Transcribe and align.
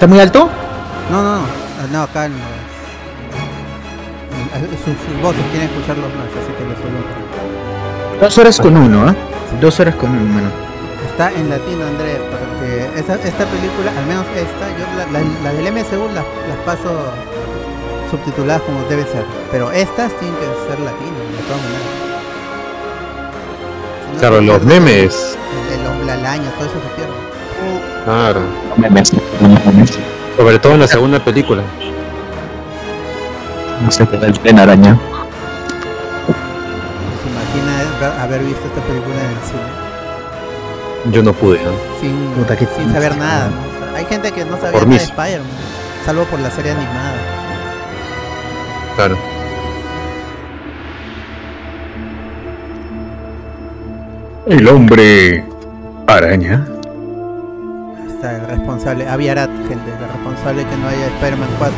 ¿Está 0.00 0.06
muy 0.06 0.18
alto? 0.18 0.48
No, 1.10 1.22
no, 1.22 1.36
no, 1.40 1.42
no, 1.92 2.02
acá 2.04 2.24
en 2.24 2.32
los... 2.32 2.40
en- 4.56 4.64
en- 4.64 4.70
sus, 4.78 4.96
sus 5.04 5.20
voces 5.22 5.42
quieren 5.50 5.68
escucharlos 5.68 6.08
más, 6.16 6.24
así 6.40 6.52
que 6.56 6.64
lo 6.64 6.72
subo 6.72 6.88
un 6.88 7.04
poquito. 7.04 8.24
Dos 8.24 8.38
horas 8.38 8.58
con 8.58 8.76
uno, 8.78 9.10
¿eh? 9.10 9.14
Dos 9.60 9.78
horas 9.78 9.94
con 9.96 10.08
uno, 10.10 10.24
mano. 10.24 10.48
Está 11.10 11.30
en 11.32 11.50
latino, 11.50 11.84
André, 11.84 12.16
porque 12.30 12.88
esta, 12.98 13.14
esta 13.16 13.44
película, 13.44 13.92
al 13.94 14.06
menos 14.06 14.24
esta, 14.34 14.68
yo 14.78 14.86
la, 14.96 15.04
la, 15.20 15.20
la 15.44 15.52
del 15.52 15.70
MCU 15.70 16.08
las, 16.14 16.24
las 16.48 16.58
paso 16.64 16.90
subtituladas 18.10 18.62
como 18.62 18.82
debe 18.88 19.02
ser, 19.04 19.24
pero 19.52 19.70
estas 19.70 20.16
tienen 20.18 20.34
que 20.38 20.46
ser 20.66 20.80
latinas, 20.80 21.28
de 21.36 21.42
todas 21.44 21.60
maneras. 21.60 21.92
Si 24.08 24.12
no, 24.14 24.18
Claro, 24.18 24.40
los 24.40 24.62
memes. 24.64 25.36
El, 25.68 25.80
el 25.80 25.86
hombre 25.86 26.12
araña, 26.12 26.48
todo 26.56 26.64
eso 26.64 26.74
se 26.80 26.88
pierde. 26.96 27.12
Claro. 28.04 28.40
Sobre 30.36 30.58
todo 30.58 30.74
en 30.74 30.80
la 30.80 30.86
segunda 30.86 31.22
película. 31.22 31.62
No 33.84 33.90
se 33.90 34.06
te 34.06 34.18
da 34.18 34.26
el 34.26 34.38
tren 34.38 34.58
araña. 34.58 34.98
¿Se 37.22 37.28
imagina 37.28 38.22
haber 38.22 38.42
visto 38.42 38.66
esta 38.66 38.80
película 38.82 39.16
en 39.16 39.30
el 39.30 39.38
cine? 39.44 41.12
Yo 41.12 41.22
no 41.22 41.32
pude, 41.32 41.58
¿no? 41.62 41.70
Sin, 42.00 42.14
Puta, 42.34 42.56
sin 42.56 42.92
saber 42.92 43.16
nada. 43.16 43.48
¿no? 43.48 43.86
O 43.86 43.90
sea, 43.90 43.98
hay 43.98 44.04
gente 44.04 44.32
que 44.32 44.44
no 44.44 44.56
sabía 44.56 44.72
Por 44.72 44.86
nada 44.86 44.98
de 44.98 45.04
Spider-Man, 45.04 45.50
salvo 46.04 46.24
por 46.24 46.40
la 46.40 46.50
serie 46.50 46.72
animada. 46.72 47.14
Claro. 48.96 49.16
El 54.46 54.68
hombre 54.68 55.44
araña. 56.06 56.66
Responsable, 58.50 59.08
Aviarat, 59.08 59.48
gente, 59.68 59.92
el 59.92 60.08
responsable 60.12 60.66
que 60.66 60.76
no 60.78 60.88
haya 60.88 61.06
Spider-Man 61.06 61.48
4 61.56 61.76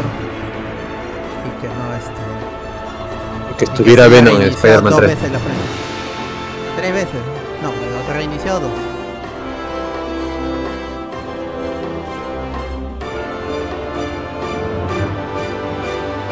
y 1.44 1.60
que 1.60 1.68
no 1.68 1.94
este. 1.94 3.58
Que 3.58 3.64
estuviera 3.66 4.08
Venom 4.08 4.40
en 4.40 4.48
Spider-Man 4.48 4.90
dos 4.90 5.00
3. 5.00 5.14
veces 5.14 5.32
la. 5.32 5.38
Tres 6.76 6.92
veces. 6.94 7.20
No, 7.62 7.70
te 8.06 8.12
reiniciado 8.14 8.60
dos. 8.60 8.70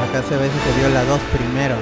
Acá 0.08 0.22
se 0.26 0.37
ve 0.37 0.48
si 0.48 0.72
se 0.72 0.78
vio 0.81 0.88
la 0.88 1.04
2 1.04 1.20
primero. 1.37 1.75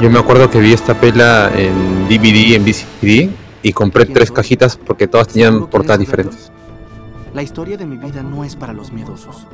Yo 0.00 0.10
me 0.10 0.18
acuerdo 0.18 0.50
que 0.50 0.58
vi 0.58 0.72
esta 0.72 0.94
pela 0.94 1.52
en 1.54 2.08
DVD, 2.08 2.56
en 2.56 2.64
VCD, 2.64 3.30
y 3.62 3.72
compré 3.72 4.06
tres 4.06 4.32
cajitas 4.32 4.76
porque 4.76 5.06
todas 5.06 5.28
tenían 5.28 5.68
portadas 5.68 6.00
diferentes. 6.00 6.50
La 7.34 7.42
historia 7.42 7.76
de 7.76 7.84
mi 7.84 7.96
vida 7.96 8.22
no 8.22 8.44
es 8.44 8.56
para 8.56 8.72
los 8.72 8.92
miedosos. 8.92 9.46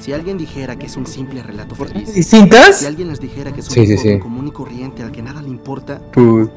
Si 0.00 0.12
alguien 0.12 0.36
dijera 0.36 0.76
que 0.76 0.86
es 0.86 0.96
un 0.96 1.06
simple 1.06 1.42
relato 1.42 1.74
feliz, 1.74 2.08
si 2.08 2.14
¿Distintas? 2.16 2.84
alguien 2.84 3.08
les 3.08 3.20
dijera 3.20 3.52
que 3.52 3.60
es 3.60 3.68
un 3.68 3.74
Sí, 3.74 3.86
sí, 3.86 3.96
sí. 3.98 4.18
común 4.18 4.46
y 4.48 4.50
corriente 4.50 5.02
al 5.02 5.12
que 5.12 5.22
nada 5.22 5.40
le 5.42 5.48
importa, 5.48 6.00
Put- 6.12 6.50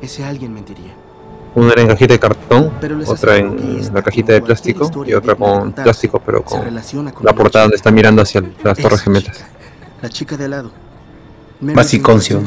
ese 0.00 0.24
alguien 0.24 0.52
mentiría. 0.54 0.94
Una 1.54 1.72
era 1.72 1.82
en 1.82 1.88
cajita 1.88 2.14
de 2.14 2.18
cartón, 2.20 2.72
otra 3.06 3.36
en 3.36 3.76
esta, 3.78 3.94
la 3.94 4.02
cajita 4.02 4.32
de 4.32 4.42
plástico 4.42 4.90
y 5.06 5.12
otra 5.14 5.34
con 5.36 5.72
plástico, 5.72 6.20
pero 6.24 6.42
con 6.44 6.60
con 7.12 7.24
la 7.24 7.32
portada 7.34 7.64
donde 7.64 7.76
está 7.76 7.90
mirando 7.92 8.22
hacia 8.22 8.42
las 8.62 8.78
Torres 8.78 9.02
Gemelas. 9.02 9.36
chica, 9.36 9.48
la 10.02 10.08
chica 10.08 10.36
de 10.36 10.44
al 10.46 10.50
lado. 10.50 10.70
Basiconcio. 11.60 12.42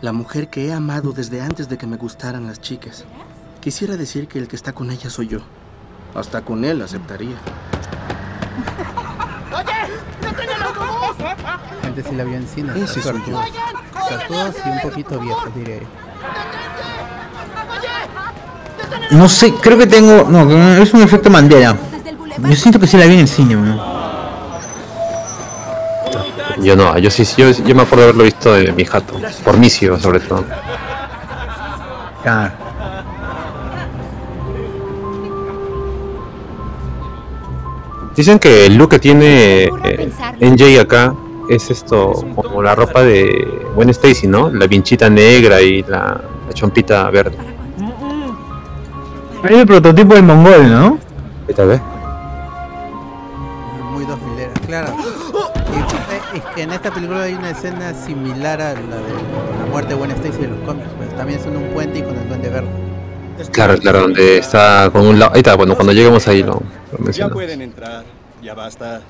La 0.00 0.12
mujer 0.12 0.48
que 0.48 0.66
he 0.66 0.72
amado 0.72 1.12
desde 1.12 1.40
antes 1.40 1.68
de 1.68 1.76
que 1.78 1.86
me 1.86 1.96
gustaran 1.96 2.46
las 2.46 2.60
chicas. 2.60 3.04
Quisiera 3.60 3.96
decir 3.96 4.26
que 4.26 4.38
el 4.38 4.48
que 4.48 4.56
está 4.56 4.72
con 4.72 4.90
ella 4.90 5.10
soy 5.10 5.28
yo. 5.28 5.38
Hasta 6.18 6.40
con 6.40 6.64
él 6.64 6.82
aceptaría. 6.82 7.36
Gente 11.82 12.02
si 12.02 12.14
la 12.16 12.24
vio 12.24 12.36
en 12.36 12.48
cine. 12.48 12.72
Ese 12.76 13.00
soy 13.00 13.22
yo. 13.28 13.40
Suertudos 14.08 14.56
y 14.64 14.68
un 14.68 14.80
poquito 14.80 15.22
yo. 15.22 15.36
No 19.12 19.28
sé, 19.28 19.54
creo 19.54 19.78
que 19.78 19.86
tengo. 19.86 20.24
No, 20.28 20.82
es 20.82 20.92
un 20.92 21.02
efecto 21.02 21.30
Mandela. 21.30 21.76
Yo 22.38 22.54
siento 22.56 22.80
que 22.80 22.86
sí 22.86 22.96
la 22.96 23.06
vi 23.06 23.14
en 23.14 23.20
el 23.20 23.28
cine, 23.28 23.56
weón. 23.56 23.80
Yo 26.60 26.74
no, 26.74 26.98
yo 26.98 27.10
sí, 27.10 27.24
yo, 27.36 27.50
yo 27.50 27.74
me 27.76 27.82
acuerdo 27.82 27.96
de 27.98 28.02
haberlo 28.04 28.24
visto 28.24 28.52
de 28.52 28.72
mi 28.72 28.84
jato, 28.84 29.14
por 29.44 29.56
Misio 29.56 29.98
sobre 30.00 30.18
todo. 30.18 30.44
Claro. 32.24 32.67
Dicen 38.18 38.40
que 38.40 38.66
el 38.66 38.76
look 38.76 38.90
que 38.90 38.98
tiene 38.98 39.70
eh, 39.84 40.10
NJ 40.40 40.80
acá 40.80 41.14
es 41.48 41.70
esto, 41.70 42.12
como 42.34 42.60
la 42.60 42.74
ropa 42.74 43.04
de 43.04 43.62
Gwen 43.76 43.90
Stacy, 43.90 44.26
¿no? 44.26 44.50
La 44.50 44.66
vinchita 44.66 45.08
negra 45.08 45.62
y 45.62 45.84
la, 45.84 46.20
la 46.48 46.52
chompita 46.52 47.08
verde. 47.10 47.36
Es 49.44 49.50
el 49.52 49.64
prototipo 49.64 50.14
del 50.14 50.24
mongol, 50.24 50.68
¿no? 50.68 50.98
¿Qué 51.46 51.54
tal 51.54 51.68
vez? 51.68 51.80
Muy 53.92 54.04
dos 54.04 54.18
milera, 54.20 54.52
claro. 54.66 54.88
Eh, 54.88 56.38
es 56.38 56.44
que 56.56 56.62
en 56.62 56.72
esta 56.72 56.92
película 56.92 57.22
hay 57.22 57.34
una 57.34 57.50
escena 57.50 57.94
similar 57.94 58.60
a 58.60 58.72
la 58.72 58.80
de 58.80 59.12
la 59.60 59.70
muerte 59.70 59.90
de 59.90 59.94
Gwen 59.94 60.10
Stacy 60.10 60.38
de 60.38 60.48
los 60.48 60.58
cómics. 60.66 60.88
Pues 60.96 61.16
también 61.16 61.38
es 61.38 61.46
en 61.46 61.56
un 61.56 61.68
puente 61.72 62.00
y 62.00 62.02
con 62.02 62.16
el 62.16 62.26
duende 62.26 62.50
verde. 62.50 62.68
Claro, 63.52 63.76
claro, 63.78 64.00
donde 64.02 64.38
está 64.38 64.88
con 64.92 65.06
un 65.06 65.18
lado. 65.18 65.32
Ahí 65.34 65.38
está, 65.40 65.56
bueno, 65.56 65.74
cuando 65.74 65.92
lleguemos 65.92 66.26
ahí 66.28 66.42
lo, 66.42 66.60
lo 66.98 67.10
Ya 67.10 67.28
pueden 67.28 67.62
entrar, 67.62 68.04
ya 68.42 68.54
basta. 68.54 69.00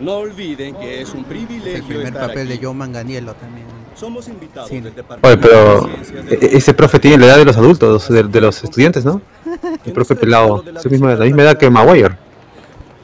No 0.00 0.16
olviden 0.18 0.76
que 0.76 1.02
es 1.02 1.08
un 1.10 1.20
Es 1.20 1.22
el 1.22 1.24
privilegio 1.24 1.84
primer 1.86 2.06
estar 2.06 2.28
papel 2.28 2.48
aquí. 2.48 2.58
de 2.58 2.64
Joe 2.64 2.74
Manganiello 2.74 3.34
también. 3.34 3.66
Somos 3.96 4.28
invitados 4.28 4.68
Sí. 4.68 4.78
del 4.80 4.94
Departamento 4.94 5.26
Oye, 5.28 5.36
pero 5.36 6.22
de 6.30 6.36
de 6.36 6.46
e- 6.46 6.56
ese 6.56 6.72
profe 6.72 7.00
tiene 7.00 7.18
la 7.18 7.26
edad 7.26 7.36
de 7.38 7.44
los 7.44 7.56
adultos, 7.56 8.08
de, 8.08 8.22
de 8.22 8.40
los 8.40 8.62
estudiantes, 8.62 9.04
¿no? 9.04 9.20
El 9.84 9.92
profe 9.92 10.14
pelado. 10.14 10.62
Es 10.64 10.84
la 10.84 10.90
misma, 10.90 11.14
la 11.16 11.24
misma 11.24 11.42
edad 11.42 11.58
que 11.58 11.68
Maguire. 11.68 12.16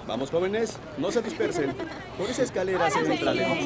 Vamos, 0.06 0.30
jóvenes, 0.30 0.76
no 0.98 1.10
se 1.10 1.20
dispersen. 1.22 1.72
Por 2.16 2.30
esa 2.30 2.44
escalera 2.44 2.88
se 2.88 3.00
entra 3.00 3.34
lejos. 3.34 3.56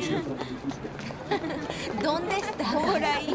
¿Dónde 2.02 2.36
está? 2.36 2.72
Por 2.72 3.02
ahí. 3.04 3.34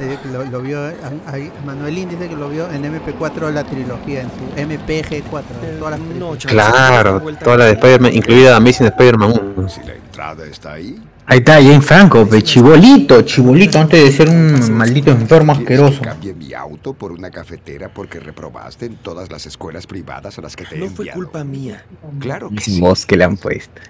Eh, 0.00 0.18
Lo, 0.32 0.44
lo 0.44 0.60
vio 0.62 0.88
eh, 0.88 0.96
ahí, 1.26 1.52
Manuelín 1.64 2.08
dice 2.08 2.28
que 2.28 2.36
lo 2.36 2.48
vio 2.48 2.70
en 2.70 2.82
MP4 2.84 3.50
la 3.52 3.64
trilogía, 3.64 4.22
en 4.22 4.28
su 4.28 4.56
MPG4, 4.56 5.42
en 5.70 5.78
todas 5.78 5.98
las 5.98 6.00
películas. 6.00 6.44
Claro, 6.46 7.20
toda 7.42 7.56
la 7.58 7.64
de 7.66 7.72
Spider-Man, 7.72 8.14
incluida 8.14 8.56
Amazing 8.56 8.86
Spider-Man 8.86 9.52
1. 9.56 9.68
Si 9.68 9.82
la 9.82 9.94
entrada 9.94 10.46
está 10.46 10.72
ahí, 10.74 11.00
Ahí 11.26 11.38
está, 11.38 11.54
Jane 11.62 11.80
Franco, 11.80 12.26
pe, 12.28 12.42
chibolito, 12.42 13.22
chibolito, 13.22 13.78
antes 13.78 14.02
de 14.02 14.10
ser 14.10 14.28
un 14.28 14.72
maldito 14.76 15.12
enfermo 15.12 15.54
¿quieres 15.54 15.78
asqueroso. 15.78 16.00
que 16.00 16.08
cambie 16.08 16.34
mi 16.34 16.52
auto 16.54 16.92
por 16.92 17.12
una 17.12 17.30
cafetera 17.30 17.88
porque 17.88 18.18
reprobaste 18.18 18.86
en 18.86 18.96
todas 18.96 19.30
las 19.30 19.46
escuelas 19.46 19.86
privadas 19.86 20.36
a 20.38 20.42
las 20.42 20.56
que 20.56 20.64
te 20.64 20.74
he 20.74 20.78
No 20.78 20.86
fue 20.86 21.04
enviado? 21.04 21.14
culpa 21.20 21.44
mía. 21.44 21.84
Claro 22.18 22.50
que 22.50 22.60
sí. 22.60 22.80
mos 22.80 23.06
que 23.06 23.16
le 23.16 23.22
han 23.22 23.36
puesto. 23.36 23.80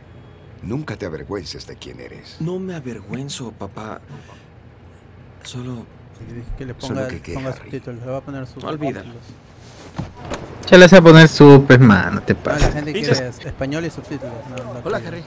Nunca 0.62 0.96
te 0.96 1.06
avergüences 1.06 1.66
de 1.66 1.76
quién 1.76 2.00
eres. 2.00 2.36
No 2.40 2.58
me 2.58 2.74
avergüenzo, 2.74 3.52
papá. 3.52 4.00
Solo 5.42 5.86
que 6.58 6.66
le 6.66 6.74
Solo 6.78 6.94
ponga, 6.96 7.08
que 7.08 7.20
qué, 7.22 7.32
ponga 7.34 7.56
subtítulos, 7.56 8.00
le 8.04 8.10
va 8.10 8.18
a 8.18 8.20
poner 8.20 8.46
subtítulos. 8.46 8.74
Olvídalo. 8.74 9.10
Ya 10.70 10.78
le 10.78 10.84
hace 10.84 11.00
poner 11.02 11.28
su, 11.28 11.64
pues, 11.66 11.80
mano, 11.80 12.20
te 12.22 12.34
No, 12.34 12.40
la 12.44 12.44
pasa. 12.52 12.72
gente 12.72 12.92
quiere 12.92 13.10
es- 13.12 13.40
español 13.44 13.84
y 13.86 13.90
subtítulos. 13.90 14.34
no, 14.50 14.74
no 14.74 14.80
Hola. 14.84 15.00
Harry. 15.06 15.22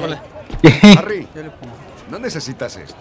Hola. 0.00 0.22
Harry, 0.98 1.28
Yo 1.34 1.42
le 1.42 1.50
pongo. 1.50 1.74
no 2.10 2.18
necesitas 2.20 2.76
esto. 2.76 2.96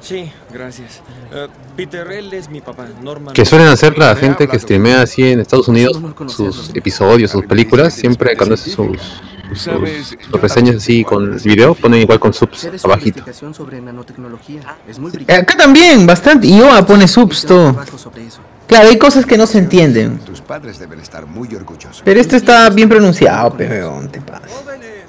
Sí, 0.00 0.30
gracias. 0.52 1.00
Eh, 1.32 1.48
Peter, 1.76 2.06
él 2.12 2.32
es 2.34 2.48
mi 2.50 2.60
papá, 2.60 2.86
Norman. 3.02 3.34
Que 3.34 3.44
suelen 3.44 3.68
hacer 3.68 3.96
la 3.98 4.14
gente 4.14 4.46
que 4.46 4.58
streamea 4.58 5.02
así 5.02 5.24
en 5.26 5.40
Estados 5.40 5.66
Unidos 5.68 5.98
sus 6.28 6.70
episodios, 6.74 7.30
sus 7.30 7.44
películas, 7.46 7.94
siempre 7.94 8.36
cuando 8.36 8.54
hace 8.54 8.70
sus, 8.70 8.98
sus, 9.50 10.16
sus 10.30 10.40
reseñas 10.40 10.76
así 10.76 11.04
con 11.04 11.36
video, 11.42 11.74
ponen 11.74 12.00
igual 12.00 12.18
con 12.20 12.32
subs 12.32 12.68
abajito. 12.84 13.24
Eh, 13.28 13.32
brillante. 14.96 15.32
Acá 15.32 15.56
también, 15.56 16.06
bastante. 16.06 16.46
Y 16.46 16.60
Oa 16.60 16.84
pone 16.86 17.08
subs, 17.08 17.44
todo. 17.44 17.76
Claro, 18.66 18.88
hay 18.88 18.98
cosas 18.98 19.26
que 19.26 19.36
no 19.36 19.46
se 19.46 19.58
entienden. 19.58 20.18
Tus 20.18 20.40
padres 20.40 20.78
deben 20.78 21.00
estar 21.00 21.26
muy 21.26 21.54
orgullosos. 21.54 22.02
Pero 22.04 22.20
este 22.20 22.36
está 22.36 22.70
bien 22.70 22.88
pronunciado, 22.88 23.54
pero 23.56 24.00
te 24.10 24.20
pasa. 24.20 24.46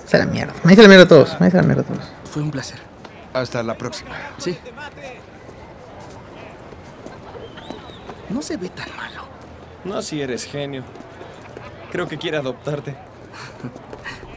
Se 0.06 0.18
la 0.18 0.26
mierda. 0.26 0.54
Me 0.64 0.72
dice 0.72 0.82
la 0.82 0.88
mierda 0.88 1.06
a 1.06 1.08
todos. 1.08 1.40
Me 1.40 1.48
dice 1.48 1.58
la 1.58 1.64
mierda 1.64 1.82
a 1.82 1.86
todos. 1.86 2.04
Fue 2.32 2.42
un 2.42 2.52
placer. 2.52 2.80
Hasta 3.34 3.64
la 3.64 3.78
próxima. 3.78 4.12
Sí. 4.38 4.58
No 8.30 8.42
se 8.42 8.58
ve 8.58 8.70
tan 8.70 8.88
malo. 8.96 9.24
No, 9.84 10.02
si 10.02 10.22
eres 10.22 10.46
genio. 10.46 10.84
Creo 11.92 12.08
que 12.08 12.18
quiere 12.18 12.38
adoptarte. 12.38 12.96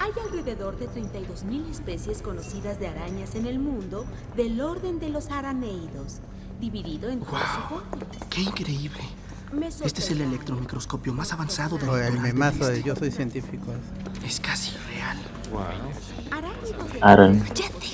Hay 0.01 0.13
alrededor 0.25 0.79
de 0.79 0.89
32.000 0.89 1.71
especies 1.71 2.23
conocidas 2.23 2.79
de 2.79 2.89
arañas 2.89 3.35
en 3.35 3.47
el 3.47 3.59
mundo 3.59 4.07
del 4.37 4.61
orden 4.61 4.99
de 4.99 5.11
los 5.11 5.31
araneídos, 5.31 6.21
dividido 6.61 7.11
en 7.11 7.21
12 7.21 7.35
órdenes. 7.71 8.25
¡Qué 8.31 8.43
increíble! 8.43 9.03
Este 9.85 10.01
es 10.01 10.11
el 10.11 10.21
electromicroscopio 10.21 11.13
más 11.15 11.33
avanzado 11.33 11.79
del 11.79 11.89
O 11.89 11.97
el 11.97 12.21
memazo 12.21 12.67
de 12.69 12.83
yo 12.83 12.95
soy 12.95 13.11
científico. 13.11 13.73
Es 14.25 14.41
casi 14.41 14.73
real. 14.95 15.17
Aran. 17.01 17.43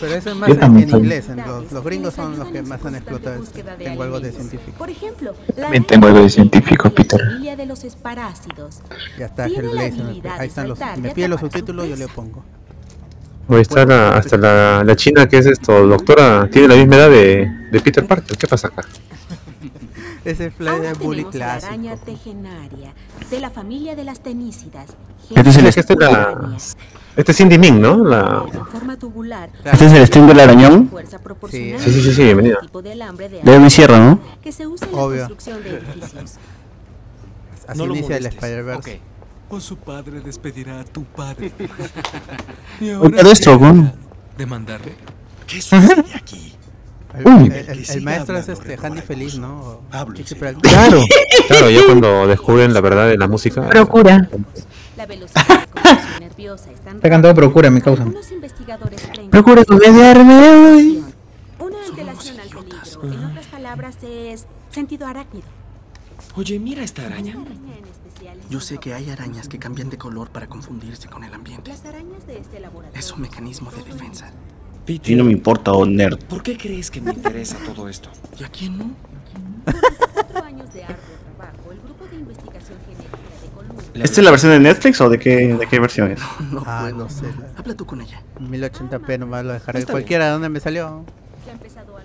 Pero 0.01 0.15
eso 0.15 0.31
es 0.31 0.37
más 0.37 0.49
Yo 0.49 0.55
en, 0.55 0.61
también 0.61 0.91
en 0.91 0.97
inglés. 0.97 1.29
en 1.29 1.37
los, 1.37 1.71
los 1.71 1.85
gringos 1.85 2.15
son 2.15 2.37
los 2.39 2.49
que 2.49 2.63
más 2.63 2.85
han 2.85 2.97
explotado 2.97 3.37
esto. 3.37 3.45
búsqueda 3.47 3.77
de 3.77 3.85
Tengo 3.85 4.03
algo 4.03 4.21
de 4.21 4.33
científico. 4.33 4.79
Por 4.79 4.91
ejemplo, 4.91 5.35
También 5.55 5.85
tengo 5.85 6.07
algo 6.09 6.23
de 6.23 6.31
científico, 6.31 6.91
Peter. 6.91 7.21
familia 7.21 7.57
de 7.57 7.67
los 7.67 7.85
esparácidos. 7.85 8.81
Ya 9.19 9.27
está, 9.27 9.47
Tiene 9.47 9.73
la 9.73 9.85
Hellblazer. 9.87 10.03
habilidad 10.07 10.33
Ahí 10.35 10.39
de 10.41 10.47
están 10.47 10.69
los. 10.69 10.79
Me 10.97 11.09
y 11.11 11.13
pide 11.13 11.29
los 11.29 11.41
subtítulos, 11.41 11.89
yo 11.89 11.97
le 11.97 12.05
presa. 12.05 12.15
pongo. 12.15 12.45
Ahí 13.49 13.61
está 13.61 13.85
la, 13.85 14.17
hasta 14.17 14.37
la, 14.37 14.83
la 14.85 14.97
china 14.97 15.29
que 15.29 15.39
es 15.39 15.47
esto, 15.47 15.87
doctora, 15.87 16.49
tiene 16.51 16.69
la 16.69 16.75
misma 16.77 16.97
edad 16.97 17.11
de, 17.11 17.47
de 17.71 17.81
Peter 17.81 18.07
Parker. 18.07 18.37
¿Qué 18.37 18.47
pasa 18.49 18.69
acá? 18.69 18.83
Ese 20.25 20.47
es 20.47 20.55
Ahora 20.67 20.91
el 20.91 20.97
bully 20.97 21.25
tenemos 21.25 21.35
la 21.35 21.55
araña 21.55 21.97
clásico. 21.97 22.05
tegenaria, 22.19 22.95
de 23.31 23.41
la 23.41 23.51
familia 23.51 23.95
de 23.95 24.05
las 24.05 24.21
tenícidas. 24.21 24.87
Este 25.35 25.51
es 25.51 25.57
el 25.57 25.67
Este 25.67 25.81
es 25.81 25.99
la, 25.99 26.57
este 27.17 27.31
es 27.31 27.39
Cindy 27.39 27.59
Ming, 27.59 27.81
¿no? 27.81 28.05
La, 28.05 28.45
En 28.53 28.67
forma 28.67 28.99
tubular. 28.99 29.51
¿Este 29.65 29.87
es 29.87 29.93
el 29.93 30.07
stream 30.07 30.27
del 30.27 30.41
arañón? 30.41 30.91
Sí, 31.51 31.75
sí, 31.79 31.93
sí, 31.93 32.13
sí, 32.13 32.35
tipo 32.61 32.83
de 32.83 33.59
mi 33.61 33.71
sierra, 33.71 33.99
¿no? 33.99 34.21
que 34.43 34.51
se 34.51 34.67
usa 34.67 34.89
en 34.89 34.97
la 34.97 35.03
Obvio. 35.03 35.19
construcción 35.19 35.63
de 35.63 35.71
edificios. 35.71 36.33
Así 37.69 37.79
No 37.79 37.87
lo 37.87 37.95
inicia 37.95 38.17
el. 38.17 38.27
Spider-Verse. 38.27 39.01
O 39.49 39.61
su 39.61 39.77
padre 39.77 40.21
despedirá 40.21 40.81
a 40.81 40.85
tu 40.85 41.05
padre. 41.05 41.53
y 42.81 42.91
Oye, 42.91 43.23
de 43.23 43.31
esto. 43.31 43.59
¿Demandarle? 44.37 44.95
¿Qué 45.47 45.63
sucede 45.63 46.05
aquí? 46.15 46.54
El, 47.17 47.27
Uy. 47.27 47.45
el- 47.47 47.53
el- 47.71 47.91
el 47.91 48.03
maestro 48.03 48.37
es 48.39 48.49
este 48.49 48.77
Handy 48.83 49.01
Feliz, 49.01 49.39
¿no? 49.39 49.81
Hablo. 49.91 50.15
Claro. 50.63 51.03
claro, 51.49 51.71
ya 51.71 51.81
cuando 51.87 52.27
descubren 52.27 52.75
la 52.75 52.81
verdad 52.81 53.09
de 53.09 53.17
la 53.17 53.29
música. 53.29 53.69
Procura. 53.69 54.29
La 54.97 55.07
velocidad 55.07 55.67
nerviosa 56.21 56.71
Está 56.71 57.09
cantado 57.09 57.35
procura, 57.35 57.71
mi 57.71 57.81
causa. 57.81 58.05
Procura 59.31 59.63
obediarme 59.69 60.49
hoy. 60.49 61.05
Una 61.59 61.77
antelación 61.89 62.41
al 62.41 62.49
peligro, 62.49 63.13
en 63.13 63.25
otras 63.25 63.47
palabras, 63.47 63.97
es 64.03 64.47
sentido 64.71 65.07
arácnido. 65.07 65.47
Oye, 66.37 66.59
mira 66.59 66.83
esta 66.83 67.07
araña. 67.07 67.37
Yo 68.51 68.61
sé 68.61 68.79
que 68.79 68.95
hay 68.95 69.11
arañas 69.11 69.49
que 69.49 69.59
cambian 69.59 69.91
de 69.91 69.99
color 69.99 70.31
para 70.31 70.47
confundirse 70.49 71.09
con 71.09 71.25
el 71.25 71.33
ambiente. 71.35 71.71
Las 71.71 71.85
arañas 71.85 72.27
de 72.27 72.39
este 72.39 72.61
laboratorio 72.61 72.99
Es 72.99 73.13
un 73.13 73.21
mecanismo 73.23 73.71
de 73.71 73.83
defensa. 73.83 74.31
Peter, 74.85 75.07
Sí, 75.07 75.15
no 75.17 75.25
me 75.25 75.33
importa, 75.33 75.73
oh 75.73 75.87
nerd. 75.87 76.19
¿por 76.25 76.43
qué 76.43 76.57
crees 76.59 76.91
que 76.91 77.01
me 77.01 77.13
interesa 77.13 77.57
todo 77.65 77.89
esto? 77.89 78.09
¿Y 78.39 78.45
a 78.45 78.49
quién 78.49 78.79
no? 78.79 78.91
¿Esta 83.95 84.21
es 84.21 84.25
la 84.25 84.31
versión 84.31 84.53
de 84.53 84.61
Netflix 84.61 85.01
o 85.01 85.09
de 85.09 85.19
qué, 85.19 85.55
de 85.55 85.67
qué 85.69 85.79
versión 85.81 86.11
es? 86.11 86.21
No 86.53 86.63
Ah, 86.67 86.81
puedo. 86.91 87.05
no 87.05 87.09
sé. 87.11 87.23
la- 87.27 87.59
Habla 87.59 87.75
tú 87.75 87.87
con 87.87 88.01
ella. 88.01 88.21
1080p 88.41 89.19
nomás 89.19 89.45
lo 89.45 89.53
dejaré. 89.53 89.79
Está 89.79 89.93
Cualquiera, 89.93 90.31
¿dónde 90.31 90.49
me 90.49 90.61
salió? 90.61 91.05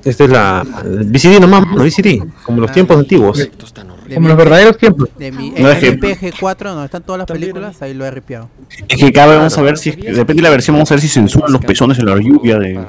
Esta 0.03 0.23
es 0.23 0.29
la 0.29 0.63
VCD 0.85 1.39
nomás, 1.41 1.67
no 1.67 1.83
VCD, 1.83 2.23
como 2.43 2.61
los 2.61 2.71
tiempos 2.71 2.97
antiguos. 2.97 3.49
Tan 3.73 3.89
Como 4.15 4.25
mi- 4.25 4.27
los 4.29 4.37
verdaderos 4.37 4.77
tiempos. 4.77 5.09
De 5.17 5.31
mi 5.31 5.51
No, 5.51 5.69
es 5.69 5.79
que- 5.79 5.91
MPG4, 5.99 6.69
donde 6.69 6.85
están 6.85 7.03
todas 7.03 7.19
las 7.19 7.27
También 7.27 7.51
películas, 7.51 7.81
ahí 7.81 7.93
lo 7.93 8.05
he 8.05 8.11
ripiado. 8.11 8.49
Es 8.87 8.97
que 8.99 9.07
acá 9.07 9.25
vamos 9.25 9.57
a 9.57 9.61
ver 9.61 9.77
si, 9.77 9.91
depende 9.91 10.35
de 10.35 10.41
la 10.41 10.49
versión, 10.49 10.75
vamos 10.75 10.91
a 10.91 10.95
ver 10.95 11.01
si 11.01 11.07
censuran 11.07 11.51
los 11.51 11.63
pezones 11.63 11.99
en 11.99 12.05
la 12.05 12.15
lluvia 12.17 12.57
de... 12.59 12.79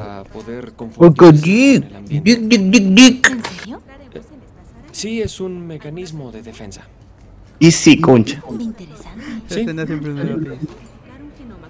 Porque 0.96 1.32
dick, 1.32 1.84
dick, 2.08 2.22
dick, 2.40 2.60
dick, 2.62 2.84
dick. 2.94 3.30
¿En 3.30 3.42
serio? 3.44 3.80
Sí, 4.92 5.20
es 5.22 5.40
un 5.40 5.66
mecanismo 5.66 6.30
de 6.32 6.42
defensa. 6.42 6.82
Y 7.58 7.70
sí, 7.70 8.00
concha. 8.00 8.42
Interesante. 8.58 9.24
Sí. 9.48 9.66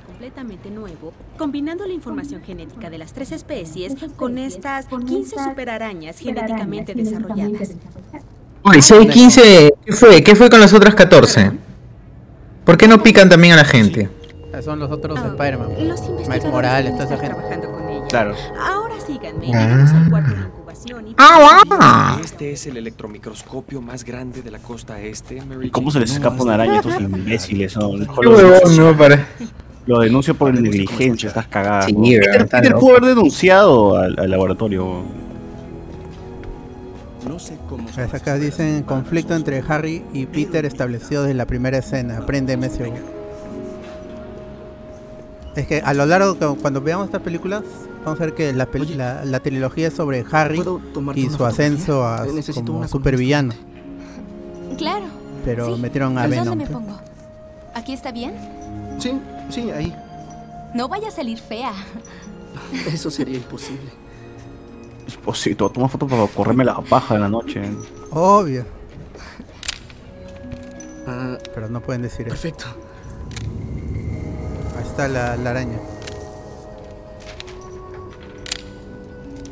Completamente 0.07 0.71
nuevo, 0.71 1.15
combinando 1.39 1.87
la 1.87 1.95
información 1.95 2.43
genética 2.43 2.91
de 2.91 2.99
las 2.99 3.15
tres 3.15 3.33
especies 3.33 3.95
con 4.17 4.37
estas 4.37 4.87
15 4.87 5.37
superarañas 5.43 6.19
genéticamente 6.19 6.95
desarrolladas. 6.95 7.71
Oye, 8.63 8.83
si 8.83 8.95
hay 8.95 9.09
15, 9.09 9.73
¿qué 9.87 9.93
fue? 9.93 10.23
¿Qué 10.23 10.37
fue 10.37 10.51
con 10.51 10.61
las 10.61 10.73
otras 10.73 10.95
14? 10.95 11.53
¿Por 12.65 12.77
qué 12.77 12.87
no 12.89 13.03
pican 13.03 13.29
también 13.29 13.55
a 13.55 13.57
la 13.57 13.65
gente? 13.65 14.09
Son 14.63 14.79
los 14.79 14.91
otros 14.91 15.19
Ah, 15.23 15.29
Spider-Man. 15.29 15.69
Los 15.89 16.01
investigadores 16.01 16.45
Morales, 16.53 16.93
toda 16.93 17.05
esa 17.05 17.17
gente. 17.17 17.35
trabajando 17.35 17.71
con 17.73 17.89
ella. 17.89 18.05
Claro. 18.09 18.35
Ahora 18.61 18.95
síganme, 19.07 19.47
llegamos 19.47 19.91
al 19.93 20.11
cuarto 20.11 20.35
de 20.35 20.41
incubación 20.41 21.09
y... 21.09 21.15
¡Ah, 21.17 22.19
Este 22.23 22.53
es 22.53 22.67
el 22.67 22.77
electromicroscopio 22.77 23.81
más 23.81 24.05
grande 24.05 24.43
de 24.43 24.51
la 24.51 24.59
costa 24.59 25.01
este, 25.01 25.41
Mary 25.43 25.71
¿Cómo 25.71 25.91
se 25.91 26.01
les 26.01 26.11
escapa 26.13 26.43
una 26.43 26.55
araña 26.55 26.75
a 26.75 26.77
estos 26.77 27.01
imbéciles? 27.01 27.77
¿no? 27.77 27.93
Qué 27.93 28.29
huevón, 28.29 28.77
no, 28.77 28.97
para. 28.97 29.27
Lo 29.87 30.01
denuncio 30.01 30.35
por 30.35 30.53
negligencia, 30.53 31.29
estás 31.29 31.47
cagada. 31.47 31.83
Sí. 31.83 31.95
Peter, 31.95 32.47
Peter 32.47 32.75
pudo 32.75 32.91
haber 32.97 33.15
denunciado 33.15 33.97
al, 33.97 34.19
al 34.19 34.31
laboratorio. 34.31 35.03
No 37.27 37.39
sé. 37.39 37.57
Pues 37.77 38.15
acá 38.15 38.37
dicen 38.37 38.83
conflicto 38.83 39.35
entre 39.35 39.63
Harry 39.69 40.05
y 40.13 40.27
Peter 40.27 40.65
establecido 40.65 41.23
desde 41.23 41.35
la 41.35 41.47
primera 41.47 41.79
escena. 41.79 42.19
Aprende 42.19 42.57
MCU. 42.57 42.93
Es 45.57 45.67
que 45.67 45.81
a 45.81 45.93
lo 45.95 46.07
largo, 46.07 46.37
cu- 46.39 46.57
cuando 46.61 46.81
veamos 46.81 47.07
estas 47.07 47.23
películas, 47.23 47.63
vamos 48.05 48.21
a 48.21 48.25
ver 48.25 48.35
que 48.35 48.53
la, 48.53 48.69
Oye. 48.73 48.95
la, 48.95 49.25
la 49.25 49.41
trilogía 49.41 49.89
es 49.89 49.95
sobre 49.95 50.25
Harry 50.31 50.57
¿Puedo 50.57 50.79
tomarte 50.95 51.21
y 51.21 51.29
su 51.29 51.45
ascenso 51.45 52.07
a? 52.07 52.25
Necesito 52.27 52.73
como 52.73 52.87
supervillano. 52.87 53.53
Claro. 54.79 55.07
Pero 55.45 55.75
Sí. 55.75 55.81
metieron 55.81 56.17
a 56.19 56.23
¿Dónde 56.23 56.39
Venom. 56.41 56.59
me 56.59 56.67
pongo? 56.67 56.99
¿Aquí 57.75 57.93
está 57.93 58.13
bien? 58.13 58.35
Sí, 58.99 59.13
sí, 59.49 59.71
ahí. 59.71 59.95
No 60.75 60.87
vaya 60.89 61.09
a 61.09 61.11
salir 61.11 61.39
fea. 61.39 61.73
Eso 62.93 63.11
sería 63.11 63.37
imposible. 63.37 63.91
Esposito, 65.11 65.69
toma 65.71 65.89
foto 65.89 66.07
para 66.07 66.27
correrme 66.27 66.65
la 66.65 66.81
paja 66.81 67.15
en 67.17 67.21
la 67.23 67.29
noche. 67.29 67.61
Obvio. 68.11 68.65
Pero 71.55 71.69
no 71.69 71.81
pueden 71.81 72.03
decir 72.03 72.21
eso. 72.27 72.31
Perfecto. 72.31 72.67
Ahí 74.79 74.85
está 74.87 75.09
la, 75.09 75.37
la 75.37 75.51
araña. 75.51 75.79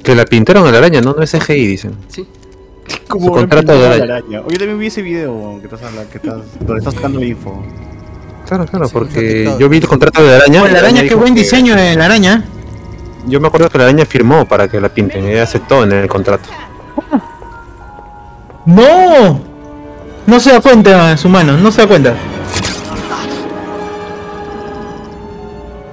Que 0.03 0.15
la 0.15 0.25
pintaron 0.25 0.67
a 0.67 0.71
la 0.73 0.79
araña, 0.79 1.01
¿no? 1.01 1.13
No 1.15 1.23
es 1.23 1.33
CGI, 1.33 1.67
dicen. 1.67 1.95
Sí. 2.09 2.27
Su 3.11 3.19
contrato 3.31 3.73
de 3.79 3.87
araña. 4.03 4.41
Oye, 4.43 4.57
también 4.59 4.79
vi 4.79 4.87
ese 4.87 5.03
video 5.03 5.59
que 5.61 5.67
estás 5.67 5.83
hablando, 5.83 6.11
que 6.11 6.19
estás, 6.19 6.37
donde 6.61 6.79
estás 6.79 6.95
sacando 6.95 7.23
info. 7.23 7.63
Claro, 8.47 8.65
claro, 8.65 8.89
porque 8.89 9.53
yo 9.59 9.69
vi 9.69 9.79
el 9.79 9.87
contrato 9.89 10.23
de 10.23 10.31
la 10.31 10.37
araña. 10.37 10.63
Oh, 10.63 10.69
y 10.69 10.71
la 10.71 10.79
araña, 10.79 11.03
qué 11.03 11.15
buen 11.15 11.35
que- 11.35 11.41
diseño 11.41 11.75
de 11.77 11.97
la 11.97 12.07
araña. 12.07 12.45
Yo 13.29 13.41
me 13.41 13.49
acuerdo 13.49 13.69
que 13.69 13.77
la 13.77 13.85
araña 13.85 14.07
firmó 14.07 14.47
para 14.47 14.69
que 14.69 14.81
la 14.81 14.89
pinten, 14.89 15.27
ella 15.27 15.43
aceptó 15.43 15.85
en 15.85 15.93
el 15.93 16.09
contrato. 16.09 16.49
¡No! 18.65 19.41
No 20.27 20.41
se 20.41 20.51
da 20.53 20.61
cuenta 20.61 21.17
su 21.17 21.29
mano, 21.29 21.57
no 21.59 21.71
se 21.71 21.83
da 21.83 21.89
cuenta. 21.89 22.15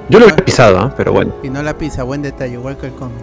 Yo 0.08 0.20
lo 0.20 0.26
había 0.26 0.38
pisado, 0.38 0.80
¿ah? 0.80 0.94
pero 0.96 1.12
bueno. 1.12 1.34
Y 1.44 1.50
no 1.50 1.62
la 1.62 1.78
pisa, 1.78 2.04
buen 2.04 2.22
detalle, 2.22 2.54
igual 2.54 2.78
que 2.78 2.88
el 2.88 2.94
cómic. 2.94 3.18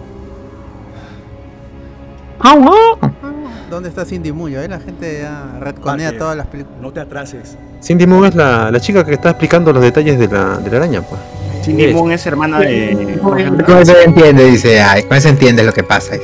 ¿Dónde 3.69 3.89
está 3.89 4.05
Cindy 4.05 4.31
Muyo? 4.31 4.61
Eh? 4.61 4.67
La 4.67 4.79
gente 4.79 5.21
ya 5.21 5.57
retconea 5.59 6.09
Parker, 6.09 6.19
todas 6.19 6.37
las 6.37 6.47
películas. 6.47 6.79
No 6.81 6.91
te 6.91 6.99
atrases. 6.99 7.57
Cindy 7.81 8.05
Moon 8.05 8.25
es 8.25 8.35
la, 8.35 8.69
la 8.69 8.79
chica 8.79 9.03
que 9.03 9.13
está 9.13 9.31
explicando 9.31 9.73
los 9.73 9.81
detalles 9.81 10.19
de 10.19 10.27
la, 10.27 10.57
de 10.57 10.69
la 10.69 10.77
araña, 10.77 11.01
pues. 11.01 11.19
Es. 11.67 11.93
Moon 11.93 12.11
es 12.11 12.25
hermana 12.25 12.59
de. 12.59 13.19
Con 13.65 13.77
eso 13.79 13.95
entiende, 14.03 14.45
dice, 14.45 14.81
ay, 14.81 15.03
con 15.03 15.17
eso 15.17 15.29
entiende 15.29 15.63
lo 15.63 15.73
que 15.73 15.83
pasa. 15.83 16.15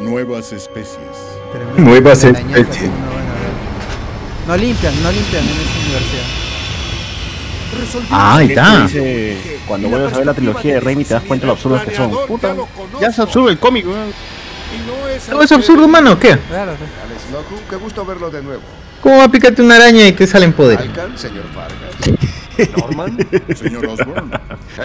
Nuevas 0.00 0.52
especies. 0.52 0.98
Nuevas 1.76 2.24
especies. 2.24 2.90
no. 2.90 3.16
No 4.46 4.56
limpian, 4.56 5.02
no 5.02 5.10
limpian 5.10 5.42
en 5.42 5.50
esa 5.50 5.78
universidad. 5.80 6.46
Ah, 8.10 8.36
ahí 8.36 8.48
está. 8.48 8.82
Dice, 8.84 9.60
cuando 9.66 9.88
vuelves 9.88 10.12
a 10.12 10.18
ver 10.18 10.26
la 10.26 10.34
trilogía 10.34 10.74
de 10.74 10.80
Raimi 10.80 11.04
te 11.04 11.14
das 11.14 11.24
cuenta 11.24 11.42
de 11.42 11.46
lo 11.48 11.52
absurdos 11.54 11.82
que 11.82 11.94
son. 11.94 12.10
Puta, 12.26 12.54
ya 13.00 13.08
es 13.08 13.18
absurdo 13.18 13.50
el 13.50 13.58
cómic, 13.58 13.86
weón. 13.86 14.12
¿Todo 15.28 15.42
es 15.42 15.52
absurdo, 15.52 15.88
mano? 15.88 16.18
¿Qué? 16.18 16.36
Claro, 16.48 16.72
Alex 16.72 17.30
Locu, 17.32 17.54
qué 17.68 17.76
gusto 17.76 18.04
verlo 18.04 18.30
de 18.30 18.42
nuevo. 18.42 18.62
¿Cómo 19.00 19.18
va 19.18 19.24
a 19.24 19.30
picarte 19.30 19.62
una 19.62 19.76
araña 19.76 20.06
y 20.06 20.12
te 20.12 20.26
salen 20.26 20.52
poderes? 20.52 20.86
Alcan, 20.88 21.16
señor 21.18 21.44
Vargas. 21.54 22.15
Norman, 22.76 23.18
señor 23.54 23.86
Osborn. 23.86 24.30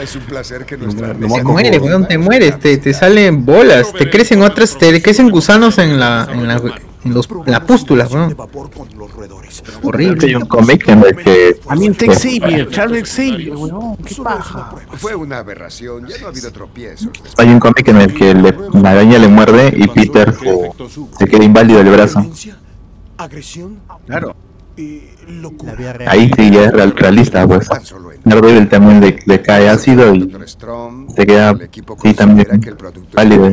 Es 0.01 0.16
un 0.16 0.22
placer 0.24 0.66
que 0.66 0.78
nuestra 0.78 1.13
Te 1.13 1.44
mueres, 1.44 1.82
weón, 1.82 2.08
te 2.08 2.18
mueres, 2.18 2.60
te, 2.60 2.78
te 2.78 2.94
salen 2.94 3.46
bolas, 3.46 3.92
te 3.94 4.10
crecen 4.10 4.42
otras, 4.42 4.78
te 4.78 5.01
crecen 5.01 5.30
gusanos 5.30 5.78
en 5.78 6.00
la, 6.00 6.28
en 6.32 6.48
la, 6.48 6.56
en 7.04 7.13
los, 7.13 7.28
en 7.46 7.51
las 7.51 7.62
pústulas, 7.62 8.12
weón. 8.12 8.36
Horrible. 9.84 10.28
Hay 10.28 10.36
un 10.36 10.46
cómic 10.46 10.88
en 10.88 11.04
el 11.04 11.16
que. 11.16 11.60
A 11.68 11.75
mí 11.75 11.90
Tex 11.92 12.18
Xavier, 12.20 12.70
Charles 12.70 13.10
Xavier, 13.10 13.56
weón, 13.56 13.98
qué 13.98 14.16
paja. 14.16 14.72
Fue 14.98 15.16
una 15.16 15.40
aberración, 15.40 16.08
ya 16.08 16.18
no 16.20 16.28
ha 16.28 16.30
habido 16.30 16.51
tropiezos. 16.51 17.10
Hay 17.38 17.50
un 17.50 17.60
cómic 17.60 17.88
en 17.88 17.98
el 17.98 18.13
que 18.13 18.34
le- 18.34 18.56
la 18.74 18.92
araña 18.92 19.18
le 19.20 19.28
muerde 19.28 19.74
y 19.75 19.88
Peter 19.88 20.34
se 21.18 21.25
queda 21.28 21.44
inválido 21.44 21.82
el 21.82 21.90
brazo. 21.90 22.25
Agresión 23.18 23.80
Claro. 24.08 24.36
Locura. 25.28 25.75
Ahí 26.08 26.32
sí 26.36 26.51
ya 26.51 26.66
es 26.66 26.72
real- 26.72 26.96
realista, 26.96 27.48
pues. 27.48 27.68
Daredevil 28.24 28.70
también 28.70 29.01
le, 29.01 29.20
le 29.25 29.42
cae 29.42 29.70
ácido 29.70 30.13
y 30.16 30.32
se 31.16 31.25
queda 31.25 31.56
sí 32.04 32.13
también 32.13 32.48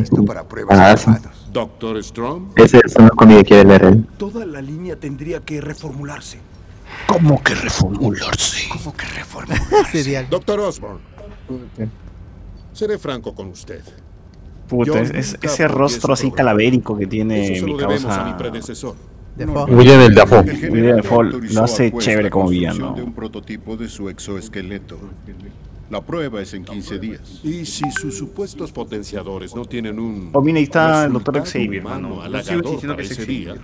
su 0.06 0.24
brazo. 0.24 1.14
Doctor 1.52 2.02
Strom. 2.04 2.50
Ese 2.56 2.80
es 2.84 2.94
un 2.96 3.08
cómic 3.08 3.38
que 3.38 3.44
quiere 3.44 3.64
leer 3.64 3.84
él. 3.84 4.06
Toda 4.18 4.44
la 4.46 4.60
línea 4.60 4.96
tendría 4.96 5.40
que 5.40 5.60
reformularse. 5.60 6.38
¿Cómo 7.06 7.42
que 7.42 7.54
reformularse? 7.54 8.68
¿Cómo 8.68 8.94
que 8.94 9.06
reformularse? 9.16 10.26
Doctor 10.30 10.60
Osborn. 10.60 10.98
Seré 12.72 12.98
franco 12.98 13.34
con 13.34 13.48
usted. 13.48 13.82
Puta, 14.68 15.00
es- 15.00 15.36
ese 15.40 15.66
rostro 15.68 16.12
así 16.12 16.30
calavérico 16.30 16.96
que 16.96 17.06
tiene 17.06 17.52
Eso 17.54 17.60
se 17.60 17.72
mi 17.72 17.74
a 17.74 17.86
causa. 17.86 18.36
predecesor. 18.36 18.94
Defoe. 19.38 19.74
William 19.74 20.00
el 20.00 20.14
Dafoe. 20.14 20.42
William 20.70 20.96
Dafoe 20.96 21.24
lo 21.52 21.62
hace 21.64 21.92
chévere 21.98 22.30
como 22.30 22.44
la 22.46 22.50
villano. 22.50 22.92
de 22.94 23.02
un 23.02 23.12
prototipo 23.12 23.76
de 23.76 23.88
su 23.88 24.08
exoesqueleto. 24.08 24.98
La 25.90 26.02
prueba 26.02 26.42
es 26.42 26.52
en 26.52 26.64
15 26.64 26.98
días. 26.98 27.40
Y 27.42 27.64
si 27.64 27.90
sus 27.90 28.16
supuestos 28.18 28.72
potenciadores 28.72 29.54
no 29.54 29.64
tienen 29.64 29.98
un 29.98 30.30
Oh, 30.34 30.42
mira, 30.42 30.58
ahí 30.58 30.64
está 30.64 31.06
el 31.06 31.12
doctor 31.14 31.42
Xavier, 31.46 31.82
mano. 31.82 32.20
Que 32.96 33.02
es 33.02 33.10
ese 33.12 33.24
día, 33.24 33.54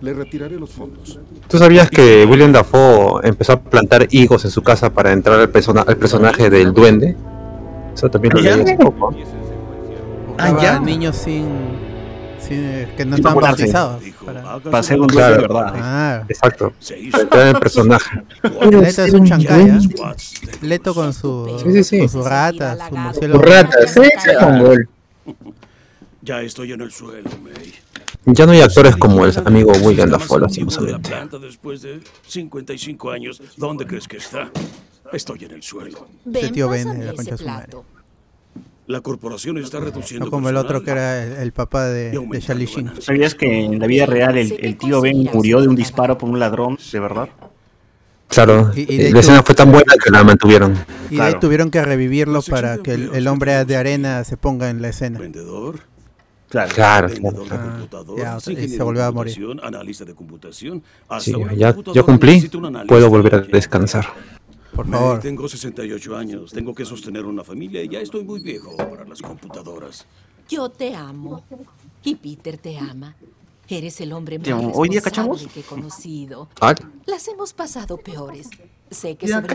le 0.00 0.14
retiraré 0.14 0.58
los 0.58 0.70
fondos. 0.70 1.20
¿Tú 1.48 1.58
sabías 1.58 1.88
que 1.90 2.26
William 2.28 2.50
Dafoe 2.52 3.20
empezó 3.22 3.52
a 3.52 3.60
plantar 3.60 4.08
higos 4.10 4.44
en 4.44 4.50
su 4.50 4.62
casa 4.62 4.92
para 4.92 5.12
entrar 5.12 5.38
al, 5.38 5.48
persona- 5.50 5.82
al 5.86 5.96
personaje 5.96 6.50
del 6.50 6.72
duende? 6.72 7.14
Eso 7.94 8.10
también 8.10 8.34
lo 8.34 8.40
¿Ya? 8.42 8.56
leí 8.56 8.64
hace 8.64 8.76
poco. 8.76 9.14
Buscaba 10.26 10.60
ya. 10.62 10.80
niños 10.80 11.14
sin, 11.16 11.46
que 12.48 13.04
no 13.06 13.16
estaban 13.16 13.38
bautizados. 13.40 14.02
Para, 14.24 14.58
Para 14.58 14.82
ser 14.82 15.00
un 15.00 15.06
Claro. 15.08 15.34
de 15.36 15.40
verdad. 15.42 15.72
Ah, 15.76 16.22
Exacto. 16.28 16.72
El 16.90 17.58
personaje. 17.58 18.22
Leto 18.70 19.04
es 19.04 19.12
un 19.12 19.24
chancay. 19.26 19.78
Leto 20.62 20.94
con 20.94 21.12
su, 21.12 21.58
Sí, 21.64 21.72
sí, 21.72 21.84
sí. 21.84 21.98
con 22.00 22.08
su 22.08 22.22
rata, 22.22 22.76
su. 22.88 24.84
Ya 26.22 26.40
estoy 26.40 26.72
en 26.72 26.80
el 26.80 26.90
suelo, 26.90 27.28
May. 27.42 27.74
Ya 28.26 28.46
no 28.46 28.52
hay 28.52 28.62
actores 28.62 28.96
como 28.96 29.26
el 29.26 29.34
amigo 29.44 29.72
William 29.82 30.08
Dafoe, 30.08 30.40
lastimosamente. 30.40 31.10
después 31.40 31.82
de 31.82 32.00
55 32.26 33.10
años. 33.10 33.42
¿Dónde 33.56 33.86
crees 33.86 34.08
que 34.08 34.16
está? 34.16 34.50
Estoy 35.12 35.44
en 35.44 35.50
el 35.52 35.62
suelo. 35.62 36.06
Tío 36.52 36.68
vende 36.70 37.04
la 37.04 37.12
concha 37.12 37.32
de 37.32 37.36
su 37.38 37.46
madre. 37.46 37.72
La 38.86 39.00
corporación 39.00 39.56
está 39.58 39.80
reduciendo 39.80 40.26
No 40.26 40.30
como 40.30 40.50
el 40.50 40.56
otro 40.58 40.82
personal. 40.82 40.84
que 40.84 40.90
era 40.90 41.36
el, 41.38 41.42
el 41.42 41.52
papá 41.52 41.86
de, 41.86 42.10
de 42.10 42.38
Charlie 42.40 42.66
Sheen. 42.66 42.92
¿Sabías 43.00 43.34
que 43.34 43.64
en 43.64 43.78
la 43.78 43.86
vida 43.86 44.04
real 44.04 44.36
el, 44.36 44.54
el 44.60 44.76
tío 44.76 45.00
Ben 45.00 45.26
murió 45.32 45.60
de 45.62 45.68
un 45.68 45.74
disparo 45.74 46.18
por 46.18 46.28
un 46.28 46.38
ladrón, 46.38 46.78
de 46.92 47.00
verdad? 47.00 47.28
Claro, 48.28 48.72
Y- 48.74 48.80
y 48.92 48.96
de 48.98 49.10
la 49.10 49.20
escena 49.20 49.42
fue 49.42 49.54
tan 49.54 49.70
buena 49.70 49.94
que 50.02 50.10
la 50.10 50.22
mantuvieron. 50.24 50.74
Y 51.10 51.16
de 51.16 51.22
ahí 51.22 51.34
tuvieron 51.40 51.70
que 51.70 51.82
revivirlo 51.82 52.42
para 52.42 52.78
que 52.78 52.92
el, 52.94 53.10
el 53.14 53.26
hombre 53.28 53.64
de 53.64 53.76
arena 53.76 54.22
se 54.24 54.36
ponga 54.36 54.68
en 54.70 54.82
la 54.82 54.88
escena. 54.88 55.18
Vendedor, 55.18 55.80
Claro. 56.50 56.70
Claro, 56.74 57.08
vendedor 57.08 57.48
de 57.48 57.54
Ah, 57.56 57.68
computador, 57.72 58.18
ya, 58.18 58.36
o 58.36 58.40
sea, 58.40 58.52
y 58.52 58.68
se 58.68 58.82
volvió 58.82 59.04
a 59.04 59.10
morir. 59.12 59.36
analista 59.62 60.04
de 60.04 60.14
computación. 60.14 60.82
Hasta 61.08 61.20
Sí, 61.24 61.34
ya, 61.56 61.74
yo 61.92 62.04
cumplí, 62.04 62.48
puedo 62.86 63.08
volver 63.10 63.34
a 63.34 63.38
de- 63.40 63.48
descansar. 63.48 64.06
Por 64.74 64.86
May, 64.86 64.98
favor. 65.00 65.20
tengo 65.20 65.48
68 65.48 66.16
años, 66.16 66.52
tengo 66.52 66.74
que 66.74 66.84
sostener 66.84 67.24
una 67.24 67.44
familia 67.44 67.82
y 67.82 67.88
ya 67.88 68.00
estoy 68.00 68.24
muy 68.24 68.40
viejo 68.40 68.76
para 68.76 69.04
las 69.04 69.22
computadoras. 69.22 70.06
Yo 70.48 70.68
te 70.68 70.94
amo. 70.94 71.44
Y 72.02 72.16
Peter 72.16 72.58
te 72.58 72.76
ama. 72.78 73.14
Eres 73.68 73.98
el 74.02 74.12
hombre 74.12 74.38
más 74.38 74.48
¿hoy 74.74 74.90
día 74.90 75.00
cachamos? 75.00 75.46
que 75.52 75.60
he 75.60 75.62
conocido. 75.62 76.48
Ah, 76.60 76.74
Las 77.06 77.26
hemos 77.28 77.54
pasado 77.54 77.96
peores. 77.96 78.50
Sé 78.90 79.16
que 79.16 79.26
o 79.26 79.40
no. 79.40 79.46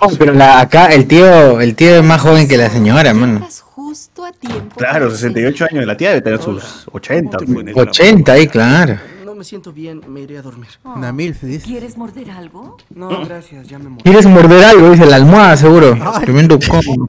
Oh, 0.00 0.10
pero 0.16 0.32
la, 0.32 0.60
acá 0.60 0.86
el 0.94 1.08
tío, 1.08 1.60
el 1.60 1.74
tío 1.74 1.96
es 1.96 2.04
más 2.04 2.20
joven 2.20 2.46
que 2.46 2.56
la 2.56 2.70
señora, 2.70 3.12
mano. 3.12 3.46
Justo 3.74 4.24
a 4.24 4.32
tiempo. 4.32 4.76
Claro, 4.76 5.06
para 5.06 5.16
68 5.18 5.66
años. 5.70 5.86
La 5.86 5.96
tía 5.96 6.10
debe 6.10 6.20
tener 6.22 6.40
sus 6.42 6.86
80. 6.92 7.36
¿Cómo 7.38 7.46
te 7.46 7.52
fue 7.52 7.62
en 7.62 7.68
el 7.68 7.78
80 7.78 8.32
ahí, 8.32 8.46
claro. 8.46 8.98
No 9.38 9.42
me 9.42 9.44
siento 9.44 9.72
bien, 9.72 10.00
me 10.08 10.22
iré 10.22 10.36
a 10.38 10.42
dormir. 10.42 10.66
Una 10.82 11.12
MILF, 11.12 11.44
dice. 11.44 11.64
¿Quieres 11.64 11.96
morder 11.96 12.28
algo? 12.32 12.76
No, 12.92 13.08
gracias, 13.24 13.68
ya 13.68 13.78
me 13.78 13.88
morí. 13.88 14.02
¿Quieres 14.02 14.26
morder 14.26 14.64
algo? 14.64 14.90
Dice 14.90 15.06
la 15.06 15.14
almohada, 15.14 15.56
seguro. 15.56 15.96
Tremendo 16.22 16.58
como. 16.58 17.06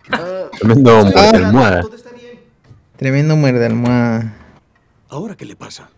tremendo 0.51 1.05
muerte 1.05 1.37
almohada. 1.37 1.81
Tremendo 2.97 3.35
muerde 3.35 3.65
almohada. 3.65 4.31
¿Ahora 5.09 5.35
qué 5.35 5.45
le 5.45 5.55
pasa? 5.55 5.89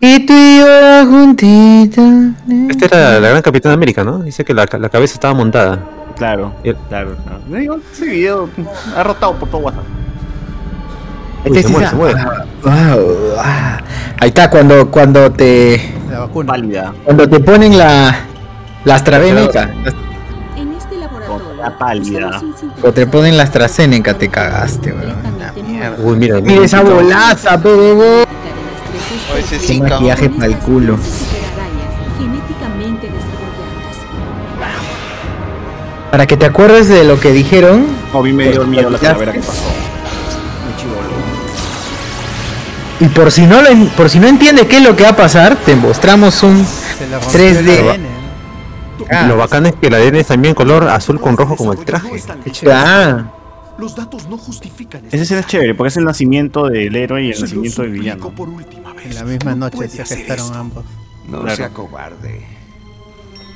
Y 0.00 0.26
tú 0.26 0.32
y 0.32 0.58
yo 0.58 1.06
juntita. 1.06 2.32
Esta 2.70 2.86
era 2.86 3.20
la 3.20 3.28
gran 3.28 3.42
Capitana 3.42 3.74
América, 3.76 4.02
¿no? 4.02 4.18
Dice 4.18 4.44
que 4.44 4.52
la, 4.52 4.66
la 4.80 4.88
cabeza 4.88 5.14
estaba 5.14 5.32
montada. 5.32 5.80
Claro, 6.16 6.52
Y- 6.64 6.74
claro. 6.88 7.16
Digo, 7.46 7.76
Ese 7.92 8.06
video 8.06 8.50
ha 8.96 9.04
rotado 9.04 9.38
por 9.38 9.48
todo 9.48 9.60
WhatsApp. 9.60 9.84
Uy, 11.44 11.50
Este 11.58 11.62
se 11.62 11.68
sí 11.68 11.72
muere, 11.72 11.88
se 11.88 11.94
muere. 11.96 12.20
Ah, 12.20 12.96
wow, 12.96 13.34
ah. 13.38 13.78
Ahí 14.18 14.28
está, 14.28 14.48
cuando, 14.48 14.90
cuando 14.90 15.30
te. 15.32 15.94
La 16.10 16.20
vacuna. 16.20 16.52
Pálida. 16.52 16.94
Cuando 17.04 17.28
te 17.28 17.40
ponen 17.40 17.76
la. 17.76 18.16
La 18.84 18.94
AstraZeneca. 18.96 19.70
En 20.56 20.72
este 20.72 20.96
laboratorio. 20.96 21.54
La 21.54 21.78
pálida. 21.78 22.40
Cuando 22.80 22.92
te 22.92 23.06
ponen 23.06 23.36
la 23.36 23.42
AstraZeneca, 23.44 24.14
te 24.14 24.28
cagaste, 24.28 24.92
weón. 24.92 25.24
Uy, 26.02 26.16
mira, 26.16 26.40
Mira 26.40 26.64
esa 26.64 26.82
bolaza, 26.82 27.56
bebé. 27.56 28.24
O 29.32 29.36
ese 29.36 29.58
Qué 29.58 29.80
maquillaje 29.80 30.30
para 30.30 30.46
el 30.46 30.58
culo. 30.58 30.98
Para 36.10 36.26
que 36.26 36.36
te 36.36 36.46
acuerdes 36.46 36.88
de 36.88 37.04
lo 37.04 37.18
que 37.18 37.32
dijeron. 37.32 37.86
No, 38.12 38.22
vi 38.22 38.32
medio 38.32 38.58
Pues, 38.58 38.68
miedo 38.68 38.90
la 38.90 38.98
calavera 38.98 39.32
que 39.32 39.40
pasó. 39.40 39.64
Y 43.00 43.06
por 43.08 43.30
si 43.32 43.46
no 43.46 43.60
lo, 43.60 43.68
en- 43.68 43.88
por 43.88 44.08
si 44.08 44.18
no 44.20 44.28
entiendes 44.28 44.66
qué 44.66 44.76
es 44.76 44.82
lo 44.82 44.94
que 44.96 45.02
va 45.02 45.10
a 45.10 45.16
pasar, 45.16 45.56
te 45.56 45.74
mostramos 45.76 46.42
un 46.42 46.64
Se 46.64 47.06
le 47.08 47.18
rompió 47.18 47.40
el 47.40 47.66
3D. 47.66 47.90
ADN. 47.90 48.06
Ah. 49.10 49.26
Lo 49.26 49.36
bacán 49.36 49.66
es 49.66 49.74
que 49.74 49.88
el 49.88 49.94
ADN 49.94 50.16
es 50.20 50.26
también 50.28 50.54
color 50.54 50.88
azul 50.88 51.20
con 51.20 51.36
rojo 51.36 51.56
como 51.56 51.72
el 51.72 51.84
traje. 51.84 52.08
Ah, 52.72 53.24
Los 53.76 53.96
datos 53.96 54.28
no 54.28 54.38
justifican 54.38 55.02
Esa 55.10 55.16
escena 55.24 55.40
es 55.40 55.46
chévere 55.48 55.74
porque 55.74 55.88
es 55.88 55.96
el 55.96 56.04
nacimiento 56.04 56.68
del 56.68 56.94
héroe 56.94 57.24
y 57.24 57.32
el 57.32 57.40
nacimiento 57.40 57.82
del 57.82 57.90
villano. 57.90 58.22
suplico 58.22 58.36
por 58.36 58.48
última 58.48 58.92
vez. 58.94 59.06
En 59.06 59.14
la 59.16 59.24
misma 59.24 59.54
noche 59.56 59.88
se 59.88 60.04
gestaron 60.04 60.46
esto. 60.46 60.58
ambos. 60.58 60.84
No 61.28 61.40
Claro. 61.40 61.56
sea 61.56 61.70
cobarde. 61.70 62.46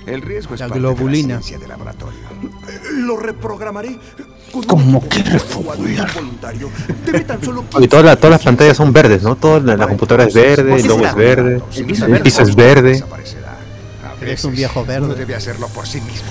El 0.06 0.22
riesgo 0.22 0.54
es 0.54 0.60
La 0.60 0.66
parte 0.68 0.80
globulina. 0.80 1.38
de 1.38 1.52
la 1.52 1.58
de 1.58 1.68
laboratorio. 1.68 2.18
Lo 2.94 3.16
reprogramaré. 3.18 3.96
Con 4.52 4.62
¿Cómo 4.64 4.98
un 4.98 5.08
que 5.08 5.22
solo 7.44 7.64
Y 7.80 7.88
todas, 7.88 8.04
las- 8.04 8.16
todas 8.18 8.30
las 8.32 8.42
pantallas 8.42 8.76
son 8.76 8.92
verdes, 8.92 9.22
¿no? 9.22 9.36
Toda 9.36 9.60
la, 9.60 9.76
la 9.76 9.86
computadora 9.86 10.24
es 10.24 10.34
verde, 10.34 10.74
el 10.76 10.86
logo 10.86 11.06
es 11.06 11.14
verde, 11.14 11.62
El 11.76 12.20
piso 12.22 12.42
es 12.42 12.54
verde. 12.56 13.02
Eres 14.20 14.44
un 14.44 14.54
viejo 14.54 14.84
verde. 14.84 15.14
Debe 15.14 15.34
hacerlo 15.34 15.68
por 15.68 15.86
sí 15.86 16.00
mismo. 16.00 16.28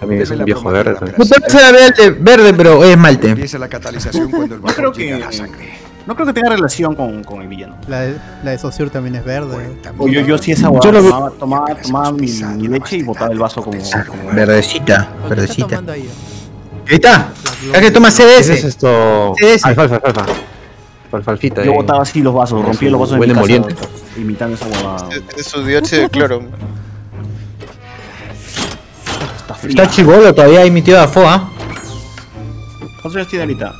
También 0.00 0.22
es 0.22 0.30
un 0.30 0.38
la 0.38 0.44
viejo 0.44 0.70
verde. 0.70 0.94
la 1.16 1.24
será 1.48 1.72
verde, 1.72 2.10
verde, 2.18 2.54
pero 2.54 2.82
es 2.84 2.96
malte. 2.96 3.30
Empieza 3.30 3.58
la 3.58 3.68
catalización 3.68 4.30
cuando 4.30 4.54
el 4.56 4.60
No 4.62 4.66
creo 4.68 4.92
que 4.92 5.18
la 5.18 5.30
sangre. 5.30 5.74
no 6.06 6.14
creo 6.14 6.26
que 6.26 6.32
tenga 6.32 6.50
relación 6.50 6.94
con, 6.96 7.22
con 7.22 7.42
el 7.42 7.48
villano. 7.48 7.76
La 7.86 8.00
de, 8.00 8.16
la 8.42 8.50
de 8.52 8.58
Saussure 8.58 8.90
también 8.90 9.14
es 9.16 9.24
verde. 9.24 9.76
O 9.98 10.08
yo, 10.08 10.20
yo 10.22 10.38
sí 10.38 10.52
esa 10.52 10.70
Yo 10.82 10.90
lo 10.90 11.02
vi- 11.02 11.08
tomaba, 11.08 11.30
tomaba, 11.32 11.74
tomaba 11.76 12.12
mi, 12.12 12.26
mi 12.56 12.68
leche 12.68 12.96
y 12.96 13.02
botaba 13.02 13.30
el 13.32 13.38
vaso 13.38 13.62
como, 13.62 13.78
como 14.08 14.30
Verdecita, 14.32 15.08
¿Qué 15.08 15.16
está 15.22 15.28
verdecita. 15.28 15.82
Ahí? 16.88 16.94
Está. 16.94 17.32
Ya 17.72 17.80
que 17.80 17.90
toma 17.90 18.08
Ese 18.08 18.38
es 18.38 18.46
CDS. 18.46 18.64
esto. 18.64 19.34
CS. 19.38 19.64
Alfalfa, 19.64 19.96
alfalfa. 19.96 20.32
Alfalfita. 21.12 21.62
Yo 21.64 21.72
eh. 21.72 21.74
botaba 21.74 22.02
así 22.02 22.22
los 22.22 22.34
vasos, 22.34 22.64
rompía 22.64 22.90
los 22.90 23.00
vasos 23.00 23.20
de 23.20 23.26
mi 23.26 23.34
casa, 23.34 23.86
imitando 24.16 24.54
esa 24.56 24.66
huevada. 24.66 25.08
Es 25.36 25.46
su 25.46 25.64
dióxido 25.64 26.02
de 26.02 26.08
cloro. 26.08 26.42
Está 29.36 29.54
fría. 29.54 29.70
Está 29.82 29.90
chivolo 29.94 30.34
todavía 30.34 30.60
ahí 30.60 30.70
mi 30.70 30.82
tío 30.82 30.96
Dafoa. 30.96 31.50
¿Cuántos 33.02 33.16
años 33.16 33.28
tiene 33.28 33.44
ahorita? 33.44 33.72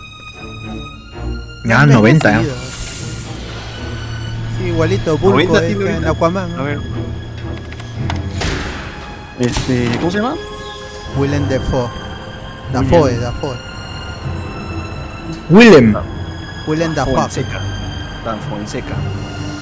Ya, 1.64 1.86
90 1.86 2.30
ya. 2.30 2.36
Envejecido. 2.38 2.72
Sí, 4.58 4.64
igualito, 4.66 5.18
Bulko 5.18 5.38
90 5.38 5.58
es 5.58 5.66
tiene 5.66 5.84
en 5.84 5.94
ahorita. 5.94 6.10
Aquaman. 6.10 6.58
A 6.58 6.62
ver. 6.62 6.78
Este, 9.38 9.90
¿cómo 9.98 10.10
se 10.10 10.18
llama? 10.18 10.34
Willem 11.16 11.48
Dafoe. 11.48 11.88
Dafoe, 12.72 13.18
Dafoe. 13.18 13.56
Willem. 15.50 15.94
Willem 16.66 16.94
Dafoe. 16.94 17.14
Fonseca. 17.14 17.60
Tan 18.24 18.38
Fonseca. 18.48 18.94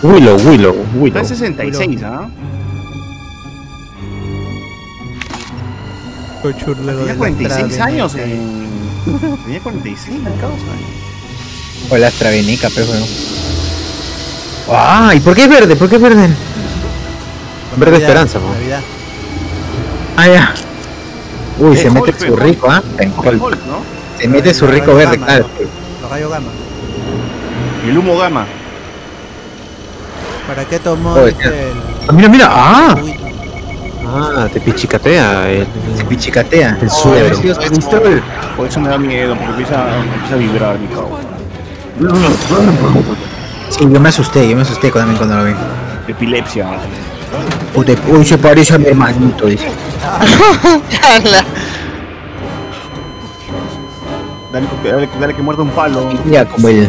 Willow, 0.02 0.36
Willow, 0.48 0.74
Está 0.74 0.98
Willow. 0.98 1.18
en 1.18 1.26
66, 1.26 2.02
¿ah? 2.04 2.28
Tenía 6.42 6.64
de 6.76 7.06
la 7.06 7.14
46 7.16 7.60
entrada 7.64 7.66
de- 7.66 7.82
años 7.82 8.14
en... 8.14 8.68
Tenía 9.44 9.60
46 9.60 10.22
la 10.22 10.30
causa. 10.40 10.64
O 11.90 11.96
la 11.96 12.06
Astravenica, 12.08 12.68
pero 12.74 12.86
bueno. 12.86 13.06
Ah, 14.70 15.12
¿y 15.14 15.20
por 15.20 15.34
qué 15.34 15.42
es 15.44 15.48
verde? 15.50 15.76
¿Por 15.76 15.88
qué 15.88 15.96
es 15.96 16.02
verde? 16.02 16.28
Verde 17.76 17.92
Navidad, 17.92 18.00
esperanza, 18.08 18.38
po. 18.38 18.48
Navidad. 18.52 18.80
Ah, 20.16 20.28
ya. 20.28 20.54
Uy, 21.60 21.74
Eh, 21.74 21.76
se 21.76 21.90
mete 21.90 22.10
Hulk, 22.10 22.18
su 22.18 22.32
Hulk. 22.32 22.42
rico, 22.42 22.70
¿ah? 22.70 22.82
En 22.98 23.10
Hulk, 23.10 23.26
Hulk. 23.26 23.42
Hulk, 23.42 23.58
¿no? 23.66 24.18
Se 24.18 24.28
mete 24.28 24.52
su 24.54 24.66
rico 24.66 24.94
verde, 24.94 25.12
gamma, 25.16 25.26
claro. 25.26 25.46
Los 26.02 26.10
rayos 26.10 26.30
gamma. 26.30 26.48
El 27.86 27.98
humo 27.98 28.18
gamma. 28.18 28.46
¿Para 30.46 30.64
qué 30.64 30.78
tomó 30.78 31.16
ese 31.18 31.42
el 31.48 31.72
Ah, 32.08 32.12
mira, 32.12 32.28
mira. 32.28 32.46
Ah? 32.50 32.96
Ah, 34.12 34.48
te 34.52 34.60
pichicatea 34.60 35.48
el, 35.50 35.66
se 35.96 36.04
pichicatea. 36.04 36.78
el 36.80 36.90
suero. 36.90 37.36
Por 38.56 38.66
eso 38.66 38.80
me 38.80 38.88
da 38.88 38.98
miedo, 38.98 39.34
porque 39.36 39.50
empieza, 39.50 39.96
empieza 39.96 40.34
a 40.34 40.38
vibrar 40.38 40.78
mi 40.78 40.88
causa. 40.88 41.28
Sí, 43.70 43.86
yo 43.88 44.00
me 44.00 44.08
asusté, 44.08 44.48
yo 44.48 44.56
me 44.56 44.62
asusté 44.62 44.90
también 44.90 45.16
cuando 45.16 45.36
lo 45.36 45.44
vi. 45.44 45.52
Epilepsia. 46.08 46.66
Puta, 47.74 47.92
uy, 48.08 48.24
se 48.24 48.36
parece 48.36 48.74
a 48.74 48.78
mi 48.78 48.86
hermanito, 48.86 49.46
dice. 49.46 49.70
Dale, 54.52 54.66
dale, 54.82 55.08
dale 55.20 55.34
que 55.34 55.42
muerda 55.42 55.62
un 55.62 55.70
palo. 55.70 56.08
Mira, 56.24 56.44
como 56.44 56.68
el, 56.68 56.88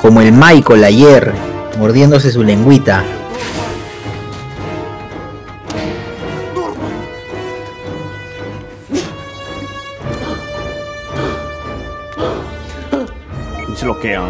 como 0.00 0.20
el 0.20 0.30
Michael 0.32 0.84
ayer, 0.84 1.32
mordiéndose 1.78 2.30
su 2.30 2.44
lengüita. 2.44 3.02
Se 13.74 13.84
lo 13.84 13.98
quedan. 14.00 14.24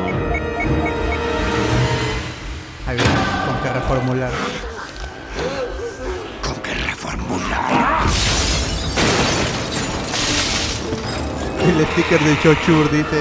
Ahí 2.87 2.96
viene, 2.96 3.14
con 3.46 3.57
que 3.62 3.72
reformular. 3.72 4.31
El 11.66 11.87
sticker 11.87 12.20
de 12.20 12.38
Chochur 12.40 12.90
dice 12.90 13.20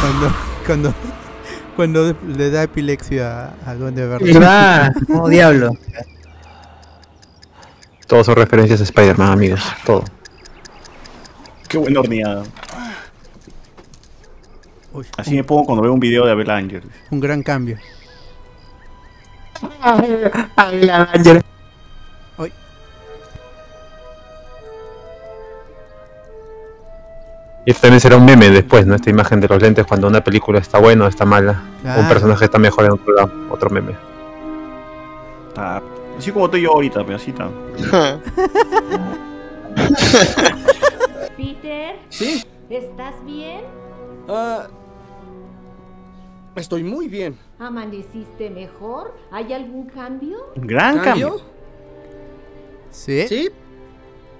cuando 0.00 0.34
cuando 0.66 0.94
cuando 1.76 2.16
le 2.26 2.50
da 2.50 2.62
epilepsia 2.62 3.52
al 3.66 3.78
duende 3.78 4.06
verde. 4.06 4.32
¿Verdad? 4.32 4.94
Oh, 5.10 5.28
diablo. 5.28 5.70
Todos 8.06 8.26
son 8.26 8.36
referencias 8.36 8.80
a 8.80 8.84
Spider-Man, 8.84 9.32
amigos. 9.32 9.60
Todo. 9.84 10.04
Qué 11.68 11.78
buena 11.78 12.00
horneada. 12.00 12.44
Uy, 14.92 15.06
Así 15.18 15.30
un, 15.30 15.36
me 15.36 15.44
pongo 15.44 15.64
cuando 15.64 15.82
veo 15.82 15.92
un 15.92 16.00
video 16.00 16.24
de 16.24 16.32
Abel 16.32 16.50
Ángel. 16.50 16.82
un 17.10 17.20
gran 17.20 17.42
cambio. 17.42 17.78
Uy, 19.64 21.42
esto 27.70 27.82
también 27.82 28.00
será 28.00 28.16
un 28.16 28.24
meme 28.24 28.50
después, 28.50 28.86
¿no? 28.86 28.94
Esta 28.94 29.10
imagen 29.10 29.40
de 29.40 29.48
los 29.48 29.60
lentes 29.62 29.86
cuando 29.86 30.06
una 30.08 30.22
película 30.22 30.58
está 30.58 30.78
buena 30.78 31.04
o 31.04 31.08
está 31.08 31.24
mala. 31.24 31.62
Claro. 31.82 32.00
un 32.02 32.08
personaje 32.08 32.44
está 32.44 32.58
mejor 32.58 32.84
en 32.86 32.92
otro 32.92 33.14
lado. 33.14 33.32
Otro 33.50 33.70
meme. 33.70 33.92
Está- 35.48 35.82
Así 36.18 36.30
como 36.30 36.44
estoy 36.44 36.62
yo 36.62 36.70
ahorita, 36.72 37.04
pero 37.04 37.16
así 37.16 37.30
está. 37.30 37.48
Peter, 41.36 41.96
Sí. 42.08 42.44
¿estás 42.70 43.14
bien? 43.24 43.62
Ah, 44.28 44.66
estoy 46.56 46.84
muy 46.84 47.08
bien. 47.08 47.36
¿Amaneciste 47.58 48.50
mejor? 48.50 49.14
¿Hay 49.32 49.52
algún 49.52 49.86
cambio? 49.86 50.38
Un 50.56 50.66
gran 50.66 50.98
cambio. 51.00 51.40
¿Sí? 52.90 53.26
Sí. 53.28 53.50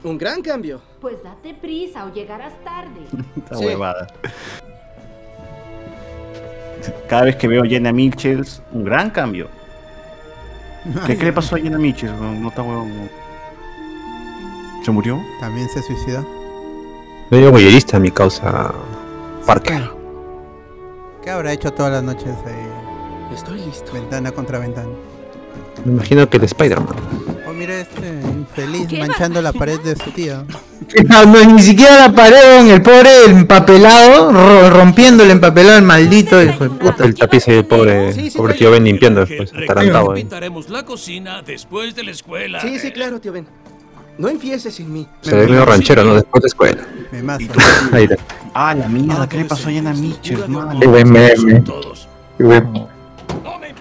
Un 0.05 0.19
gran 0.19 0.43
cambio. 0.43 0.81
Pues 1.01 1.23
date 1.23 1.55
prisa 1.55 2.05
o 2.05 2.13
llegarás 2.13 2.53
tarde. 2.63 3.01
Esta 3.37 3.57
Sí. 3.57 3.65
huevada. 3.65 4.07
Cada 7.09 7.23
vez 7.25 7.37
que 7.37 7.49
veo 7.49 7.63
a 7.63 7.67
Jenna 7.67 7.93
Mitchells, 7.93 8.61
un 8.73 8.85
gran 8.85 9.11
cambio. 9.11 9.49
¿Qué, 11.07 11.17
qué 11.17 11.25
le 11.25 11.33
pasó 11.33 11.57
a 11.57 11.59
Jenna 11.59 11.79
Mitchell? 11.79 12.11
No, 12.21 12.35
no 12.35 12.49
está 12.49 12.61
huevón. 12.63 12.89
no. 13.05 13.09
¿Se 14.85 14.91
murió? 14.91 15.19
También 15.41 15.67
se 15.71 15.81
suicidó. 15.83 16.23
Medio 17.31 17.51
boyerista 17.51 17.99
mi 17.99 18.11
causa. 18.11 18.75
Parker. 19.47 19.89
¿Qué 21.23 21.31
habrá 21.31 21.53
hecho 21.55 21.73
todas 21.73 21.91
las 21.93 22.03
noches 22.03 22.35
ahí? 22.47 23.35
Estoy 23.35 23.61
listo. 23.65 23.93
Ventana 23.95 24.31
contra 24.33 24.59
ventana. 24.59 24.91
Me 25.87 25.93
imagino 25.93 26.29
que 26.29 26.37
el 26.37 26.45
Spider-Man. 26.45 26.97
Mira 27.57 27.81
este 27.81 28.09
infeliz 28.25 28.89
¿Qué 28.89 28.99
manchando 28.99 29.41
la 29.41 29.53
pared 29.53 29.79
de 29.81 29.97
su 29.97 30.11
tío. 30.11 30.45
No, 31.09 31.25
no, 31.25 31.43
ni 31.55 31.63
siquiera 31.63 31.97
la 32.09 32.13
pared 32.15 32.61
en 32.61 32.69
el 32.69 32.83
pobre 32.83 33.25
empapelado, 33.25 34.31
ro- 34.31 34.69
rompiendo 34.71 35.23
el 35.25 35.31
empapelado, 35.31 35.79
el 35.79 35.85
maldito 35.85 36.41
hijo 36.43 36.65
de 36.65 36.71
puta. 36.71 37.05
El 37.05 37.15
tapiz 37.15 37.49
y 37.49 37.53
el 37.53 37.65
pobre, 37.65 38.13
Sí, 38.13 38.31
sí, 38.31 38.37
pobre 38.37 38.53
tío 38.55 38.71
Ben 38.71 38.85
limpiando 38.85 39.25
después, 39.25 39.51
atarantado. 39.55 40.13
ahí. 40.13 40.21
Pintaremos 40.23 40.69
la 40.69 40.85
cocina 40.85 41.41
después 41.43 41.95
de 41.95 42.05
la 42.05 42.11
escuela. 42.11 42.61
Sí, 42.61 42.79
sí, 42.79 42.93
claro, 42.93 43.19
tío 43.19 43.33
Ben. 43.33 43.47
No 44.19 44.29
empieces 44.29 44.75
sin 44.75 44.93
mí. 44.93 45.07
Se 45.23 45.35
ve 45.35 45.47
medio 45.49 45.65
ranchero, 45.65 46.05
¿no? 46.05 46.15
Después 46.15 46.43
de 46.43 46.47
escuela. 46.49 46.83
Me 47.11 47.23
mata. 47.23 47.45
Ahí 47.93 48.05
está. 48.05 48.17
Ah, 48.53 48.75
la 48.75 48.87
mierda, 48.87 49.27
¿qué 49.29 49.39
le 49.39 49.45
pasó 49.47 49.69
a 49.71 49.73
Jenna 49.73 49.95
Mitchell, 49.95 50.47
mano? 50.49 50.79
Qué 50.81 50.87
buen 50.87 51.11
meme. 51.11 51.65
Qué 52.37 52.45
buen- 52.45 52.73
No 53.43 53.59
me 53.59 53.74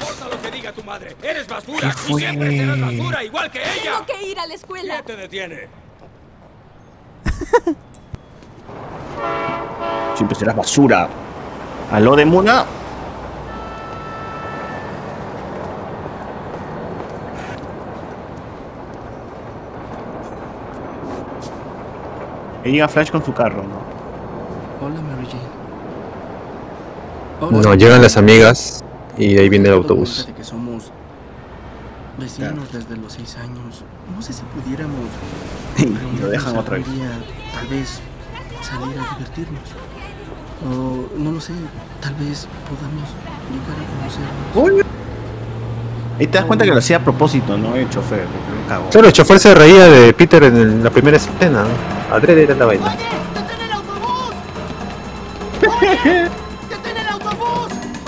¡Eres 1.21 1.47
basura! 1.47 1.91
Siempre 1.93 2.57
serás 2.57 2.79
basura, 2.79 3.23
igual 3.23 3.49
que 3.49 3.59
ella! 3.59 4.03
¡Tengo 4.05 4.05
que 4.05 4.27
ir 4.27 4.39
a 4.39 4.45
la 4.45 4.53
escuela! 4.53 5.01
¿Quién 5.03 5.05
te 5.05 5.15
detiene? 5.15 5.67
siempre 10.15 10.37
serás 10.37 10.55
basura. 10.55 11.09
¿Aló 11.91 12.15
de 12.15 12.25
Muna? 12.25 12.65
Y 22.65 22.71
llega 22.71 22.87
Flash 22.87 23.11
con 23.11 23.25
su 23.25 23.33
carro, 23.33 23.63
¿no? 23.63 24.85
Hola, 24.85 25.01
Mary 25.01 25.27
Jane. 25.29 25.43
No, 27.61 27.75
llegan 27.75 28.01
las 28.01 28.15
amigas 28.15 28.81
y 29.17 29.37
ahí 29.37 29.49
viene 29.49 29.67
el 29.67 29.75
autobús 29.75 30.29
vecinos 32.17 32.71
desde 32.71 32.95
los 32.97 33.13
seis 33.13 33.35
años. 33.37 33.83
No 34.15 34.21
sé 34.21 34.33
si 34.33 34.43
pudiéramos. 34.43 35.07
Y 35.77 36.19
lo 36.21 36.29
dejan 36.29 36.55
otra 36.57 36.77
vez. 36.77 36.85
día, 36.93 37.09
Tal 37.53 37.67
vez 37.67 37.99
salir 38.61 38.97
a 38.99 39.15
divertirnos. 39.15 39.69
O 40.65 41.07
no 41.17 41.31
lo 41.31 41.41
sé, 41.41 41.53
tal 41.99 42.13
vez 42.15 42.47
podamos 42.69 43.09
llegar 43.51 43.77
a 43.81 43.85
conocernos. 43.99 44.85
Ahí 46.19 46.27
te 46.27 46.37
das 46.37 46.45
cuenta 46.45 46.63
que 46.63 46.71
lo 46.71 46.77
hacía 46.77 46.97
a 46.97 46.99
propósito, 46.99 47.57
¿no? 47.57 47.75
El 47.75 47.89
chofer. 47.89 48.25
Solo 48.91 49.07
el 49.07 49.13
chofer 49.13 49.39
se 49.39 49.53
reía 49.55 49.87
de 49.89 50.13
Peter 50.13 50.43
en 50.43 50.55
el- 50.55 50.83
la 50.83 50.91
primera 50.91 51.17
escena. 51.17 51.63
¿no? 51.63 51.69
Adrede 52.15 52.43
era 52.43 52.53
la 52.55 52.65
vaina. 52.65 52.95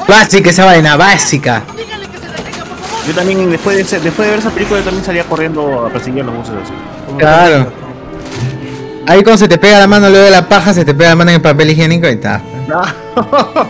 Básica 0.07 0.49
esa 0.51 0.65
vaina, 0.65 0.95
básica. 0.95 1.63
Yo 3.07 3.13
también, 3.13 3.49
después 3.51 3.75
de, 3.77 3.83
ese- 3.83 3.99
después 3.99 4.27
de 4.27 4.31
ver 4.31 4.39
esa 4.39 4.49
película, 4.51 4.79
yo 4.79 4.85
también 4.85 5.05
salía 5.05 5.23
corriendo 5.25 5.85
a 5.85 5.89
perseguir 5.89 6.23
a 6.23 6.25
los 6.25 6.37
buses 6.37 6.53
así. 6.63 6.73
Claro. 7.17 7.67
Ahí 9.07 9.21
cuando 9.21 9.37
se 9.37 9.47
te 9.47 9.57
pega 9.59 9.77
la 9.79 9.85
mano 9.87 10.09
luego 10.09 10.25
de 10.25 10.31
la 10.31 10.49
paja, 10.49 10.73
se 10.73 10.83
te 10.83 10.93
pega 10.95 11.09
la 11.11 11.15
mano 11.15 11.29
en 11.31 11.35
el 11.35 11.41
papel 11.41 11.69
higiénico 11.69 12.07
y 12.07 12.11
está. 12.11 12.41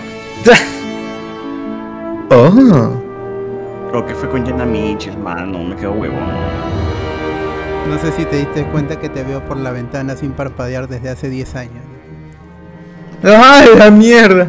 Oh. 2.31 3.01
Lo 3.93 4.05
que 4.05 4.15
fue 4.15 4.29
con 4.29 4.45
Jenna 4.45 4.65
Mitchell, 4.65 5.17
mano, 5.17 5.59
me 5.63 5.75
quedó 5.75 5.91
huevón. 5.93 6.19
No 7.87 7.99
sé 7.99 8.11
si 8.13 8.25
te 8.25 8.37
diste 8.37 8.65
cuenta 8.65 8.99
que 8.99 9.09
te 9.09 9.23
veo 9.23 9.45
por 9.45 9.57
la 9.57 9.71
ventana 9.71 10.15
sin 10.17 10.31
parpadear 10.31 10.87
desde 10.87 11.09
hace 11.09 11.29
10 11.29 11.55
años. 11.55 11.83
¡Ay, 13.23 13.69
la 13.77 13.91
mierda! 13.91 14.47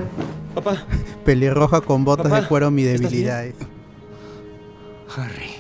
Papá. 0.55 0.77
Pelirroja 1.25 1.81
con 1.83 2.05
botas 2.05 2.29
Papá, 2.29 2.41
de 2.41 2.47
cuero, 2.49 2.71
mi 2.71 2.85
¿estás 2.85 3.11
bien? 3.13 3.55
Harry. 5.15 5.55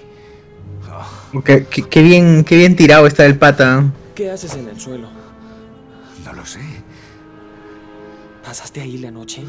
Qué, 1.45 1.67
qué- 1.67 1.83
qué 1.83 2.03
bien, 2.03 2.45
qué 2.45 2.57
bien 2.57 2.77
tirado 2.77 3.07
está 3.07 3.27
el 3.27 3.37
pata. 3.39 3.85
¿Qué 4.15 4.31
haces 4.31 4.55
en 4.55 4.69
el 4.69 4.81
suelo? 4.81 5.09
No 6.25 6.33
lo 6.33 6.45
sé. 6.47 6.61
¿Pasaste 8.45 8.81
ahí 8.81 8.99
la 8.99 9.11
noche? 9.11 9.43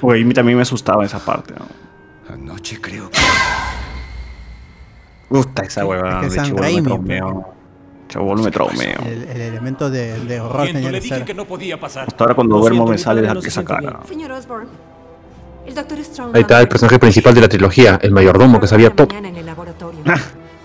Güey, 0.00 0.22
a 0.22 0.24
mí 0.26 0.34
también 0.34 0.56
me 0.56 0.62
asustaba 0.62 1.04
esa 1.04 1.18
parte, 1.18 1.54
¿no? 1.58 1.66
Anoche 2.32 2.80
creo 2.80 3.10
que. 3.10 3.18
Gusta 5.30 5.62
esa 5.62 5.84
huevada. 5.84 6.20
Es 6.20 6.20
que 6.20 6.28
de 6.30 6.36
Sam 6.36 6.44
chibolo 6.46 6.66
me 6.68 6.82
traumeo. 6.82 7.54
Traumeo. 8.50 8.98
El, 9.06 9.22
el 9.28 9.40
elemento 9.40 9.90
de, 9.90 10.18
de 10.20 10.40
horror 10.40 10.66
tenía 10.66 10.90
que 10.92 11.00
ser. 11.02 11.36
no 11.36 11.44
podía 11.46 11.78
pasar. 11.80 12.06
Hasta 12.08 12.24
ahora 12.24 12.34
cuando 12.34 12.58
duermo 12.58 12.86
me 12.86 12.96
sale 12.96 13.20
esa 13.22 13.40
siente 13.40 13.64
cara. 13.64 14.00
Señor 14.08 14.32
Osborne. 14.32 14.68
Ahí 16.34 16.40
está 16.42 16.60
el 16.60 16.68
personaje 16.68 16.98
principal 16.98 17.34
de 17.34 17.40
la 17.42 17.48
trilogía, 17.48 17.98
el 18.02 18.10
mayordomo 18.12 18.60
que 18.60 18.66
sabía 18.66 18.90
todo. 18.90 19.08
Laboratorio. 19.44 20.00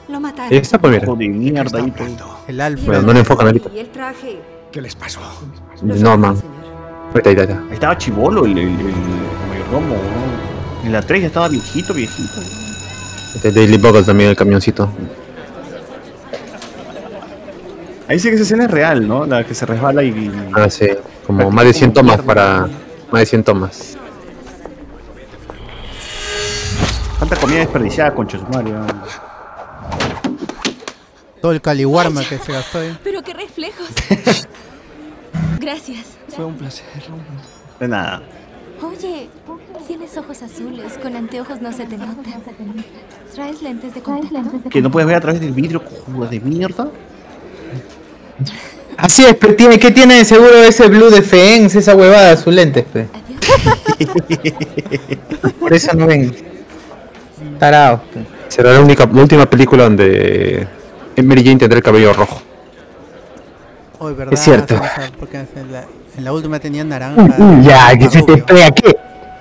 Lo 0.09 0.19
mataron. 0.19 0.51
Ahí 0.51 0.59
está, 0.59 0.77
pues 0.77 0.91
mira. 0.93 1.03
Hijo 1.05 1.15
de 1.15 1.27
mierda 1.29 1.79
ahí, 1.79 1.91
pues. 1.91 2.11
El 2.47 2.61
Alfred. 2.61 2.85
Bueno, 2.85 3.01
no 3.03 3.13
le 3.13 3.19
enfocan 3.19 3.47
ahorita. 3.47 3.69
Y 3.73 3.79
el 3.79 3.89
traje. 3.89 4.39
¿Qué 4.71 4.81
les 4.81 4.95
pasó? 4.95 5.21
Norman. 5.81 6.35
Ahí 6.35 7.17
está, 7.17 7.29
ahí 7.29 7.35
está, 7.35 7.43
ahí 7.43 7.49
está. 7.49 7.63
Ahí 7.67 7.73
estaba 7.73 7.97
chivolo 7.97 8.45
el, 8.45 8.51
el, 8.51 8.67
el 8.67 8.75
mayordomo, 9.49 9.95
¿no? 9.95 10.85
En 10.85 10.91
la 10.91 11.01
3 11.01 11.21
ya 11.21 11.27
estaba 11.27 11.47
viejito, 11.47 11.93
viejito. 11.93 12.41
Este 13.33 13.47
es 13.47 13.55
Daily 13.55 13.77
Bugle 13.77 14.03
también, 14.03 14.29
el 14.31 14.35
camioncito. 14.35 14.89
Ahí 18.07 18.19
sí 18.19 18.27
que 18.27 18.35
esa 18.35 18.43
escena 18.43 18.65
es 18.65 18.71
real, 18.71 19.07
¿no? 19.07 19.25
La 19.25 19.45
que 19.45 19.55
se 19.55 19.65
resbala 19.65 20.03
y... 20.03 20.31
Ah, 20.53 20.69
sí. 20.69 20.87
Como 21.25 21.49
más 21.49 21.65
de 21.65 21.73
100 21.73 21.93
tomas 21.93 22.21
para... 22.21 22.67
Más 23.11 23.21
de 23.21 23.25
100 23.25 23.43
tomas. 23.43 23.97
Tanta 27.23 27.37
comida 27.37 27.59
desperdiciada, 27.59 28.13
con 28.13 28.27
Mario. 28.51 28.85
Todo 31.41 31.53
el 31.53 31.61
caliwarma 31.61 32.21
que 32.27 32.37
se 32.37 32.51
gastó 32.51 32.79
ahí. 32.79 32.97
Pero 33.01 33.23
qué 33.23 33.33
reflejos. 33.33 33.87
Gracias. 35.61 36.17
Fue 36.27 36.43
un 36.43 36.55
placer. 36.55 36.83
De 37.79 37.87
nada. 37.87 38.23
Oye, 38.81 39.29
tienes 39.87 40.17
ojos 40.17 40.43
azules. 40.43 40.97
Con 41.01 41.15
anteojos 41.15 41.61
no 41.61 41.71
se 41.71 41.85
te 41.85 41.97
nota. 41.97 42.29
¿Traes 43.33 43.61
lentes 43.61 43.93
de 43.93 44.01
contacto? 44.01 44.69
Que 44.69 44.81
no 44.81 44.91
puedes 44.91 45.07
ver 45.07 45.15
a 45.15 45.21
través 45.21 45.39
del 45.39 45.53
vidrio, 45.53 45.81
cojuda 45.81 46.27
de 46.27 46.41
mierda. 46.41 46.89
Así 48.97 49.23
es, 49.23 49.35
pero 49.35 49.55
tiene, 49.55 49.79
¿qué 49.79 49.91
tiene 49.91 50.15
de 50.15 50.25
seguro 50.25 50.61
ese 50.61 50.89
blue 50.89 51.09
de 51.09 51.21
Fens, 51.21 51.73
esa 51.73 51.95
huevada, 51.95 52.35
sus 52.35 52.53
lentes, 52.53 52.83
pe? 52.83 53.07
Por 55.61 55.73
eso 55.73 55.95
no 55.95 56.05
ven. 56.05 56.52
Será 58.47 58.71
la, 58.73 58.81
única, 58.81 59.09
la 59.11 59.21
última 59.21 59.45
película 59.45 59.83
donde 59.83 60.67
Mary 61.21 61.43
Jane 61.43 61.57
tendrá 61.57 61.77
el 61.77 61.83
cabello 61.83 62.13
rojo. 62.13 62.41
Hoy, 63.99 64.13
¿verdad? 64.13 64.33
Es 64.33 64.41
cierto. 64.41 64.79
Porque 65.19 65.37
en 65.37 65.71
la, 65.71 65.85
en 66.17 66.23
la 66.23 66.33
última 66.33 66.59
tenía 66.59 66.83
naranja. 66.83 67.21
Uy, 67.37 67.63
ya, 67.63 67.97
que 67.97 68.09
se 68.09 68.21
te 68.21 68.37
pega, 68.37 68.71
¿qué? 68.71 68.95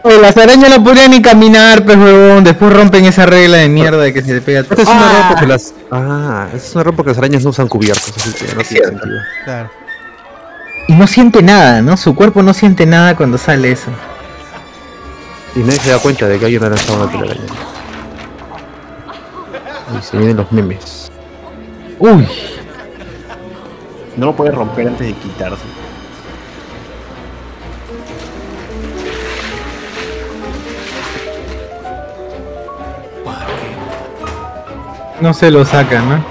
Oye, 0.05 0.19
las 0.19 0.37
arañas 0.37 0.69
no 0.71 0.83
podrían 0.83 1.11
ni 1.11 1.23
caminar, 1.23 1.85
pues 1.85 1.97
huevón. 1.97 2.43
Después 2.43 2.73
rompen 2.73 3.05
esa 3.05 3.27
regla 3.27 3.59
de 3.59 3.69
mierda 3.69 4.03
de 4.03 4.13
que 4.13 4.23
se 4.23 4.35
te 4.35 4.41
pega 4.41 4.61
Esta 4.61 4.83
es 4.83 4.89
una 4.89 5.09
ropa 5.09 5.29
porque 5.31 5.47
las. 5.47 5.75
Ah, 5.91 6.49
es 6.55 6.75
una 6.75 6.85
ropa 6.85 6.97
porque 6.97 7.11
las 7.11 7.19
arañas 7.19 7.45
no 7.45 7.51
usan 7.51 7.69
cubiertos, 7.69 8.13
así 8.17 8.33
que 8.33 8.55
no 8.55 8.63
tiene 8.63 8.87
sentido. 8.87 9.19
Claro. 9.45 9.71
Y 10.89 10.95
no 10.95 11.07
siente 11.07 11.43
nada, 11.43 11.83
¿no? 11.83 11.97
Su 11.97 12.15
cuerpo 12.17 12.43
no 12.43 12.53
siente 12.53 12.87
nada 12.87 13.17
cuando 13.17 13.39
sale 13.39 13.71
eso. 13.71 13.91
Y 15.55 15.61
nadie 15.61 15.79
se 15.79 15.91
da 15.91 15.99
cuenta 15.99 16.27
de 16.27 16.39
que 16.39 16.47
alguien 16.47 16.65
ha 16.65 16.71
lanzado 16.71 17.03
una 17.03 17.13
telaraña. 17.13 17.43
Y 19.99 20.03
se 20.03 20.17
vienen 20.17 20.37
los 20.37 20.51
memes. 20.53 21.11
Uy. 21.99 22.27
No 24.17 24.27
lo 24.27 24.37
puedes 24.37 24.55
romper 24.55 24.89
antes 24.89 25.07
de 25.07 25.15
quitarse. 25.15 25.63
No 35.21 35.33
se 35.33 35.51
lo 35.53 35.65
sacan, 35.65 36.09
¿no? 36.09 36.25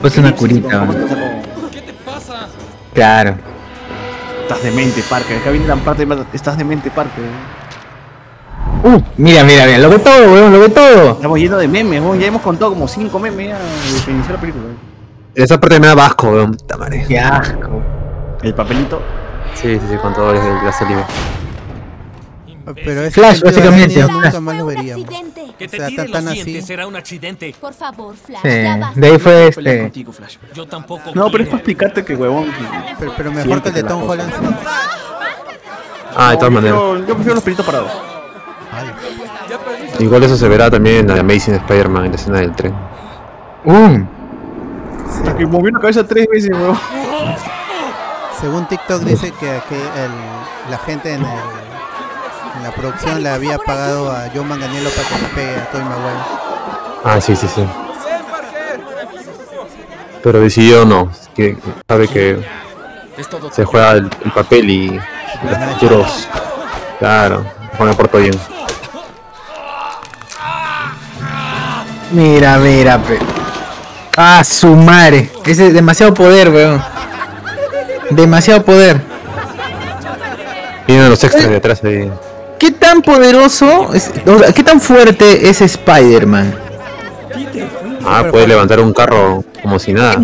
Pues 0.00 0.18
una 0.18 0.34
curita, 0.34 0.84
¿no? 0.84 0.92
¿Qué 1.70 1.80
te 1.82 1.92
pasa? 1.92 2.48
Claro. 2.92 3.53
Estás 4.44 4.62
demente, 4.62 5.02
Parker. 5.08 5.38
Acá 5.38 5.50
viene 5.50 5.66
la 5.66 5.76
parte 5.76 6.04
más- 6.04 6.18
Estás 6.32 6.58
demente, 6.58 6.90
Parker. 6.90 7.24
Uh, 8.82 9.00
mira, 9.16 9.42
mira, 9.42 9.64
mira, 9.64 9.78
lo 9.78 9.88
ve 9.88 9.98
todo, 9.98 10.32
weón, 10.32 10.52
lo 10.52 10.60
ve 10.60 10.68
todo. 10.68 11.12
Estamos 11.12 11.38
llenos 11.38 11.58
de 11.60 11.68
memes, 11.68 12.02
weón. 12.02 12.20
Ya 12.20 12.26
hemos 12.26 12.42
contado 12.42 12.72
como 12.72 12.86
5 12.86 13.18
memes 13.18 13.48
ya 13.48 13.58
desde 13.58 14.04
que 14.04 14.10
inició 14.10 14.34
la 14.34 14.40
película. 14.40 14.64
Esa 15.34 15.58
parte 15.58 15.80
me 15.80 15.86
da 15.86 16.04
asco, 16.06 16.28
weón. 16.30 16.56
Qué 17.08 17.18
asco. 17.18 17.82
El 18.42 18.54
papelito. 18.54 19.00
Sí, 19.54 19.78
sí, 19.78 19.86
sí, 19.90 19.96
con 19.96 20.12
todo 20.12 20.32
el- 20.32 20.64
la 20.64 20.72
saliva. 20.72 21.06
Pero 22.74 23.02
ese 23.02 23.10
Flash, 23.20 23.42
básicamente, 23.42 23.94
Flash. 24.02 24.10
nunca 24.10 24.40
más 24.40 24.56
lo 24.56 24.66
veríamos. 24.66 25.06
Que 25.58 25.68
te 25.68 25.76
O 25.76 25.78
sea, 25.80 25.86
tire 25.88 26.08
tan- 26.08 26.24
los 26.24 26.34
dientes 26.34 26.66
será 26.66 26.86
un 26.86 26.96
accidente. 26.96 27.54
Por 27.60 27.74
favor, 27.74 28.16
Flash. 28.16 28.40
Sí, 28.42 28.48
ya 28.62 28.76
basta. 28.78 29.00
de 29.00 29.06
ahí 29.06 29.18
fue 29.18 29.48
este. 29.48 29.80
contigo, 29.82 30.12
Flash. 30.12 30.36
Yo 30.54 30.66
tampoco. 30.66 31.10
No, 31.14 31.30
pero 31.30 31.44
es 31.44 31.48
para 31.50 31.58
explicarte 31.58 32.04
que, 32.04 32.14
huevón. 32.16 32.46
Pero, 32.98 33.12
pero 33.16 33.32
mejor 33.32 33.62
que 33.62 33.68
el 33.68 33.74
de 33.74 33.82
Tom. 33.82 34.08
Holland. 34.08 34.32
sí. 34.32 34.46
Ah, 36.16 36.30
de 36.30 36.36
todas 36.36 36.50
yo, 36.52 36.54
maneras. 36.60 36.78
Yo, 36.78 36.98
yo 37.00 37.14
prefiero 37.14 37.34
los 37.34 37.44
pelitos 37.44 37.66
parados. 37.66 37.90
Igual 40.00 40.22
eso 40.24 40.36
se 40.36 40.48
verá 40.48 40.70
también 40.70 41.08
en 41.10 41.18
Amazing 41.18 41.54
Spider-Man, 41.54 42.06
en 42.06 42.10
la 42.10 42.16
escena 42.16 42.38
del 42.40 42.52
tren. 42.54 42.74
Uh, 43.64 44.04
Hasta 45.18 45.36
que 45.36 45.46
movió 45.46 45.70
la 45.70 45.80
cabeza 45.80 46.04
tres 46.06 46.26
veces, 46.30 46.50
huevón. 46.50 46.78
Según 48.40 48.66
TikTok 48.66 49.02
dice 49.02 49.32
que, 49.38 49.60
que 49.68 49.76
el- 49.76 50.70
la 50.70 50.78
gente 50.78 51.12
en, 51.14 51.20
el- 51.22 51.26
en 51.26 51.73
la 52.64 52.72
producción 52.72 53.22
le 53.22 53.28
había 53.28 53.58
pagado 53.58 54.10
a 54.10 54.30
John 54.34 54.48
Manganiello 54.48 54.88
para 54.88 55.06
que 55.06 55.14
le 55.18 55.28
pegue 55.34 55.54
a 55.54 55.70
Tobey 55.70 55.84
Maguire. 55.84 56.20
Ah, 57.04 57.20
sí, 57.20 57.36
sí, 57.36 57.46
sí. 57.46 57.62
Pero 60.22 60.40
decidió 60.40 60.86
no. 60.86 61.12
Que 61.34 61.58
sabe 61.86 62.08
que 62.08 62.42
se 63.52 63.66
juega 63.66 63.92
el, 63.92 64.10
el 64.24 64.32
papel 64.32 64.70
y 64.70 64.88
los 64.88 65.72
futuros. 65.74 66.28
Claro, 66.98 67.44
Juan 67.76 67.90
me 67.90 67.94
portó 67.94 68.16
bien. 68.16 68.34
mira, 72.12 72.56
mira, 72.56 72.96
pe. 72.96 73.18
Ah, 74.16 74.42
su 74.42 74.74
madre. 74.74 75.30
Ese 75.44 75.66
es 75.66 75.74
demasiado 75.74 76.14
poder, 76.14 76.48
weón. 76.48 76.82
Demasiado 78.08 78.64
poder. 78.64 79.02
Vienen 80.86 81.10
los 81.10 81.22
extras 81.22 81.50
de 81.50 81.56
atrás 81.56 81.82
de. 81.82 82.10
¿Qué 82.64 82.70
tan 82.70 83.02
poderoso, 83.02 83.92
es- 83.92 84.10
o 84.26 84.38
sea, 84.38 84.50
qué 84.54 84.62
tan 84.64 84.80
fuerte 84.80 85.50
es 85.50 85.60
Spider-Man? 85.60 86.54
Ah, 88.06 88.24
puede 88.30 88.46
levantar 88.48 88.80
un 88.80 88.94
carro 88.94 89.44
como 89.62 89.78
si 89.78 89.92
nada. 89.92 90.16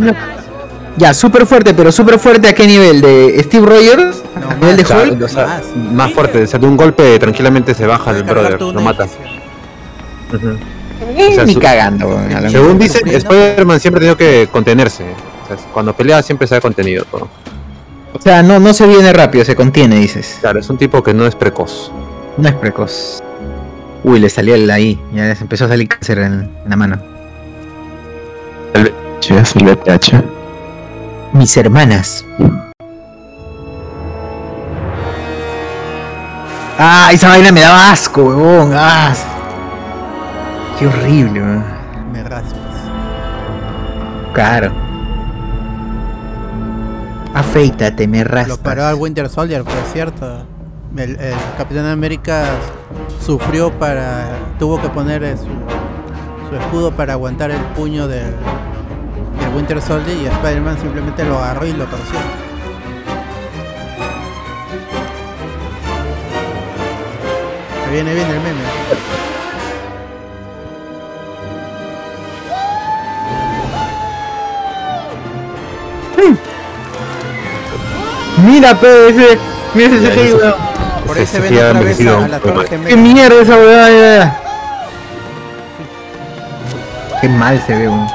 Ya, 0.97 1.13
súper 1.13 1.45
fuerte, 1.45 1.75
pero 1.75 1.93
súper 1.93 2.19
fuerte 2.19 2.49
a 2.49 2.55
qué 2.55 2.67
nivel? 2.67 3.03
¿De 3.03 3.43
Steve 3.45 3.67
Rogers? 3.67 4.23
¿A 4.49 4.55
nivel 4.55 4.77
de 4.79 4.83
O 4.83 4.87
sea, 4.87 5.03
Hulk? 5.03 5.23
o 5.23 5.29
sea, 5.29 5.61
más 5.93 6.13
fuerte, 6.15 6.45
o 6.45 6.47
sea, 6.47 6.59
de 6.59 6.67
un 6.67 6.79
golpe 6.79 7.19
tranquilamente 7.19 7.75
se 7.75 7.87
baja 7.87 8.11
el 8.13 8.23
brother, 8.23 8.59
lo 8.59 8.81
mata. 8.81 9.05
Eh, 9.05 10.59
O 11.31 11.35
sea, 11.35 11.45
ni 11.45 11.53
su- 11.53 11.61
cagando, 11.61 12.19
Según 12.51 12.79
dicen, 12.79 13.07
Spider-Man 13.07 13.81
siempre 13.81 13.99
ha 13.99 14.01
tenido 14.01 14.17
que 14.17 14.49
contenerse. 14.51 15.05
O 15.45 15.47
sea, 15.47 15.57
cuando 15.75 15.95
pelea 15.95 16.23
siempre 16.23 16.47
se 16.47 16.57
ha 16.57 16.61
contenido 16.63 17.05
todo. 17.05 17.29
O 18.15 18.23
sea, 18.23 18.43
no, 18.43 18.59
no 18.59 18.73
se 18.73 18.87
viene 18.87 19.13
rápido, 19.13 19.45
se 19.45 19.55
contiene, 19.55 19.97
dices. 19.97 20.39
Claro, 20.41 20.59
es 20.59 20.71
un 20.71 20.79
tipo 20.79 21.03
que 21.03 21.13
no 21.13 21.27
es 21.27 21.35
precoz. 21.35 21.93
No 22.37 22.49
es 22.49 22.55
precoz. 22.55 23.23
Uy, 24.03 24.19
le 24.19 24.29
salió 24.31 24.55
el 24.55 24.71
ahí, 24.71 24.99
ya 25.13 25.35
se 25.35 25.43
empezó 25.43 25.67
a 25.67 25.69
salir 25.69 25.89
cáncer 25.89 26.19
en, 26.19 26.51
en 26.65 26.71
la 26.71 26.77
mano. 26.77 26.99
El, 28.75 28.87
el. 28.87 30.25
Mis 31.33 31.57
hermanas. 31.57 32.25
Ah, 36.79 37.11
esa 37.13 37.29
vaina 37.29 37.53
me 37.53 37.61
daba 37.61 37.93
asco, 37.93 38.23
huevón. 38.23 38.73
Ah, 38.75 39.13
qué 40.79 40.87
horrible, 40.87 41.43
weón. 41.43 41.65
Me 42.11 42.23
raspas. 42.23 42.59
Claro. 44.33 44.73
Afeítate, 47.35 48.09
me 48.09 48.25
Lo 48.25 48.31
raspas. 48.31 48.59
paró 48.59 48.87
al 48.87 48.95
Winter 48.95 49.29
Soldier, 49.29 49.63
por 49.63 49.75
cierto. 49.93 50.47
El, 50.97 51.21
el 51.21 51.35
Capitán 51.57 51.87
América 51.87 52.45
sufrió 53.25 53.71
para. 53.71 54.29
tuvo 54.59 54.81
que 54.83 54.89
poner 54.89 55.23
eh, 55.23 55.37
su, 55.37 55.45
su 55.45 56.57
escudo 56.57 56.91
para 56.91 57.13
aguantar 57.13 57.51
el 57.51 57.61
puño 57.77 58.09
del, 58.09 58.25
del 58.25 59.55
Winter 59.55 59.81
Soldier 59.81 60.17
y 60.19 60.27
Spider-Man 60.27 60.79
simplemente 60.81 61.25
lo 61.25 61.39
agarró 61.39 61.67
y 61.67 61.73
lo 61.73 61.85
torció. 61.85 62.19
Se 67.85 67.91
viene 67.93 68.15
bien 68.15 68.27
el 68.27 68.41
meme. 68.41 68.61
Mira, 78.45 78.71
ese. 78.71 79.39
Mira 79.75 79.97
ese 79.97 80.70
Por 81.11 81.19
ahí 81.19 81.27
se 81.27 81.39
ese 81.39 81.51
ven 81.51 81.59
otra 81.67 81.81
vez 81.81 82.07
a, 82.07 82.25
a 82.25 82.29
la 82.29 82.39
Torre 82.39 82.55
más. 82.55 82.65
Qué 82.67 82.79
Gemela. 82.79 82.97
mierda 83.03 83.43
esa 83.43 83.57
weá. 83.57 84.41
Qué 87.21 87.29
mal 87.29 87.61
se 87.67 87.75
ve, 87.75 87.89
weón. 87.89 88.07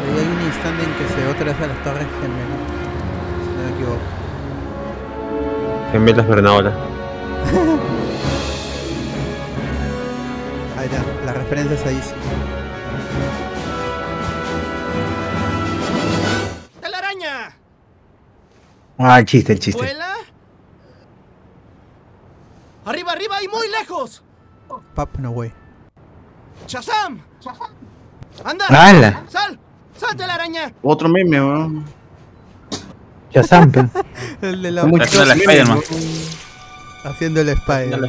Ahí 0.00 0.18
hay 0.18 0.26
un 0.26 0.40
instante 0.46 0.82
en 0.82 0.94
que 0.94 1.08
se 1.12 1.16
ve 1.20 1.28
otra 1.30 1.44
vez 1.44 1.56
a 1.60 1.66
las 1.66 1.82
Torres 1.84 2.06
Gemelas. 2.22 2.58
Si 3.44 3.50
no 3.50 3.62
me 3.64 3.70
equivoco. 3.74 4.00
Gemelas 5.92 6.26
Bernaola. 6.26 6.72
Ahí 10.78 10.86
está, 10.86 11.02
las 11.26 11.36
referencias 11.36 11.86
ahí 11.86 12.00
sí. 12.02 12.14
¡Telaraña! 16.80 17.58
Ah, 18.96 19.18
el 19.18 19.26
chiste, 19.26 19.52
el 19.52 19.58
chiste. 19.58 19.82
¿Vuela? 19.82 20.13
¡Arriba, 22.84 23.12
arriba 23.12 23.42
y 23.42 23.48
muy 23.48 23.68
lejos! 23.68 24.22
Pap, 24.94 25.16
no 25.18 25.30
way. 25.30 25.52
¡Shazam! 26.66 27.20
¡Anda! 28.44 28.66
¡Hala! 28.68 29.24
¡Sal! 29.28 29.58
¡Sal, 29.96 30.16
telaraña! 30.16 30.72
Otro 30.82 31.08
meme, 31.08 31.40
weón. 31.40 31.84
Zampe. 33.42 33.84
El 34.42 34.62
de 34.62 34.70
la 34.70 34.82
Haciendo 34.82 35.24
la 35.24 35.34
Spider-Man. 35.34 35.80
haciendo 37.04 37.40
el 37.40 37.48
Spider. 37.48 38.00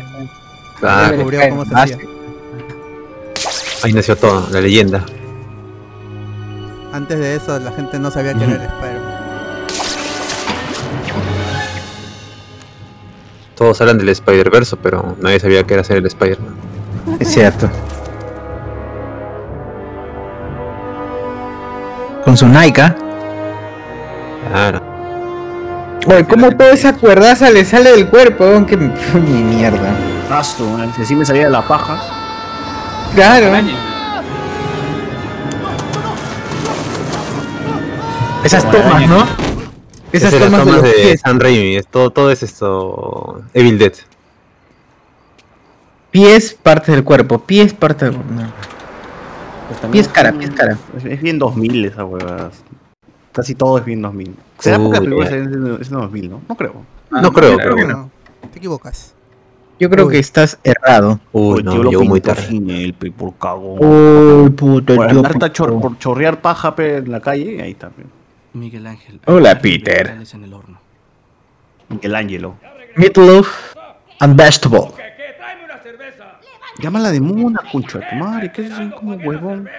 Descubrió 1.09 1.49
cómo 1.49 1.65
se 1.65 1.75
hacía. 1.75 1.97
Ahí 3.83 3.93
nació 3.93 4.15
todo, 4.15 4.47
la 4.51 4.61
leyenda. 4.61 5.05
Antes 6.93 7.19
de 7.19 7.35
eso 7.35 7.59
la 7.59 7.71
gente 7.71 7.99
no 7.99 8.11
sabía 8.11 8.33
que 8.33 8.43
era 8.43 8.55
el 8.55 8.61
Spider-Man. 8.61 9.14
Todos 13.55 13.79
hablan 13.79 13.97
del 13.97 14.09
Spider-Verse, 14.09 14.75
pero 14.77 15.15
nadie 15.21 15.39
sabía 15.39 15.63
que 15.63 15.73
era 15.73 15.83
ser 15.83 15.97
el 15.97 16.05
Spider-Man. 16.05 16.55
Es 17.19 17.31
cierto. 17.31 17.69
Con 22.25 22.35
su 22.35 22.47
Nike. 22.47 22.93
Claro. 24.51 24.81
Oye, 26.07 26.25
¿cómo 26.25 26.51
toda 26.51 26.71
esa 26.71 26.93
cuerdaza 26.93 27.49
le 27.49 27.63
sale 27.63 27.91
del 27.91 28.07
cuerpo? 28.09 28.65
Que 28.65 28.75
mi 28.77 29.43
mierda. 29.55 29.95
Pasto, 30.27 30.65
así 30.99 31.15
me 31.15 31.25
salía 31.25 31.45
de 31.45 31.51
la 31.51 31.65
paja. 31.65 31.97
Claro. 33.15 33.47
Esas 38.43 38.69
tomas, 38.69 39.07
¿no? 39.07 39.54
Esas 40.17 40.33
las 40.33 40.43
tomas, 40.43 40.65
tomas 40.65 40.81
de, 40.83 40.89
de. 40.89 41.17
San 41.17 41.39
Raimi. 41.39 41.75
es 41.77 41.87
todo, 41.87 42.09
todo 42.11 42.31
es 42.31 42.43
esto. 42.43 43.43
Evil 43.53 43.77
Dead. 43.77 43.93
Pies, 46.11 46.53
parte 46.61 46.91
del 46.91 47.03
cuerpo. 47.03 47.39
Pies, 47.39 47.73
parte 47.73 48.05
del 48.05 48.15
cuerpo. 48.15 48.33
no. 48.33 48.47
Pues 49.67 49.81
también 49.81 50.03
Pies 50.03 50.13
cara, 50.13 50.31
pies 50.31 50.51
cara. 50.51 50.77
Es, 50.97 51.05
es 51.05 51.21
bien 51.21 51.39
2000 51.39 51.85
esa 51.85 52.05
huevada. 52.05 52.51
Casi 53.31 53.55
todo 53.55 53.77
es 53.79 53.85
bien 53.85 54.01
2000. 54.01 54.35
¿Será 54.59 54.77
porque 54.77 54.93
la 54.93 54.99
película 55.01 55.25
es 55.27 55.33
en- 55.33 55.77
es 55.81 55.87
en 55.89 55.93
2000, 55.97 56.29
no? 56.29 56.41
No 56.47 56.55
creo. 56.55 56.73
no 57.09 57.31
creo, 57.33 57.57
creo 57.57 57.57
pero 57.57 57.75
que 57.75 57.85
no. 57.85 58.09
Te 58.51 58.59
equivocas. 58.59 59.13
Yo 59.77 59.89
creo 59.89 60.05
Uy. 60.05 60.13
que 60.13 60.19
estás 60.19 60.57
errado. 60.63 61.19
Uy, 61.33 61.57
El 61.57 61.63
tío 61.65 61.73
no, 61.75 61.83
lo 61.83 61.89
llegó 61.89 62.05
muy 62.05 62.21
tarde. 62.21 62.95
pe, 62.97 63.11
por 63.11 63.33
cagón. 63.35 63.77
Uy, 63.83 64.49
puto, 64.51 64.95
por 64.95 65.07
chor- 65.51 65.81
por 65.81 65.97
chorrear 65.97 66.39
paja 66.41 66.73
pe, 66.75 66.97
en 66.97 67.11
la 67.11 67.19
calle, 67.19 67.61
ahí 67.61 67.71
está. 67.71 67.91
Miguel 68.55 68.87
Ángel. 68.87 69.19
Hola, 69.25 69.59
Peter. 69.59 70.17
en 70.33 70.43
el 70.43 70.53
horno. 70.53 70.79
Michelangelo. 71.89 72.55
Meatloaf 72.95 73.75
and 74.21 74.37
vegetable. 74.37 74.91
Llámala 76.81 77.11
de 77.11 77.19
mona, 77.19 77.59
concha 77.71 77.99
de 77.99 78.05
tu 78.09 78.15
madre. 78.15 78.51
¿Qué 78.51 78.65
es 78.65 78.73
como 78.97 79.15
huevón? 79.15 79.69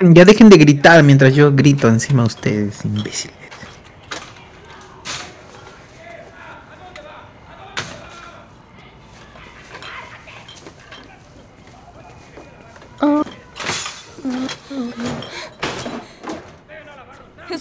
Ya 0.00 0.24
dejen 0.26 0.50
de 0.50 0.58
gritar 0.58 1.02
mientras 1.02 1.34
yo 1.34 1.50
grito 1.52 1.88
encima 1.88 2.22
de 2.22 2.26
ustedes, 2.26 2.84
imbéciles. 2.84 3.46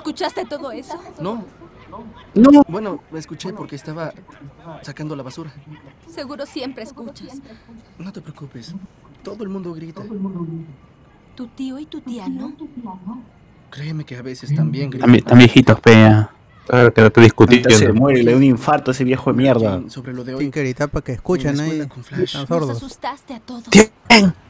¿Escuchaste 0.06 0.46
todo 0.46 0.72
eso? 0.72 1.02
No. 1.20 1.44
No. 2.36 2.64
Bueno, 2.68 3.00
me 3.10 3.18
escuché 3.18 3.52
porque 3.54 3.76
estaba 3.76 4.14
sacando 4.84 5.16
la 5.16 5.24
basura. 5.24 5.52
Seguro 6.08 6.46
siempre 6.46 6.84
escuchas. 6.84 7.42
No 7.98 8.14
te 8.14 8.22
preocupes. 8.22 8.76
Todo 9.24 9.42
el 9.44 9.50
mundo 9.50 9.74
grita. 9.74 10.04
Tu 11.34 11.48
tío 11.48 11.80
y 11.80 11.88
tu 11.88 12.02
tía, 12.02 12.30
¿no? 12.30 12.54
Créeme 13.72 14.06
que 14.06 14.16
a 14.16 14.22
veces 14.22 14.56
también 14.56 14.92
gritan. 14.92 15.10
Están, 15.10 15.16
están 15.16 15.38
viejitos, 15.40 15.80
pea. 15.80 16.30
Claro 16.68 16.94
que 16.94 17.02
no 17.02 17.10
te 17.12 17.22
Ahorita 17.36 17.70
se 17.72 17.92
muere, 17.92 18.22
le 18.24 18.32
da 18.32 18.38
un 18.38 18.44
infarto 18.44 18.92
a 18.92 18.94
ese 18.94 19.04
viejo 19.04 19.32
de 19.32 19.38
mierda. 19.38 19.82
Sobre 19.90 20.14
lo 20.14 20.24
de 20.24 20.34
Tienen 20.34 20.48
hoy. 20.48 20.52
que 20.52 20.60
gritar 20.62 20.90
para 20.90 21.04
que 21.04 21.14
escuchen 21.14 21.50
En 21.52 21.58
la 21.58 21.64
ahí. 21.64 21.80
Nos 21.80 22.30
sordos. 22.30 22.70
asustaste 22.78 23.34
a 23.34 23.40
todos. 23.40 23.64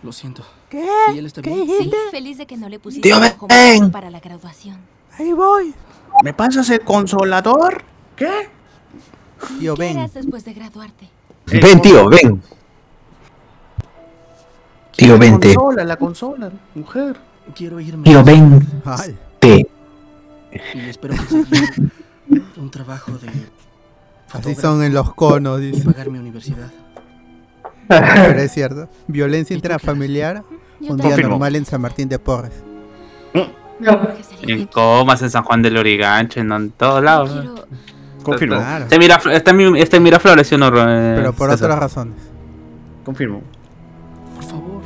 Lo 0.04 0.12
siento. 0.12 0.44
¿Qué? 0.70 0.86
¿Y 1.14 1.18
él 1.18 1.26
está 1.26 1.40
bien? 1.40 1.66
Sí, 1.66 1.92
feliz 2.12 2.38
de 2.40 2.46
que 2.46 2.58
no 2.58 2.68
le 2.68 2.78
pusiste 2.78 3.08
Tío, 3.08 3.18
ojo 3.18 3.48
ven. 3.48 3.76
morado 3.76 3.92
para 3.94 4.10
la 4.10 4.20
graduación. 4.20 4.95
Ahí 5.18 5.34
voy. 5.34 5.74
¿Me 6.24 6.34
pasas 6.34 6.70
el 6.70 6.82
consolador? 6.82 7.84
¿Qué? 8.16 8.50
Tío, 9.60 9.76
¿Qué 9.76 9.80
ven. 9.82 9.98
harás 9.98 10.14
después 10.14 10.46
de 10.46 10.54
graduarte? 10.54 11.10
Ven, 11.48 11.82
tío, 11.82 12.10
ven. 12.10 12.42
Tío, 14.96 15.14
La 15.14 15.20
vente. 15.20 15.54
consola, 15.54 15.84
la 15.84 15.96
consola, 15.98 16.52
mujer. 16.74 17.18
Quiero 17.54 17.80
irme. 17.80 18.04
Tío, 18.04 18.24
vente. 18.24 19.68
Y 20.74 20.80
espero 20.90 21.16
conseguir 21.18 21.92
un 22.58 22.72
trabajo 22.72 23.12
de. 23.18 23.30
así 24.32 24.56
son 24.56 24.84
en 24.84 24.94
los 24.94 25.14
conos, 25.14 25.60
dice. 25.60 25.84
pagar 25.84 26.10
mi 26.10 26.18
universidad. 26.18 26.72
Pero 27.88 28.40
es 28.40 28.52
cierto. 28.52 28.90
Violencia 29.08 29.54
¿Y 29.54 29.60
tú 29.60 29.64
qué 29.64 29.68
intrafamiliar. 29.74 30.44
Un 30.82 30.98
día 30.98 31.18
normal 31.18 31.56
en 31.56 31.66
San 31.66 31.82
Martín 31.82 32.08
de 32.10 32.18
Porres. 32.20 32.54
De 33.80 34.54
En. 34.54 34.68
Comas, 34.68 35.22
en 35.22 35.30
San 35.30 35.44
Juan 35.44 35.62
del 35.62 35.74
Lurigancho, 35.76 36.40
en, 36.40 36.52
en 36.52 36.72
todos 36.72 37.04
lados. 37.04 37.32
Quiero 37.32 37.56
Confirmo. 38.24 38.56
Claro. 38.56 38.86
Este, 38.86 39.00
Mirafl- 39.00 39.32
este, 39.32 39.82
este 39.82 40.00
Miraflores, 40.00 40.48
¿sí 40.48 40.56
o 40.56 40.58
no? 40.58 40.68
eh, 40.68 41.14
Pero 41.18 41.34
por 41.34 41.52
César? 41.52 41.66
otras 41.70 41.80
razones. 41.80 42.16
Confirmo. 43.04 43.42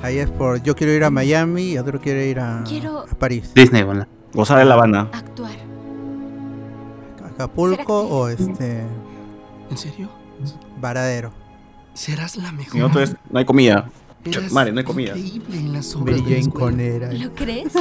Ahí 0.01 0.17
es 0.17 0.29
por 0.29 0.61
yo 0.63 0.75
quiero 0.75 0.93
ir 0.93 1.03
a 1.03 1.09
Miami 1.09 1.71
y 1.71 1.77
otro 1.77 1.99
quiere 1.99 2.27
ir 2.27 2.39
a, 2.39 2.63
Quiero 2.67 2.99
a 2.99 3.15
París. 3.15 3.51
Disney, 3.53 3.83
bueno. 3.83 4.07
Gozar 4.33 4.57
de 4.59 4.65
La 4.65 4.73
Habana. 4.75 5.09
actuar. 5.13 5.51
Acapulco 7.33 8.01
o 8.07 8.27
este 8.27 8.83
¿En 9.69 9.77
serio? 9.77 10.09
Varadero. 10.79 11.31
Serás 11.93 12.37
la 12.37 12.51
mejor. 12.51 12.77
Y 12.77 12.81
otro 12.81 13.01
es, 13.01 13.15
no 13.29 13.39
hay 13.39 13.45
comida. 13.45 13.89
Madre, 14.51 14.71
no 14.71 14.79
hay 14.79 14.85
comida. 14.85 15.15
increíble 15.17 15.57
en 15.57 15.73
las 15.73 15.95
obras 15.95 16.17
Mary 16.17 16.17
de 16.17 16.21
la 16.21 16.35
Jane 16.35 16.39
escuela. 16.39 16.65
Conera. 16.71 17.13
¿Lo 17.13 17.33
crees? 17.33 17.73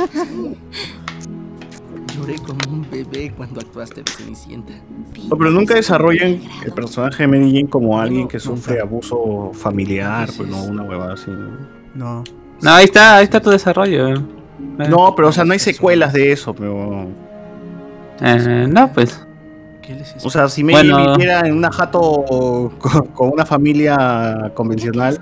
Lloré 2.17 2.37
como 2.39 2.59
un 2.73 2.87
bebé 2.91 3.33
cuando 3.37 3.61
actuaste 3.61 4.03
de 4.03 4.11
Cenicienta. 4.11 4.73
No, 5.29 5.37
pero 5.37 5.51
nunca 5.51 5.75
desarrollan 5.75 6.41
el 6.65 6.73
personaje 6.73 7.23
de 7.25 7.27
Mary 7.29 7.53
Jane 7.53 7.69
como 7.69 8.01
alguien 8.01 8.27
que 8.29 8.41
sufre 8.41 8.81
abuso 8.81 9.51
familiar, 9.53 10.29
pues 10.37 10.49
no, 10.49 10.65
una 10.65 10.83
huevada 10.83 11.15
así. 11.15 11.31
No. 11.95 12.25
No, 12.61 12.71
ahí 12.73 12.87
está, 12.87 13.17
ahí 13.17 13.25
está 13.25 13.41
tu 13.41 13.51
desarrollo. 13.51 14.09
Eh, 14.09 14.25
No, 14.89 15.15
pero 15.15 15.29
o 15.29 15.33
sea, 15.33 15.45
no 15.45 15.53
hay 15.53 15.59
secuelas 15.61 16.13
de 16.13 16.33
eso, 16.33 16.55
pero... 16.55 17.07
eh, 18.21 18.67
no, 18.69 18.93
pues. 18.93 19.25
O 20.25 20.31
sea, 20.31 20.49
si 20.49 20.63
Mary 20.65 20.91
Bueno. 20.91 21.13
viviera 21.13 21.41
en 21.47 21.55
una 21.57 21.71
jato 21.73 22.71
con, 22.79 23.07
con 23.09 23.31
una 23.33 23.47
familia 23.47 24.51
convencional, 24.55 25.19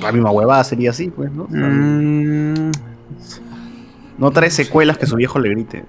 la 0.00 0.12
misma 0.12 0.30
huevada 0.30 0.64
sería 0.64 0.90
así, 0.90 1.08
pues, 1.10 1.30
¿no? 1.32 1.44
O 1.44 1.48
sea, 1.50 1.60
Mm, 1.60 2.70
No 4.18 4.30
trae 4.30 4.50
secuelas 4.50 4.98
que 4.98 5.06
su 5.06 5.16
viejo 5.16 5.38
le 5.38 5.50
grite. 5.50 5.84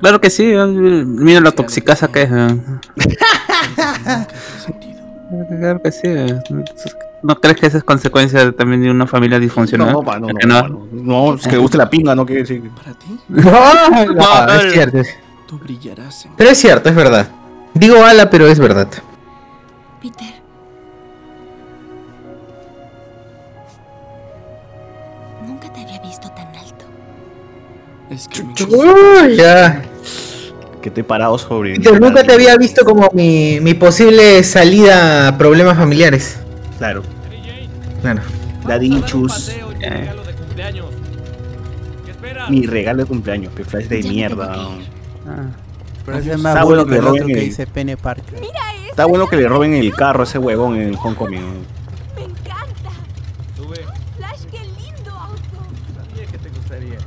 claro 0.00 0.20
que 0.20 0.28
sí. 0.30 0.44
eh, 0.52 0.66
Mira 0.66 1.40
la 1.40 1.52
toxicasa 1.52 2.08
que 2.08 2.22
es. 2.22 2.30
eh. 2.30 2.56
Claro 5.58 5.82
que 5.82 5.92
sí. 5.92 6.00
eh. 6.04 6.38
¿No 7.22 7.34
crees 7.40 7.56
que 7.58 7.66
esa 7.66 7.78
es 7.78 7.84
consecuencia 7.84 8.52
también 8.52 8.82
de 8.82 8.90
una 8.90 9.06
familia 9.06 9.38
disfuncional? 9.40 9.92
No, 9.92 10.02
no, 10.02 10.26
¿Que 10.28 10.46
no, 10.46 10.68
no, 10.68 10.86
no, 10.92 11.34
es 11.34 11.48
que 11.48 11.56
guste 11.56 11.76
la 11.78 11.88
pinga, 11.90 12.14
no 12.14 12.24
quiere 12.26 12.42
decir. 12.42 12.70
¿Para 12.70 12.92
ti? 12.92 13.18
No, 13.28 13.42
no, 14.46 14.52
es 14.52 14.72
cierto. 14.72 14.98
Es- 15.46 15.50
Tú 15.50 15.58
brillarás 15.58 16.24
en 16.26 16.32
Pero 16.36 16.50
es 16.50 16.58
cierto, 16.58 16.88
es 16.88 16.94
verdad. 16.94 17.28
Digo 17.74 18.04
ala, 18.04 18.28
pero 18.30 18.46
es 18.48 18.58
verdad. 18.58 18.88
Peter. 20.00 20.34
Nunca 25.46 25.72
te 25.72 25.80
había 25.82 26.00
visto 26.00 26.28
tan 26.30 26.48
alto. 26.54 26.84
Es 28.10 28.28
que 28.28 28.42
Uy, 28.64 29.36
ya. 29.36 29.82
Que 30.82 30.88
estoy 30.88 31.02
parado 31.02 31.36
sobre. 31.38 31.76
Peter, 31.76 32.00
nunca 32.00 32.22
te 32.24 32.32
había 32.32 32.56
visto 32.56 32.84
como 32.84 33.08
mi, 33.12 33.58
mi 33.60 33.74
posible 33.74 34.42
salida 34.44 35.28
a 35.28 35.38
problemas 35.38 35.76
familiares. 35.76 36.38
Claro. 36.78 37.02
Claro. 38.02 38.22
Daddy 38.66 39.02
Chus. 39.02 39.52
Mi 42.48 42.64
regalo 42.66 43.02
de 43.02 43.06
cumpleaños, 43.08 43.52
que 43.54 43.64
flash 43.64 43.86
de 43.86 44.02
mierda. 44.02 44.56
Pero 46.04 46.18
ese 46.18 46.30
es 46.30 46.36
Está 46.36 46.54
más 46.54 46.64
bueno 46.64 46.84
que 46.84 46.90
que 46.92 46.96
el 46.98 47.06
otro 47.06 47.26
que 47.26 47.32
el- 47.32 47.40
dice 47.40 47.66
Pene 47.66 47.96
Parker. 47.96 48.40
Está 48.88 49.04
bueno 49.06 49.28
que 49.28 49.36
le 49.36 49.46
roben 49.48 49.74
el 49.74 49.92
carro 49.94 50.20
a 50.20 50.24
ese 50.24 50.38
huevón 50.38 50.76
en 50.76 50.88
el 50.88 50.96
Homecoming. 51.02 51.64
Flash, 54.16 54.40
qué 54.50 54.58
lindo 54.60 55.10
auto. 55.10 55.40
Sabía 56.08 56.26
que 56.26 56.38
te 56.38 56.48
gustaría. 56.50 56.98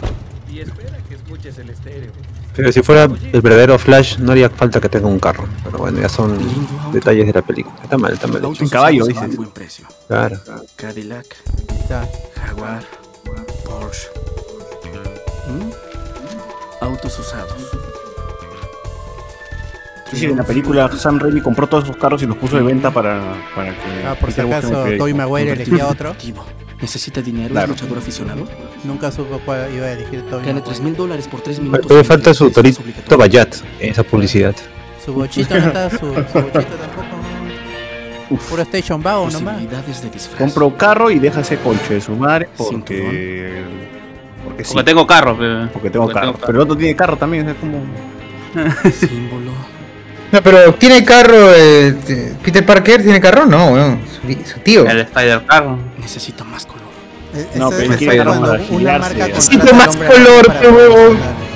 Y 0.52 0.60
espera 0.60 0.98
que 1.08 1.16
escuches 1.16 1.58
el 1.60 1.70
estéreo. 1.70 2.12
Pero 2.56 2.72
si 2.72 2.82
fuera 2.82 3.04
el 3.06 3.42
verdadero 3.42 3.80
Flash, 3.80 4.18
no 4.20 4.32
haría 4.34 4.50
falta 4.50 4.82
que 4.82 4.90
tenga 4.90 5.08
un 5.08 5.20
carro. 5.20 5.48
Pero 5.64 5.78
bueno, 5.78 6.00
ya 6.02 6.10
son 6.10 6.38
detalles 6.92 7.26
de 7.28 7.34
la 7.34 7.42
película. 7.42 7.76
Está 7.82 7.98
mal, 7.98 8.14
está 8.14 8.28
mal. 8.28 8.44
hecho. 8.44 8.64
En 8.64 8.70
caballo, 8.70 9.06
dices. 9.06 9.36
buen 9.36 9.50
precio. 9.52 9.86
Claro. 10.08 10.38
Cadillac. 10.76 11.26
Jaguar, 12.36 12.84
Porsche. 13.66 14.10
¿Mm? 15.48 16.84
Autos 16.86 17.18
usados. 17.20 17.56
Sí, 20.12 20.26
en 20.26 20.38
la 20.38 20.44
película 20.44 20.90
Sam 20.92 21.20
Raimi 21.20 21.42
compró 21.42 21.68
todos 21.68 21.84
esos 21.86 21.98
carros 21.98 22.22
y 22.24 22.26
los 22.26 22.36
puso 22.38 22.58
de 22.58 22.64
venta 22.64 22.92
para, 22.92 23.22
para 23.56 23.72
que. 23.72 24.06
Ah, 24.08 24.16
por 24.20 24.32
si 24.32 24.42
acaso 24.42 24.70
un 24.70 24.84
crédito. 24.84 25.08
Maguire 25.16 25.52
elegía 25.54 25.88
otro. 25.88 26.16
¿Necesita 26.82 27.22
dinero 27.22 27.50
Claro. 27.50 27.68
luchador 27.70 27.98
aficionado? 27.98 28.48
Nunca 28.86 29.12
supo 29.12 29.40
cuál 29.46 29.70
iba 29.76 29.86
a 29.88 29.92
elegir 29.92 30.22
Tobey 30.24 30.46
Gane 30.46 30.54
Maguire. 30.62 30.62
3 30.66 30.82
mil 30.82 30.96
dólares 30.96 31.28
por 31.28 31.42
3 31.42 31.60
minutos. 31.60 31.82
Todavía 31.88 32.08
falta 32.08 32.34
su 32.34 32.50
Torito 32.52 32.82
Bayat 33.18 33.56
en 33.80 33.92
esa 33.92 34.04
publicidad. 34.04 34.56
Su 35.06 35.14
bochito 35.14 35.60
no 35.60 35.68
está, 35.68 35.90
su, 35.90 35.98
su 35.98 36.04
bochito 36.14 36.52
tampoco. 36.62 37.20
Puro 38.50 38.62
Station 38.62 39.02
Vago 39.04 39.30
nomás. 39.30 39.62
Compro 40.38 40.78
carro 40.78 41.10
y 41.12 41.20
deja 41.20 41.42
ese 41.42 41.58
conche 41.58 41.96
de 41.96 42.02
su 42.02 42.16
madre 42.16 42.48
porque. 42.58 43.64
Porque 44.44 44.64
sí. 44.64 44.72
Porque 44.74 44.84
tengo 44.86 45.06
carro. 45.08 45.38
pe. 45.38 45.68
Porque 45.74 45.90
tengo 45.90 46.06
Porque 46.06 46.20
carro. 46.20 46.32
tengo 46.34 46.46
Pero 46.46 46.58
el 46.60 46.64
otro 46.64 46.78
tiene 46.78 46.96
carro 46.96 47.18
también, 47.18 47.50
es 47.50 47.56
como. 47.58 47.80
No, 50.32 50.42
pero 50.44 50.74
¿tiene 50.76 51.04
carro 51.04 51.52
eh, 51.56 51.96
Peter 52.44 52.66
Parker? 52.66 53.02
¿Tiene 53.04 53.20
carro? 53.20 53.46
No, 53.46 53.68
weón. 53.70 54.00
Su, 54.22 54.52
su 54.54 54.60
tío. 54.60 54.86
El 54.88 55.00
Spider 55.02 55.44
Carro. 55.46 55.78
Necesita 55.98 56.44
más 56.44 56.66
color. 56.66 56.80
No, 57.56 57.70
Ese 57.70 57.78
pero 57.84 57.98
quiere 57.98 58.18
carro 58.18 58.40
para 58.42 58.60
una 58.70 59.00
marca 59.00 59.26
al 59.26 59.32
más 59.76 59.96
color, 59.96 60.48
huevón. 60.62 61.18
promocionar. 61.18 61.50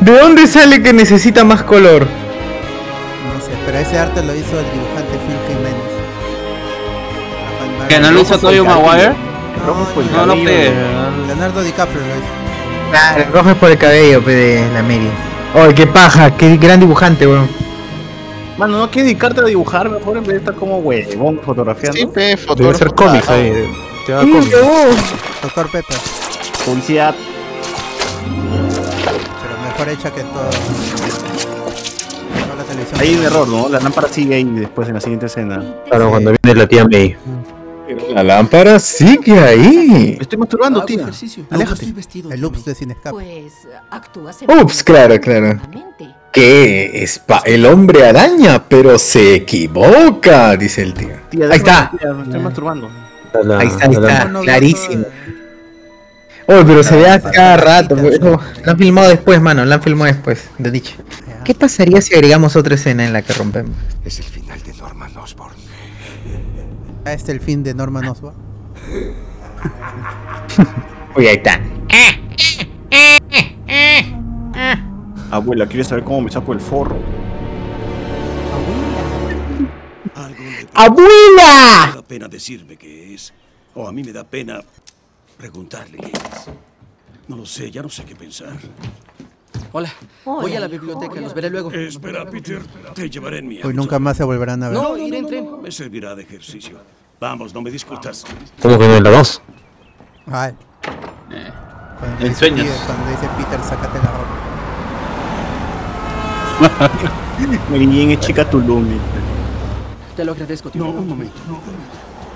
¿De 0.00 0.12
dónde 0.18 0.46
sale 0.46 0.82
que 0.82 0.92
necesita 0.92 1.44
más 1.44 1.62
color? 1.62 2.02
No 2.02 3.40
sé, 3.44 3.50
pero 3.64 3.78
ese 3.78 3.98
arte 3.98 4.22
lo 4.22 4.34
hizo 4.34 4.58
el 4.58 4.66
dibujante 4.72 5.12
Phil 5.26 5.38
Jiménez. 5.48 5.74
¿Que 7.88 7.98
no 8.00 8.10
lo 8.10 8.20
hizo 8.22 8.38
Tobey 8.38 8.60
Maguire? 8.60 9.12
No, 9.64 10.26
No, 10.26 10.34
no. 10.34 11.26
Leonardo 11.26 11.62
DiCaprio 11.62 12.00
lo 12.00 12.06
hizo. 12.06 12.90
Claro, 12.90 13.22
el 13.22 13.32
rojo 13.32 13.50
es 13.50 13.56
por 13.56 13.70
el 13.70 13.78
cabello, 13.78 14.22
pe, 14.22 14.32
de 14.34 14.70
la 14.72 14.82
Mary. 14.82 15.08
Oh, 15.54 15.72
qué 15.74 15.86
paja, 15.86 16.36
qué 16.36 16.56
gran 16.56 16.80
dibujante, 16.80 17.26
weón. 17.26 17.48
Mano, 18.56 18.78
¿no 18.78 18.90
quieres 18.90 19.06
dedicarte 19.10 19.40
a 19.40 19.44
dibujar 19.44 19.90
mejor 19.90 20.16
en 20.16 20.22
vez 20.22 20.32
de 20.32 20.38
estar 20.38 20.54
como 20.54 20.78
huevón 20.78 21.40
fotografiando? 21.40 21.98
Sí, 21.98 22.06
pe, 22.06 22.20
Debe 22.20 22.36
fotógrafo. 22.36 22.78
ser 22.78 22.88
cómics 22.94 23.28
ahí. 23.28 23.68
Te 24.06 24.12
va 24.12 24.20
cómics. 24.20 24.50
Doctor 25.42 25.70
Pepper. 25.70 25.96
Publicidad. 26.64 27.14
Pero 29.42 29.60
mejor 29.62 29.88
hecha 29.88 30.10
que 30.12 30.22
todo. 30.22 30.50
Toda 32.44 32.56
la 32.56 32.64
televisión. 32.64 33.00
Hay 33.00 33.14
un 33.16 33.24
error, 33.24 33.48
¿no? 33.48 33.68
La 33.68 33.80
lámpara 33.80 34.08
sigue 34.08 34.36
ahí 34.36 34.44
después 34.44 34.86
en 34.88 34.94
la 34.94 35.00
siguiente 35.00 35.26
escena. 35.26 35.62
Claro, 35.88 36.10
cuando 36.10 36.32
viene 36.42 36.60
la 36.60 36.68
tía 36.68 36.84
May. 36.84 37.16
La 38.10 38.22
lámpara 38.22 38.78
sigue 38.78 39.38
ahí. 39.38 40.14
Me 40.16 40.22
estoy 40.22 40.38
masturbando, 40.38 40.84
tía. 40.84 41.08
Aléjate. 41.50 41.92
El 42.30 42.44
Ups 42.44 42.64
de 42.64 42.74
Sin 42.74 42.92
Escape. 42.92 43.10
Pues 43.10 43.68
actúas 43.90 44.38
Ups, 44.48 44.82
claro, 44.84 45.20
claro. 45.20 45.60
Que 46.34 47.02
es 47.04 47.20
pa- 47.20 47.42
el 47.46 47.64
hombre 47.64 48.06
araña, 48.08 48.64
pero 48.68 48.98
se 48.98 49.34
equivoca, 49.36 50.56
dice 50.56 50.82
el 50.82 50.92
tío. 50.92 51.10
Tía, 51.30 51.46
Ahí 51.46 51.58
está. 51.58 51.92
tía, 51.96 52.12
me 52.12 52.24
estoy 52.24 52.40
masturbando. 52.40 52.90
La- 53.44 53.58
Ahí 53.60 53.68
está, 53.68 53.84
ahí 53.86 53.94
la 53.94 54.00
está, 54.00 54.24
lámpara. 54.24 54.42
clarísimo. 54.44 55.04
Oh, 56.46 56.62
pero 56.66 56.82
se 56.82 56.96
ve 56.96 57.08
a 57.08 57.20
cada 57.22 57.56
rato. 57.56 57.94
Lo 57.96 58.40
han 58.66 58.76
filmado 58.78 59.08
después, 59.10 59.40
mano, 59.40 59.64
lo 59.64 59.74
han 59.74 59.80
filmado 59.82 60.12
después, 60.12 60.50
de 60.58 60.70
dicho. 60.72 60.94
¿Qué 61.44 61.54
pasaría 61.54 62.00
si 62.02 62.14
agregamos 62.14 62.56
otra 62.56 62.74
escena 62.74 63.04
en 63.06 63.12
la 63.12 63.22
que 63.22 63.32
rompemos? 63.32 63.76
Es 64.04 64.18
el 64.18 64.24
final 64.24 64.60
de 64.62 64.74
Norman 64.74 65.16
Osborn. 65.16 65.54
Ah, 67.04 67.12
Este 67.12 67.30
es 67.32 67.38
el 67.38 67.40
fin 67.40 67.62
de 67.62 67.74
Norman 67.74 68.06
Osborn. 68.08 68.34
Uy, 71.16 71.28
ahí 71.28 71.36
está. 71.36 71.60
Abuela, 75.34 75.66
¿quieres 75.66 75.88
saber 75.88 76.04
cómo 76.04 76.20
me 76.20 76.30
saco 76.30 76.52
el 76.52 76.60
forro? 76.60 76.96
¡Abuela! 80.74 81.86
Me 81.88 81.94
da 81.96 82.02
pena 82.06 82.28
decirme 82.28 82.76
qué 82.76 83.14
es. 83.14 83.32
O 83.74 83.88
a 83.88 83.92
mí 83.92 84.04
me 84.04 84.12
da 84.12 84.22
pena 84.22 84.60
preguntarle 85.36 85.98
qué 85.98 86.12
es. 86.12 86.46
No 87.26 87.36
lo 87.36 87.46
sé, 87.46 87.68
ya 87.72 87.82
no 87.82 87.88
sé 87.88 88.04
qué 88.04 88.14
pensar. 88.14 88.52
Hola. 89.72 89.92
Voy 90.24 90.54
a 90.54 90.60
la 90.60 90.68
biblioteca, 90.68 91.20
los 91.20 91.34
veré 91.34 91.50
luego. 91.50 91.72
Espera, 91.72 92.24
Peter, 92.30 92.62
te 92.94 93.10
llevaré 93.10 93.38
en 93.38 93.48
mi 93.48 93.60
Hoy 93.60 93.74
nunca 93.74 93.98
más 93.98 94.16
se 94.16 94.22
volverán 94.22 94.62
a 94.62 94.68
ver. 94.68 94.78
No, 94.80 94.96
iré 94.96 95.18
en 95.18 95.26
tren. 95.26 95.62
Me 95.62 95.72
servirá 95.72 96.14
de 96.14 96.22
ejercicio. 96.22 96.78
Vamos, 97.18 97.52
no 97.52 97.60
me 97.60 97.72
discutas. 97.72 98.24
¿Cómo 98.62 98.78
que 98.78 98.86
no 98.86 98.94
es 98.96 99.02
la 99.02 99.10
2? 99.10 99.42
Ay. 100.26 100.52
Cuando 101.98 102.18
En 102.20 102.28
dice 102.28 102.34
sueños. 102.38 102.66
Peter- 102.68 102.86
Cuando 102.86 103.10
dice 103.10 103.28
Peter, 103.36 103.60
sácate 103.64 103.98
la 103.98 104.04
ropa. 104.12 104.43
Jane 107.70 108.12
es 108.12 108.20
chica 108.20 108.48
Tulum. 108.48 108.86
Te 110.16 110.24
lo 110.24 110.32
agradezco, 110.32 110.70
tío. 110.70 110.84
No, 110.84 110.90
un 110.90 111.08
momento. 111.08 111.34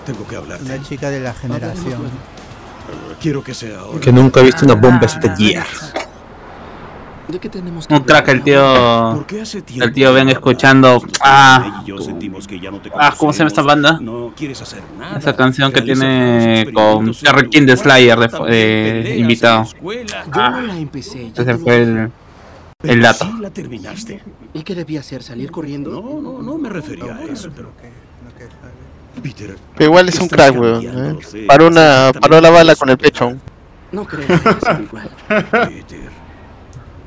Tengo 0.04 0.26
que 0.26 0.36
hablar. 0.36 0.58
Una 0.64 0.82
chica 0.82 1.10
de 1.10 1.20
la 1.20 1.32
generación. 1.32 2.02
Quiero 3.20 3.42
que 3.42 3.54
sea 3.54 3.80
ahora. 3.80 4.00
Que 4.00 4.12
nunca 4.12 4.40
he 4.40 4.44
visto 4.44 4.64
una 4.64 4.74
bomba 4.74 5.06
estallar. 5.06 5.66
¿De 7.28 7.38
qué 7.38 7.50
tenemos 7.50 7.86
que 7.86 7.94
Un 7.94 8.00
crack 8.00 8.28
el 8.28 8.42
tío. 8.42 9.12
¿Por 9.14 9.26
qué 9.26 9.42
hace 9.42 9.60
tiempo 9.60 9.84
El 9.84 9.92
tío 9.92 10.14
ven 10.14 10.30
escuchando. 10.30 11.02
Ah. 11.20 11.82
y 11.82 11.88
yo 11.88 11.98
sentimos 11.98 12.46
que 12.46 12.58
ya 12.58 12.70
no 12.70 12.80
te 12.80 12.90
Ah, 12.98 13.14
¿cómo 13.16 13.32
se 13.32 13.40
llama 13.40 13.48
esta 13.48 13.62
banda? 13.62 13.98
No 14.00 14.32
quieres 14.34 14.62
hacer 14.62 14.82
nada. 14.98 15.18
Esa 15.18 15.36
canción 15.36 15.70
que 15.70 15.82
tiene 15.82 16.70
con 16.72 17.12
Terry 17.12 17.50
King 17.50 17.66
de 17.66 17.76
Slayer 17.76 18.18
de, 18.18 19.02
de 19.02 19.16
invitado. 19.18 19.64
Yo 19.64 20.50
no 20.50 20.60
la 20.62 20.78
empecé. 20.78 21.30
ya 21.34 21.42
Ese 21.42 21.58
fue 21.58 21.82
el, 21.82 22.10
el 22.84 23.02
dato. 23.02 23.24
Sí 23.24 23.32
la 23.40 23.50
terminaste. 23.50 24.22
¿Y 24.54 24.62
qué 24.62 24.74
debía 24.76 25.00
hacer? 25.00 25.24
¿Salir 25.24 25.50
corriendo? 25.50 25.90
No, 25.90 26.20
no, 26.20 26.40
no 26.42 26.58
me 26.58 26.68
refería 26.68 27.12
a 27.16 27.24
eso, 27.24 27.50
pero... 27.54 27.70
Peter, 29.20 29.56
Pero 29.74 29.90
igual 29.90 30.08
es 30.08 30.20
un 30.20 30.28
crack, 30.28 30.56
weón. 30.56 30.84
¿eh? 30.86 31.18
sé, 31.26 31.44
Paró, 31.48 31.66
una, 31.66 32.12
paró 32.20 32.40
la 32.40 32.50
bala 32.50 32.76
con 32.76 32.88
el 32.88 32.96
pecho. 32.96 33.32
No 33.90 34.04
creo 34.06 34.24
que 34.28 34.60
sea 34.60 34.80
igual. 34.80 35.10
Peter, 35.50 36.08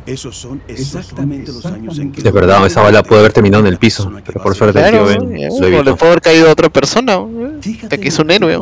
esos 0.06 0.36
son 0.38 0.62
exactamente 0.68 1.54
los 1.54 1.66
años 1.66 1.98
en 2.00 2.12
que... 2.12 2.22
De 2.22 2.32
verdad, 2.32 2.66
esa 2.66 2.82
bala 2.82 3.02
puede 3.02 3.22
haber 3.22 3.32
terminado 3.32 3.62
en 3.66 3.68
el 3.72 3.78
piso, 3.78 4.12
pero 4.26 4.44
por 4.44 4.54
suerte 4.56 4.78
el 4.78 4.92
tío 4.92 5.06
Claro, 5.06 5.22
Ben 5.26 5.38
¿eh? 5.38 5.48
lo 5.48 5.56
o 5.56 5.62
le 5.62 5.68
evitó. 5.78 5.96
puede 5.96 6.12
haber 6.12 6.22
caído 6.22 6.50
a 6.50 6.52
otra 6.52 6.68
persona. 6.68 7.14
¿eh? 7.14 7.88
De 7.88 7.98
que 7.98 8.10
es 8.10 8.20
un 8.20 8.30
héroe. 8.30 8.60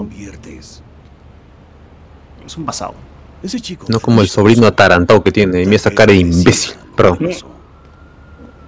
Es 2.45 2.55
un 2.55 2.65
pasado. 2.65 2.93
Ese 3.41 3.59
chico... 3.59 3.87
No 3.89 3.99
como 3.99 4.21
el 4.21 4.27
sobrino 4.29 4.67
atarantado 4.67 5.23
que 5.23 5.31
tiene, 5.31 5.63
y 5.63 5.65
mira 5.65 5.77
esa 5.77 5.89
cara 5.89 6.13
de 6.13 6.19
imbécil. 6.19 6.75
Perdón. 6.99 7.29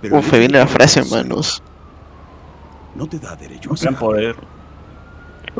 Uf, 0.09 0.31
viene 0.31 0.57
la 0.57 0.67
frase, 0.67 1.03
manos. 1.03 1.61
No 2.95 3.05
te 3.05 3.19
da 3.19 3.35
derecho 3.35 3.69
a 3.69 3.73
Un 3.73 3.79
gran 3.81 3.95
poder. 3.95 4.35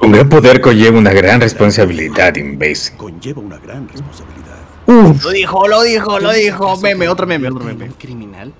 Un 0.02 0.12
gran 0.14 0.30
poder 0.30 0.62
conlleva 0.62 0.98
una 0.98 1.12
gran 1.12 1.42
responsabilidad, 1.42 2.34
imbécil. 2.38 2.96
Conlleva 2.96 3.42
una 3.42 3.58
gran 3.58 3.90
responsabilidad. 3.90 4.56
Lo 4.88 5.32
dijo, 5.32 5.68
lo 5.68 5.84
dijo, 5.84 6.20
lo 6.20 6.32
dijo. 6.32 6.78
Meme, 6.78 7.10
otro 7.10 7.28
meme, 7.28 7.50
otro 7.50 7.66
meme. 7.66 7.86
¿Un 7.86 7.92
criminal? 7.92 8.54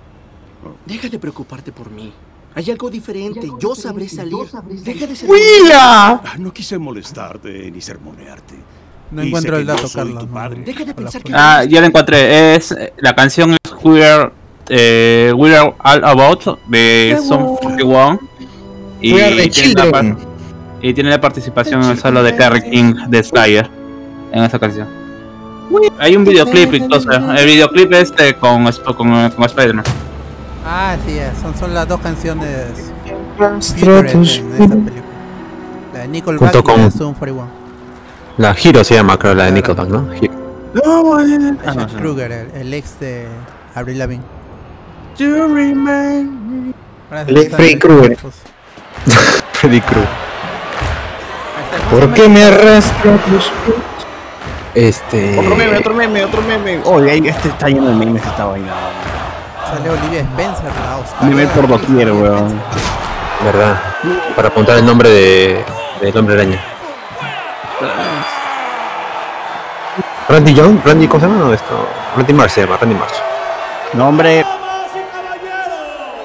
Deja 0.86 1.08
de 1.08 1.18
preocuparte 1.18 1.72
por 1.72 1.90
mí. 1.90 2.12
Hay 2.54 2.70
algo 2.70 2.90
diferente. 2.90 3.48
Yo 3.62 3.76
sabré 3.76 4.10
salir. 4.10 4.46
Deja 4.84 5.08
de 5.08 5.16
ser... 5.16 5.30
Ah, 5.74 6.22
No 6.38 6.52
quise 6.52 6.78
molestarte 6.78 7.72
ni 7.72 7.80
sermonearte. 7.80 8.56
No 9.12 9.24
Y 9.24 9.28
encuentro 9.28 9.58
el 9.58 9.66
dato, 9.66 9.88
Carlos. 9.94 10.26
Deja 10.66 10.86
de 10.86 10.94
pensar 10.94 11.22
que... 11.22 11.34
Ah, 11.36 11.64
ya 11.66 11.82
la 11.82 11.88
encontré. 11.88 12.56
Es 12.56 12.74
la 12.98 13.14
canción 13.14 13.54
es 13.54 13.60
We're 13.84 14.32
eh, 14.70 15.34
We're 15.36 15.58
All 15.58 16.04
About 16.06 16.60
de 16.68 17.20
Son 17.28 17.58
41 17.58 18.20
y 19.02 19.14
We 19.14 19.24
are 19.24 19.36
the 19.36 19.50
tiene, 19.50 19.74
la 19.74 20.18
y 20.82 20.94
tiene 20.94 21.10
la 21.10 21.20
participación 21.20 21.98
solo 21.98 22.24
de 22.24 22.34
Terry 22.34 22.62
King 22.70 22.94
de 23.10 23.24
Slayer 23.24 23.70
en 24.32 24.44
esa 24.44 24.58
canción. 24.58 24.88
Hay 26.00 26.16
un 26.16 26.24
videoclip 26.24 26.74
incluso. 26.74 27.12
El 27.12 27.46
videoclip 27.46 27.94
este 27.94 28.36
con, 28.36 28.64
con, 28.64 29.30
con 29.32 29.46
Spider-Man. 29.46 29.86
Ah, 30.66 30.96
sí, 31.06 31.14
eh, 31.18 31.32
son, 31.42 31.56
son 31.58 31.74
las 31.74 31.88
dos 31.88 32.00
canciones 32.00 32.92
Stratus. 33.60 33.64
featured 33.72 34.16
en 34.16 34.24
esta 34.24 34.76
película. 34.76 35.04
La 35.94 36.00
de 36.00 36.08
Nickelback 36.08 36.54
Junto 36.54 36.74
y 36.74 36.78
la 36.78 36.84
de 36.86 36.92
Zoom 36.92 37.14
41. 37.16 37.61
La 38.38 38.56
Hero 38.62 38.84
se 38.84 38.96
llama, 38.96 39.18
creo, 39.18 39.36
la 39.36 39.46
de 39.46 39.52
Nickelback, 39.52 39.88
¿no? 39.90 40.12
Hero. 40.14 40.34
Ah, 41.66 41.74
Chad 41.74 41.92
Kruger, 41.98 42.32
el, 42.32 42.52
el 42.56 42.74
ex 42.74 43.00
de 43.00 43.28
Avril 43.76 44.00
Lavigne. 44.00 44.24
Le- 47.28 47.42
están- 47.42 47.58
Freddy 47.58 47.78
Krueger. 47.80 48.18
Freddy 49.54 49.82
Krueger. 49.82 50.10
¿Por 51.90 52.14
qué 52.14 52.30
me 52.30 52.44
arrastras 52.44 53.20
los? 53.32 53.52
Este. 54.74 55.38
Otro 55.38 55.56
meme, 55.56 55.78
otro 55.78 55.94
meme, 55.94 56.24
otro 56.24 56.42
meme. 56.42 56.80
Oye, 56.86 57.12
ahí 57.12 57.28
este 57.28 57.50
está 57.50 57.68
lleno 57.68 57.88
de 57.88 57.96
memes 57.96 58.24
esta 58.26 58.46
vaina. 58.46 58.72
Sale 59.70 59.90
Olivia 59.90 60.22
Spencer, 60.22 60.72
la 60.86 60.98
Oscar. 60.98 61.24
Meme 61.30 61.48
por 61.48 61.68
doquier, 61.68 62.12
weón. 62.14 62.62
¿Verdad? 63.44 63.82
Para 64.36 64.48
apuntar 64.48 64.78
el 64.78 64.86
nombre 64.86 65.10
de 65.10 65.66
del 66.02 66.18
hombre 66.18 66.36
araña. 66.36 66.64
Randy 70.30 70.54
Young, 70.54 70.80
Randy, 70.86 71.08
¿cómo 71.08 71.20
se 71.20 71.28
llama? 71.28 71.40
No, 71.46 71.54
esto. 71.54 71.88
Randy 72.16 72.34
Marsh 72.34 72.52
se 72.52 72.62
llama, 72.62 72.78
Randy 72.78 72.96
Marsh. 72.96 73.14
Nombre. 73.94 74.46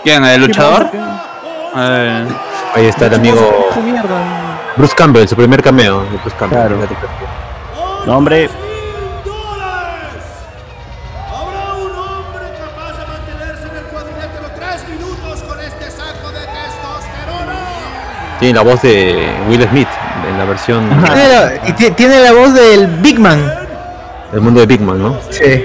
¿Quién? 0.04 0.24
¿El 0.24 0.42
luchador? 0.42 0.88
Eh, 1.76 2.26
Ahí 2.74 2.86
está 2.86 3.06
el 3.06 3.14
amigo. 3.14 3.68
Bruce 4.76 4.94
Campbell, 4.94 5.26
su 5.26 5.34
primer 5.34 5.62
cameo 5.62 6.02
de 6.02 6.18
Bruce 6.18 6.36
Campbell. 6.38 6.58
Claro. 6.58 6.76
Nombre. 8.06 8.48
Tiene 18.38 18.54
la 18.54 18.62
voz 18.62 18.82
de 18.82 19.34
Will 19.48 19.66
Smith 19.70 19.88
en 20.28 20.38
la 20.38 20.44
versión 20.44 20.88
Tiene 20.88 21.28
la, 21.28 21.68
y 21.68 21.72
ti- 21.72 21.90
tiene 21.92 22.20
la 22.20 22.32
voz 22.32 22.54
del 22.54 22.86
Big 22.98 23.18
Man. 23.18 23.40
del 24.32 24.40
mundo 24.40 24.60
de 24.60 24.66
Big 24.66 24.80
Man, 24.80 25.00
¿no? 25.02 25.16
Sí. 25.30 25.64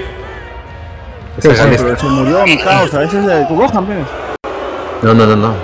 Esa 1.38 1.50
Sí, 1.54 1.56
gana 1.56 1.78
sí. 1.78 1.84
es- 1.94 2.00
Se 2.00 2.06
murió 2.06 2.44
mi 2.44 2.58
causa. 2.58 3.02
Ese 3.02 3.18
es 3.18 3.26
de 3.26 3.44
tu 3.46 3.56
Gohan. 3.56 3.86
No, 5.02 5.14
no, 5.14 5.26
no, 5.26 5.36
no. 5.36 5.54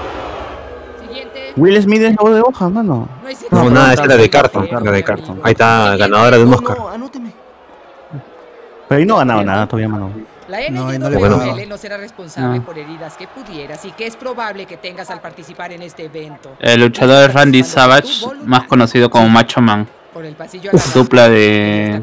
Will 1.56 1.82
Smith 1.82 2.02
es 2.02 2.10
la 2.16 2.22
voz 2.22 2.34
de 2.34 2.40
Gohan, 2.40 2.72
mano. 2.72 3.08
No, 3.50 3.70
nada, 3.70 3.92
esa 3.94 4.04
era 4.04 4.16
de 4.16 4.30
Carton. 4.30 4.66
Era 4.70 4.80
de 4.92 5.02
Carton. 5.02 5.40
Ahí 5.42 5.52
está, 5.52 5.96
ganadora 5.96 6.36
de 6.38 6.44
un 6.44 6.54
Oscar. 6.54 6.76
Pero 8.88 8.98
ahí 9.00 9.04
no 9.04 9.16
ha 9.16 9.18
ganado 9.18 9.42
nada 9.44 9.66
todavía, 9.66 9.88
mano. 9.88 10.10
La 10.48 10.58
No, 10.70 10.92
y 10.92 10.98
no 10.98 11.10
Bueno. 11.10 11.38
pagaba. 11.38 11.58
no 11.66 11.76
será 11.76 11.96
responsable 11.98 12.58
No. 12.58 12.64
por 12.64 12.78
heridas 12.78 13.16
que 13.16 13.28
pudieras 13.28 13.84
y 13.84 13.92
que 13.92 14.06
es 14.06 14.16
probable 14.16 14.64
que 14.66 14.78
tengas 14.78 15.10
al 15.10 15.20
participar 15.20 15.72
en 15.72 15.82
este 15.82 16.06
evento. 16.06 16.56
el 16.58 16.80
luchador 16.80 17.28
es 17.28 17.34
Randy 17.34 17.62
Savage, 17.62 18.24
más 18.44 18.64
conocido 18.64 19.10
como 19.10 19.28
Macho 19.28 19.60
Man. 19.60 19.86
Por 20.12 20.24
el 20.24 20.34
pasillo 20.34 20.70
Dupla 20.94 21.28
de, 21.28 22.02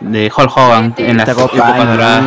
de 0.00 0.32
Hulk 0.36 0.56
Hogan 0.56 0.94
en 0.98 1.16
las 1.16 1.26
Te 1.26 1.32
épocas 1.32 1.56
doradas. 1.86 2.22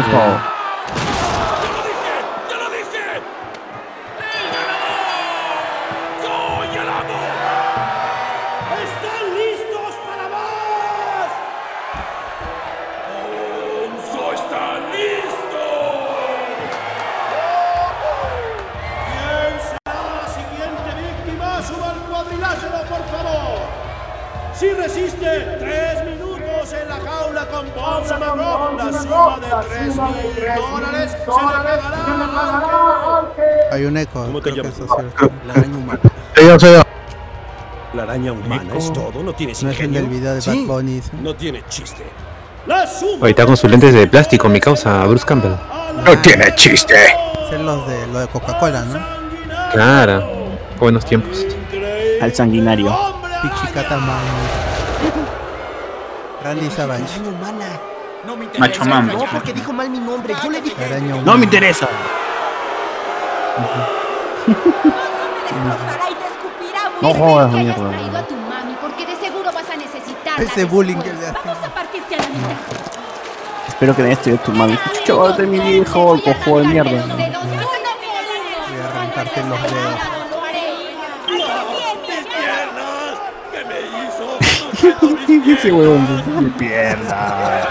Eco. 34.05 34.25
¿Cómo 34.25 34.41
te 34.41 34.51
llamas? 34.51 34.73
La 35.45 35.53
araña 35.53 35.77
humana. 35.77 35.99
Yo, 36.37 36.59
soy 36.59 36.73
yo. 36.73 36.81
La 37.93 38.03
araña 38.03 38.31
humana 38.31 38.73
es 38.77 38.91
todo, 38.91 39.23
no 39.23 39.33
tienes 39.33 39.63
No 39.63 39.69
es 39.69 39.79
el 39.79 39.93
del 39.93 40.07
video 40.07 40.33
de 40.33 40.41
Bad. 40.41 40.65
Bunny. 40.65 41.01
¿sí? 41.01 41.11
No 41.21 41.35
tiene 41.35 41.63
chiste. 41.69 42.03
Está 43.23 43.45
con 43.45 43.55
sus 43.55 43.69
lentes 43.69 43.93
de 43.93 44.07
plástico, 44.07 44.49
mi 44.49 44.59
causa, 44.59 45.05
Bruce 45.05 45.25
Campbell. 45.25 45.53
No 46.03 46.17
tiene 46.19 46.53
chiste. 46.55 46.95
Es 47.51 47.61
los 47.61 47.87
de, 47.87 48.07
lo 48.07 48.19
de 48.19 48.27
Coca-Cola, 48.27 48.83
¿no? 48.85 48.99
Claro. 49.71 50.27
Buenos 50.79 51.05
tiempos. 51.05 51.45
Al 52.21 52.33
sanguinario. 52.33 52.93
Pichicata 53.41 53.97
Man. 53.97 54.23
Randy 56.43 56.69
Savage. 56.71 57.21
No 58.25 58.35
me 58.35 58.47
Macho 58.57 58.85
Man. 58.85 59.07
No, 59.07 59.25
porque 59.31 59.53
dijo 59.53 59.71
mal 59.71 59.89
mi 59.89 59.99
nombre. 59.99 60.33
Yo 60.43 60.49
le 60.49 60.61
dije... 60.61 60.75
No 61.23 61.37
me 61.37 61.43
interesa. 61.43 61.87
destrozará 61.87 62.13
y 62.13 62.13
te 62.15 62.33
escupirá. 63.05 63.44
No 67.01 67.09
Espero 67.09 67.25
jodas, 67.25 67.51
que 67.51 67.57
hayas 67.59 67.77
mierda. 67.77 67.89
traído 67.97 68.17
a 68.17 68.27
tu 68.27 68.35
mami, 68.35 68.75
porque 68.81 69.05
de 69.05 69.15
seguro 69.15 69.51
vas 69.53 69.69
a 69.69 69.75
necesitarla 69.75 70.43
Ese 70.43 70.65
bullying 70.65 70.97
que 70.97 71.13
le 71.13 71.27
hacen. 71.27 71.41
Vamos 71.45 71.63
a 71.63 71.69
partirte 71.73 72.15
a 72.15 72.17
la 72.17 72.27
mitad. 72.27 72.51
Espero 73.67 73.95
que 73.95 74.03
me 74.03 74.09
hayas 74.11 74.43
tu 74.43 74.51
mami. 74.51 74.77
Chucha, 75.05 75.37
de 75.37 75.47
mi 75.47 75.59
viejo, 75.59 76.15
el 76.15 76.21
cojo 76.23 76.59
de 76.59 76.67
mierda. 76.67 76.91
Voy 76.91 76.99
a 78.81 78.87
arrancarte 78.87 79.43
los 79.43 79.61
dedos. 79.61 80.15
Ese 85.57 85.71
huevón, 85.71 86.23
mi 86.43 86.49
pierna. 86.51 87.61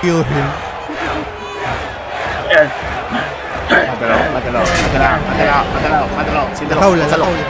Kill 0.00 0.20
him. 0.20 0.75
Mátalo, 2.56 4.16
mátalo, 4.32 4.60
mátalo, 5.74 6.06
mátalo. 6.16 6.42
La 6.70 6.76
jaula, 6.80 7.04
la 7.04 7.10
jaula. 7.10 7.44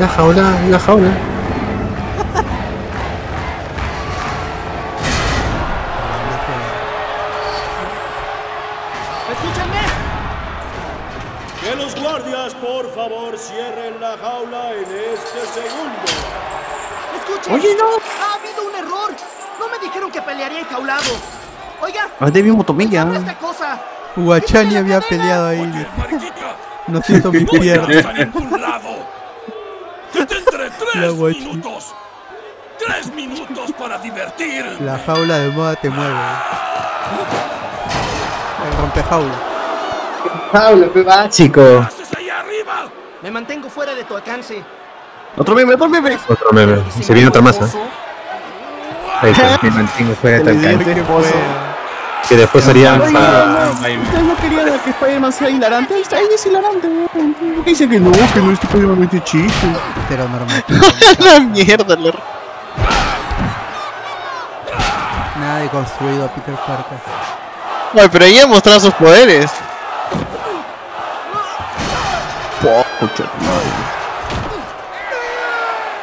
La 0.00 0.08
jaula, 0.08 0.42
la 0.70 0.78
Que 11.60 11.76
los 11.76 11.94
guardias, 11.94 12.54
por 12.54 12.92
favor, 12.92 13.38
cierren 13.38 14.00
la 14.00 14.16
jaula 14.18 14.72
en 14.72 14.82
este 14.82 15.46
segundo. 15.54 16.02
¡Escuchen! 17.16 17.54
¡Oye, 17.54 17.76
no! 17.76 17.84
¡Ha 18.20 18.34
habido 18.34 18.68
un 18.68 18.74
error! 18.74 19.14
¡No 19.60 19.68
me 19.68 19.78
dijeron 19.78 20.10
que 20.10 20.20
pelearía 20.20 20.58
enjaulado! 20.58 21.43
Oiga. 21.82 22.08
Ah, 22.20 22.30
David 22.30 22.52
Motomilla. 22.52 23.04
¿dónde 23.04 23.18
esta 23.20 23.34
cosa? 23.38 23.80
Guachani 24.16 24.76
había 24.76 25.00
peleado 25.00 25.48
ahí. 25.48 25.86
No 26.86 27.00
siento 27.02 27.32
mi 27.32 27.40
No 27.44 27.50
pierna. 27.50 27.86
vayas 27.86 28.06
a 28.06 28.12
ningún 28.12 28.60
lado. 28.60 28.88
Te 30.12 30.26
tendré 30.26 30.70
La 30.70 30.76
tres 30.76 31.14
minutos. 31.16 31.94
Tres 32.78 33.12
minutos 33.14 33.72
para 33.78 33.98
divertir. 33.98 34.64
La 34.80 34.98
jaula 34.98 35.38
de 35.38 35.48
moda 35.50 35.74
te 35.76 35.90
mueve. 35.90 36.14
El 38.66 38.76
rompejaula. 38.78 39.34
Jaula, 40.52 40.86
básico. 41.04 41.86
Me 43.22 43.30
mantengo 43.30 43.68
fuera 43.70 43.94
de 43.94 44.04
tu 44.04 44.14
alcance. 44.16 44.62
Otro 45.36 45.54
meme, 45.54 45.74
otro 45.74 45.88
meme. 45.88 46.18
Otro 46.28 46.52
meme. 46.52 46.82
Y 46.98 47.02
se 47.02 47.12
viene 47.14 47.28
otra 47.28 47.40
masa. 47.42 47.68
Ahí 49.24 49.32
está. 49.32 49.58
Me 49.62 49.70
mantengo 49.70 50.14
fuera 50.14 50.38
de 50.40 50.50
alcance. 50.50 51.02
Que 52.28 52.36
después 52.36 52.66
harían. 52.68 53.00
Oye, 53.02 53.12
ah, 53.18 53.70
Ustedes 53.70 54.24
no 54.24 54.36
querían 54.36 54.78
que 54.80 54.90
Spider-Man 54.90 55.32
sea 55.32 55.50
hilarante. 55.50 55.94
Ahí 55.94 56.00
está, 56.02 56.16
ahí 56.16 56.26
es 56.34 56.46
hilarante, 56.46 56.88
weón. 56.88 57.34
¿Por 57.34 57.64
qué 57.64 57.70
dicen 57.70 57.90
que 57.90 58.00
no? 58.00 58.10
Que 58.12 58.40
no 58.40 58.50
este 58.50 58.66
Spider-Man 58.66 59.00
mete 59.00 59.22
chiste. 59.24 59.66
Heteronormativo. 60.06 60.86
La 61.18 61.40
mierda, 61.52 61.96
le... 61.96 62.12
Nada 65.38 65.58
de 65.58 65.68
construido 65.68 66.24
a 66.24 66.28
Peter 66.28 66.54
Parker. 66.54 66.98
Ay, 67.94 68.08
pero 68.10 68.24
ella 68.24 68.46
mostraba 68.46 68.80
sus 68.80 68.94
poderes. 68.94 69.50
Es 72.64 73.14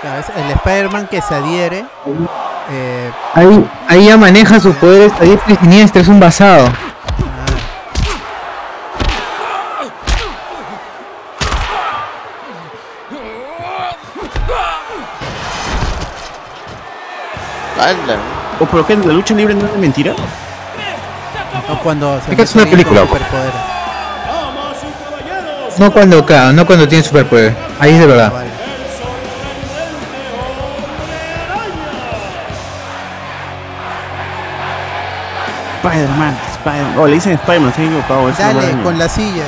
el 0.04 0.52
Spider-Man 0.52 1.08
que 1.08 1.22
se 1.22 1.36
adhiere. 1.36 1.86
Eh, 2.72 3.12
Ahí, 3.34 3.70
ahí 3.88 4.06
ya 4.06 4.18
maneja 4.18 4.60
sus 4.60 4.76
poderes 4.76 5.12
a 5.20 5.24
diestra 5.24 5.54
y 5.54 5.58
siniestra, 5.58 6.02
es 6.02 6.08
un 6.08 6.20
basado. 6.20 6.70
Hala. 17.80 18.18
¿O 18.60 18.66
pero 18.66 18.86
qué? 18.86 18.96
¿La 18.98 19.14
lucha 19.14 19.34
libre 19.34 19.54
no 19.56 19.66
es 19.66 19.78
mentira? 19.78 20.14
o 21.70 21.76
cuando 21.84 22.20
se 22.22 22.32
Es 22.32 22.36
que 22.36 22.42
es 22.44 22.56
una 22.56 22.66
película, 22.66 23.02
pues. 23.06 23.22
superpoderes. 23.22 23.56
No 25.78 25.92
cuando, 25.92 26.26
claro, 26.26 26.54
no 26.54 26.66
cuando 26.66 26.88
tiene 26.88 27.04
superpoder. 27.04 27.56
Ahí 27.80 27.94
es 27.94 28.00
de 28.00 28.06
verdad. 28.06 28.32
Spider-Man, 35.84 36.38
Spider-Man. 36.60 36.98
Oh, 37.00 37.08
le 37.08 37.14
dicen 37.16 37.34
Spider-Man, 37.34 37.70
estoy 37.70 37.86
equivocado. 37.86 38.30
es 38.30 38.40
una 38.40 38.54
Dale, 38.54 38.84
con 38.84 39.00
la 39.00 39.10
silla. 39.10 39.46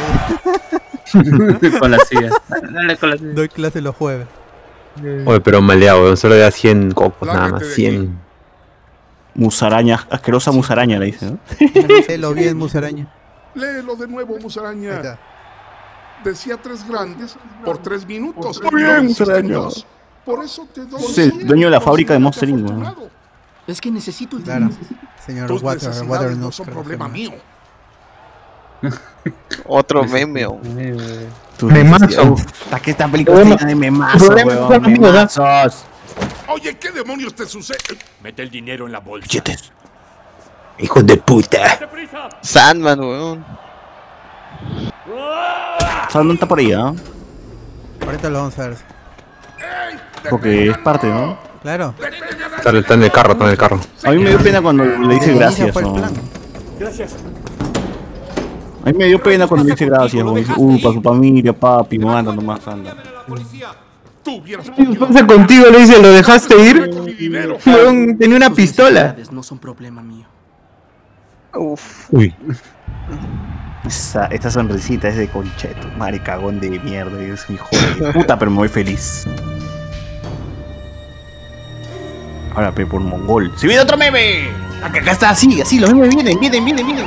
con 1.79 1.91
la 1.91 1.99
silla. 1.99 2.29
Dale 2.71 2.97
con 2.97 3.09
la 3.11 3.17
silla. 3.17 3.34
Doy 3.34 3.49
clase 3.49 3.81
los 3.81 3.95
jueves. 3.95 4.27
Oye, 5.25 5.41
pero 5.41 5.61
maleado, 5.61 6.01
weón. 6.03 6.17
Solo 6.17 6.34
le 6.36 6.41
da 6.41 6.51
100 6.51 6.91
cocos 6.91 7.27
nada 7.27 7.49
más. 7.49 7.63
100. 7.67 8.19
Musaraña, 9.36 10.05
asquerosa 10.09 10.51
musaraña 10.51 10.99
le 10.99 11.07
dicen, 11.07 11.39
¿no? 11.59 12.17
Lo 12.17 12.34
vi 12.34 12.47
en 12.47 12.57
Musaraña. 12.57 13.07
Léelo 13.55 13.95
de 13.95 14.07
nuevo, 14.07 14.38
Musaraña. 14.39 15.17
Decía 16.23 16.57
tres 16.57 16.88
grandes 16.88 17.36
por 17.65 17.79
tres 17.79 18.05
minutos. 18.07 18.61
Muy 18.71 18.84
bien, 18.84 19.05
Musaraña. 19.05 19.59
Por 20.25 20.43
eso 20.43 20.67
te 20.73 20.86
doy. 20.86 21.03
Es 21.03 21.17
el 21.17 21.47
dueño 21.47 21.67
de 21.67 21.71
la 21.71 21.81
fábrica 21.81 22.13
de 22.13 22.19
Monster 22.19 22.49
Inc. 22.49 22.69
Es 23.68 23.80
que 23.80 23.91
necesito 23.91 24.38
el 24.38 24.43
Claro. 24.43 24.68
dinero. 24.68 24.86
Señor 25.26 25.47
Tus 25.47 25.61
Water, 25.64 25.89
Water 26.05 26.32
no 26.32 26.36
News, 26.36 26.55
son 26.55 26.66
problema 26.68 27.07
mío. 27.07 27.32
Otro 29.66 30.03
meme, 30.03 30.45
Memazo. 31.61 32.34
Uf, 32.34 32.45
¿Qué 32.82 32.91
esta 32.91 33.07
película 33.07 33.43
llena 33.43 33.55
de 33.55 33.76
problemas 34.18 34.70
weón? 34.70 34.91
Memazos. 34.91 35.86
Oye, 36.49 36.78
¿qué 36.78 36.91
demonios 36.91 37.34
te 37.34 37.45
sucede? 37.45 37.78
Mete 38.22 38.41
el 38.43 38.49
dinero 38.49 38.86
en 38.86 38.91
la 38.91 38.99
bolsa. 38.99 39.41
Hijos 40.80 41.05
de 41.05 41.18
puta. 41.18 41.80
Sandman, 42.41 42.99
weón. 42.99 43.45
Sandman 46.09 46.36
está 46.36 46.47
por 46.47 46.59
ahí, 46.59 46.74
¿ah? 46.74 46.93
Ahorita 48.05 48.30
lo 48.30 48.39
vamos 48.39 48.59
a 48.59 48.68
ver. 48.68 48.78
Porque 50.30 50.70
es 50.70 50.78
parte, 50.80 51.07
¿no? 51.07 51.38
Claro. 51.64 51.95
Está, 52.57 52.78
está 52.78 52.93
en 52.93 53.03
el 53.03 53.11
carro, 53.11 53.32
está 53.32 53.45
en 53.45 53.51
el 53.51 53.57
carro. 53.57 53.80
A 54.03 54.11
mí 54.11 54.22
me 54.22 54.30
dio 54.30 54.39
pena 54.39 54.61
cuando 54.61 54.84
le 54.84 55.16
dice 55.16 55.34
gracias. 55.34 55.76
¿no? 55.82 55.95
Gracias. 56.80 57.16
A 58.84 58.91
mí 58.91 58.97
me 58.97 59.05
dio 59.05 59.24
pena 59.24 59.47
cuando 59.47 59.66
le 59.66 59.72
dice 59.72 59.86
gracias. 59.86 60.36
Dice, 60.36 60.53
uh, 60.57 60.82
para 60.82 60.93
su 60.93 61.01
familia, 61.01 61.53
papi, 61.53 61.97
no 61.97 62.16
anda 62.16 62.36
nomás, 62.36 62.68
anda. 62.68 62.95
¿Qué 64.24 64.86
pasa 64.99 65.26
contigo? 65.26 65.66
Le 65.72 65.80
dice, 65.80 66.01
¿lo 66.01 66.11
dejaste 66.11 66.55
ir? 66.61 66.89
Tenía 68.20 68.36
una 68.36 68.49
pistola. 68.49 69.16
No 69.32 69.41
son 69.41 69.57
problema 69.57 70.01
mío. 70.03 70.26
Uf. 71.55 72.07
Uy. 72.11 72.34
Esa, 73.86 74.26
esta 74.28 74.49
sonrisita 74.49 75.07
es 75.09 75.18
de 75.18 75.28
concheto, 75.28 75.88
maricagón 75.97 76.59
de 76.59 76.72
mierda. 76.80 77.22
Es 77.22 77.47
un 77.47 77.55
hijo 77.55 77.68
de 77.99 78.11
puta, 78.11 78.38
pero 78.38 78.51
me 78.51 78.57
voy 78.57 78.70
feliz. 78.70 79.26
Ahora, 82.56 82.72
pe 82.72 82.86
por 82.86 83.01
mongol. 83.01 83.51
¡Se 83.56 83.68
viene 83.68 83.82
otro 83.82 83.97
meme! 83.97 84.49
Acá, 84.84 84.99
acá 84.99 85.12
está, 85.12 85.30
así, 85.30 85.62
así, 85.62 85.80
los 85.80 85.93
memes 85.93 86.14
vienen, 86.14 86.39
vienen, 86.39 86.66
vienen, 86.66 86.86
vienen. 86.86 87.06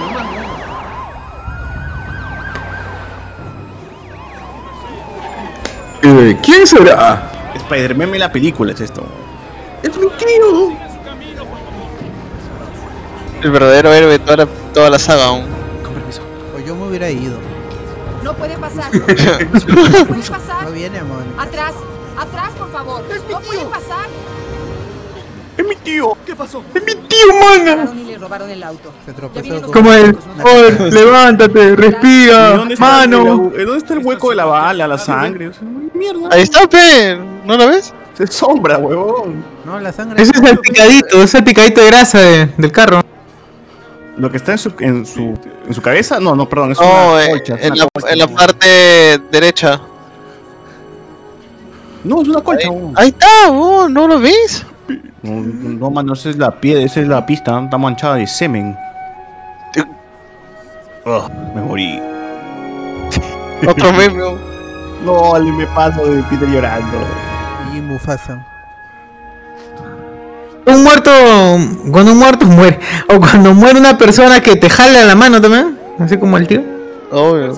Eh, 6.02 6.38
¿Quién 6.42 6.66
será? 6.66 7.30
Spider-Man 7.54 8.18
la 8.18 8.30
película 8.30 8.72
es 8.72 8.80
esto. 8.80 9.04
¡Es 9.82 9.96
mi 9.96 10.06
tío! 10.10 10.72
El 13.42 13.50
verdadero 13.50 13.92
héroe 13.92 14.12
de 14.12 14.18
toda 14.18 14.36
la, 14.36 14.46
toda 14.72 14.90
la 14.90 14.98
saga 14.98 15.26
aún. 15.26 15.44
Pues 16.52 16.64
yo 16.64 16.74
me 16.74 16.88
hubiera 16.88 17.10
ido. 17.10 17.38
No 18.22 18.34
puede 18.34 18.56
pasar. 18.56 18.90
No 18.94 20.06
puede 20.06 20.22
pasar. 20.22 20.64
No 20.64 20.70
viene, 20.72 20.98
amor. 20.98 21.22
Atrás, 21.38 21.74
atrás, 22.16 22.50
por 22.58 22.72
favor. 22.72 23.04
No 23.30 23.40
puede 23.40 23.64
pasar. 23.66 24.06
¡Es 25.56 25.66
mi 25.66 25.74
tío! 25.76 26.16
¿Qué 26.26 26.34
pasó? 26.36 26.62
¡Es 26.74 26.82
mi 26.84 26.94
tío, 26.94 27.26
mana! 27.40 27.74
Robaron 27.76 27.98
y 27.98 28.04
le 28.04 28.18
robaron 28.18 28.50
el 28.50 28.62
auto. 28.62 28.92
Se 29.06 29.12
tropezó 29.12 29.62
con- 29.62 29.72
Como 29.72 29.92
él. 29.92 30.16
Oh, 30.44 30.84
levántate, 30.90 31.62
¿Y 31.64 31.74
respira. 31.76 32.50
dónde 32.56 32.76
Mano. 32.76 33.50
el- 33.56 33.64
¿Dónde 33.66 33.78
está 33.78 33.94
el 33.94 34.04
hueco 34.04 34.30
de 34.30 34.36
la 34.36 34.44
bala, 34.44 34.86
la 34.86 34.98
sangre? 34.98 35.48
O 35.48 35.52
sea, 35.54 35.62
mierda. 35.94 36.28
Ahí 36.30 36.42
está, 36.42 36.68
pe. 36.68 37.18
¿No 37.44 37.56
la 37.56 37.66
ves? 37.66 37.94
Se 38.18 38.26
sombra, 38.26 38.78
huevón. 38.78 39.44
No, 39.64 39.78
la 39.80 39.92
sangre. 39.92 40.22
Ese 40.22 40.32
es 40.34 40.42
el 40.42 40.58
picadito, 40.58 41.22
es 41.22 41.34
el 41.34 41.44
picadito 41.44 41.80
de 41.80 41.86
grasa 41.86 42.18
de- 42.20 42.46
del 42.56 42.72
carro. 42.72 43.00
Lo 44.18 44.30
que 44.30 44.36
está 44.38 44.52
en 44.52 44.58
su, 44.58 44.72
en 44.80 45.04
su, 45.06 45.38
en 45.66 45.74
su 45.74 45.82
cabeza, 45.82 46.18
no, 46.20 46.34
no, 46.34 46.48
perdón, 46.48 46.72
es 46.72 46.80
No, 46.80 47.12
una 47.12 47.24
eh, 47.24 47.30
colcha. 47.30 47.54
es 47.56 47.60
en, 47.66 47.72
una 47.72 47.82
la, 47.84 47.88
colcha. 47.92 48.12
en 48.12 48.18
la 48.18 48.28
parte 48.28 49.20
derecha. 49.30 49.80
No, 52.04 52.22
es 52.22 52.28
una 52.28 52.40
colcha, 52.40 52.70
huevón. 52.70 52.92
Ahí 52.96 53.08
está, 53.08 53.26
oh, 53.50 53.88
¿no 53.88 54.06
lo 54.08 54.18
ves? 54.20 54.64
No, 55.22 55.40
no, 55.40 55.90
mano, 55.90 56.12
esa 56.12 56.30
es 56.30 56.36
la 56.36 56.60
piedra, 56.60 56.82
esa 56.82 57.00
es 57.00 57.08
la 57.08 57.26
pista, 57.26 57.60
está 57.62 57.78
manchada 57.78 58.16
de 58.16 58.26
semen. 58.26 58.76
Oh, 61.04 61.28
me 61.54 61.62
morí. 61.62 62.00
Otro 63.66 63.92
meme. 63.92 64.22
No, 65.04 65.38
le 65.38 65.52
me 65.52 65.66
paso 65.68 66.04
de 66.04 66.22
Peter 66.24 66.48
llorando. 66.48 66.98
Y 67.74 67.80
Mufasa. 67.80 68.44
Un 70.66 70.82
muerto, 70.82 71.10
cuando 71.92 72.10
un 72.10 72.18
muerto 72.18 72.44
muere, 72.46 72.80
o 73.08 73.20
cuando 73.20 73.54
muere 73.54 73.78
una 73.78 73.96
persona 73.96 74.40
que 74.40 74.56
te 74.56 74.68
jala 74.68 75.04
la 75.04 75.14
mano 75.14 75.40
también, 75.40 75.78
así 76.00 76.18
como 76.18 76.36
el 76.38 76.48
tío. 76.48 76.60
Obvio. 77.12 77.56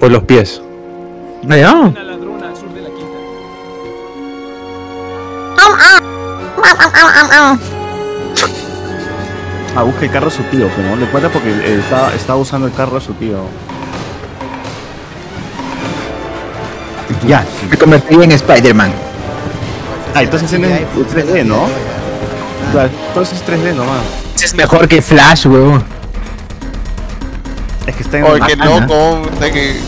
Por 0.00 0.10
los 0.10 0.24
pies. 0.24 0.60
Allá. 1.48 1.92
Ah, 9.74 9.82
busca 9.84 10.04
el 10.04 10.10
carro 10.10 10.26
de 10.26 10.36
su 10.36 10.42
tío, 10.44 10.68
pero 10.76 10.88
no 10.90 10.96
le 10.96 11.06
cuenta 11.06 11.30
porque 11.30 11.50
él 11.50 11.80
está, 11.82 12.14
está 12.14 12.36
usando 12.36 12.66
el 12.66 12.74
carro 12.74 12.96
de 12.96 13.00
su 13.00 13.14
tío. 13.14 13.38
Ya. 17.26 17.44
Me 17.70 17.76
convertí 17.76 18.14
en 18.14 18.32
Spider-Man. 18.32 18.92
Ah, 20.14 20.22
entonces 20.22 20.52
es 20.52 20.58
en 20.58 20.62
3D, 20.64 21.44
¿no? 21.44 21.66
Claro, 22.72 22.90
entonces 23.08 23.38
es 23.40 23.46
3D 23.48 23.74
nomás. 23.74 24.02
Es 24.42 24.54
mejor 24.54 24.86
que 24.88 25.00
Flash, 25.00 25.46
weón. 25.46 25.82
Es 27.86 27.96
que 27.96 28.02
está 28.02 28.18
en 28.18 28.24
Oye, 28.24 28.42
qué 28.46 28.56
loco. 28.56 29.22
está 29.32 29.50
que- 29.50 29.80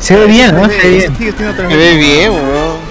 Se 0.00 0.16
ve 0.16 0.26
bien, 0.26 0.54
¿no? 0.54 0.68
Se 0.68 0.76
ve 0.76 0.88
bien. 0.88 1.16
Se 1.16 1.76
ve 1.76 1.96
bien, 1.96 2.30
weón. 2.32 2.85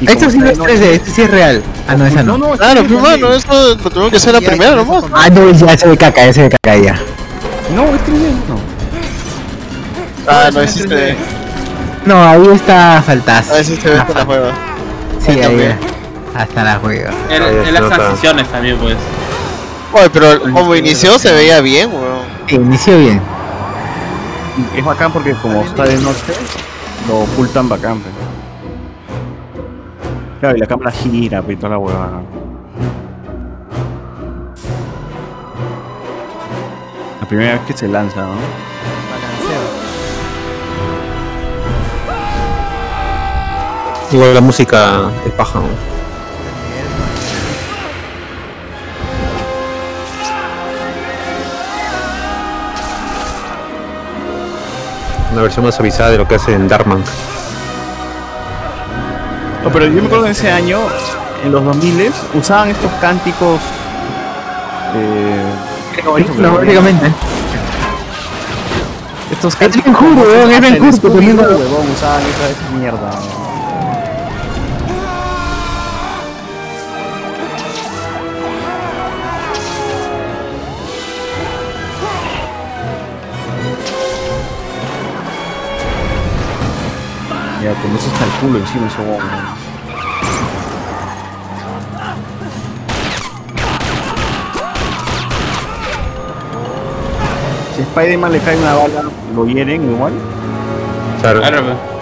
Y 0.00 0.10
Esto 0.10 0.30
sí 0.30 0.38
no 0.38 0.46
es 0.46 0.52
está 0.52 0.64
3D, 0.64 0.82
este 0.92 1.10
sí 1.10 1.22
es 1.22 1.30
real. 1.30 1.62
Ah, 1.88 1.94
no, 1.96 2.06
esa 2.06 2.22
no. 2.22 2.36
No, 2.36 2.48
no, 2.48 2.56
Claro, 2.56 2.82
sí, 2.82 2.88
pues 2.88 3.02
también. 3.02 3.20
mano, 3.22 3.34
eso 3.34 3.76
lo 3.82 3.90
tengo 3.90 4.10
que 4.10 4.16
hacer 4.16 4.32
la 4.34 4.40
primera 4.40 4.74
nomás. 4.76 5.04
Ah, 5.14 5.28
no, 5.30 5.50
ya 5.52 5.78
se 5.78 5.88
ve 5.88 5.96
caca, 5.96 6.26
ya 6.26 6.32
se 6.32 6.42
ve 6.42 6.50
caca 6.50 6.76
ya. 6.76 6.94
No, 7.74 7.82
es 7.94 8.00
3D, 8.02 8.30
no. 8.48 8.60
Ah, 10.28 10.50
no 10.52 10.60
existe. 10.60 11.16
No, 12.04 12.22
ahí 12.28 12.46
está 12.54 12.98
A 12.98 13.02
faltazo. 13.02 13.54
ver 13.54 13.64
si 13.64 13.76
se 13.76 13.88
ve 13.88 13.98
hasta 13.98 14.12
la 14.14 14.24
juega. 14.24 14.52
Sí, 15.24 15.30
ahí 15.32 15.40
también. 15.40 15.78
Hasta 16.36 16.64
la 16.64 16.78
juega. 16.78 17.10
En, 17.30 17.42
Ahí 17.42 17.68
en 17.68 17.74
las 17.74 17.88
transiciones 17.88 18.48
también, 18.48 18.76
pues. 18.78 18.96
Oye, 19.92 20.10
pero 20.10 20.40
como 20.52 20.74
inició 20.76 21.18
se 21.18 21.32
veía 21.32 21.60
bien, 21.62 21.90
weón. 21.90 22.18
Sí, 22.48 22.56
inició 22.56 22.98
bien. 22.98 23.20
Es 24.76 24.84
bacán 24.84 25.12
porque 25.12 25.32
como 25.40 25.62
está 25.62 25.84
de 25.84 25.96
noche, 25.96 26.20
lo 27.08 27.20
ocultan 27.20 27.68
bacán. 27.68 28.00
pero. 28.00 28.15
Claro, 30.40 30.56
y 30.56 30.60
la 30.60 30.66
cámara 30.66 30.90
gira, 30.90 31.40
pero 31.40 31.52
y 31.52 31.56
toda 31.56 31.70
la 31.70 31.78
huevada. 31.78 32.20
La 37.20 37.26
primera 37.26 37.52
vez 37.54 37.62
que 37.62 37.72
se 37.72 37.88
lanza, 37.88 38.20
¿no? 38.20 38.34
Balanceo. 38.34 39.62
Igual 44.12 44.34
la 44.34 44.40
música 44.42 45.10
es 45.24 45.32
paja. 45.32 45.58
¿no? 45.60 45.96
Una 55.32 55.42
versión 55.42 55.64
más 55.64 55.80
avisada 55.80 56.10
de 56.10 56.18
lo 56.18 56.28
que 56.28 56.36
hace 56.36 56.54
en 56.54 56.68
Darkman. 56.68 57.02
No, 59.66 59.72
pero 59.72 59.86
yo 59.86 60.00
me 60.00 60.06
acuerdo 60.06 60.26
de 60.26 60.30
ese 60.30 60.48
año, 60.48 60.78
en 61.44 61.50
los 61.50 61.64
2000 61.64 62.12
usaban 62.34 62.68
estos 62.70 62.92
cánticos. 63.00 63.58
Eh, 64.94 65.42
estos 69.32 69.56
Es 69.56 69.56
cánticos. 69.56 70.00
Weón, 70.00 70.52
es 70.52 70.58
en 70.58 70.74
usaban 71.92 72.22
esa 72.22 72.78
mierda. 72.78 73.10
Ya, 87.66 87.74
con 87.82 87.90
eso 87.96 88.06
está 88.06 88.24
el 88.24 88.30
culo 88.40 88.58
encima 88.60 88.86
ese. 88.86 88.98
¿no? 88.98 89.18
Si 97.74 97.80
a 97.80 97.84
Spider-Man 97.84 98.30
le 98.30 98.38
cae 98.38 98.56
una 98.56 98.74
bala, 98.74 99.02
lo 99.34 99.46
hieren 99.46 99.82
igual. 99.82 100.12
Claro. 101.20 101.40
Claro, 101.40 101.95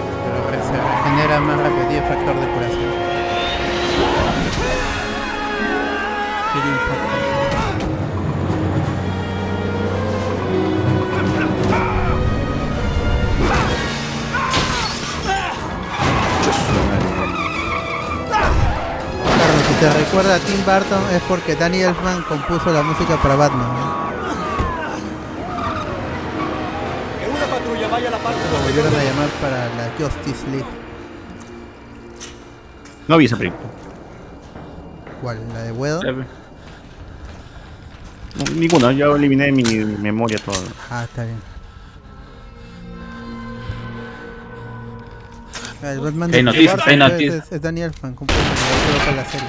te 19.85 19.93
recuerda 19.99 20.35
a 20.35 20.39
Tim 20.39 20.57
Burton 20.65 21.03
es 21.13 21.21
porque 21.23 21.55
Danny 21.55 21.81
Elfman 21.81 22.23
compuso 22.23 22.71
la 22.71 22.81
música 22.81 23.21
para 23.21 23.35
Batman. 23.35 23.69
Que 27.19 27.29
una 27.29 27.45
patrulla 27.45 27.87
vaya 27.89 28.07
a 28.07 28.11
la 28.11 28.17
parte 28.17 28.39
Lo 28.51 28.63
volvieron 28.63 28.95
a 28.95 29.03
llamar 29.03 29.29
para 29.41 29.65
la 29.75 29.91
Justice 29.99 30.47
League. 30.49 30.65
No 33.07 33.17
vi 33.17 33.25
esa 33.25 33.37
película. 33.37 33.61
¿Cuál? 35.21 35.39
¿La 35.53 35.61
de 35.63 35.71
Wedo? 35.71 36.01
No, 36.03 36.23
ninguna, 38.55 38.91
ya 38.91 39.05
eliminé 39.05 39.45
de 39.45 39.51
mi 39.51 39.63
memoria 39.63 40.39
todo. 40.39 40.63
Ah, 40.89 41.03
está 41.03 41.25
bien. 41.25 41.54
Ah, 45.85 45.91
El 45.91 45.99
Batman 45.99 46.29
Hay 46.29 46.31
de 46.31 46.37
es- 46.39 46.97
noticias. 46.97 47.45
Es, 47.45 47.51
es 47.51 47.61
Danny 47.61 47.81
Elfman, 47.83 48.15
compuso 48.15 48.39
el 48.39 48.97
para 49.05 49.15
la 49.17 49.25
serie. 49.29 49.47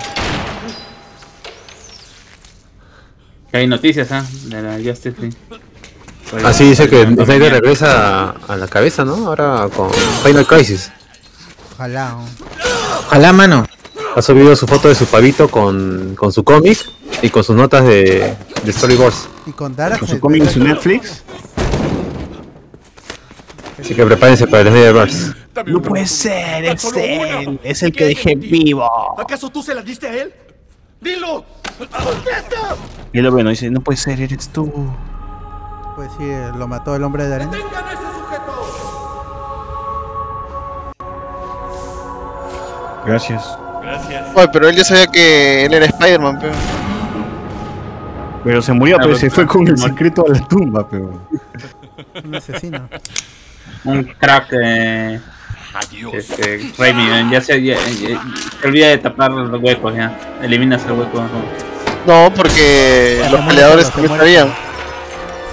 Hay 3.53 3.66
noticias, 3.66 4.12
¿ah? 4.12 4.24
De 4.45 4.61
la 4.61 4.72
Justice 4.74 5.14
League. 5.18 5.37
Así 6.45 6.64
dice 6.64 6.89
que 6.89 7.05
Snyder 7.07 7.53
regresa 7.53 8.30
a 8.49 8.57
la 8.57 8.66
cabeza, 8.68 9.05
¿no? 9.05 9.14
Ahora 9.28 9.68
con 9.74 9.91
Final 10.24 10.47
Crisis. 10.47 10.91
Ojalá. 11.74 12.16
Ojalá, 13.07 13.32
mano. 13.32 13.64
Ha 14.14 14.20
subido 14.22 14.55
su 14.57 14.66
foto 14.66 14.89
de 14.89 14.95
su 14.95 15.07
pavito 15.07 15.49
con, 15.49 16.14
con 16.16 16.32
su 16.32 16.43
cómic 16.45 16.78
y 17.22 17.30
con 17.30 17.45
sus 17.45 17.55
notas 17.57 17.84
de, 17.84 18.34
de 18.62 18.72
storyboards. 18.72 19.28
Y 19.47 19.53
con 19.53 19.74
Darkseid. 19.76 20.01
Con 20.01 20.09
su 20.09 20.20
cómic 20.20 20.43
en 20.43 20.51
su 20.51 20.59
Netflix. 20.62 21.22
Así 23.80 23.95
que 23.95 24.05
prepárense 24.05 24.47
para 24.49 24.62
el 24.62 24.68
Snyderverse. 24.68 25.32
No 25.64 25.80
puede 25.80 26.07
ser, 26.07 26.64
es 26.64 26.84
él. 26.96 27.61
Es 27.62 27.82
el 27.82 27.92
que 27.92 28.07
dejé 28.07 28.34
vivo. 28.34 28.84
¿Acaso 29.18 29.48
tú 29.50 29.62
se 29.62 29.74
la 29.74 29.82
diste 29.82 30.07
a 30.09 30.14
él? 30.14 30.34
¡Dilo! 31.00 31.44
¡Contesta! 31.78 32.76
Y 33.12 33.20
lo 33.20 33.30
bueno, 33.32 33.50
dice, 33.50 33.70
no 33.70 33.80
puede 33.80 33.96
ser, 33.96 34.20
eres 34.20 34.48
tú. 34.48 34.70
Pues 35.94 36.11
sí, 36.18 36.24
lo 36.59 36.66
mató 36.68 36.94
el 36.94 37.02
hombre 37.02 37.26
de 37.26 37.34
arena. 37.36 37.50
¡Tengan 37.50 37.84
a 37.84 37.92
ese 37.92 38.02
sujeto! 38.02 38.52
Gracias. 43.07 43.59
Gracias. 43.82 44.28
Oye, 44.34 44.48
pero 44.52 44.68
él 44.68 44.76
ya 44.76 44.84
sabía 44.84 45.07
que 45.07 45.64
él 45.64 45.74
era 45.74 45.86
Spider-Man, 45.86 46.38
pero. 46.40 46.52
Pero 48.44 48.62
se 48.62 48.72
murió, 48.72 48.96
pero 48.96 49.09
pero- 49.11 49.18
se 49.18 49.30
fue 49.30 49.46
con 49.46 49.66
el 49.66 49.78
secreto 49.78 50.24
a 50.26 50.32
la 50.32 50.40
tumba, 50.40 50.88
pero. 50.88 51.28
Un 52.24 52.34
asesino. 52.34 52.88
Un 53.84 54.04
crack. 54.04 54.48
Eh, 54.52 55.20
Adiós. 55.75 56.14
este, 56.14 56.73
Raimi, 56.79 57.31
ya 57.31 57.41
se, 57.41 57.62
ya, 57.62 57.77
ya- 57.77 58.23
se 58.61 58.67
olvida 58.67 58.89
de 58.89 58.99
tapar 58.99 59.31
los 59.31 59.61
huecos, 59.62 59.95
ya. 59.95 60.17
Eliminas 60.43 60.85
el 60.87 60.93
hueco. 60.93 61.19
¿no? 61.19 61.29
No, 62.07 62.33
porque 62.35 63.21
los 63.31 63.41
peleadores 63.43 63.91
también 63.91 64.17
sabían. 64.17 64.49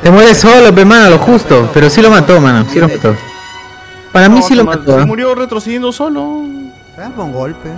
Se 0.01 0.11
muere 0.11 0.35
solo, 0.35 0.73
pe, 0.73 0.85
mano, 0.85 1.09
lo 1.09 1.17
justo. 1.17 1.69
Pero 1.73 1.89
sí 1.89 2.01
lo 2.01 2.09
mató, 2.09 2.39
mano. 2.39 2.65
Sí 2.71 2.79
lo 2.79 2.87
mató. 2.87 3.15
Para 4.11 4.29
mí 4.29 4.39
No, 4.39 4.45
sí 4.45 4.53
lo 4.55 4.63
mató. 4.63 4.99
Se 4.99 5.05
murió 5.05 5.33
retrocediendo 5.33 5.91
solo. 5.91 6.43
Ah, 6.97 7.09
con 7.15 7.31
golpe. 7.33 7.69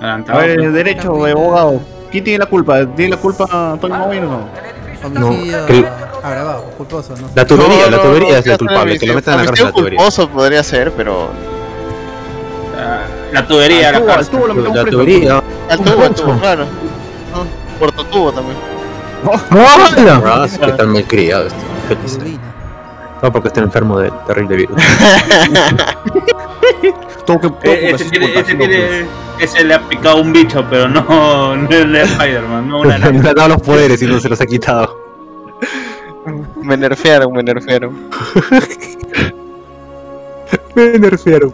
A 0.00 0.16
ver, 0.16 0.24
pues. 0.56 0.66
el 0.66 0.72
derecho 0.72 1.12
de 1.24 1.30
abogado. 1.32 1.80
¿Quién 2.10 2.24
tiene 2.24 2.38
la 2.38 2.46
culpa? 2.46 2.86
¿Tiene 2.96 3.10
la 3.12 3.16
culpa 3.18 3.72
Antonio 3.72 3.98
Maguire 3.98 4.26
o 4.26 4.30
no? 4.30 4.48
Agravado, 6.22 6.62
culposo, 6.76 7.14
no 7.16 7.28
sé. 7.28 7.32
La 7.34 7.46
tubería, 7.46 7.84
No, 7.84 7.90
la 7.90 8.02
tubería 8.02 8.32
no, 8.32 8.38
es 8.38 8.46
el 8.46 8.58
culpable, 8.58 8.98
que 8.98 9.06
lo 9.06 9.14
metan 9.14 9.34
a 9.34 9.36
la 9.38 9.44
cárcel 9.46 9.66
la 9.66 9.72
tubería. 9.72 9.96
culposo 9.98 10.28
podría 10.28 10.62
ser, 10.62 10.92
pero. 10.92 11.30
La 13.32 13.46
tubería, 13.46 13.92
la 13.92 14.04
cárcel. 14.04 14.38
La 14.74 14.84
tubería. 14.84 15.42
Al 15.70 15.78
tubo, 15.80 16.04
al 16.04 16.14
tubo, 16.14 16.38
claro. 16.38 16.64
No, 16.64 17.46
Puerto 17.78 18.04
tubo 18.06 18.32
también. 18.32 18.56
¡Hola! 19.24 20.48
Sí 20.48 20.58
que 20.58 20.72
tan 20.72 20.92
mal 20.92 21.04
criado 21.04 21.46
este. 21.46 21.96
Feliz. 22.06 22.38
No, 23.22 23.32
porque 23.32 23.48
está 23.48 23.60
enfermo 23.60 23.98
del 23.98 24.12
terrible 24.26 24.56
virus. 24.56 24.76
Todo 27.26 27.40
que, 27.40 27.48
todo 27.50 27.58
Eh, 27.64 27.90
Ese 27.94 28.04
tiene, 28.06 28.32
ese 28.38 28.54
tiene, 28.54 29.06
ese 29.38 29.64
le 29.64 29.74
ha 29.74 29.80
picado 29.86 30.16
un 30.22 30.32
bicho, 30.32 30.64
pero 30.70 30.88
no, 30.88 31.02
no 31.56 31.68
el 31.68 31.92
de 31.92 32.02
Spider-Man, 32.02 32.68
no 32.68 32.80
una 32.80 32.96
Le 33.10 33.28
ha 33.28 33.34
dado 33.34 33.48
los 33.48 33.60
poderes 33.60 34.00
y 34.00 34.06
no 34.06 34.18
se 34.18 34.30
los 34.30 34.40
ha 34.40 34.46
quitado. 34.46 34.96
Me 36.62 36.76
nerfearon, 36.76 37.32
me 37.32 37.42
nerfearon. 37.42 38.10
Me 40.74 40.98
nerfearon. 40.98 41.52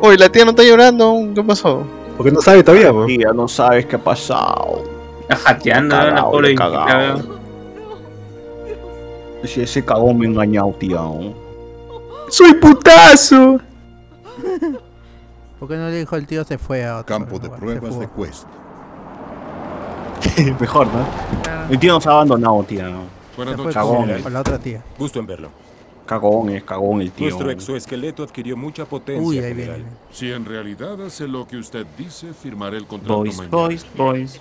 Uy, 0.00 0.16
la 0.16 0.28
tía 0.28 0.44
no 0.44 0.50
está 0.50 0.62
llorando. 0.62 1.16
¿Qué 1.34 1.42
pasó? 1.42 1.82
Porque 2.16 2.32
no 2.32 2.40
sabe 2.40 2.62
todavía, 2.62 2.92
po. 2.92 3.06
Tía, 3.06 3.32
no 3.32 3.48
sabes 3.48 3.86
qué 3.86 3.96
ha 3.96 3.98
pasado. 3.98 4.84
Está 5.22 5.36
jateando, 5.36 5.96
la 5.96 6.24
pobre. 6.24 6.54
¿no? 6.54 7.38
Si 9.44 9.60
ese 9.62 9.84
cagón 9.84 10.18
me 10.18 10.26
ha 10.26 10.30
engañado, 10.30 10.74
tía. 10.78 11.00
¡Soy 12.28 12.54
putazo! 12.54 13.60
¿Por 15.58 15.68
qué 15.68 15.76
no 15.76 15.88
le 15.88 15.98
dijo 15.98 16.16
el 16.16 16.26
tío 16.26 16.44
se 16.44 16.58
fue 16.58 16.84
a 16.84 16.98
otro 16.98 17.16
Campo 17.16 17.38
de 17.38 17.48
pruebas 17.50 17.98
de 17.98 18.08
Quest. 18.08 18.46
Mejor, 20.60 20.86
¿no? 20.86 21.04
El 21.68 21.78
tío 21.78 21.94
nos 21.94 22.06
ha 22.06 22.12
abandonado, 22.12 22.62
tía. 22.64 22.88
¿no? 22.88 23.17
Buenas 23.38 23.56
noches. 23.56 23.74
Cagón, 23.74 23.96
con, 24.08 24.10
eh. 24.10 24.30
la 24.30 24.40
otra 24.40 24.58
tía. 24.58 24.82
Gusto 24.98 25.20
en 25.20 25.26
verlo. 25.26 25.50
Cagón, 26.06 26.50
es 26.50 26.64
cagón 26.64 27.00
el 27.02 27.12
tío. 27.12 27.26
Nuestro 27.28 27.50
exoesqueleto 27.52 28.24
adquirió 28.24 28.56
mucha 28.56 28.84
potencia. 28.84 29.22
Uy, 29.24 29.38
ahí 29.38 29.54
viene. 29.54 29.84
Si 30.10 30.32
en 30.32 30.44
realidad 30.44 31.00
hace 31.06 31.28
lo 31.28 31.46
que 31.46 31.56
usted 31.56 31.86
dice, 31.96 32.32
firmaré 32.34 32.78
el 32.78 32.86
contrato 32.88 33.18
Boys, 33.18 33.36
mañana. 33.36 33.56
boys, 33.56 33.86
boys. 33.96 34.40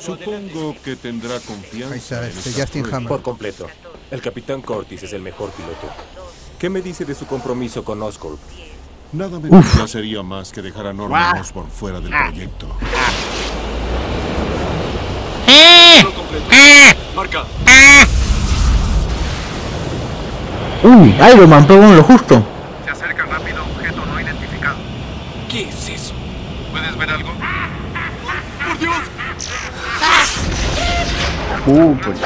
Supongo 0.00 0.74
que 0.82 0.96
tendrá 0.96 1.38
confianza. 1.40 1.92
Ahí 1.94 1.98
está, 2.00 2.22
en 2.24 2.36
este 2.36 2.50
esta 2.50 2.62
Justin. 2.62 2.86
Hammer. 2.92 3.08
Por 3.08 3.22
completo. 3.22 3.66
El 4.10 4.20
capitán 4.20 4.60
Cortis 4.62 5.04
es 5.04 5.12
el 5.12 5.22
mejor 5.22 5.50
piloto. 5.50 5.86
¿Qué 6.58 6.68
me 6.68 6.80
dice 6.82 7.04
de 7.04 7.14
su 7.14 7.26
compromiso 7.26 7.84
con 7.84 8.02
Oscorp? 8.02 8.40
Nada 9.12 9.38
me 9.38 9.48
complacería 9.48 10.22
más 10.24 10.50
que 10.52 10.60
dejar 10.60 10.88
a 10.88 10.92
Norman 10.92 11.36
Ah. 11.36 11.40
Osborn 11.40 11.70
fuera 11.70 12.00
del 12.00 12.10
proyecto. 12.10 12.66
Marca. 17.14 17.44
Uy, 20.82 21.14
Iron 21.34 21.50
Man, 21.50 21.66
pegó 21.66 21.82
en 21.84 21.96
lo 21.96 22.02
justo. 22.04 22.42
Se 22.84 22.90
acerca 22.90 23.24
rápido 23.24 23.62
objeto 23.64 24.04
no 24.06 24.20
identificado. 24.20 24.76
¿Qué 25.48 25.62
es 25.68 25.88
eso? 25.88 26.14
¿Puedes 26.70 26.96
ver 26.96 27.10
algo? 27.10 27.30
¡Por 28.66 28.78
Dios! 28.78 28.96
Uh, 31.66 31.94
pues 32.02 32.18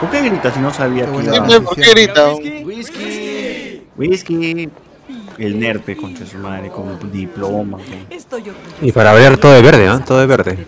¿Por 0.00 0.10
qué 0.10 0.20
grita 0.22 0.52
si 0.52 0.60
no 0.60 0.72
sabía 0.72 1.06
que 1.06 1.12
iba- 1.22 1.32
decisión. 1.32 1.64
¿Por 1.64 1.76
qué 1.76 1.90
grita? 1.90 2.28
Whisky. 2.64 3.82
Whisky. 3.96 4.68
El 5.38 5.58
nerpe, 5.58 5.96
concha 5.96 6.24
de 6.24 6.30
su 6.30 6.38
madre, 6.38 6.70
con 6.70 6.98
diploma. 7.12 7.78
Y 8.80 8.92
para 8.92 9.12
ver 9.12 9.38
todo 9.38 9.52
de 9.52 9.62
verde, 9.62 9.88
¿ah? 9.88 10.02
Todo 10.04 10.20
de 10.20 10.26
verde. 10.26 10.66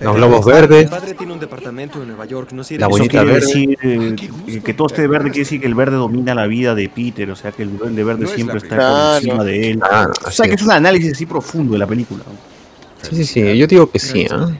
Los 0.00 0.16
globos 0.16 0.44
verdes. 0.44 0.90
no. 0.90 2.54
La 2.78 2.86
bonita 2.88 3.24
verde. 3.24 3.40
decir 3.40 3.78
eh, 3.82 4.62
que 4.64 4.74
todo 4.74 4.88
esté 4.88 5.06
verde, 5.06 5.30
quiere 5.30 5.40
decir 5.40 5.60
que 5.60 5.66
el 5.66 5.74
verde 5.74 5.96
domina 5.96 6.34
la 6.34 6.46
vida 6.46 6.74
de 6.74 6.88
Peter, 6.88 7.30
o 7.30 7.36
sea 7.36 7.52
que 7.52 7.62
el 7.62 7.78
duende 7.78 8.04
verde 8.04 8.24
No 8.24 8.28
siempre 8.28 8.58
está 8.58 8.76
por 8.76 9.16
encima 9.16 9.44
de 9.44 9.70
él. 9.70 9.80
Ah, 9.82 10.08
o 10.26 10.30
sea 10.30 10.46
que 10.46 10.54
es. 10.54 10.62
un 10.62 10.72
análisis 10.72 11.12
así 11.12 11.26
profundo 11.26 11.74
de 11.74 11.78
la 11.78 11.86
película. 11.86 12.24
Sí, 13.02 13.16
sí, 13.16 13.24
sí, 13.24 13.58
yo 13.58 13.66
digo 13.66 13.90
que 13.90 13.98
sí, 13.98 14.26
¿ah? 14.30 14.50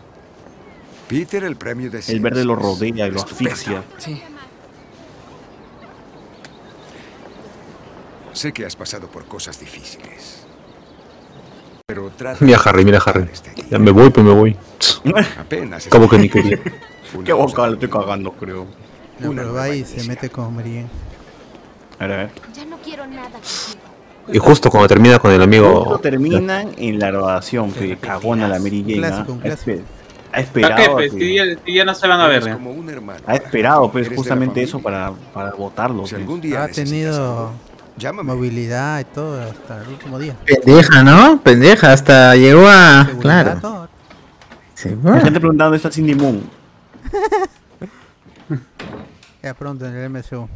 Peter, 1.08 1.42
el 1.42 1.56
premio 1.56 1.90
de 1.90 2.00
El 2.06 2.20
verde 2.20 2.44
lo 2.44 2.54
rodea 2.54 3.08
y 3.08 3.10
lo 3.10 3.20
asfixia. 3.20 3.82
Sí. 3.98 4.22
Sé 8.40 8.54
que 8.54 8.64
has 8.64 8.74
pasado 8.74 9.06
por 9.06 9.26
cosas 9.26 9.60
difíciles. 9.60 10.46
Pero 11.86 12.10
trata 12.16 12.42
Mira 12.42 12.58
Harry, 12.64 12.86
mira 12.86 12.98
Harry. 13.04 13.28
Ya 13.70 13.78
me 13.78 13.90
voy, 13.90 14.08
pues 14.08 14.24
me 14.24 14.32
voy. 14.32 14.56
Apenas. 15.38 15.88
Como 15.88 16.08
que 16.08 16.16
ni 16.16 16.30
quería. 16.30 16.58
Qué 17.26 17.34
boca 17.34 17.66
lo 17.66 17.74
estoy 17.74 17.90
cagando, 17.90 18.32
creo. 18.32 18.66
No, 19.18 19.32
pero 19.34 19.52
va 19.52 19.68
y 19.68 19.84
se 19.84 20.08
mete 20.08 20.30
con 20.30 20.56
Marien. 20.56 20.88
A 21.98 22.06
ver, 22.06 22.12
a 22.12 22.16
ver. 22.16 22.30
Ya 22.54 22.64
no 22.64 22.78
quiero 22.78 23.06
nada. 23.06 23.28
Y 24.32 24.38
justo 24.38 24.70
cuando 24.70 24.88
termina 24.88 25.18
con 25.18 25.32
el 25.32 25.36
Justo 25.42 25.44
amigo. 25.44 25.98
terminan 25.98 26.70
en 26.78 26.98
la 26.98 27.10
grabación, 27.10 27.72
que 27.72 27.98
cagona 27.98 28.48
la 28.48 28.58
Mary 28.58 28.80
Jane. 28.88 28.96
clásico, 29.06 29.32
¿ah? 29.32 29.34
un 29.34 29.38
Ha 29.40 29.42
clásico. 29.42 29.78
Ha 29.80 30.30
¿Para 30.30 30.40
esperado. 30.42 30.76
qué? 30.82 30.88
Pues, 30.92 31.12
que- 31.12 31.18
si, 31.18 31.34
ya, 31.34 31.44
si 31.66 31.74
ya 31.74 31.84
no 31.84 31.94
se 31.94 32.08
van 32.08 32.20
a 32.22 32.26
ver. 32.26 32.42
ya. 32.42 32.58
Ha 33.26 33.34
esperado, 33.34 33.92
pues, 33.92 34.06
Eres 34.06 34.10
de 34.10 34.16
la 34.16 34.16
justamente 34.16 34.62
eso 34.62 34.78
para, 34.80 35.12
para 35.34 35.52
votarlo. 35.52 36.00
pues. 36.00 36.14
algún 36.14 36.40
día 36.40 36.62
Ha 36.64 36.68
tenido 36.68 37.50
movilidad 38.24 39.00
y 39.00 39.04
todo 39.04 39.40
hasta 39.42 39.82
el 39.82 39.88
último 39.88 40.18
día. 40.18 40.34
Pendeja, 40.44 41.02
¿no? 41.02 41.40
Pendeja, 41.42 41.92
hasta 41.92 42.34
llegó 42.36 42.66
a. 42.66 43.04
Seguridad, 43.04 43.60
Claro. 43.60 43.88
La 45.02 45.20
gente 45.20 45.40
preguntando 45.40 45.64
dónde 45.64 45.76
está 45.76 45.90
Cindy 45.90 46.14
Moon. 46.14 46.42
Ya 49.42 49.54
pronto 49.54 49.86
en 49.86 49.94
el 49.96 50.10
MCU. 50.10 50.48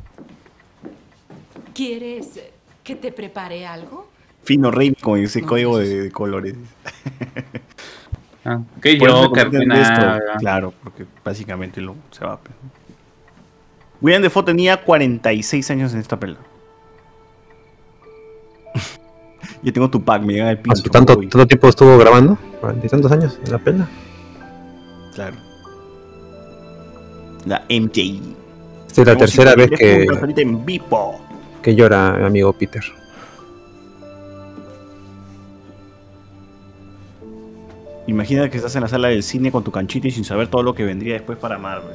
¿Quieres 1.73 2.39
que 2.83 2.95
te 2.95 3.11
prepare 3.13 3.67
algo? 3.67 4.11
Fino 4.43 4.71
Rey 4.71 4.95
con 4.95 5.19
ese 5.19 5.41
código 5.41 5.79
de, 5.79 6.03
de 6.03 6.11
colores. 6.11 6.55
Ah, 8.45 8.61
que 8.83 8.93
esto. 8.93 9.65
nada. 9.67 10.21
Claro, 10.39 10.75
porque 10.83 11.07
básicamente 11.25 11.81
lo, 11.81 11.97
se 12.11 12.27
va. 12.27 12.39
pues. 12.39 12.55
William 14.03 14.21
Defoe 14.21 14.43
tenía 14.45 14.85
46 14.85 15.71
años 15.71 15.95
en 15.95 16.01
esta 16.01 16.21
pelea. 16.21 16.37
Yo 19.65 19.73
tengo 19.73 19.89
tu 19.89 20.03
pack, 20.05 20.23
me 20.23 20.35
llega 20.35 20.51
el 20.51 20.59
pincho. 20.59 20.83
¿Tanto, 20.91 21.19
uy. 21.19 21.27
tanto 21.29 21.47
tiempo 21.47 21.69
estuvo 21.69 21.97
grabando? 21.99 22.37
¿Cuarenta 22.61 22.87
y 22.87 22.91
tantos 22.91 23.11
años 23.11 23.39
en 23.45 23.51
la 23.53 23.59
pela? 23.59 23.89
Claro. 25.15 25.37
La 27.47 27.63
MJ. 27.71 28.21
Esta 28.87 29.01
es 29.03 29.07
la 29.07 29.15
Como 29.15 29.19
tercera 29.21 29.53
si 29.53 29.57
vez 29.57 29.71
que, 29.79 30.07
en 30.43 30.65
vivo. 30.67 31.19
que 31.63 31.75
llora 31.75 32.13
mi 32.19 32.27
amigo 32.27 32.53
Peter. 32.53 32.83
Imagina 38.07 38.51
que 38.51 38.59
estás 38.59 38.75
en 38.77 38.83
la 38.83 38.89
sala 38.89 39.09
del 39.09 39.23
cine 39.23 39.51
con 39.51 39.65
tu 39.65 39.71
canchita 39.71 40.09
y 40.09 40.11
sin 40.11 40.25
saber 40.25 40.49
todo 40.49 40.63
lo 40.63 40.75
que 40.75 40.85
vendría 40.85 41.15
después 41.15 41.39
para 41.39 41.59
Marvel. 41.59 41.95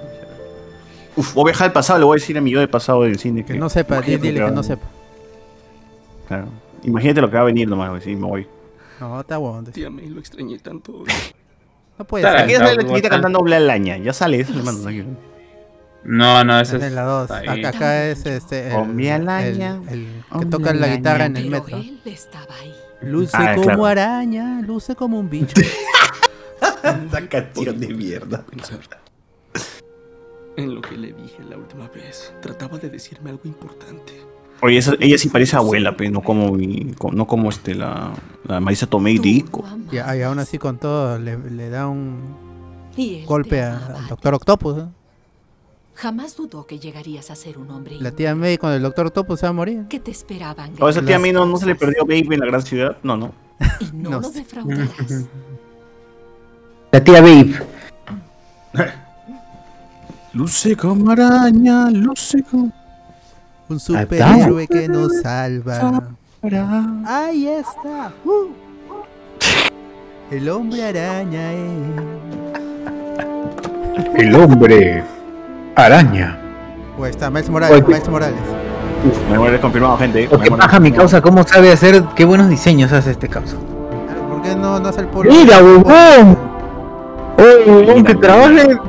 Uf, 1.15 1.33
voy 1.35 1.43
a 1.43 1.45
viajar 1.51 1.67
al 1.67 1.73
pasado, 1.73 1.99
le 1.99 2.05
voy 2.05 2.15
a 2.17 2.19
decir 2.19 2.37
a 2.37 2.41
mi 2.41 2.51
yo 2.51 2.59
del 2.59 2.69
pasado 2.69 3.03
del 3.03 3.19
cine. 3.19 3.45
Que 3.45 3.53
no 3.55 3.69
sepa, 3.69 4.01
dile 4.01 4.33
que 4.33 4.41
va- 4.41 4.49
no 4.51 4.63
sepa. 4.63 4.87
Claro. 6.27 6.47
Imagínate 6.83 7.21
lo 7.21 7.29
que 7.29 7.35
va 7.35 7.41
a 7.41 7.45
venir 7.45 7.67
nomás, 7.67 7.89
güey, 7.89 8.01
sí, 8.01 8.15
me 8.15 8.27
voy. 8.27 8.47
No, 8.99 9.21
está 9.21 9.37
bueno. 9.37 9.63
Tía 9.71 9.89
May, 9.89 10.07
lo 10.09 10.19
extrañé 10.19 10.59
tanto. 10.59 11.03
No 11.97 12.05
puede 12.05 12.23
Claro, 12.23 12.37
ser. 12.39 12.45
aquí 12.45 12.55
sale 12.55 12.75
la 12.75 12.87
chiquita 12.89 13.09
cantando 13.09 13.41
Bla 13.41 13.59
Laña. 13.59 13.97
Ya 13.97 14.13
sale 14.13 14.39
eso, 14.39 14.53
hermano. 14.57 14.79
tranquilo. 14.81 15.07
No, 16.03 16.43
no, 16.45 16.59
ese 16.59 16.77
Esa 16.77 16.85
es. 16.85 16.91
es 16.91 16.95
la 16.95 17.03
2. 17.03 17.31
ahí. 17.31 17.47
Acá, 17.47 17.69
acá 17.69 18.05
es 18.07 18.25
este. 18.25 18.69
El, 18.69 18.75
Ombia 18.75 19.17
el, 19.17 19.25
laña, 19.25 19.81
el 19.89 20.05
que 20.29 20.35
ombia 20.35 20.49
toca 20.49 20.73
la 20.73 20.87
guitarra 20.87 21.25
en 21.25 21.37
el 21.37 21.49
Pero 21.49 21.63
metro. 21.63 21.77
él 21.77 22.01
estaba 22.05 22.55
ahí. 22.61 22.73
Luce 23.01 23.35
Ah, 23.37 23.53
como 23.55 23.63
claro. 23.67 23.85
araña, 23.85 24.61
luce 24.61 24.95
como 24.95 25.19
un 25.19 25.29
bicho. 25.29 25.53
Esa 26.83 27.27
canción 27.27 27.79
de 27.79 27.87
mierda. 27.89 28.43
Pensar 28.45 28.79
en 30.57 30.75
lo 30.75 30.81
que 30.81 30.97
le 30.97 31.13
dije 31.13 31.37
la 31.49 31.57
última 31.57 31.87
vez. 31.89 32.33
Trataba 32.41 32.77
de 32.77 32.89
decirme 32.89 33.29
algo 33.29 33.43
importante. 33.45 34.13
Oye, 34.61 34.77
esa- 34.77 34.95
ella 34.99 35.17
sí 35.17 35.29
parece 35.29 35.55
abuela, 35.55 35.95
pero 35.95 36.11
no 36.11 36.21
como, 36.21 36.57
no 36.57 37.27
como 37.27 37.49
este, 37.49 37.75
la, 37.75 38.11
la 38.45 38.59
Marisa 38.59 38.87
Tomei 38.87 39.17
de 39.17 39.29
Ico. 39.29 39.63
y, 39.91 39.95
y 39.95 40.21
aún 40.21 40.39
así 40.39 40.57
con 40.57 40.77
todo 40.77 41.17
le, 41.17 41.37
le 41.37 41.69
da 41.69 41.87
un 41.87 42.17
golpe 43.25 43.61
a- 43.61 43.77
al 43.97 44.07
Doctor 44.07 44.33
Octopus. 44.33 44.77
¿eh? 44.79 44.85
Jamás 45.95 46.35
dudó 46.35 46.65
que 46.65 46.77
llegarías 46.79 47.29
a 47.31 47.35
ser 47.35 47.57
un 47.57 47.71
hombre. 47.71 47.97
La 47.99 48.11
tía 48.11 48.33
May 48.35 48.57
con 48.57 48.71
el 48.71 48.81
Doctor 48.81 49.07
Octopus 49.07 49.39
se 49.39 49.45
va 49.45 49.49
a 49.49 49.53
morir. 49.53 49.85
Que 49.89 49.99
te 49.99 50.11
esperaban. 50.11 50.71
O 50.79 50.87
esa 50.89 51.01
tía 51.01 51.19
mí 51.19 51.31
no, 51.31 51.55
se 51.57 51.65
le 51.65 51.75
perdió 51.75 52.03
Baby 52.05 52.27
en 52.35 52.39
la 52.39 52.45
gran 52.45 52.61
ciudad. 52.61 52.97
No, 53.03 53.15
no. 53.17 53.31
Y 53.81 53.85
no, 53.95 54.09
No 54.11 54.19
lo 54.21 54.29
sé. 54.29 54.39
defraudarás. 54.39 54.89
La 56.91 57.03
tía 57.03 57.21
Babe. 57.21 57.53
Luce 60.33 60.75
como 60.75 61.11
araña, 61.11 61.89
luce 61.89 62.43
como. 62.43 62.71
Un 63.69 63.79
superhéroe 63.79 64.67
que 64.67 64.87
nos 64.87 65.21
salva. 65.21 66.01
Ahí 67.05 67.47
está. 67.47 68.11
Uh. 68.25 68.47
El 70.31 70.49
hombre 70.49 70.83
araña 70.87 71.53
es. 71.53 71.69
El 74.15 74.35
hombre 74.35 75.03
araña. 75.75 76.39
O 76.97 77.05
está 77.05 77.29
Miles 77.29 77.51
Morales. 77.51 77.87
Miles 77.87 78.09
Morales. 78.09 78.39
Me 79.29 79.37
muere 79.37 79.59
confirmado, 79.59 79.97
gente. 79.99 80.27
Lo 80.31 80.39
que 80.39 80.49
baja 80.49 80.79
mi 80.79 80.91
causa, 80.91 81.21
cómo 81.21 81.43
sabe 81.43 81.71
hacer, 81.71 82.03
qué 82.15 82.25
buenos 82.25 82.49
diseños 82.49 82.91
hace 82.91 83.11
este 83.11 83.27
causa. 83.27 83.55
¿Por 84.29 84.41
qué 84.41 84.55
no, 84.55 84.79
no 84.79 84.89
hace 84.89 85.01
el 85.01 85.07
polo? 85.09 85.31
Mira, 85.31 85.63
huevón. 85.63 86.37
Oye, 87.37 88.03
que 88.03 88.15
trabaje 88.15 88.79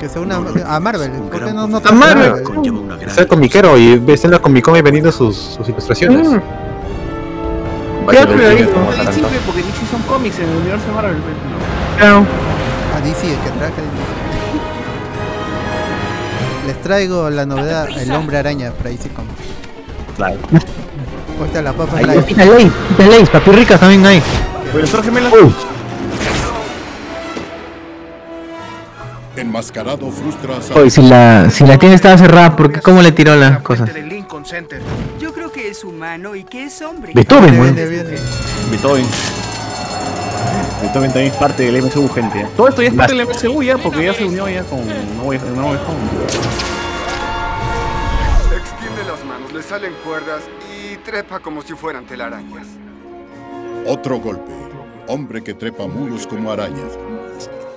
Que 0.00 0.08
se 0.08 0.18
una 0.18 0.36
a 0.66 0.80
Marvel. 0.80 1.10
¿Por 1.10 1.44
qué 1.44 1.52
no, 1.52 1.66
no 1.66 1.76
a 1.84 1.92
Marvel. 1.92 2.42
Es 3.06 3.18
el 3.18 3.26
comiquero 3.26 3.76
y 3.76 3.98
ves 3.98 4.24
en 4.24 4.30
la 4.30 4.38
Comic 4.38 4.64
Con 4.64 4.76
y 4.76 4.82
vendiendo 4.82 5.12
sus, 5.12 5.36
sus 5.36 5.68
ilustraciones. 5.68 6.26
Mm. 6.26 6.40
Vaya 8.06 8.26
tiempo, 8.26 8.72
como 8.72 8.92
Es 8.92 9.14
simple 9.14 9.38
porque 9.44 9.62
DC 9.62 9.86
son 9.90 10.00
cómics 10.02 10.38
en 10.38 10.48
el 10.48 10.56
universo 10.56 10.86
de 10.86 10.92
Marvel. 10.92 11.16
pues, 11.16 11.34
no. 11.34 11.98
Claro. 11.98 12.26
A 12.96 13.00
DC, 13.02 13.30
el 13.30 13.38
que 13.40 13.50
trabaja 13.50 13.74
en 13.76 13.90
DC. 13.92 14.12
Les 16.68 16.82
traigo 16.82 17.28
la 17.28 17.44
novedad, 17.44 17.88
el 17.90 18.10
hombre 18.12 18.38
araña 18.38 18.72
para 18.72 18.88
DC 18.88 19.10
Comics. 19.10 19.34
Claro. 20.16 20.38
Ahorita 21.38 21.62
la 21.62 21.72
papa 21.74 21.98
Ahí. 21.98 22.22
Pita 22.26 22.46
Lays, 22.46 22.72
Pita 22.88 23.06
Lays, 23.06 23.28
papirricas 23.28 23.78
también 23.78 24.06
hay. 24.06 24.22
Pero 24.72 24.84
el 24.84 25.04
gemela. 25.04 25.30
Enmascarado 29.40 30.10
frustra 30.10 30.56
a 30.56 30.78
Oye, 30.78 30.90
si 30.90 31.02
la, 31.02 31.48
si 31.50 31.64
la 31.64 31.78
tienda 31.78 31.94
estaba 31.94 32.18
cerrada, 32.18 32.56
¿por 32.56 32.72
qué 32.72 32.80
cómo 32.80 33.02
le 33.02 33.12
tiró 33.12 33.36
las 33.36 33.60
cosas? 33.62 33.88
Yo 35.20 35.32
creo 35.32 35.52
que 35.52 35.68
es 35.68 35.84
humano 35.84 36.34
y 36.34 36.44
que 36.44 36.64
es 36.64 36.82
hombre. 36.82 37.12
Beethoven, 37.14 37.50
Viene, 37.50 37.60
weón. 37.62 37.74
viene, 37.74 37.90
viene. 37.90 38.18
Beethoven. 38.70 39.06
Esto 40.82 41.00
también 41.00 41.26
es 41.26 41.34
parte 41.34 41.70
del 41.70 41.82
MCU, 41.82 42.08
gente. 42.08 42.46
Todo 42.56 42.68
esto 42.68 42.82
ya 42.82 42.88
es 42.88 42.94
parte 42.94 43.14
del 43.14 43.26
MCU 43.26 43.62
ya, 43.62 43.78
porque 43.78 44.04
ya 44.04 44.14
se 44.14 44.24
unió 44.24 44.48
ya 44.48 44.62
con 44.64 44.86
No 45.16 45.24
Way. 45.24 45.38
Extiende 48.56 49.04
las 49.06 49.24
manos, 49.24 49.52
le 49.52 49.62
salen 49.62 49.92
cuerdas 50.04 50.42
y 50.72 50.96
trepa 50.98 51.40
como 51.40 51.62
si 51.62 51.74
fueran 51.74 52.04
telarañas. 52.06 52.66
Otro 53.86 54.18
golpe. 54.18 54.52
Hombre 55.06 55.42
que 55.42 55.54
trepa 55.54 55.86
muros 55.86 56.26
como 56.26 56.50
arañas. 56.50 56.92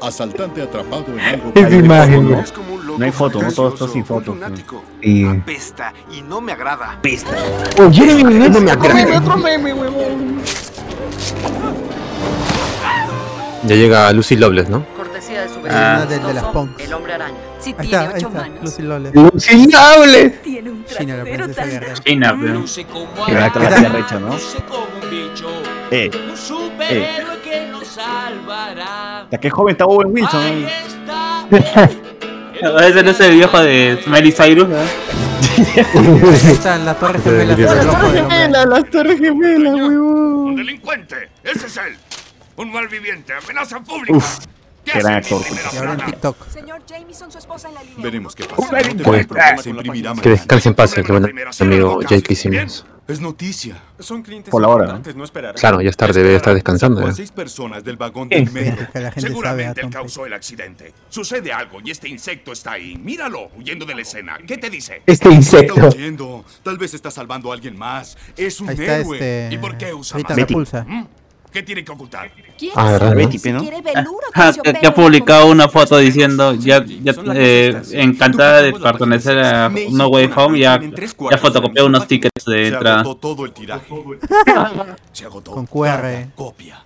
Asaltante 0.02 0.62
atrapado 0.62 1.06
en 1.14 1.20
algo 1.20 1.54
que 1.54 1.60
imagen, 1.62 2.30
no. 2.30 2.38
¿no? 2.38 2.98
No 2.98 3.06
hay 3.06 3.12
foto, 3.12 3.42
no 3.42 3.52
todo 3.52 3.70
esto 3.70 3.88
sin 3.88 4.06
foto. 4.06 4.36
Y... 5.02 5.26
Pesta 5.40 5.94
y 6.12 6.22
no 6.22 6.42
me 6.42 6.52
agrada. 6.52 7.00
Pesta. 7.02 7.32
Oye, 7.80 8.24
no 8.24 8.60
me 8.60 8.72
agrada. 8.72 9.18
otro 9.18 9.38
meme, 9.38 9.74
huevón. 9.74 10.42
Ya 13.64 13.76
llega 13.76 14.12
Lucy 14.12 14.36
Loveless, 14.38 14.70
¿no? 14.70 14.86
Cortesía 14.98 15.44
de 15.44 15.50
su 15.50 15.60
Ah. 15.70 16.04
vecino. 16.06 16.06
Del 16.08 16.28
de 16.28 16.34
las. 16.34 16.46
El 16.80 16.94
hombre 16.94 17.14
araña. 17.14 17.38
Si 17.60 17.76
Ahí 17.78 17.88
tiene 17.88 18.06
está, 18.06 18.18
ocho 18.18 18.30
manos. 18.32 18.60
Lucy 18.64 18.82
Loles. 18.82 19.14
Lucy. 19.14 19.52
Eh. 25.92 26.10
Eh. 26.10 26.12
superhéroe 26.36 27.31
que 27.52 27.68
nos 27.68 27.88
salvará. 27.88 29.28
La 29.30 29.38
que 29.38 29.48
es 29.48 29.54
joven 29.54 29.74
está 29.74 29.86
Owen 29.86 30.12
Wilson. 30.12 30.66
¿no? 32.62 32.80
Ese 32.80 33.04
no 33.04 33.12
es 33.12 33.20
el 33.20 33.34
viejo 33.36 33.60
de 33.60 34.00
Miley 34.08 34.32
Cyrus. 34.32 34.68
Ahí 35.58 36.52
están 36.52 36.86
las 36.86 36.98
torres 36.98 37.22
gemelas 37.24 37.60
ojo 37.60 38.10
del 38.12 38.24
hombre. 38.24 38.50
las 38.50 38.90
torres 38.90 39.20
gemelas, 39.20 39.74
huevón. 39.74 40.48
¡Un 40.48 40.56
delincuente! 40.56 41.30
¡Ese 41.44 41.68
es 41.68 41.78
él! 41.78 41.98
¡Un 42.56 42.72
malviviente! 42.72 43.34
¡Amenaza 43.34 43.82
pública! 43.82 44.14
Uf, 44.14 44.40
¿Qué 44.84 45.00
gran 45.00 45.14
actor. 45.16 45.42
Y 45.74 45.78
ahora 45.78 45.94
en? 45.94 46.06
TikTok. 46.06 46.38
Veremos 47.98 48.36
qué 48.36 48.46
pasa. 48.46 48.82
No 48.94 49.70
imprimirá 49.70 50.14
Que 50.16 50.30
descanse 50.30 50.70
en 50.70 50.76
paz 50.76 50.98
el 50.98 51.06
que 51.06 51.12
buen 51.12 51.34
amigo 51.60 52.02
J.K. 52.02 52.36
Simmons. 52.36 52.86
Es 53.08 53.20
noticia. 53.20 53.82
Son 54.00 54.22
clientes 54.22 54.52
Por 54.52 54.62
la 54.62 54.70
hora, 54.70 54.86
no. 54.86 55.02
Claro, 55.56 55.82
ya 55.82 55.90
es 55.90 55.98
tarde, 55.98 56.22
debe 56.24 56.36
estar 56.36 56.54
descansando. 56.54 57.12
Seis 57.12 57.32
personas 57.32 57.84
del 57.84 57.98
vagón 57.98 58.30
del. 58.30 58.50
Que 58.50 59.06
a 59.06 59.12
Seguramente 59.20 59.82
él 59.82 59.88
Tom 59.88 59.92
causó 59.92 60.26
el 60.26 60.34
accidente. 60.34 60.94
Sucede 61.10 61.52
algo 61.52 61.80
y 61.84 61.92
este 61.92 62.08
insecto 62.08 62.54
está 62.54 62.74
ahí. 62.74 62.96
Míralo, 62.96 63.50
huyendo 63.58 63.86
de 63.86 63.96
la 63.96 64.02
escena. 64.02 64.38
¿Qué 64.48 64.58
te 64.58 64.70
dice? 64.70 65.02
Este 65.06 65.30
insecto. 65.30 65.76
Está. 65.90 66.26
Tal 66.64 66.78
vez 66.78 66.94
está 66.94 67.12
salvando 67.12 67.52
a 67.52 67.56
alguien 67.56 67.78
más. 67.78 68.18
Es 68.38 68.62
un 68.62 68.70
Ahí 68.70 68.76
está 68.80 68.98
héroe. 69.00 69.18
este. 69.18 69.56
¿Y 69.56 69.58
por 69.58 69.78
qué 69.78 69.94
usa? 69.94 70.18
Repulsa. 70.20 70.86
¿Mm? 70.88 71.08
¿Qué 71.52 71.64
tiene 71.64 71.84
que 71.84 71.92
ocultar? 71.92 72.32
¿Quién 72.58 72.72
Ah, 72.76 72.92
¿verdad? 72.92 73.16
Betty, 73.16 73.52
¿no? 73.52 73.62
Ah, 74.34 74.54
que 74.80 74.88
ha 74.88 74.94
publicado 74.94 75.48
una 75.48 75.68
foto 75.68 75.98
diciendo 75.98 76.54
ya, 76.56 76.84
ya 76.86 77.14
eh, 77.36 77.82
encantada 77.92 78.62
de 78.62 78.74
pertenecer 78.74 79.38
a 79.40 79.70
No 79.92 80.08
Way 80.08 80.30
Home 80.36 80.60
ya, 80.60 80.80
ya 81.30 81.38
fotocopió 81.38 81.86
unos 81.86 82.08
tickets 82.08 82.46
de 82.46 82.54
Se 82.54 82.68
entrada. 82.74 83.02
agotó 83.02 83.36
todo 83.36 83.46
el 83.46 83.52
tiraje. 83.52 83.86
Se 85.12 85.26
agotó. 85.26 85.52
Con 85.52 85.66
QR. 85.66 86.28
Copia. 86.36 86.84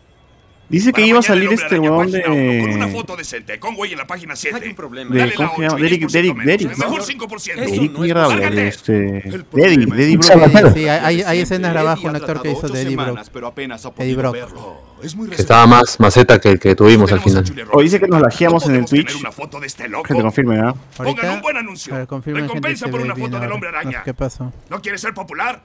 Dice 0.68 0.88
que 0.88 0.94
Para 0.94 1.06
iba 1.06 1.20
a 1.20 1.22
salir 1.22 1.54
este 1.54 1.78
huevón 1.80 2.12
página 2.12 2.34
uno, 2.34 2.62
Con 2.64 2.74
una 2.74 2.86
de. 2.88 2.92
foto 2.92 3.16
decente, 3.16 3.60
con 3.60 3.76
güey 3.76 3.92
en 3.92 4.00
la 4.00 4.08
página 4.08 4.36
7. 4.36 4.60
Hay 4.64 4.70
un 4.70 4.76
problema. 4.76 5.14
de 5.14 5.20
Dale 5.20 5.32
la 5.32 5.38
¿Cómo 5.38 5.56
se 5.56 5.62
llama? 5.62 5.76
8 5.76 5.78
y 5.78 5.82
Derek, 5.84 6.02
10% 6.02 6.12
Derek. 6.12 6.38
Derek, 6.44 6.78
mejor 6.78 6.98
¿no? 7.00 7.06
5%. 7.06 7.38
Eso 7.38 7.56
Derek 7.56 7.92
no 7.92 7.98
es 7.98 8.00
mierda, 8.00 8.28
de 8.50 8.68
este. 8.68 9.24
Brock. 9.52 10.74
Sí, 10.74 10.80
sí, 10.82 10.88
hay, 10.88 11.22
hay 11.22 11.40
escenas 11.40 11.72
grabadas 11.72 12.00
con 12.00 12.10
un 12.10 12.16
actor 12.16 12.42
que 12.42 12.52
hizo 12.52 12.68
de 12.68 12.82
Eddie 12.82 12.96
Brock. 12.96 13.20
pero 13.32 13.48
apenas 13.48 13.86
ha 13.86 13.90
Eddie 13.90 14.16
podido 14.16 14.18
Brock. 14.22 14.34
verlo. 14.34 14.96
Es 15.04 15.16
muy 15.16 15.30
Que 15.30 15.36
estaba 15.36 15.68
más 15.68 16.00
maceta 16.00 16.40
que 16.40 16.50
el 16.50 16.60
que 16.60 16.74
tuvimos 16.74 17.12
al 17.12 17.22
final. 17.22 17.44
O 17.72 17.82
dice 17.82 18.00
que 18.00 18.08
nos 18.08 18.22
lajeamos 18.22 18.66
en 18.66 18.76
el 18.76 18.86
¿Podemos 18.86 18.90
tener 18.90 19.06
Twitch. 19.06 19.20
una 19.20 19.32
foto 19.32 19.60
de 19.60 19.68
este 19.68 19.88
loco? 19.88 20.04
Que 20.06 20.16
te 20.16 20.22
confirme, 20.22 20.60
¿ah? 20.60 20.74
Pongan 20.98 21.30
un 21.36 21.42
buen 21.42 21.58
anuncio. 21.58 21.94
A 21.94 22.00
ver, 22.00 22.08
confirma 22.08 22.40
gente 22.40 22.54
Recompensa 22.54 22.86
se 22.86 22.92
por 22.92 23.02
ve 23.02 23.06
una 23.06 23.14
bien 23.14 23.28
foto 23.28 23.36
del 23.40 23.44
ahora. 23.44 23.54
hombre 23.56 23.70
No 23.72 23.78
sé 23.82 23.88
araña. 23.88 24.04
¿Qué 24.04 24.14
pasó? 24.16 24.52
¿No 24.70 24.82
quieres 24.82 25.02
ser 25.02 25.14
popular? 25.14 25.62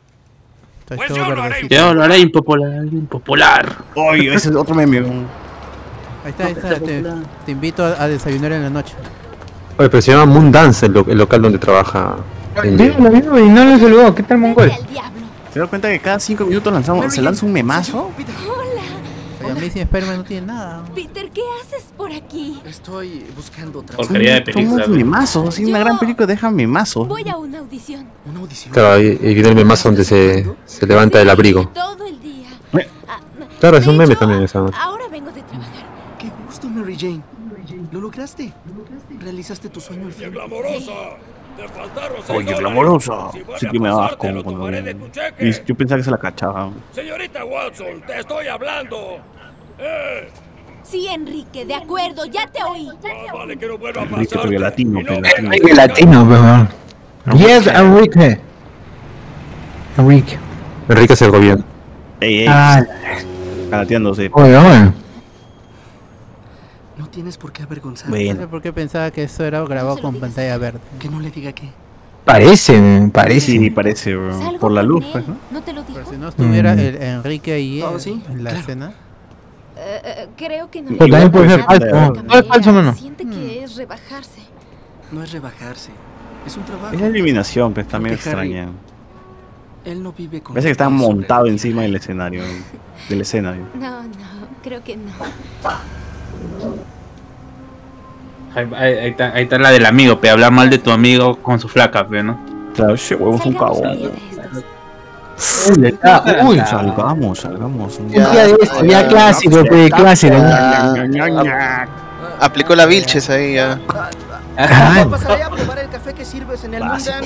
Está 0.90 0.96
Pues 0.96 1.08
todo 1.08 1.18
yo 1.18 1.24
lo 1.24 1.32
haré. 1.32 1.42
verdecito. 1.42 1.74
Ya 1.74 1.92
lo 1.94 2.02
haré 2.02 2.18
impopular, 2.18 2.84
impopular. 2.86 3.76
Oye, 3.94 4.34
ese 4.34 4.50
es 4.50 4.56
otro 4.56 4.74
meme. 4.74 4.98
Ahí 4.98 6.30
está, 6.30 6.46
ahí 6.46 6.52
está. 6.52 6.68
Te, 6.80 7.02
te 7.46 7.52
invito 7.52 7.84
a, 7.84 8.02
a 8.02 8.08
desayunar 8.08 8.52
en 8.52 8.62
la 8.64 8.70
noche. 8.70 8.94
Oye, 9.78 9.88
pero 9.88 10.02
se 10.02 10.10
llama 10.12 10.26
Moon 10.26 10.50
Dance 10.52 10.86
el, 10.86 10.92
lo- 10.92 11.06
el 11.08 11.16
local 11.16 11.42
donde 11.42 11.58
trabaja. 11.58 12.16
Dígalo, 12.64 13.08
dígalo, 13.10 13.38
y 13.38 13.48
no 13.48 13.64
lo 13.64 13.78
saludó. 13.78 14.14
¿Qué 14.14 14.22
tal, 14.24 14.38
mongol? 14.38 14.70
¿Te 15.52 15.58
das 15.60 15.68
cuenta 15.68 15.88
que 15.88 15.98
cada 16.00 16.18
5 16.20 16.44
minutos 16.44 16.72
lanzamos, 16.72 17.12
se 17.14 17.22
lanza 17.22 17.46
un 17.46 17.52
memazo? 17.52 18.10
Oye, 19.42 19.50
a 19.50 19.54
mí 19.54 19.70
sin 19.70 19.82
Spider-Man 19.82 20.16
no 20.18 20.24
tiene 20.24 20.46
nada. 20.46 20.84
Peter, 20.94 21.30
¿qué 21.30 21.42
haces 21.62 21.84
por 21.96 22.12
aquí? 22.12 22.60
Estoy 22.66 23.24
buscando 23.34 23.82
trabajo. 23.82 24.08
Porquería 24.08 24.34
de 24.34 24.42
película. 24.42 24.84
Somos 24.84 24.96
memazos, 24.96 25.48
así 25.48 25.64
una 25.64 25.78
gran 25.78 25.98
película 25.98 26.26
deja 26.26 26.50
memazos. 26.50 27.08
Voy 27.08 27.28
a 27.28 27.36
una 27.36 27.58
audición. 27.58 28.06
Una 28.26 28.40
audición. 28.40 28.72
Claro, 28.72 28.92
ahí, 28.92 29.06
ahí 29.22 29.34
viene 29.34 29.48
el 29.50 29.54
memazo 29.54 29.88
donde 29.88 30.04
se, 30.04 30.46
se 30.66 30.86
levanta 30.86 31.18
del 31.18 31.30
abrigo. 31.30 31.68
Todo 31.74 32.06
el 32.06 32.20
día. 32.20 32.48
Eh. 32.78 32.88
Ah, 33.08 33.20
Claro, 33.60 33.76
es 33.76 33.86
un 33.86 33.96
meme 33.96 34.16
también 34.16 34.42
esa. 34.42 34.58
Ahora 34.60 35.08
vengo 35.10 35.30
de 35.32 35.42
trabajar. 35.42 35.86
Qué 36.18 36.30
gusto, 36.46 36.68
Mary 36.68 36.96
Jane. 36.98 37.22
¿Lo 37.92 38.00
lograste? 38.00 38.52
¿Realizaste 39.20 39.68
tu 39.68 39.80
sueño 39.80 40.06
al 40.06 40.12
fin? 40.12 40.30
¡Glamorosa! 40.32 40.92
¡Te 41.60 41.68
faltaron 41.68 42.16
seis 42.26 42.38
Oye, 42.38 42.54
glamorosa. 42.54 43.30
Si 43.32 43.38
Sí 43.58 43.66
que 43.70 43.78
me 43.80 43.90
tu 43.90 45.08
cheque. 45.10 45.48
Y 45.48 45.52
Yo 45.66 45.74
pensaba 45.74 45.98
que 45.98 46.04
se 46.04 46.10
la 46.10 46.18
cachaba. 46.18 46.70
Señorita 46.92 47.44
Watson, 47.44 48.00
te 48.06 48.18
estoy 48.20 48.46
hablando. 48.46 49.18
¡Eh! 49.78 50.28
Sí, 50.82 51.06
Enrique, 51.06 51.64
de 51.66 51.74
acuerdo, 51.74 52.24
ya 52.24 52.46
te 52.46 52.62
oí. 52.64 52.86
Más 52.86 53.32
vale 53.32 53.56
que 53.58 53.66
no 53.66 53.76
vuelva 53.78 54.00
a 54.00 54.04
Enrique, 54.04 54.34
pasar. 54.34 54.50
latino, 54.52 55.00
pero 55.06 55.20
latino. 55.20 55.46
Enrique 55.52 55.74
latino, 55.74 56.22
weón. 56.24 56.68
Yes, 57.36 57.66
Enrique. 57.66 58.40
Enrique. 59.98 60.38
Enrique 60.88 61.12
es 61.12 61.22
el 61.22 61.30
gobierno. 61.30 61.64
Ey, 62.20 62.40
ey, 62.40 62.46
Ah, 62.48 62.82
calateándose. 63.70 64.30
oye, 64.32 64.56
oye. 64.56 64.92
No 67.00 67.08
tienes 67.08 67.38
por 67.38 67.50
qué 67.50 67.62
avergonzarte. 67.62 68.10
No 68.10 68.16
Bueno. 68.24 68.40
sé 68.42 68.46
por 68.46 68.60
qué 68.60 68.72
pensaba 68.74 69.10
que 69.10 69.22
eso 69.22 69.42
era 69.44 69.62
grabado 69.62 69.98
con 70.02 70.16
pantalla 70.16 70.58
verde. 70.58 70.80
Que 70.98 71.08
no 71.08 71.18
le 71.18 71.30
diga 71.30 71.50
qué. 71.52 71.70
Parece, 72.26 73.10
parece. 73.12 73.52
Sí, 73.52 73.70
parece, 73.70 74.14
bro. 74.14 74.38
Por 74.60 74.70
la 74.72 74.82
luz, 74.82 75.04
pues, 75.10 75.26
¿no? 75.26 75.36
¿No 75.50 75.62
te 75.62 75.72
lo 75.72 75.80
dijo? 75.82 75.94
Pero 75.98 76.10
si 76.10 76.16
no 76.18 76.28
estuviera 76.28 76.74
Mm. 76.74 76.78
el 76.78 77.02
Enrique 77.02 77.52
ahí 77.54 77.80
Oh, 77.80 77.92
en- 77.94 78.00
sí, 78.00 78.22
en 78.28 78.44
la 78.44 78.50
claro. 78.50 78.58
escena. 78.58 78.92
Eh, 79.78 80.28
creo 80.36 80.70
que 80.70 80.82
no. 80.82 80.88
Pero 80.98 81.10
también 81.10 81.32
puede 81.32 81.48
ser 81.48 81.62
falso. 81.64 82.12
¿no? 82.22 82.34
Es 82.38 82.46
falso, 82.46 82.72
mano. 82.74 82.94
Siente 82.94 83.24
que 83.24 83.64
es 83.64 83.76
rebajarse. 83.76 84.42
No 85.10 85.22
es 85.22 85.32
rebajarse. 85.32 85.90
Es 86.46 86.56
un 86.58 86.64
trabajo. 86.64 86.94
Es 86.94 87.00
la 87.00 87.06
eliminación, 87.06 87.72
también 87.72 88.16
Porque 88.16 88.28
Harry- 88.30 88.48
extraña. 88.52 88.68
Él 89.86 90.02
no 90.02 90.12
vive 90.12 90.42
con 90.42 90.52
Parece 90.52 90.68
que 90.68 90.72
está 90.72 90.90
montado 90.90 91.46
encima 91.46 91.80
del 91.80 91.96
escenario. 91.96 92.42
Del 93.08 93.22
escenario. 93.22 93.62
No, 93.74 94.02
no, 94.02 94.08
creo 94.62 94.84
que 94.84 94.98
no. 94.98 95.10
Ahí, 98.54 98.68
ahí- 98.76 98.98
ahí 98.98 99.10
está, 99.10 99.32
ahí 99.32 99.42
está 99.44 99.58
la 99.58 99.70
del 99.70 99.86
amigo, 99.86 100.20
pe, 100.20 100.28
hablar 100.30 100.50
mal 100.50 100.68
de 100.70 100.78
tu 100.78 100.90
amigo 100.90 101.36
con 101.36 101.60
su 101.60 101.68
flaca, 101.68 102.06
pe, 102.08 102.22
¿no? 102.22 102.40
Claro, 102.74 102.94
ese 102.94 103.14
huevo 103.14 103.36
es 103.36 103.46
un 103.46 103.52
Salgamos 103.52 103.80
un 103.80 103.86
cagón. 105.96 106.46
Uy. 106.48 106.58
Salgamos, 106.66 107.38
salgamos. 107.38 107.98
Un 107.98 108.08
día 108.08 108.28
de 108.28 108.56
esto, 108.60 108.84
ya 108.84 109.08
clásico, 109.08 109.64
pues, 109.64 109.90
clásico. 109.90 110.36
aplicó 112.40 112.74
la 112.74 112.86
Vilches 112.86 113.30
ahí 113.30 113.54
ya. 113.54 113.78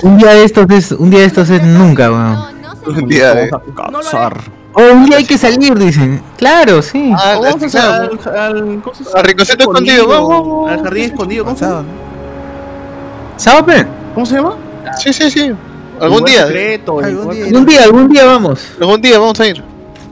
Un 0.03 0.19
día 0.19 0.35
de 0.35 0.45
estos 0.45 0.67
es, 0.71 0.93
un 0.93 1.11
día 1.11 1.21
de 1.21 1.27
estos 1.27 1.49
es 1.51 1.63
nunca, 1.63 2.11
weón. 2.11 2.39
Un 2.87 3.09
día 3.09 3.35
de. 3.35 3.51
Cazar. 3.75 4.41
O 4.75 4.83
un 4.93 5.05
día 5.07 5.19
hay 5.19 5.25
que 5.25 5.39
salir, 5.39 5.79
dicen. 5.79 6.21
Claro, 6.37 6.83
sí. 6.83 7.13
Ah, 7.17 7.39
Vamos 7.41 7.75
a 7.77 7.97
al, 7.97 8.03
al, 8.37 8.83
¿cómo 8.83 8.95
se 8.95 9.05
llama? 9.05 9.19
Al 9.21 9.25
rinconcito 9.25 9.63
escondido, 9.65 10.09
vamos, 10.09 10.29
vamos, 10.29 10.49
vamos. 10.49 10.71
Al 10.73 10.83
jardín 10.83 11.05
escondido, 11.05 11.45
¿cómo 11.45 11.57
se 11.57 11.65
llama? 11.65 11.85
¿Sabe? 13.37 13.87
¿Cómo 14.15 14.27
se 14.27 14.35
llama? 14.37 14.57
Sí, 14.99 15.13
sí, 15.13 15.31
sí. 15.31 15.53
Algún 16.01 16.25
día. 16.25 16.47
secreto, 16.47 17.01
el 17.01 17.07
Algún 17.07 17.31
día. 17.35 17.45
Algún 17.47 17.67
día, 17.67 17.83
algún 17.85 18.09
día 18.09 18.25
vamos. 18.27 18.73
Algún 18.81 19.01
día 19.01 19.19
vamos 19.19 19.39
a 19.41 19.47
ir. 19.47 19.63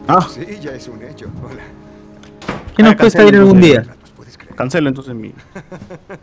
Ah, 0.06 0.26
Sí, 0.32 0.44
ya 0.60 0.70
es 0.72 0.86
un 0.88 1.02
hecho. 1.02 1.26
Hola. 1.44 1.62
¿Qué 2.76 2.82
nos 2.82 2.92
Ah, 2.92 2.96
cuesta 2.96 3.24
ir 3.24 3.36
algún 3.36 3.60
día? 3.60 3.84
Cancelo 4.54 4.88
entonces 4.88 5.14
mi. 5.14 5.32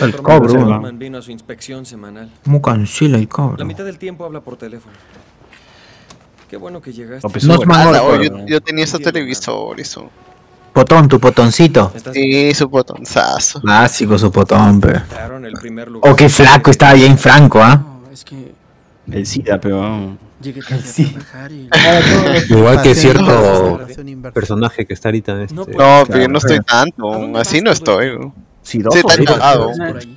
El 0.00 0.08
Otro 0.08 0.22
cobro, 0.22 0.80
vino 0.94 1.18
a 1.18 1.22
su 1.22 1.30
inspección 1.30 1.84
semanal. 1.84 2.30
¿Cómo 2.44 2.62
cancela 2.62 3.16
el 3.18 3.24
La 3.24 3.28
cobro? 3.28 3.64
mitad 3.66 3.84
del 3.84 3.98
tiempo 3.98 4.24
habla 4.24 4.40
por 4.40 4.56
teléfono. 4.56 4.94
Qué 6.52 6.58
bueno 6.58 6.82
que 6.82 6.92
llegaste. 6.92 7.26
No 7.46 7.54
es 7.54 7.60
Obrador. 7.60 7.66
mango 7.66 7.92
de 8.18 8.26
Ah, 8.26 8.30
yo, 8.30 8.46
yo 8.46 8.60
tenía 8.60 8.84
ese 8.84 8.98
televisor 8.98 9.80
y 9.80 9.84
su. 9.84 10.04
Potón, 10.74 11.08
tu 11.08 11.18
potoncito. 11.18 11.90
Sí, 12.12 12.52
su 12.52 12.68
botonzazo. 12.68 13.62
Clásico 13.62 14.18
su 14.18 14.30
potón, 14.30 14.78
pe. 14.78 15.00
claro 15.08 15.38
en 15.38 15.46
el 15.46 15.54
primer 15.54 15.90
lugar. 15.90 16.12
Oh, 16.12 16.14
qué 16.14 16.28
flaco 16.28 16.70
estaba 16.70 16.92
Jane 16.92 17.16
Franco, 17.16 17.62
¿ah? 17.62 17.76
No, 17.76 18.12
es 18.12 18.22
que 18.22 18.52
El 19.10 19.24
SIDA, 19.24 19.58
pero. 19.58 20.18
Sí. 20.84 21.16
a 21.16 21.20
trabajar 21.24 21.52
y... 21.52 21.68
Igual 22.52 22.82
que 22.82 22.94
cierto 22.96 23.80
personaje 24.34 24.84
que 24.84 24.92
está 24.92 25.08
ahorita 25.08 25.32
en 25.32 25.40
este. 25.40 25.54
No, 25.54 25.64
claro. 25.64 26.04
pero 26.06 26.20
yo 26.20 26.28
no 26.28 26.36
estoy 26.36 26.60
tanto. 26.60 27.38
Así 27.38 27.62
no 27.62 27.70
estoy. 27.70 28.30
Sí, 28.62 28.80
tan 28.80 28.92
sí, 28.92 29.24
cagado. 29.24 29.70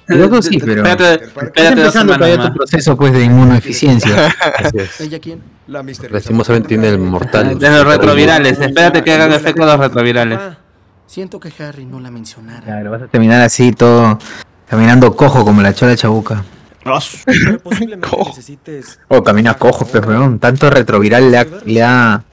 Pero 0.06 0.42
sí, 0.42 0.60
pero. 0.66 0.86
Espérate, 0.86 1.30
dos 1.36 1.52
empezando 1.58 2.14
todavía 2.14 2.48
tu 2.48 2.54
proceso 2.54 2.96
pues 2.96 3.14
de 3.14 3.26
es. 4.74 5.02
¿Ella 5.02 5.20
quién? 5.20 5.42
La 5.68 5.82
misteriosa 5.82 6.16
Lastimosamente 6.16 6.70
tiene 6.70 6.90
el 6.90 7.00
mortal. 7.00 7.58
De 7.58 7.70
los 7.70 7.86
retrovirales, 7.86 8.60
espérate 8.60 9.04
que 9.04 9.14
hagan 9.14 9.34
efecto 9.34 9.66
los 9.66 9.80
retrovirales. 9.80 10.40
Ah, 10.40 10.58
siento 11.08 11.40
que 11.40 11.52
Harry 11.64 11.86
no 11.86 12.00
la 12.00 12.12
mencionara. 12.12 12.62
Claro, 12.62 12.92
vas 12.92 13.02
a 13.02 13.08
terminar 13.08 13.42
así 13.42 13.72
todo 13.72 14.20
caminando 14.68 15.16
cojo 15.16 15.44
como 15.44 15.62
la 15.62 15.74
chola 15.74 15.96
chabuca. 15.96 16.44
Pero 17.26 17.60
posiblemente 17.60 18.18
necesites... 18.28 19.00
O 19.08 19.24
camina 19.24 19.56
cojo, 19.56 19.88
pero 19.92 20.08
weón, 20.08 20.38
tanto 20.38 20.70
retroviral 20.70 21.32
le 21.32 21.38
ha, 21.40 21.48
le 21.66 21.84
ha, 21.84 22.24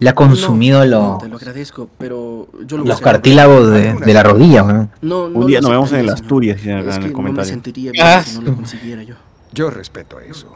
le 0.00 0.10
ha 0.10 0.14
consumido 0.14 0.80
No, 0.80 0.86
lo- 0.86 1.18
te 1.18 1.28
lo 1.28 1.36
agradezco, 1.36 1.88
pero 1.98 2.48
yo 2.66 2.78
lo 2.78 2.84
los 2.84 3.00
cartílagos 3.00 3.70
de, 3.70 3.94
de 3.94 4.12
la 4.14 4.22
rodilla. 4.22 4.62
No, 4.62 4.88
no 5.02 5.38
Un 5.40 5.46
día 5.46 5.60
nos 5.60 5.70
vemos 5.70 5.92
en 5.92 6.00
el 6.00 6.10
Asturias 6.10 6.58
Es 6.60 6.66
en 6.66 6.82
que 6.84 6.90
el 6.90 7.00
no 7.00 7.06
me 7.06 7.12
comentario. 7.12 7.50
sentiría 7.50 7.92
bien 7.92 8.04
Ah, 8.06 8.22
si 8.22 8.38
no 8.38 8.42
lo 8.50 8.56
consiguiera 8.56 9.02
yo. 9.02 9.14
Yo 9.52 9.70
respeto 9.70 10.18
eso. 10.20 10.54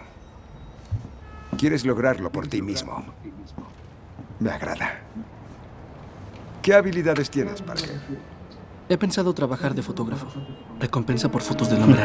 Quieres 1.56 1.84
lograrlo 1.84 2.30
por 2.30 2.46
ti 2.48 2.62
mismo. 2.62 3.04
Me 4.40 4.50
agrada. 4.50 5.00
¿Qué 6.62 6.74
habilidades 6.74 7.30
tienes, 7.30 7.62
Parker? 7.62 8.00
He 8.88 8.96
pensado 8.98 9.32
trabajar 9.34 9.74
de 9.74 9.82
fotógrafo. 9.82 10.26
Recompensa 10.80 11.28
por 11.30 11.42
fotos 11.42 11.70
del 11.70 11.82
hombre 11.82 12.02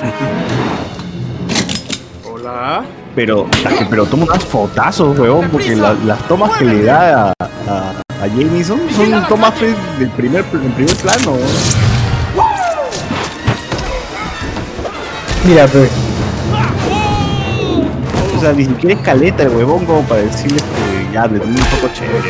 Pero, 3.16 3.48
pero 3.90 4.06
toma 4.06 4.24
unas 4.26 4.44
fotazos, 4.44 5.18
weón, 5.18 5.50
porque 5.50 5.76
la- 5.76 5.94
las 6.06 6.28
tomas 6.28 6.52
que 6.58 6.66
le 6.66 6.84
da 6.84 7.28
a, 7.30 7.34
a, 7.70 8.24
a 8.24 8.28
Jameson 8.28 8.80
son 8.96 9.28
tomas 9.28 9.54
del 9.60 10.10
primer, 10.12 10.44
del 10.46 10.72
primer 10.72 10.96
plano. 10.98 11.32
weón. 11.34 11.48
Mira, 15.46 15.68
pues. 15.68 15.90
O 18.38 18.40
sea, 18.40 18.54
ni 18.54 18.66
siquiera 18.66 18.96
es 18.96 19.02
caleta 19.06 19.44
el 19.44 19.50
huevón 19.50 19.86
como 19.86 20.02
para 20.04 20.22
decirles 20.22 20.62
que 20.64 21.14
ya 21.14 21.28
le 21.28 21.40
una 21.40 21.66
foto 21.66 21.94
chévere. 21.94 22.30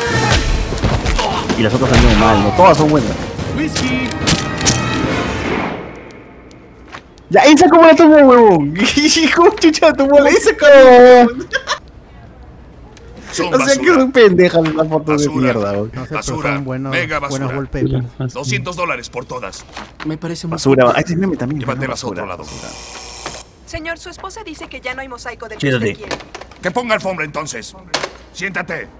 Y 1.58 1.62
las 1.64 1.74
otras 1.74 1.90
salieron 1.92 2.20
mal, 2.20 2.44
¿no? 2.44 2.50
Todas 2.58 2.78
son 2.78 2.90
buenas. 2.90 3.12
Ya, 7.34 7.42
esa 7.42 7.68
como 7.70 7.82
la 7.88 7.96
tomó, 7.96 8.16
huevón. 8.16 8.74
Hijo 8.78 9.50
chucha, 9.60 9.92
tomó 9.94 10.20
la 10.20 10.30
esa 10.30 10.52
como. 10.58 11.44
Son 13.32 13.52
O 13.52 13.58
sea, 13.58 13.76
que 13.76 13.80
basura. 13.82 13.96
son 14.02 14.12
pendejas 14.12 14.62
las 14.76 14.88
fotos 14.88 15.22
de 15.24 15.28
Basura. 15.28 15.42
mierda, 15.44 15.72
weón. 15.72 15.92
No 15.96 16.02
sé, 16.04 16.08
pero 16.10 16.18
Basura. 16.20 16.54
son 16.54 16.64
buenos, 16.66 16.92
Mega 16.92 17.20
buenos 17.20 17.40
basura. 17.52 17.58
wallpapers. 17.58 18.34
200 18.34 18.76
dólares 18.76 19.10
por 19.10 19.26
todas. 19.26 19.66
Me 20.06 20.18
parece 20.20 20.46
muy 20.46 20.54
Basura, 20.54 20.94
ah, 20.96 21.00
ese 21.00 21.16
meme 21.16 21.36
también. 21.36 21.62
Llévatelas 21.62 22.04
a 22.04 22.08
otro 22.08 22.26
lado. 22.28 22.44
Señor, 23.66 23.98
su 23.98 24.10
esposa 24.10 24.44
dice 24.44 24.68
que 24.68 24.82
ya 24.82 24.94
no 24.94 25.02
hay 25.02 25.08
mosaico 25.08 25.50
del 25.50 25.58
que 25.58 25.68
Siéntate. 25.68 25.92
usted 25.94 26.06
quiere. 26.08 26.24
Que 26.62 26.70
ponga 26.70 26.94
alfombra 26.94 27.26
entonces. 27.26 27.76
Siéntate. 28.34 28.88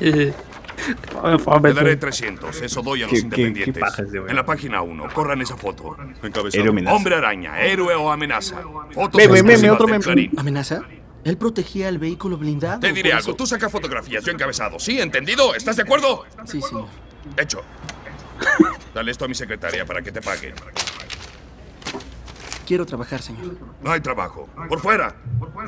Te 0.76 1.72
daré 1.72 1.96
300, 1.96 2.60
eso 2.62 2.82
doy 2.82 3.02
a 3.02 3.06
los 3.06 3.12
¿Qué- 3.12 3.28
qué- 3.28 3.42
independientes. 3.42 3.82
en 4.28 4.36
la 4.36 4.44
página 4.44 4.82
1, 4.82 5.08
corran 5.12 5.40
esa 5.40 5.56
foto. 5.56 5.96
Encabezado. 6.22 6.70
Hombre 6.94 7.14
araña, 7.16 7.60
héroe 7.60 7.94
o 7.94 8.10
amenaza. 8.10 8.56
Fotos 8.92 9.20
Meme, 9.42 9.70
otro 9.70 9.88
meme. 9.88 10.30
¿Amenaza? 10.36 10.82
Él 11.24 11.36
protegía 11.36 11.88
el 11.88 11.98
vehículo 11.98 12.36
blindado. 12.38 12.78
Te 12.80 12.92
diré 12.92 13.12
algo, 13.12 13.34
tú 13.34 13.46
saca 13.46 13.68
fotografías, 13.68 14.24
yo 14.24 14.30
encabezado. 14.32 14.78
¿Sí? 14.78 15.00
¿Entendido? 15.00 15.54
¿Estás 15.56 15.76
de 15.76 15.82
acuerdo? 15.82 16.24
Sí, 16.44 16.60
señor. 16.62 16.86
Hecho. 17.36 17.62
Dale 18.94 19.10
esto 19.10 19.24
a 19.24 19.28
mi 19.28 19.34
secretaria 19.34 19.84
para 19.84 20.02
que 20.02 20.12
te 20.12 20.20
pague. 20.20 20.54
Quiero 22.66 22.84
trabajar, 22.84 23.22
señor. 23.22 23.56
No 23.82 23.92
hay 23.92 24.00
trabajo. 24.00 24.48
Por 24.68 24.80
fuera. 24.80 25.14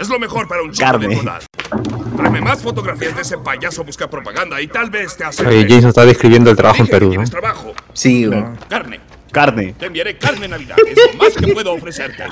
Es 0.01 0.09
lo 0.09 0.19
mejor 0.19 0.49
para 0.49 0.63
un 0.63 0.73
chico 0.73 0.85
Carne. 0.91 1.07
de. 1.09 2.17
Tráeme 2.17 2.41
más 2.41 2.61
fotografías 2.61 3.15
de 3.15 3.23
ese 3.23 3.39
payaso 3.39 3.85
busca 3.85 4.11
propaganda 4.11 4.61
y 4.61 4.67
tal 4.67 4.91
vez 4.91 5.17
te 5.17 5.23
hace. 5.25 5.47
Oye, 5.47 5.63
Jason 5.69 5.91
está 5.91 6.05
describiendo 6.05 6.51
el 6.51 6.57
trabajo 6.57 6.83
en 6.83 6.89
Perú, 6.89 7.07
¿no? 7.07 7.11
¿Tienes 7.13 7.31
trabajo? 7.31 7.73
Sí, 7.93 8.27
weón. 8.27 8.59
Carne. 8.69 8.99
Carne. 9.31 9.75
Te 9.79 9.87
enviaré 9.87 10.19
carne 10.19 10.47
en 10.47 10.51
Navidad. 10.53 10.77
Es 10.89 10.97
lo 11.13 11.19
más 11.19 11.35
que 11.35 11.53
puedo 11.53 11.73
ofrecerte. 11.73 12.25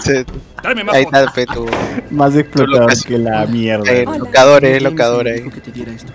Tráeme 0.60 0.82
más 0.82 0.96
Ahí 0.96 1.04
fotos. 1.04 1.20
está, 1.20 1.32
fe, 1.32 1.46
tu. 1.46 1.66
Más 2.10 2.34
explotado 2.34 2.88
que 3.06 3.18
la 3.18 3.46
mierda. 3.46 3.92
Eh, 3.92 4.04
locador, 4.04 4.64
eh, 4.64 4.80
locador 4.80 5.28
ahí. 5.28 5.48
que 5.48 5.60
te 5.60 5.70
diera 5.70 5.92
esto. 5.92 6.12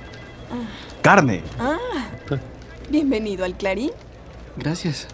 Carne. 1.02 1.42
Ah, 1.58 1.78
bienvenido 2.90 3.46
al 3.46 3.56
Clarín. 3.56 3.92
Gracias. 4.58 5.08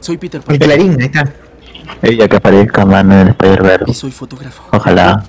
Soy 0.00 0.16
Peter 0.16 0.40
El 0.40 0.44
Parker. 0.58 0.66
clarín, 0.66 1.00
ahí 1.00 1.06
está. 1.06 1.32
Ella 2.02 2.28
que 2.28 2.36
aparezca 2.36 2.84
mano 2.84 3.14
en 3.14 3.20
el 3.20 3.28
Spider-Verse. 3.28 3.90
Y 3.90 3.94
soy 3.94 4.10
fotógrafo. 4.10 4.62
Ojalá. 4.72 5.24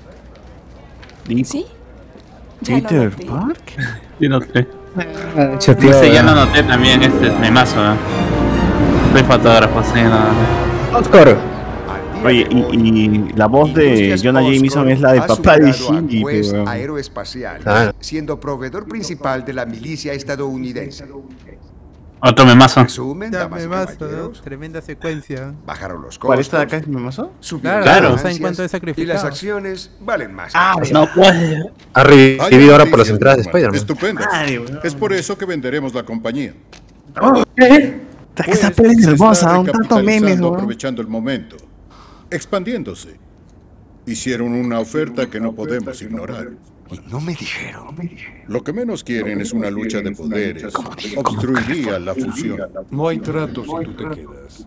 ¿Sí? 1.44 1.66
Ya 2.60 2.76
lo 2.76 2.82
Peter 2.82 3.10
noté. 3.10 3.26
Parker. 3.26 3.86
Yo 4.20 4.28
no 4.28 4.40
sé. 4.40 4.68
Yo, 5.60 5.76
tío, 5.76 5.92
Sí, 6.02 6.10
ya 6.10 6.22
no 6.22 6.34
noté 6.34 6.62
también 6.64 7.02
este 7.02 7.30
memazo, 7.30 7.76
¿no? 7.82 7.96
Soy 9.12 9.22
fotógrafo, 9.22 9.82
sí, 9.82 10.00
no. 10.02 10.98
Oscar. 10.98 11.36
Oye, 12.24 12.46
y, 12.50 12.76
y 12.76 13.32
la 13.34 13.46
voz 13.46 13.72
de 13.72 14.20
Jonah 14.22 14.42
Jameson 14.42 14.90
es 14.90 15.00
la 15.00 15.12
de 15.12 15.22
papá 15.22 15.56
de 15.56 15.72
Shinji. 15.72 16.22
Aeroespacial, 16.66 17.94
siendo 18.00 18.38
proveedor 18.38 18.86
principal 18.86 19.44
de 19.44 19.54
la 19.54 19.64
milicia 19.64 20.12
estadounidense. 20.12 21.06
Otro 22.22 22.44
memazo. 22.44 22.82
Resumen, 22.82 23.32
Ya 23.32 23.40
damas 23.40 23.60
me 23.60 23.64
y 23.64 23.68
vas, 23.68 23.96
caballeros, 23.96 24.36
¿no? 24.36 24.42
Tremenda 24.42 24.82
secuencia. 24.82 25.54
bajaron 25.64 26.02
los 26.02 26.18
costos. 26.18 26.26
¿Cuál 26.26 26.38
está 26.40 26.58
de 26.58 26.62
acá 26.64 26.76
es 26.76 26.86
memazo? 26.86 27.32
Claro, 27.60 28.10
las 28.10 28.14
o 28.14 28.18
sea, 28.18 28.30
en 28.30 28.38
cuanto 28.38 28.62
de 28.62 28.94
Y 28.96 29.04
las 29.06 29.24
acciones 29.24 29.90
valen 30.00 30.34
más. 30.34 30.52
Ah, 30.54 30.74
No 30.92 31.08
puede. 31.14 31.72
Ha 31.94 32.00
Hay 32.02 32.06
revivido 32.50 32.72
ahora 32.72 32.86
por 32.86 32.98
las 32.98 33.08
entradas 33.08 33.38
de. 33.38 33.42
Spider-Man. 33.44 33.74
Estupendo. 33.74 34.22
Es 34.84 34.94
por 34.94 35.12
eso 35.12 35.38
que 35.38 35.46
venderemos 35.46 35.94
la 35.94 36.02
compañía. 36.02 36.54
Que 37.56 38.52
esa 38.52 38.70
peli 38.70 39.00
es 39.00 39.06
hermosa, 39.06 39.58
un 39.58 39.66
tanto 39.66 40.02
memes, 40.02 40.38
aprovechando 40.40 41.02
el 41.02 41.08
momento, 41.08 41.56
expandiéndose. 42.30 43.18
Hicieron 44.06 44.52
una 44.52 44.78
oferta 44.78 45.28
que 45.28 45.40
no 45.40 45.52
podemos 45.54 46.00
ignorar. 46.02 46.50
Y 46.90 47.00
no 47.10 47.20
me 47.20 47.34
dijeron. 47.34 47.96
Lo 48.48 48.64
que 48.64 48.72
menos 48.72 49.04
quieren 49.04 49.40
es 49.40 49.52
una 49.52 49.70
lucha 49.70 50.00
de 50.00 50.12
poderes. 50.12 50.74
Obstruiría 51.16 51.98
la 51.98 52.14
fusión. 52.14 52.60
No 52.90 53.08
hay 53.08 53.18
trato 53.18 53.64
si 53.64 53.84
tú 53.84 53.94
te 53.94 54.14
quedas. 54.14 54.66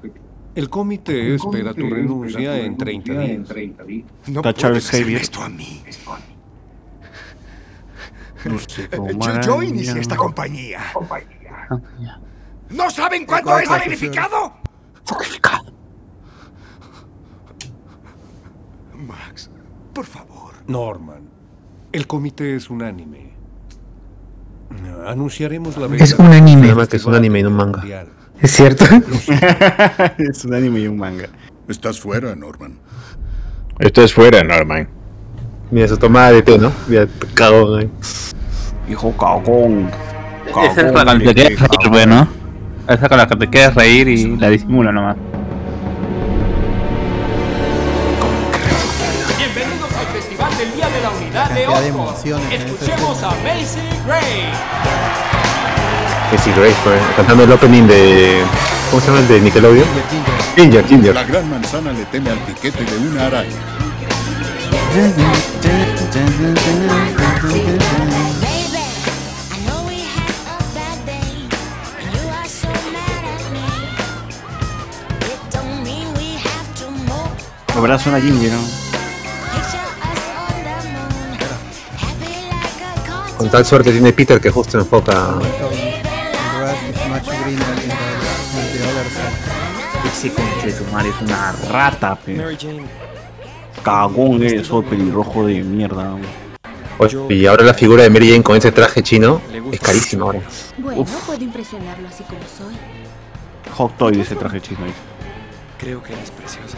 El 0.56 0.70
comité 0.70 1.36
espera 1.36 1.74
tu 1.74 1.90
renuncia 1.90 2.58
en 2.60 2.78
30 2.78 3.14
días. 3.14 4.08
No 4.28 4.42
puedes 4.42 4.90
Xavier. 4.90 5.22
esto 5.22 5.42
a 5.42 5.50
mí. 5.50 5.82
Yo, 8.46 9.42
yo 9.42 9.64
inicié 9.64 10.00
esta 10.00 10.16
compañía. 10.16 10.82
¿No 12.70 12.90
saben 12.90 13.26
cuánto 13.26 13.50
cosa 13.50 13.64
es 13.64 13.70
fusión? 13.70 13.80
sacrificado? 13.82 14.54
Max, 18.94 19.50
por 19.94 20.06
favor. 20.06 20.54
Norman, 20.68 21.30
el 21.94 22.08
comité 22.08 22.56
es 22.56 22.70
unánime. 22.70 23.32
Anunciaremos 25.08 25.78
la 25.78 25.96
Es 25.96 26.14
un 26.14 26.28
anime. 26.28 26.64
Nada 26.64 26.76
más 26.76 26.88
que 26.90 26.98
es 26.98 27.06
un 27.06 27.14
anime 27.14 27.40
y 27.40 27.44
no 27.44 27.50
un 27.50 27.56
manga. 27.56 27.80
mundial. 27.80 28.08
¿Es 28.42 28.52
cierto? 28.52 28.84
es 30.18 30.44
un 30.44 30.54
anime 30.56 30.80
y 30.82 30.88
un 30.88 30.98
manga. 30.98 31.30
Estás 31.68 32.00
fuera, 32.00 32.36
Norman. 32.36 32.80
Esto 33.80 34.04
es 34.04 34.14
fuera, 34.14 34.44
Norman. 34.44 34.90
Mira 35.72 35.88
su 35.88 35.98
tomada 35.98 36.32
de 36.32 36.42
té, 36.42 36.58
¿no? 36.58 36.72
Mira, 36.88 37.08
cagón 37.36 37.80
ahí. 37.80 37.90
Hijo 38.90 39.16
cagón. 39.16 39.90
Esa 40.48 40.88
es 40.88 40.94
la 40.94 41.18
que 41.18 41.26
te 41.26 41.34
quieres 41.34 41.60
reír, 41.60 42.08
¿no? 42.08 42.28
Esa 42.88 43.08
con 43.08 43.18
la 43.18 43.28
que 43.28 43.36
te 43.36 43.50
quieres 43.50 43.76
reír 43.76 44.08
y 44.08 44.36
la 44.38 44.50
disimula 44.50 44.92
nomás. 44.92 45.16
De 51.54 51.62
de 51.62 52.56
Escuchemos 52.56 53.24
a 53.24 53.30
Macy 53.30 53.80
Gray. 54.06 54.50
Jesse 56.32 56.56
Grace, 56.56 56.76
pues, 56.84 57.00
cantando 57.16 57.44
el 57.44 57.52
opening 57.52 57.84
de. 57.84 58.44
¿Cómo 58.90 59.02
se 59.02 59.08
llama 59.08 59.20
el 59.20 59.28
de 59.28 59.42
Nickelodeon? 59.42 59.88
Ginger, 60.56 60.88
Ginger. 60.88 61.14
La 61.14 61.24
gran 61.24 61.50
manzana 61.50 61.92
le 61.92 62.06
teme 62.06 62.32
al 62.32 62.38
piquete 62.40 62.84
de 62.84 62.98
una 63.08 63.28
araña. 63.28 63.50
La 77.76 77.82
verdad 77.82 78.00
suena 78.00 78.22
Ginger, 78.22 78.52
¿no? 78.52 78.93
Tal 83.50 83.66
suerte 83.66 83.92
tiene 83.92 84.14
Peter 84.14 84.40
que 84.40 84.50
justo 84.50 84.78
enfoca. 84.78 85.36
Ese 90.06 90.32
conche 90.32 90.68
de 90.68 90.72
su 90.72 90.84
madre 90.86 91.10
es 91.10 91.22
una 91.22 91.52
rata, 91.72 92.16
pe. 92.16 92.38
Cagón 93.84 94.44
eso, 94.44 94.82
pelirrojo 94.82 95.46
de 95.46 95.62
mierda. 95.64 96.16
Oye, 97.00 97.18
y 97.30 97.46
ahora 97.48 97.64
la 97.64 97.74
figura 97.74 98.04
de 98.04 98.10
Mary 98.10 98.30
Jane 98.30 98.44
con 98.44 98.56
ese 98.56 98.72
traje 98.72 99.02
chino 99.02 99.42
es 99.72 99.80
carísima 99.80 100.26
ahora. 100.26 100.42
Bueno, 100.78 101.06
puedo 101.26 101.44
impresionarlo 101.44 102.08
así 102.08 102.24
como 102.24 102.40
soy. 102.42 102.76
Hot 103.76 103.98
Toy 103.98 104.16
de 104.16 104.22
ese 104.22 104.36
traje 104.36 104.62
chino. 104.62 104.86
ahí. 104.86 104.94
Creo 105.80 106.02
que 106.04 106.14
eres 106.14 106.32
preciosa. 106.32 106.78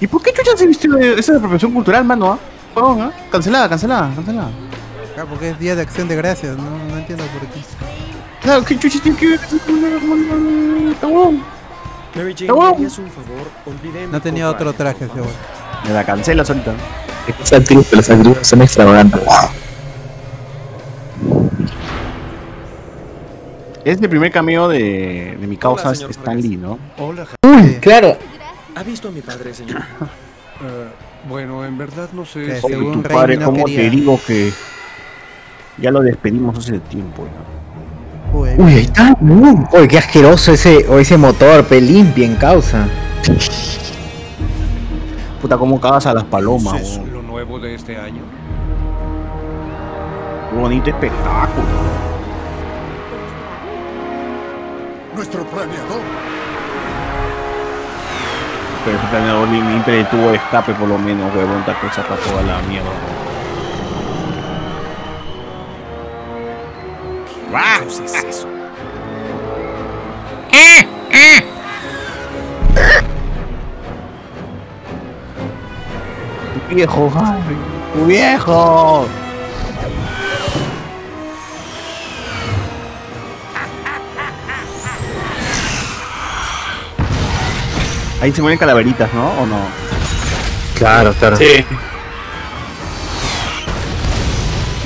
¿Y 0.00 0.06
por 0.06 0.22
qué 0.22 0.32
chucha 0.32 0.56
se 0.56 0.66
vistió 0.66 0.92
de 0.94 1.14
esa 1.18 1.36
apropiación 1.36 1.72
cultural, 1.72 2.04
mano? 2.04 2.32
¿ah? 2.32 2.38
Huevón, 2.74 3.00
¿ah? 3.02 3.12
Cancelada, 3.30 3.68
cancelada, 3.68 4.12
cancelada. 4.14 4.50
Claro, 5.14 5.28
porque 5.28 5.50
es 5.50 5.58
Día 5.58 5.76
de 5.76 5.82
Acción 5.82 6.08
de 6.08 6.16
Gracias, 6.16 6.56
no, 6.56 6.64
no 6.88 6.96
entiendo 6.98 7.24
por 7.26 7.46
qué. 7.48 7.60
Claro, 8.42 8.64
¿qué 8.64 8.78
chucha 8.78 8.98
tiene 9.02 9.18
que 9.18 9.28
ver 9.28 9.40
huevón. 11.02 11.42
Mary 12.14 12.30
Está 12.32 12.46
Jane, 12.46 12.46
¿me 12.46 12.52
huevón. 12.52 12.74
harías 12.74 12.98
un 12.98 13.10
favor? 13.10 13.48
Olvidé 13.66 14.06
No 14.06 14.12
mi 14.14 14.20
tenía 14.20 14.44
copa. 14.46 14.56
otro 14.58 14.72
traje 14.72 15.04
ese 15.04 15.14
güey. 15.20 15.30
Me 15.86 15.92
la 15.94 16.04
cancela 16.04 16.44
solita. 16.44 16.72
Es 17.42 17.52
actriz, 17.52 17.86
pero 17.90 17.96
las 18.02 18.10
actrices 18.10 18.46
son 18.48 18.62
extravagantes. 18.62 19.20
Es 23.84 24.00
el 24.00 24.08
primer 24.08 24.30
cameo 24.30 24.68
de, 24.68 25.36
de 25.40 25.46
mi 25.46 25.56
causa 25.56 25.88
Hola, 25.88 25.94
señor 25.96 26.10
Stan 26.12 26.40
Lee, 26.40 26.56
¿no? 26.56 26.78
Hola, 26.98 27.26
Uy, 27.44 27.78
claro. 27.80 28.16
¿Ha 28.76 28.82
visto 28.84 29.08
a 29.08 29.10
mi 29.10 29.20
padre, 29.20 29.52
señor? 29.52 29.78
Eh, 29.80 29.82
bueno, 31.28 31.64
en 31.64 31.78
verdad 31.78 32.08
no 32.12 32.24
sé. 32.24 32.44
Que 32.44 32.60
si- 32.60 32.72
tu 32.72 33.02
padre, 33.02 33.36
no 33.36 33.46
¿cómo 33.46 33.64
quería. 33.64 33.80
te 33.82 33.90
digo 33.90 34.20
que 34.26 34.52
ya 35.78 35.90
lo 35.90 36.00
despedimos 36.00 36.58
hace 36.58 36.78
tiempo? 36.80 37.24
¿no? 37.24 38.38
Uy, 38.38 38.50
Uy, 38.58 38.72
ahí 38.72 38.80
está. 38.82 39.16
uh, 39.20 39.68
Uy, 39.78 39.88
qué 39.88 39.98
asqueroso 39.98 40.52
ese, 40.52 40.86
o 40.88 40.98
ese 40.98 41.16
motor, 41.16 41.64
pe 41.64 41.80
limpia 41.80 42.26
en 42.26 42.36
causa. 42.36 42.86
Puta, 45.40 45.58
¿cómo 45.58 45.80
cagas 45.80 46.06
a 46.06 46.14
las 46.14 46.24
palomas? 46.24 46.80
¿Es 46.80 46.96
weón? 46.98 47.12
lo 47.12 47.22
nuevo 47.22 47.58
de 47.58 47.74
este 47.74 47.96
año? 47.96 48.22
Bonito 50.58 50.90
espectáculo. 50.90 51.66
Nuestro 55.14 55.44
planeador. 55.44 56.00
Pero 58.84 58.98
ese 58.98 59.06
planeador 59.06 59.48
limpia 59.48 59.94
el 59.94 60.06
tubo 60.08 60.30
de 60.30 60.36
escape 60.36 60.72
por 60.74 60.88
lo 60.88 60.98
menos, 60.98 61.32
huevón, 61.34 61.64
te 61.64 61.72
saca 61.94 62.16
toda 62.16 62.42
la 62.42 62.60
mierda. 62.62 62.88
¿Qué 67.28 67.84
cosa 67.84 68.04
es 68.04 68.24
eso? 68.24 68.48
Tu 76.68 76.74
viejo, 76.74 77.12
Harry, 77.14 77.56
tu 77.94 78.06
viejo. 78.06 79.06
Ahí 88.22 88.32
se 88.32 88.40
mueren 88.40 88.58
calaveritas, 88.58 89.12
¿no? 89.12 89.26
¿O 89.42 89.44
no? 89.46 89.58
Claro, 90.78 91.12
claro. 91.18 91.36
Sí. 91.36 91.64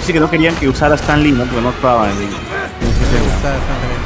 Dice 0.01 0.13
que 0.13 0.21
no 0.21 0.29
querían 0.31 0.55
que 0.57 0.69
usara 0.69 0.95
Stan 0.97 1.23
Lee, 1.23 1.33
¿no? 1.33 1.45
Porque 1.45 1.61
no 1.61 1.69
actuaba 1.69 2.07
en 2.11 2.17
en 2.17 2.25
está 2.25 3.51
sangre. 3.51 3.97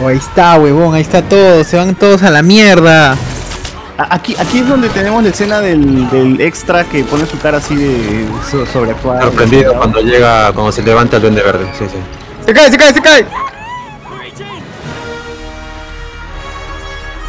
Oh, 0.00 0.08
ahí 0.08 0.16
está, 0.16 0.56
huevón, 0.58 0.94
ahí 0.94 1.02
está 1.02 1.22
todo. 1.22 1.64
Se 1.64 1.76
van 1.76 1.94
todos 1.96 2.22
a 2.22 2.30
la 2.30 2.42
mierda. 2.42 3.16
Aquí, 3.98 4.36
aquí 4.38 4.58
es 4.60 4.68
donde 4.68 4.88
tenemos 4.90 5.24
la 5.24 5.30
escena 5.30 5.60
del, 5.60 6.08
del 6.10 6.40
extra 6.40 6.84
que 6.84 7.02
pone 7.02 7.26
su 7.26 7.36
cara 7.40 7.58
así 7.58 7.74
de 7.74 8.28
so- 8.48 8.64
sobreactuada. 8.66 9.22
Sorprendido 9.22 9.74
cuando 9.74 10.00
llega, 10.00 10.52
cuando 10.52 10.70
se 10.70 10.82
levanta 10.82 11.16
el 11.16 11.22
duende 11.22 11.42
verde. 11.42 11.66
Sí, 11.76 11.84
sí. 11.90 11.96
Se 12.46 12.54
cae, 12.54 12.70
se 12.70 12.76
cae, 12.78 12.94
se 12.94 13.02
cae. 13.02 13.26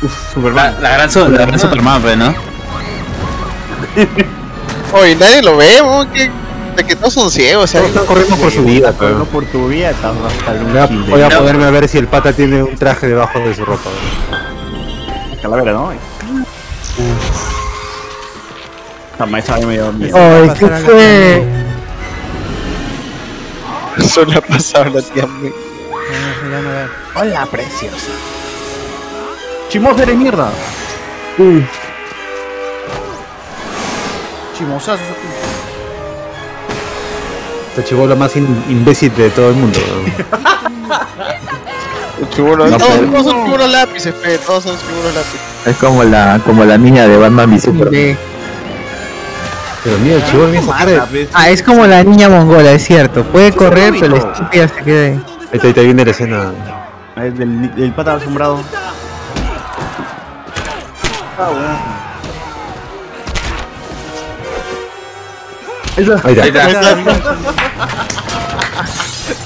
Uf, 0.02 0.34
Superman. 0.34 0.76
La, 0.76 0.82
la 0.82 0.90
gran, 0.96 1.12
su- 1.12 1.28
la 1.28 1.46
gran 1.46 1.60
Superman, 1.60 2.02
pues, 2.02 2.18
¿no? 2.18 2.34
Oye, 4.94 5.16
nadie 5.16 5.42
lo 5.44 5.58
ve, 5.58 5.82
que, 6.14 6.32
de 6.76 6.84
que 6.84 6.96
todos 6.96 7.14
son 7.14 7.30
ciegos, 7.30 7.66
o 7.66 7.68
sea, 7.68 7.82
Todos 7.82 7.94
están 7.94 8.08
corriendo 8.08 8.36
por 8.38 8.52
su 8.52 8.64
vida, 8.64 8.94
Pero 8.98 9.26
por 9.26 9.46
tu 9.46 9.68
vida, 9.68 9.90
hasta 9.90 10.52
el 10.52 10.64
Voy 11.10 11.22
a, 11.22 11.30
ponerme 11.30 11.66
a 11.66 11.72
ver 11.72 11.88
si 11.88 11.98
el 11.98 12.08
pata 12.08 12.34
tiene 12.34 12.64
un 12.64 12.76
traje 12.76 13.08
debajo 13.08 13.40
de 13.40 13.54
su 13.54 13.66
ropa. 13.66 13.90
Calavera, 15.42 15.74
¿no? 15.74 15.92
Jamás 19.18 19.46
sabe 19.46 19.66
medio 19.66 19.86
dormir. 19.86 20.12
Ay, 20.16 20.50
¿qué 20.58 20.68
fue? 20.68 21.44
eso 23.98 24.26
le 24.26 24.38
ha 24.38 24.42
pasado 24.42 24.86
a 24.86 24.90
la 24.90 25.02
tía 25.02 25.28
veo. 25.42 25.54
Hola, 27.16 27.46
preciosa. 27.46 28.12
Chimosa 29.70 30.04
eres 30.04 30.16
mierda. 30.18 30.50
Chimosazo. 34.58 35.02
Este 37.70 37.84
chivolo 37.84 38.16
más 38.16 38.36
in- 38.36 38.64
imbécil 38.70 39.14
de 39.16 39.30
todo 39.30 39.50
el 39.50 39.56
mundo. 39.56 39.80
Chibolo, 42.36 42.68
No, 42.68 42.78
todos, 42.78 42.92
pero- 42.98 43.12
todos 43.12 43.26
son 43.32 43.46
chibolos 43.46 43.72
lápices, 43.72 44.14
fe, 44.16 44.38
todos 44.40 44.64
son 44.64 44.76
chibolos 44.78 45.14
lápices. 45.16 45.40
Es 45.66 45.78
como 45.78 46.04
la, 46.04 46.42
como 46.46 46.66
la 46.66 46.78
niña 46.78 47.08
de 47.08 47.18
Batman 47.18 47.52
v 47.54 47.60
Superman. 47.60 48.18
Pero 49.84 49.98
mira, 50.00 50.16
el 50.16 50.26
chivolo 50.26 50.48
mira 50.50 50.62
esa 50.62 50.72
cara. 50.78 51.06
de- 51.06 51.20
Ahí 51.22 51.28
Ah, 51.34 51.50
es 51.52 51.64
como 51.64 51.86
la 51.88 52.04
niña 52.04 52.28
mongola, 52.28 52.72
es 52.72 52.84
cierto. 52.84 53.24
Puede 53.24 53.54
correr, 53.54 53.94
pero 53.98 54.16
la 54.18 54.18
estúpida 54.34 54.68
se 54.68 54.84
queda 54.84 55.06
ahí. 55.06 55.22
está, 55.54 55.68
ahí 55.68 55.70
está 55.70 55.82
viene 55.82 56.04
la 56.06 56.12
escena. 56.12 56.52
El 57.16 57.38
del, 57.38 57.76
del 57.76 57.92
pata 57.94 58.16
asombrado. 58.16 58.60
Ah, 61.42 61.50
bueno. 61.52 62.00
Ahí 65.96 66.04
está. 66.04 66.64
Ahí 66.64 66.72
está. 66.72 66.98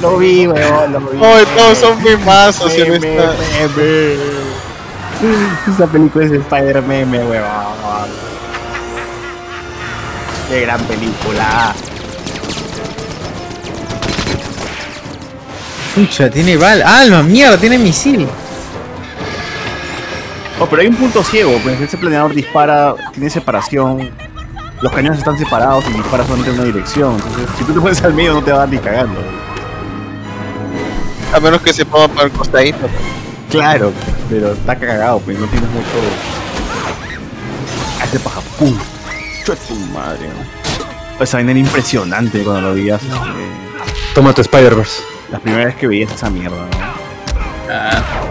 Lo 0.02 0.18
vi, 0.18 0.48
weón, 0.48 0.94
lo 0.94 1.00
vi. 1.02 1.20
Oye, 1.20 1.46
todos 1.56 1.78
son 1.78 2.02
muy 2.02 2.18
mazos 2.18 2.74
en 2.74 2.94
esta. 2.96 3.36
meme. 3.78 4.18
Esa 5.72 5.88
película 5.88 6.26
es 6.26 6.32
Spider 6.32 6.82
Meme, 6.82 7.24
weón. 7.26 7.44
Qué 10.50 10.62
gran 10.62 10.82
película. 10.86 11.76
Pucha, 15.96 16.30
tiene 16.30 16.58
bal. 16.58 16.82
Alma, 16.82 17.22
mierda, 17.22 17.58
tiene 17.58 17.78
misil. 17.78 18.28
Oh, 20.64 20.68
pero 20.70 20.82
hay 20.82 20.88
un 20.88 20.96
punto 20.96 21.22
ciego, 21.26 21.60
pues 21.62 21.82
ese 21.82 21.98
planeador 21.98 22.34
dispara, 22.34 22.96
tiene 23.12 23.30
separación. 23.30 24.10
Los 24.82 24.94
cañones 24.94 25.20
están 25.20 25.38
separados 25.38 25.84
y 25.90 25.92
dispara 25.92 26.24
solamente 26.24 26.52
en 26.52 26.56
una 26.56 26.64
dirección. 26.64 27.16
Entonces, 27.16 27.50
si 27.58 27.66
tú 27.66 27.74
te 27.74 27.82
pones 27.82 28.02
al 28.02 28.14
medio 28.14 28.36
no 28.36 28.42
te 28.42 28.52
va 28.52 28.58
a 28.58 28.60
dar 28.62 28.70
ni 28.70 28.78
cagando. 28.78 29.20
A 31.34 31.40
menos 31.42 31.62
que 31.62 31.74
se 31.74 31.86
ponga 31.86 32.08
para 32.08 32.28
el 32.28 32.32
costadito. 32.32 32.88
Claro, 33.50 33.92
pero 34.30 34.54
está 34.54 34.78
cagado, 34.78 35.20
pues 35.20 35.38
no 35.38 35.48
tienes 35.48 35.70
mucho. 35.70 35.90
Hace 38.02 38.20
paja, 38.20 38.40
pum. 38.58 38.74
Chue 39.46 39.58
tu 39.68 39.76
madre, 39.94 40.30
¿no? 40.30 41.22
Esa 41.22 41.38
vaina 41.38 41.52
era 41.52 41.60
impresionante 41.60 42.42
cuando 42.42 42.70
lo 42.70 42.74
veías. 42.74 43.02
Toma 44.16 44.32
tu 44.32 44.42
Spider-Verse. 44.42 45.02
la 45.30 45.40
primera 45.40 45.66
vez 45.66 45.76
que 45.76 45.88
veías 45.88 46.10
esa 46.14 46.30
mierda, 46.30 46.56
¿no? 46.56 48.23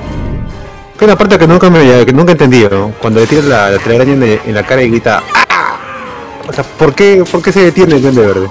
Que 1.03 1.07
una 1.07 1.17
parte 1.19 1.37
que 1.37 1.49
nunca 1.49 1.69
me 1.69 2.07
que 2.07 2.13
nunca 2.13 2.31
entendí, 2.31 2.63
¿no? 2.71 2.93
Cuando 3.01 3.19
le 3.19 3.27
tira 3.27 3.43
la, 3.43 3.71
la 3.71 3.79
telaraña 3.81 4.13
en, 4.13 4.23
en 4.47 4.55
la 4.55 4.63
cara 4.63 4.83
y 4.85 4.89
grita 4.89 5.21
¡Ah! 5.35 5.77
O 6.49 6.53
sea, 6.53 6.63
¿por 6.63 6.95
qué, 6.95 7.25
¿por 7.29 7.43
qué 7.43 7.51
se 7.51 7.59
detiene 7.65 7.97
el 7.97 8.03
duende 8.03 8.25
verde? 8.25 8.49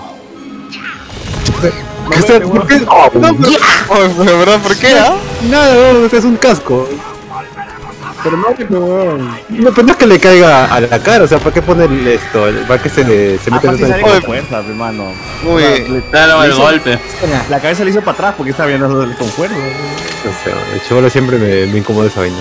¿Qué 2.12 2.20
está- 2.20 2.42
¿Por 2.42 2.68
qué? 2.68 2.82
Oh, 2.90 3.10
No, 3.14 3.30
Oye, 3.30 3.58
pero 4.18 4.38
¿verdad? 4.40 4.60
¿Por 4.62 4.76
qué, 4.76 4.88
ah? 5.00 5.14
Nada, 5.50 5.94
no, 5.94 6.06
o 6.06 6.10
sea, 6.10 6.20
es 6.20 6.26
un 6.26 6.36
casco. 6.36 6.90
Pero 8.24 8.38
no, 8.38 8.48
no, 9.50 9.72
pero 9.72 9.84
no 9.88 9.92
es 9.94 9.98
que 9.98 10.06
le 10.06 10.20
caiga 10.20 10.66
a 10.66 10.80
la 10.80 11.00
cara, 11.00 11.24
o 11.24 11.28
sea, 11.28 11.40
¿para 11.40 11.54
qué 11.54 11.62
ponerle 11.62 12.16
esto? 12.16 12.46
¿Para 12.68 12.82
qué 12.82 12.90
se 12.90 13.04
le 13.04 13.40
se 13.40 13.50
mete 13.50 13.68
en 13.68 13.92
el 13.94 14.02
con 14.02 14.22
fuerza, 14.24 14.60
hermano. 14.60 15.12
Uy, 15.44 16.04
Claro, 16.12 16.40
Le 16.42 16.46
el 16.48 16.52
hizo- 16.54 16.62
golpe. 16.62 17.00
La 17.50 17.60
cabeza 17.60 17.84
le 17.84 17.90
hizo 17.92 18.02
para 18.02 18.12
atrás 18.12 18.34
porque 18.38 18.52
está 18.52 18.66
viendo 18.66 18.88
con 19.18 19.28
fuerza. 19.30 19.56
No 19.56 20.32
sé, 20.44 20.52
el 20.76 20.82
chivolo 20.88 21.10
siempre 21.10 21.38
me, 21.40 21.66
me 21.72 21.80
incomoda 21.80 22.08
esa 22.08 22.20
vaina. 22.20 22.38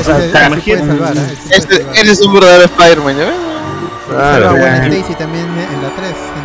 O 0.00 0.04
sea, 0.04 0.18
salvar, 0.32 1.16
¿eh? 1.16 1.36
Este, 1.50 1.86
eres 1.94 2.20
un 2.20 2.34
verdadero 2.34 2.64
Spider-Man, 2.64 3.16
¿ya 3.16 3.24
ves? 3.24 3.34
A 4.08 4.38
Gwen 4.50 4.60
claro. 4.60 4.84
Stacy 4.94 5.14
también 5.14 5.44
en 5.46 5.82
la 5.82 5.88
3, 5.96 6.10
en- 6.10 6.14
cuando 6.14 6.20
se 6.26 6.35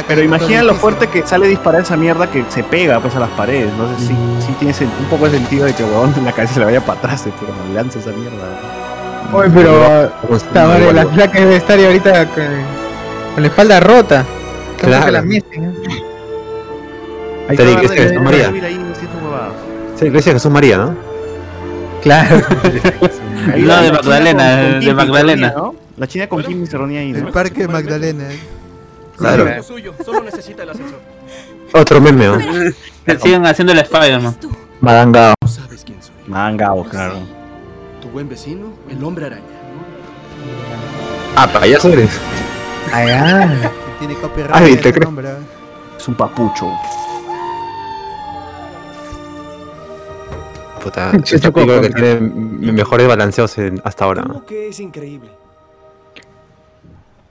está 0.00 0.08
Pero 0.08 0.22
imagina 0.22 0.62
lo 0.62 0.74
fuerte 0.74 1.06
que 1.08 1.26
sale 1.26 1.46
disparar 1.48 1.82
esa 1.82 1.96
mierda 1.96 2.30
que 2.30 2.44
se 2.48 2.62
pega 2.64 3.00
pues 3.00 3.14
a 3.16 3.20
las 3.20 3.30
paredes. 3.30 3.70
No 3.76 3.88
sé 3.98 4.06
si, 4.06 4.46
si 4.46 4.52
tiene 4.54 4.74
un 5.00 5.06
poco 5.10 5.26
de 5.26 5.32
sentido 5.38 5.64
de 5.66 5.74
que 5.74 5.84
huevón 5.84 6.12
en 6.16 6.24
la 6.24 6.32
cabeza 6.32 6.54
se 6.54 6.60
le 6.60 6.66
vaya 6.66 6.80
para 6.80 6.98
atrás, 6.98 7.24
pero 7.40 7.52
no 7.66 7.74
lanza 7.74 7.98
esa 7.98 8.10
mierda. 8.10 8.36
Oye, 9.32 9.50
pero 9.54 10.10
Pues, 10.28 10.44
madre, 10.54 10.92
la 10.92 11.04
no. 11.04 11.10
flaca 11.10 11.38
debe 11.40 11.56
estar 11.56 11.78
ahorita 11.78 12.26
con, 12.28 12.44
con 13.34 13.42
la 13.42 13.48
espalda 13.48 13.80
rota. 13.80 14.24
Claro. 14.78 15.06
que 15.06 15.12
la 15.12 15.22
meten, 15.22 15.64
¿eh? 15.64 15.74
Ahí 17.48 17.56
está, 17.56 17.94
Jesús 17.94 18.22
María. 18.22 18.52
Sí, 19.98 20.04
Iglesia 20.06 20.32
de 20.32 20.38
Jesús 20.38 20.52
María, 20.52 20.78
¿no? 20.78 20.94
Claro. 22.02 22.40
No, 23.48 23.56
la- 23.66 23.82
de 23.82 23.92
Magdalena, 23.92 24.56
de 24.78 24.94
Magdalena. 24.94 25.54
La 25.96 26.06
china 26.06 26.28
con 26.28 26.42
Kim 26.42 26.66
se 26.66 26.76
reunía 26.76 27.00
ahí, 27.00 27.12
El 27.12 27.28
parque 27.28 27.66
Magdalena. 27.66 28.24
Claro. 29.18 29.44
Lo 29.44 29.62
suyo, 29.62 29.94
solo 30.04 30.22
necesita 30.22 30.62
el 30.62 30.70
ascensor. 30.70 31.00
Otro 31.72 32.00
meme, 32.00 32.26
¿no? 32.26 32.38
Que 33.04 33.18
siguen 33.18 33.44
haciendo 33.46 33.72
el 33.72 33.80
Spider-Man. 33.80 34.36
Madangao. 34.80 35.34
No 35.42 35.48
sabes 35.48 35.82
quién 35.84 36.02
soy. 36.02 36.14
Mangao, 36.26 36.84
claro. 36.84 37.16
Tu 38.00 38.08
buen 38.08 38.28
vecino, 38.28 38.72
el 38.88 39.02
hombre 39.02 39.26
araña. 39.26 39.42
Ah, 41.36 41.48
payaso 41.52 41.88
eres. 41.90 42.10
Allá. 42.92 43.70
Que 43.70 44.06
tiene 44.06 44.14
copyright 44.20 44.54
Ay, 44.54 44.76
te 44.76 44.92
creo. 44.92 45.10
¿eh? 45.20 45.36
Es 45.98 46.08
un 46.08 46.14
papucho. 46.14 46.70
Puta, 50.82 51.10
Chucho 51.16 51.36
esta 51.36 51.50
película 51.50 51.80
que 51.80 51.90
tiene 51.90 52.20
mejores 52.72 53.08
balanceos 53.08 53.58
en- 53.58 53.80
hasta 53.84 54.04
ahora. 54.04 54.22
¿no? 54.22 54.34
¿Cómo 54.34 54.46
que 54.46 54.68
es 54.68 54.78
increíble? 54.80 55.30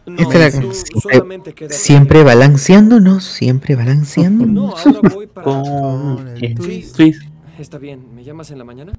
No, 0.08 0.22
Esta 0.22 0.48
es 0.48 0.56
la- 0.56 0.62
tú 0.62 0.72
siempre, 0.74 1.02
solamente 1.02 1.54
queda- 1.54 1.70
siempre 1.74 2.24
balanceándonos, 2.24 3.26
siempre 3.26 3.74
No, 3.76 3.80
balanceándonos. 3.80 4.86
ahora 4.88 5.00
voy 5.14 5.28
para... 5.28 5.44
Con 5.46 6.28
el 6.30 6.40
Sí, 6.40 6.56
twist. 6.56 6.96
Twist. 6.96 7.24
está 7.60 7.78
bien. 7.78 8.16
¿Me 8.16 8.24
llamas 8.24 8.50
en 8.52 8.58
la 8.58 8.64
mañana? 8.64 8.94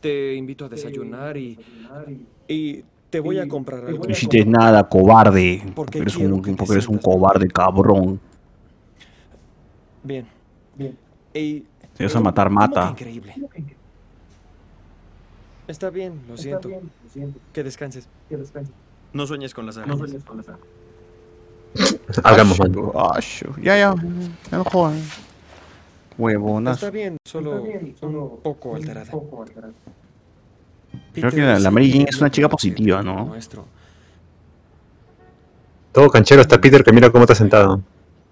Te 0.00 0.34
invito 0.34 0.64
a 0.64 0.68
desayunar 0.68 1.36
y... 1.36 1.58
Y 2.48 2.84
te 3.10 3.20
voy 3.20 3.38
a 3.38 3.46
comprar 3.48 3.84
algo. 3.84 4.04
No 4.04 4.10
hiciste 4.10 4.44
nada, 4.44 4.88
cobarde. 4.88 5.62
Porque 5.76 5.98
eres 5.98 6.16
un, 6.16 6.42
que 6.42 6.50
te 6.50 6.56
porque 6.56 6.72
eres 6.72 6.88
un 6.88 6.94
sientas 6.94 7.04
cobarde, 7.04 7.46
cabrón. 7.48 8.18
Bien. 10.02 10.26
Bien. 10.76 10.96
Y... 11.34 11.64
Si 11.94 12.02
vas 12.04 12.16
a 12.16 12.20
matar, 12.20 12.48
¿cómo 12.48 12.60
que 12.60 12.66
mata. 12.68 12.90
increíble? 12.90 13.34
Está 15.68 15.90
bien, 15.90 16.20
lo 16.28 16.36
siento. 16.36 16.68
Que 17.52 17.62
descanses. 17.62 18.08
No 19.12 19.26
sueñes 19.26 19.54
con 19.54 19.66
las 19.66 19.76
arañas. 19.76 19.98
Hagamos, 22.24 22.58
man. 22.58 22.74
Ah, 22.94 23.20
shu. 23.20 23.48
Ya, 23.62 23.76
ya. 23.76 23.94
Ya 24.50 24.58
no 24.58 24.64
jodan. 24.64 25.00
Huevonas. 26.18 26.76
Está 26.76 26.90
bien, 26.90 27.16
solo 27.24 27.62
un 27.62 28.40
poco 28.42 28.76
alterada. 28.76 29.10
Creo 31.12 31.30
que 31.30 31.40
la, 31.40 31.70
Mary 31.70 31.90
Jane 31.90 32.06
es 32.08 32.20
una 32.20 32.30
chica 32.30 32.48
positiva, 32.48 33.02
¿no? 33.02 33.26
Nuestro. 33.26 33.64
Todo 35.92 36.08
canchero 36.10 36.42
está 36.42 36.60
Peter 36.60 36.84
que 36.84 36.92
mira 36.92 37.10
cómo 37.10 37.24
está 37.24 37.34
sentado. 37.34 37.80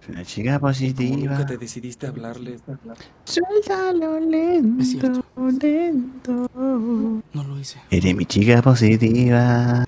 Una 0.09 0.25
chica 0.25 0.59
¿Cómo 0.59 0.71
positiva. 0.71 1.33
nunca 1.33 1.47
te 1.47 1.59
decidiste 1.59 2.07
a 2.07 2.11
hablarle? 2.11 2.59
Suéltalo 3.25 4.21
lento, 4.21 5.25
lento. 5.61 6.51
No 6.55 7.45
lo 7.45 7.59
hice. 7.59 7.81
Eres 7.91 8.15
mi 8.17 8.25
chica 8.25 8.63
positiva. 8.63 9.85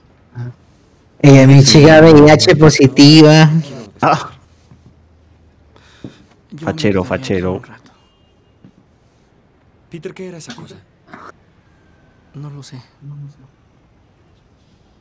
Ella, 1.23 1.47
mi 1.47 1.63
chica 1.63 2.01
VIH 2.01 2.57
positiva. 2.57 3.51
Ah, 4.01 4.31
Fachero, 6.59 7.05
fachero. 7.05 7.63
Peter, 9.91 10.15
¿qué 10.15 10.29
era 10.29 10.39
esa 10.39 10.55
cosa? 10.55 10.77
No 12.35 12.51
lo 12.51 12.63
sé. 12.63 12.81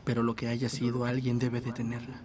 Pero 0.04 0.24
lo 0.24 0.36
que 0.36 0.48
haya 0.48 0.70
sido, 0.70 1.06
alguien 1.06 1.40
debe 1.40 1.62
detenerla. 1.62 2.16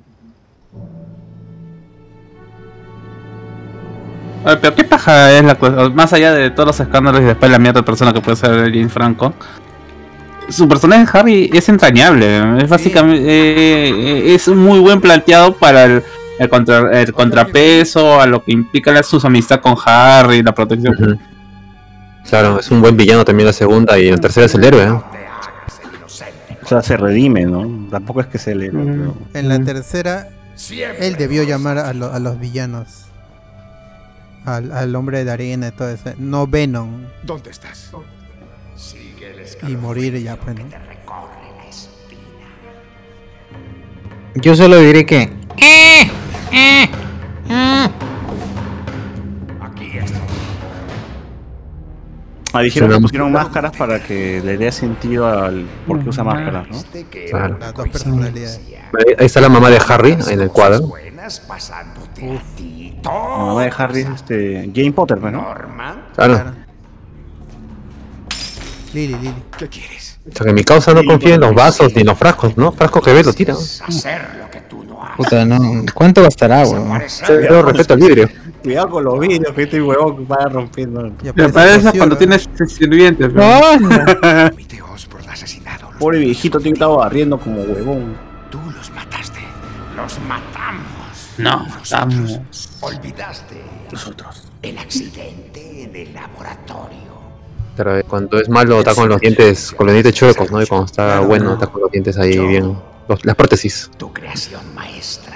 Oye, 4.45 4.57
pero 4.59 4.75
qué 4.75 4.85
paja 4.85 5.33
es 5.33 5.45
la 5.45 5.59
cosa. 5.59 5.89
Más 5.91 6.12
allá 6.12 6.33
de 6.33 6.51
todos 6.51 6.69
los 6.69 6.81
escándalos 6.81 7.21
y 7.23 7.25
después 7.25 7.51
la 7.51 7.59
mierda 7.59 7.81
de 7.81 7.85
persona 7.87 8.12
que 8.12 8.21
puede 8.21 8.37
ser 8.37 8.51
Jane 8.73 8.89
Franco. 8.89 9.33
Su 10.51 10.69
personaje 10.69 11.07
Harry 11.19 11.51
es 11.53 11.69
entrañable. 11.69 12.59
Es 12.62 12.69
básicamente. 12.69 13.25
eh, 13.27 14.35
es 14.35 14.49
muy 14.49 14.79
buen 14.79 15.01
planteado 15.01 15.55
para 15.57 15.85
el, 15.85 16.03
el, 16.39 16.49
contra- 16.49 17.01
el 17.01 17.12
contrapeso, 17.12 18.21
a 18.21 18.27
lo 18.27 18.45
que 18.45 18.53
implica 18.53 18.93
la, 18.93 19.03
su 19.03 19.19
amistad 19.25 19.61
con 19.61 19.75
Harry, 19.85 20.43
la 20.43 20.53
protección. 20.55 21.19
Claro, 22.29 22.59
es 22.61 22.71
un 22.71 22.81
buen 22.81 22.97
villano 22.97 23.25
también 23.25 23.47
la 23.47 23.53
segunda 23.53 23.99
y 23.99 24.07
en 24.09 24.15
la 24.15 24.21
tercera 24.21 24.47
es 24.47 24.55
el 24.55 24.65
héroe. 24.65 24.85
¿eh? 24.85 24.93
O 26.62 26.66
sea, 26.66 26.83
se 26.83 26.97
redime, 26.97 27.45
¿no? 27.45 27.89
Tampoco 27.91 28.21
es 28.21 28.27
que 28.27 28.39
se 28.39 28.55
le. 28.55 28.71
pero- 28.71 29.15
En 29.35 29.49
la 29.49 29.59
tercera, 29.62 30.29
él 30.99 31.16
debió 31.16 31.43
llamar 31.43 31.79
a, 31.79 31.93
lo- 31.93 32.12
a 32.12 32.19
los 32.19 32.39
villanos. 32.41 33.01
Al, 34.47 34.73
al 34.73 34.95
hombre 34.95 35.25
de 35.25 35.31
arena 35.31 35.69
y 35.69 35.71
todo 35.71 35.89
eso. 35.89 36.11
No 36.19 36.47
Venom. 36.47 37.05
¿Dónde 37.23 37.51
estás? 37.51 37.91
Y 39.66 39.77
morir 39.77 40.16
ya, 40.23 40.36
pues. 40.36 40.57
Yo 44.36 44.55
solo 44.57 44.78
diré 44.78 45.07
que. 45.07 45.31
Aquí 49.61 49.99
estoy. 49.99 50.20
Ah, 52.53 52.61
dijeron 52.62 52.91
que 52.91 53.01
pusieron 53.01 53.32
máscaras 53.32 53.77
para 53.77 54.01
que 54.03 54.41
le 54.45 54.57
dé 54.57 54.70
sentido 54.70 55.27
al 55.27 55.66
por 55.86 56.03
qué 56.03 56.09
usa 56.09 56.23
máscaras, 56.23 56.69
¿no? 56.69 56.82
Que 57.11 57.27
Claro. 57.27 57.45
era 57.47 57.57
una 57.57 57.66
Las 57.66 57.74
dos 57.74 57.89
personalidades. 57.89 58.61
Ahí, 59.19 59.27
está 59.27 59.41
la 59.41 59.49
mamá 59.49 59.70
de 59.70 59.81
Harry 59.89 60.16
en 60.31 60.41
el 60.41 60.49
cuadro. 60.51 60.93
La 63.03 63.11
mamá 63.11 63.62
de 63.65 63.73
Harry 63.77 64.01
es 64.03 64.09
este, 64.09 64.70
Jane 64.74 64.93
Potter, 64.93 65.19
pues, 65.19 65.32
¿no? 65.32 65.43
Norman, 65.43 66.05
Claro. 66.15 66.53
Lily, 68.95 69.15
Lily. 69.15 69.35
¿qué 69.59 69.69
quieres? 69.69 70.19
O 70.31 70.35
sea 70.35 70.47
que 70.47 70.53
mi 70.53 70.65
causa 70.65 70.95
no 70.95 71.05
confía 71.05 71.35
en 71.35 71.41
los 71.41 71.55
vasos 71.55 71.93
ni 71.95 72.01
en 72.01 72.07
los 72.07 72.16
frascos, 72.19 72.57
¿no? 72.57 72.73
Frasco 72.73 73.01
que 73.03 73.12
ve 73.12 73.23
lo 73.25 73.33
tira. 73.33 73.55
Hacer 73.55 74.23
lo 74.39 74.51
que 74.51 74.61
tú 74.62 74.85
no 74.85 75.03
haces. 75.03 75.16
Puta, 75.16 75.45
no. 75.45 75.85
¿Cuánto 75.93 76.23
gastará, 76.23 76.62
weón? 76.62 77.03
Yo 77.29 77.62
respeto 77.62 77.95
al 77.95 78.01
vidrio. 78.01 78.29
Cuidado 78.62 78.89
con 78.89 79.05
los 79.05 79.21
vidrios, 79.21 79.53
que 79.55 79.65
este 79.65 79.83
huevón 79.83 80.27
va 80.31 80.47
rompiendo. 80.49 81.12
Me 81.35 81.49
parece 81.51 81.93
cuando 81.99 82.16
tienes 82.16 82.49
sirvientes. 82.66 83.33
¿no? 83.35 83.43
Asesinado. 85.31 85.91
Pobre 85.99 86.19
viejito, 86.21 86.59
tiene 86.59 86.75
que 86.79 86.85
estar 86.85 86.97
barriendo 86.97 87.39
como 87.39 87.61
huevón. 87.62 88.16
Tú 88.51 88.61
los 88.77 88.91
mataste. 88.93 89.41
Los 89.97 90.19
matamos. 90.21 90.85
No, 91.39 91.65
Nosotros 91.66 91.91
vamos. 91.91 92.71
olvidaste 92.81 93.57
Nosotros. 93.91 94.45
el 94.62 94.79
accidente 94.79 95.83
en 95.85 95.97
el 95.97 96.15
laboratorio. 96.15 97.14
Pero 97.76 97.98
eh, 97.98 98.05
cuando 98.05 98.38
es 98.40 98.48
malo 98.48 98.78
está 98.78 98.94
con 98.94 99.09
los 99.09 99.20
dientes, 99.20 99.72
con 99.76 99.86
los 99.86 99.94
dientes 99.94 100.14
chuecos, 100.14 100.51
¿no? 100.51 100.62
Y 100.62 100.66
cuando 100.66 100.86
está 100.86 101.20
bueno 101.20 101.55
está 101.55 101.66
con 101.66 101.80
los 101.82 101.90
dientes 101.90 102.16
ahí 102.18 102.38
bien. 102.38 102.76
los- 103.09 103.24
las 103.24 103.34
prótesis. 103.36 103.90
Tu 103.96 104.12
creación 104.12 104.62
maestra. 104.74 105.34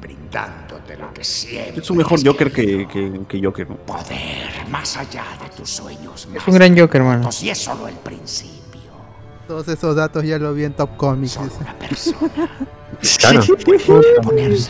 Brindándote 0.00 0.96
lo 0.96 1.12
que 1.12 1.24
siempre. 1.24 1.82
Es 1.82 1.90
un 1.90 1.96
mejor 1.98 2.24
Joker 2.24 2.52
que, 2.52 2.86
que, 2.86 3.20
que 3.28 3.42
Joker, 3.44 3.68
¿no? 3.68 3.76
Poder 3.76 4.48
más 4.70 4.96
allá 4.96 5.24
de 5.42 5.48
tus 5.56 5.68
sueños 5.70 6.28
Es 6.34 6.46
un 6.46 6.54
gran 6.54 6.78
Joker, 6.78 7.00
hermano. 7.00 7.28
Y 7.42 7.48
es 7.50 7.58
solo 7.58 7.88
el 7.88 7.94
principio. 7.96 8.58
Todos 9.48 9.66
esos 9.68 9.96
datos 9.96 10.22
ya 10.24 10.38
lo 10.38 10.52
vi 10.54 10.64
en 10.64 10.74
Top 10.74 10.96
Comics. 10.96 11.32
Solo 11.32 11.50
una 11.60 11.74
persona 11.78 12.50
Claro. 13.18 13.42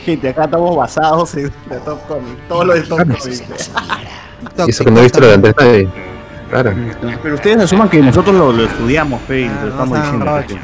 Gente, 0.04 0.28
acá 0.28 0.44
estamos 0.44 0.76
basados 0.76 1.34
en 1.34 1.50
Top 1.84 2.06
Comic. 2.08 2.48
Todo 2.48 2.64
lo 2.64 2.74
de 2.74 2.82
Top 2.82 2.98
si 3.00 3.04
Comic. 3.04 3.20
se 3.20 3.48
nos 3.48 3.72
viera. 3.72 4.66
Y 4.66 4.70
eso 4.70 4.84
que 4.84 4.90
no 4.90 5.00
he 5.00 5.02
visto 5.02 5.20
lo 5.20 5.26
de 5.28 5.34
Andrés. 5.34 5.54
Claro. 6.50 6.74
Pero 7.22 7.34
ustedes 7.34 7.58
asuman 7.58 7.88
que 7.88 8.00
nosotros 8.00 8.34
lo, 8.34 8.52
lo 8.52 8.64
estudiamos, 8.64 9.20
pe, 9.22 9.42
y 9.42 9.44
Ah, 9.44 9.54
lo 9.54 9.60
no 9.60 9.68
estamos 9.70 10.02
diciendo. 10.02 10.24
pe. 10.46 10.56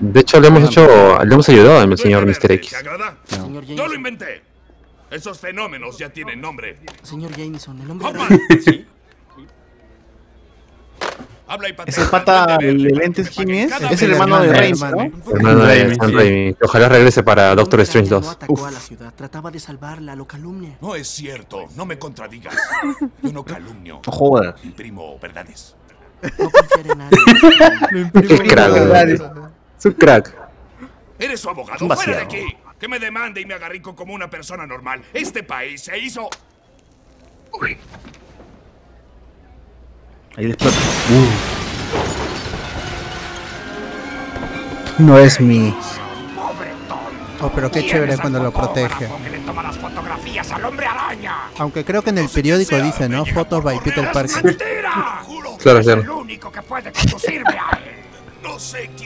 De 0.00 0.20
hecho, 0.20 0.40
le 0.40 0.48
hemos 0.48 0.64
hecho, 0.64 1.24
le 1.24 1.34
hemos 1.34 1.48
ayudado 1.48 1.78
al 1.80 1.98
señor 1.98 2.26
Mr. 2.26 2.52
X. 2.52 2.70
¿Te 2.70 2.76
agrada? 2.76 3.16
Señor 3.24 3.64
Yo 3.64 3.74
lo 3.76 3.82
Jameson. 3.82 3.96
inventé. 3.96 4.42
Esos 5.10 5.38
fenómenos 5.40 5.98
ya 5.98 6.08
tienen 6.10 6.40
nombre. 6.40 6.78
Señor 7.02 7.32
Jameson, 7.36 7.80
el 7.80 7.90
hombre 7.90 8.08
Hoffman. 8.08 8.26
araña. 8.26 8.40
Sí. 8.64 8.86
Habla 11.50 11.68
y 11.68 11.74
Ese 11.84 12.04
pata, 12.04 12.58
el 12.60 12.80
de 12.80 12.90
lentes, 12.90 13.28
¿quién 13.28 13.50
es? 13.50 13.72
Es 13.90 14.00
el 14.02 14.12
hermano 14.12 14.38
de 14.38 14.52
Raimi. 14.52 14.78
¿no? 14.78 15.34
Hermano 15.34 15.64
de 15.64 15.96
Sam. 15.96 16.12
Raimi. 16.14 16.56
Ojalá 16.62 16.88
regrese 16.88 17.24
para 17.24 17.50
El 17.50 17.56
Doctor 17.56 17.80
Strange 17.80 18.14
araña 18.14 18.20
2. 18.20 18.24
No 18.24 18.30
atacó 18.30 18.52
Uf. 18.52 18.64
a 18.66 18.70
la 18.70 18.78
ciudad, 18.78 19.14
trataba 19.16 19.50
de 19.50 19.58
salvarla, 19.58 20.14
lo 20.14 20.28
calumnia. 20.28 20.78
No 20.80 20.94
es 20.94 21.08
cierto, 21.08 21.66
no 21.74 21.86
me 21.86 21.98
contradigas. 21.98 22.54
Yo 23.22 23.32
no 23.32 23.44
calumnio. 23.44 24.00
No 24.06 24.12
jodas. 24.12 24.64
Imprimo 24.64 25.18
verdades. 25.18 25.74
No 26.38 26.50
confiar 26.50 26.86
en 26.86 26.98
nadie. 26.98 28.48
Crack. 28.48 29.18
Es 29.76 29.86
un 29.86 29.92
crack. 29.94 30.36
Eres 31.18 31.40
su 31.40 31.50
abogado. 31.50 31.84
¡Fuera 31.96 32.16
de 32.18 32.22
aquí! 32.22 32.46
Que 32.78 32.86
me 32.86 33.00
demande 33.00 33.40
y 33.40 33.44
me 33.44 33.54
haga 33.54 33.68
rico 33.68 33.96
como 33.96 34.14
una 34.14 34.30
persona 34.30 34.68
normal. 34.68 35.02
Este 35.12 35.42
país 35.42 35.82
se 35.82 35.98
hizo... 35.98 36.30
Ahí 40.36 40.46
después. 40.46 40.74
No 44.98 45.18
es 45.18 45.40
mi. 45.40 45.74
Oh, 47.42 47.50
pero 47.54 47.70
qué 47.70 47.86
chévere 47.86 48.18
cuando 48.18 48.38
lo 48.42 48.52
protege. 48.52 49.08
que 49.24 49.30
le 49.30 49.38
toma 49.38 49.62
las 49.62 49.78
fotografías 49.78 50.50
al 50.52 50.64
hombre 50.64 50.86
araña. 50.86 51.36
Aunque 51.58 51.84
creo 51.84 52.02
que 52.02 52.10
en 52.10 52.18
el 52.18 52.28
periódico 52.28 52.76
dice, 52.76 53.08
¿no? 53.08 53.24
Fotos 53.24 53.62
by 53.64 53.80
Peter 53.80 54.10
Parker. 54.12 54.56
Claro, 55.60 55.82
claro. 55.82 56.24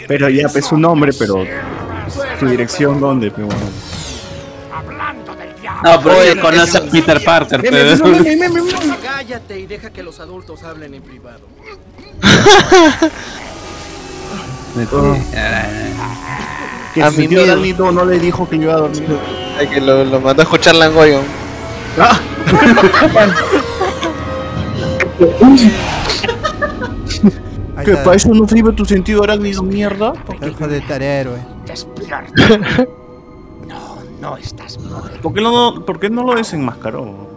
Pero 0.07 0.29
ya, 0.29 0.49
pues 0.49 0.67
su 0.67 0.77
nombre, 0.77 1.13
pero. 1.19 1.45
Su 2.39 2.47
dirección, 2.47 3.01
¿dónde? 3.01 3.33
Pero 3.33 3.47
bueno. 3.47 3.63
No, 5.85 6.01
pero 6.03 6.19
Oye, 6.19 6.41
conoce 6.41 6.79
a 6.79 6.83
Peter 6.83 7.23
Parker, 7.23 7.61
pero... 7.61 8.03
Cállate 9.03 9.61
y 9.61 9.67
deja 9.67 9.91
que 9.91 10.03
los 10.03 10.19
adultos 10.19 10.63
hablen 10.63 10.95
en 10.95 11.03
privado. 11.03 11.41
Que 16.95 17.03
A 17.03 17.11
su 17.11 17.21
mi 17.21 17.29
tío 17.29 17.41
miedo. 17.43 17.57
Dani 17.57 17.73
no, 17.73 18.05
le 18.05 18.19
dijo 18.19 18.49
que 18.49 18.57
yo 18.57 18.65
iba 18.65 18.75
a 18.75 18.79
dormir. 18.79 19.19
Ay, 19.59 19.69
que 19.69 19.81
lo, 19.81 20.05
lo 20.05 20.21
mandó 20.21 20.43
a 20.43 20.45
escuchar 20.45 20.75
Langoyo. 20.77 21.21
Ahí 27.77 27.85
¿Que 27.85 27.97
para 27.97 28.17
eso 28.17 28.29
no 28.31 28.49
sirve 28.49 28.73
tu 28.73 28.85
sentido 28.85 29.23
arácnido, 29.23 29.63
mierda? 29.63 30.13
Hijo 30.49 30.69
de 30.69 30.83
héroe. 31.01 31.39
Despierta. 31.67 32.87
No, 34.25 34.39
estás 34.39 34.79
muerto. 34.79 35.21
¿Por 35.21 35.35
qué 35.35 35.41
no, 35.43 35.85
por 35.85 36.01
qué 36.01 36.09
no 36.09 36.25
lo 36.25 36.35
desenmascaró? 36.35 37.29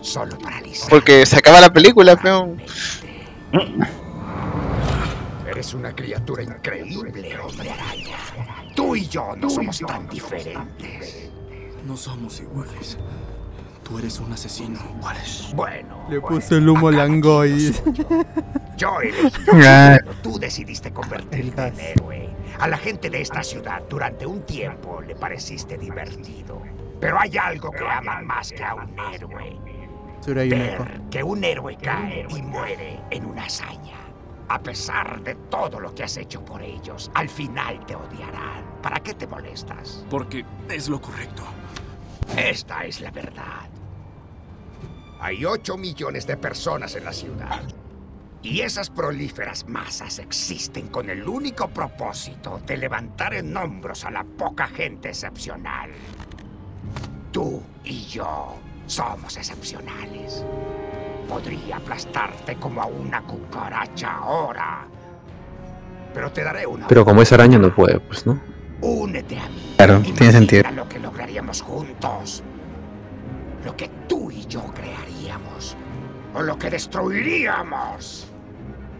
Solo 0.00 0.36
paralizado. 0.38 0.90
Porque 0.90 1.24
se 1.24 1.36
acaba 1.38 1.60
la 1.60 1.72
película, 1.72 2.16
peón. 2.16 2.60
Eres 5.48 5.72
una 5.72 5.94
criatura 5.94 6.42
increíble, 6.42 7.38
hombre 7.38 7.70
araña. 7.70 8.16
Tú 8.74 8.96
y 8.96 9.06
yo 9.06 9.36
no 9.36 9.48
somos 9.48 9.78
tan 9.78 10.08
diferentes. 10.08 11.30
No 11.86 11.96
somos 11.96 12.40
iguales. 12.40 12.98
Tú 13.84 13.98
eres 14.00 14.18
un 14.18 14.32
asesino. 14.32 14.80
Bueno, 15.54 16.06
Le 16.10 16.20
puso 16.20 16.56
el 16.56 16.68
humo 16.68 16.90
Langoy. 16.90 17.72
yo 18.76 19.00
elegí, 19.00 19.30
Ah. 19.52 19.98
pero 20.00 20.12
tú 20.22 20.38
decidiste 20.40 20.90
convertirte 20.92 21.68
en 21.68 21.78
héroe. 21.80 22.33
A 22.58 22.68
la 22.68 22.76
gente 22.76 23.10
de 23.10 23.20
esta 23.20 23.42
ciudad 23.42 23.82
durante 23.88 24.26
un 24.26 24.42
tiempo 24.42 25.00
le 25.00 25.16
pareciste 25.16 25.76
divertido. 25.76 26.62
Pero 27.00 27.18
hay 27.18 27.36
algo 27.36 27.70
que 27.70 27.86
aman 27.86 28.26
más 28.26 28.50
que 28.50 28.64
a 28.64 28.74
un 28.74 28.98
héroe. 29.12 29.58
Ver 30.26 31.02
que 31.10 31.22
un 31.22 31.44
héroe 31.44 31.76
cae 31.76 32.26
y 32.30 32.40
muere 32.40 33.00
en 33.10 33.26
una 33.26 33.44
hazaña. 33.44 33.98
A 34.48 34.62
pesar 34.62 35.22
de 35.22 35.34
todo 35.50 35.80
lo 35.80 35.94
que 35.94 36.04
has 36.04 36.16
hecho 36.16 36.44
por 36.44 36.62
ellos, 36.62 37.10
al 37.14 37.28
final 37.28 37.84
te 37.86 37.96
odiarán. 37.96 38.64
¿Para 38.82 39.00
qué 39.00 39.14
te 39.14 39.26
molestas? 39.26 40.04
Porque 40.08 40.44
es 40.70 40.88
lo 40.88 41.00
correcto. 41.00 41.42
Esta 42.36 42.84
es 42.84 43.00
la 43.00 43.10
verdad. 43.10 43.68
Hay 45.20 45.44
8 45.44 45.76
millones 45.76 46.26
de 46.26 46.36
personas 46.36 46.94
en 46.94 47.04
la 47.04 47.12
ciudad. 47.12 47.62
Y 48.44 48.60
esas 48.60 48.90
prolíferas 48.90 49.66
masas 49.66 50.18
existen 50.18 50.88
con 50.88 51.08
el 51.08 51.26
único 51.26 51.68
propósito 51.68 52.60
de 52.66 52.76
levantar 52.76 53.32
en 53.32 53.56
hombros 53.56 54.04
a 54.04 54.10
la 54.10 54.22
poca 54.22 54.66
gente 54.66 55.08
excepcional. 55.08 55.88
Tú 57.32 57.62
y 57.84 58.02
yo 58.04 58.56
somos 58.86 59.38
excepcionales. 59.38 60.44
Podría 61.26 61.78
aplastarte 61.78 62.56
como 62.56 62.82
a 62.82 62.84
una 62.84 63.22
cucaracha 63.22 64.16
ahora. 64.18 64.88
Pero 66.12 66.30
te 66.30 66.44
daré 66.44 66.66
una. 66.66 66.86
Pero 66.86 67.02
como 67.06 67.22
es 67.22 67.32
araña 67.32 67.58
no 67.58 67.74
puede, 67.74 67.98
pues, 67.98 68.26
¿no? 68.26 68.38
Únete 68.82 69.38
a 69.38 69.48
mí. 69.48 69.74
Claro, 69.78 70.00
tiene 70.00 70.32
sentido. 70.32 70.70
Lo 70.72 70.86
que 70.86 70.98
lograríamos 70.98 71.62
juntos. 71.62 72.42
Lo 73.64 73.74
que 73.74 73.88
tú 74.06 74.30
y 74.30 74.44
yo 74.44 74.62
crearíamos. 74.74 75.78
O 76.34 76.42
lo 76.42 76.58
que 76.58 76.68
destruiríamos. 76.68 78.33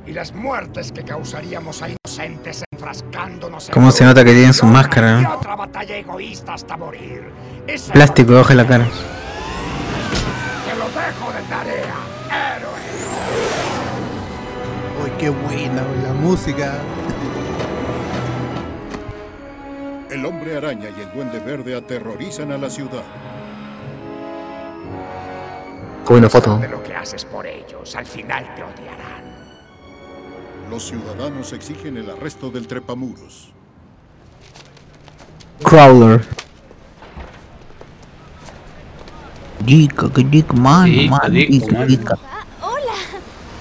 Y 0.07 0.13
las 0.13 0.35
muertes 0.35 0.93
que 0.93 1.03
causaríamos 1.03 1.81
a 1.83 1.89
inocentes 1.89 2.63
enfrascándonos 2.71 3.69
en 3.69 3.73
¿Cómo 3.75 3.91
se 3.91 4.05
nota 4.05 4.23
que 4.25 4.33
tienen 4.33 4.53
su 4.53 4.67
una 4.67 4.75
máscara, 4.75 5.21
no? 5.21 5.35
otra 5.35 5.57
batalla 5.57 5.97
egoísta 5.97 6.55
hasta 6.55 6.77
morir. 6.77 7.25
Ese 7.67 7.91
Plástico 7.93 8.45
de 8.45 8.55
la 8.55 8.67
cara. 8.67 8.85
Te 10.67 10.75
lo 10.77 10.85
dejo 10.85 11.33
de 11.33 11.43
tarea, 11.49 11.95
héroe. 12.57 12.85
Uy, 15.05 15.11
qué 15.19 15.31
buena 15.31 15.83
la 16.03 16.13
música. 16.13 16.75
El 20.11 20.27
hombre 20.27 20.57
araña 20.59 20.91
y 20.97 21.01
el 21.01 21.11
duende 21.13 21.41
verde 21.41 21.75
aterrorizan 21.77 22.53
a 22.53 22.59
la 22.59 22.69
ciudad. 22.69 23.03
Qué 26.07 26.13
buena 26.13 26.29
foto. 26.29 26.59
De 26.59 26.69
lo 26.69 26.83
que 26.83 26.95
haces 26.95 27.25
por 27.25 27.47
ellos, 27.47 27.97
al 27.97 28.05
final 28.05 28.45
te 28.55 28.63
odiarán. 28.63 29.04
Los 30.75 30.89
ciudadanos 30.89 31.53
exigen 31.53 31.97
el 31.99 32.11
arresto 32.11 32.51
del 32.51 32.67
trepamuros. 32.67 33.53
Crawler. 35.63 36.27
Dica, 39.65 40.13
que 40.13 40.25
dica, 40.25 40.53
man, 40.55 40.87
Dica, 40.91 41.11
man, 41.13 41.33
dica, 41.33 41.49
dica, 41.49 41.79
man. 41.79 41.87
dica. 41.87 42.19
Hola. 42.61 42.93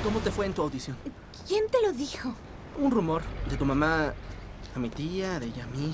¿Cómo 0.03 0.21
te 0.21 0.31
fue 0.31 0.47
en 0.47 0.53
tu 0.53 0.63
audición? 0.63 0.97
¿Quién 1.47 1.65
te 1.69 1.83
lo 1.85 1.93
dijo? 1.93 2.33
Un 2.79 2.89
rumor 2.89 3.21
de 3.47 3.57
tu 3.57 3.65
mamá 3.65 4.11
a 4.75 4.79
mi 4.79 4.89
tía, 4.89 5.39
de 5.39 5.45
ella 5.45 5.65
a 5.65 5.67
mí. 5.67 5.93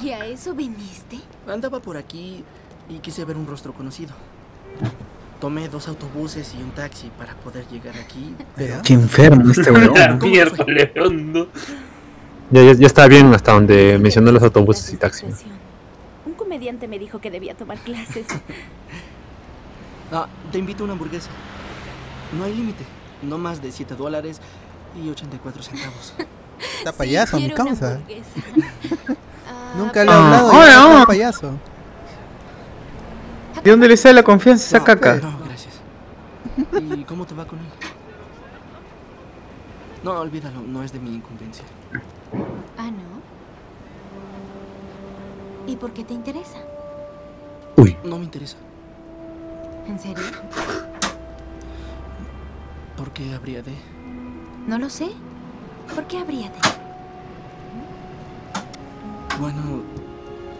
¿Y 0.00 0.10
a 0.10 0.24
eso 0.24 0.54
viniste? 0.54 1.18
Andaba 1.48 1.80
por 1.80 1.96
aquí 1.96 2.44
y 2.88 3.00
quise 3.00 3.24
ver 3.24 3.36
un 3.36 3.48
rostro 3.48 3.72
conocido. 3.72 4.12
Tomé 5.40 5.68
dos 5.68 5.88
autobuses 5.88 6.54
y 6.58 6.62
un 6.62 6.70
taxi 6.72 7.10
para 7.16 7.34
poder 7.34 7.66
llegar 7.68 7.94
aquí, 7.96 8.34
pero... 8.56 8.82
Qué 8.82 8.92
enfermo 8.92 9.50
este 9.50 9.70
weón. 9.70 9.94
Hondo. 11.00 11.48
Ya, 12.50 12.62
ya, 12.62 12.72
ya 12.74 12.86
está 12.86 13.06
bien 13.08 13.32
hasta 13.32 13.52
donde 13.52 13.98
mencionó 13.98 14.32
los 14.32 14.42
autobuses 14.42 14.92
y 14.92 14.96
taxi. 14.98 15.26
Un 16.26 16.34
comediante 16.34 16.86
me 16.88 16.98
dijo 16.98 17.20
que 17.20 17.30
debía 17.30 17.54
tomar 17.54 17.78
clases. 17.78 18.26
Ah, 20.12 20.26
te 20.50 20.58
invito 20.58 20.82
a 20.82 20.84
una 20.86 20.94
hamburguesa. 20.94 21.28
No 22.36 22.42
hay 22.44 22.52
límite. 22.52 22.84
No 23.22 23.38
más 23.38 23.62
de 23.62 23.70
7 23.70 23.94
dólares 23.94 24.40
y 25.00 25.08
84 25.08 25.62
centavos. 25.62 26.14
Está 26.78 26.90
payaso, 26.92 27.36
mi 27.36 27.46
quiero 27.46 27.62
una 27.62 27.70
causa. 27.70 28.00
Nunca 29.78 30.04
le 30.04 30.10
he 30.10 30.14
Ah, 30.14 30.18
hablado 30.26 30.52
ya 30.52 30.66
está 30.66 30.86
hola. 30.96 31.06
payaso. 31.06 31.52
¿De 33.64 33.70
dónde 33.70 33.88
le 33.88 33.96
sale 33.96 34.14
la 34.14 34.22
confianza 34.22 34.64
esa 34.76 34.84
caca? 34.84 35.16
No, 35.16 35.38
gracias. 35.44 35.74
¿Y 36.80 37.04
cómo 37.04 37.26
te 37.26 37.34
va 37.34 37.46
con 37.46 37.58
él? 37.58 37.64
No, 40.02 40.12
olvídalo, 40.12 40.62
no 40.62 40.82
es 40.82 40.92
de 40.92 40.98
mi 40.98 41.14
incumbencia. 41.14 41.64
Ah, 42.78 42.90
¿no? 42.90 43.20
¿Y 45.70 45.76
por 45.76 45.92
qué 45.92 46.04
te 46.04 46.14
interesa? 46.14 46.58
No 48.04 48.18
me 48.18 48.24
interesa. 48.24 48.56
¿En 49.86 49.98
serio? 49.98 50.24
¿Por 52.96 53.10
qué 53.10 53.34
habría 53.34 53.62
de? 53.62 53.74
No 54.66 54.78
lo 54.78 54.88
sé. 54.90 55.10
¿Por 55.94 56.04
qué 56.04 56.18
habría 56.18 56.48
de? 56.48 56.58
Bueno, 59.38 59.82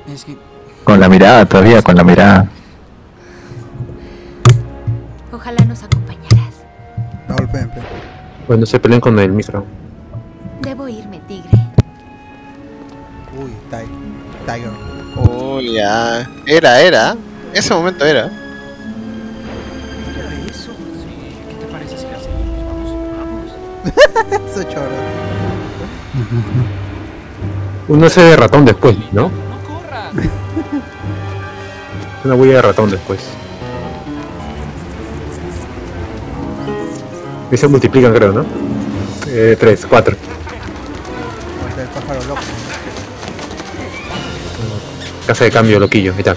es 0.08 0.24
que 0.24 0.36
Con 0.84 1.00
la 1.00 1.08
mirada 1.08 1.44
todavía, 1.46 1.82
con 1.82 1.94
la 1.96 2.04
mirada. 2.04 2.48
Ojalá 5.50 5.64
nos 5.64 5.82
acompañaras. 5.82 6.62
No 7.26 7.34
golpeen, 7.34 7.68
pe. 7.70 7.80
Bueno, 8.46 8.64
se 8.66 8.78
pelean 8.78 9.00
con 9.00 9.18
el 9.18 9.32
micro. 9.32 9.66
Debo 10.60 10.86
irme, 10.86 11.18
tigre. 11.26 11.50
Uy, 13.36 13.50
Tiger. 13.68 13.88
Tiger. 14.46 14.70
Uy, 15.16 15.72
ya. 15.72 16.24
Era, 16.46 16.80
era. 16.80 17.16
Ese 17.52 17.74
momento 17.74 18.04
era. 18.04 18.30
Mira 20.06 20.32
eso. 20.48 20.70
¿Qué 21.48 21.54
te 21.56 21.66
parece 21.66 21.98
si 21.98 22.04
la 22.04 22.20
seguimos? 22.20 22.94
Vamos, 23.18 23.50
vamos. 24.30 24.46
Eso 24.52 24.62
choro. 24.62 24.86
Uno 27.88 28.06
hace 28.06 28.22
de 28.22 28.36
ratón 28.36 28.64
después, 28.64 28.96
¿no? 29.10 29.22
¡No 29.22 29.30
corras! 29.66 30.12
Una 32.24 32.36
huella 32.36 32.54
de 32.54 32.62
ratón 32.62 32.88
después. 32.88 33.39
Y 37.50 37.56
se 37.56 37.68
multiplican, 37.68 38.12
creo, 38.14 38.32
¿no? 38.32 38.44
Eh, 39.26 39.56
tres, 39.58 39.86
cuatro. 39.88 40.16
Mm. 44.54 45.26
Casa 45.26 45.44
de 45.44 45.50
cambio, 45.50 45.78
loquillo 45.80 46.14
y 46.16 46.22
tal. 46.22 46.36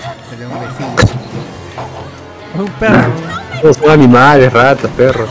un 2.58 2.68
perro. 2.80 3.74
Son 3.74 3.90
animales, 3.90 4.52
ratas, 4.52 4.92
perros. 4.92 5.30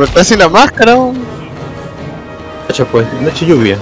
Pero 0.00 0.08
está 0.08 0.24
sin 0.24 0.38
la 0.38 0.48
máscara. 0.48 0.96
oh. 0.96 1.12
Noche, 2.66 2.84
pues, 2.86 3.06
noche 3.20 3.44
lluvia. 3.44 3.78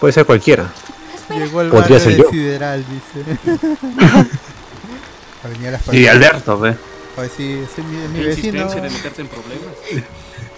Puede 0.00 0.14
ser 0.14 0.24
cualquiera. 0.24 0.72
Llegó 1.28 1.60
el 1.60 1.68
Podría 1.68 2.00
ser 2.00 2.16
yo. 2.16 2.30
Sideral, 2.30 2.82
dice. 2.88 3.38
Y 5.44 5.46
Palmeras. 5.46 5.88
Alberto, 5.88 6.58
ve. 6.58 6.74
Pues 7.16 7.32
sí, 7.36 7.60
es 7.62 7.84
mi, 7.84 7.96
mi 8.08 8.20
¿Qué 8.20 8.26
vecino. 8.28 8.66
de 8.66 8.80
meterte 8.80 9.20
en 9.20 9.28
problemas? 9.28 9.74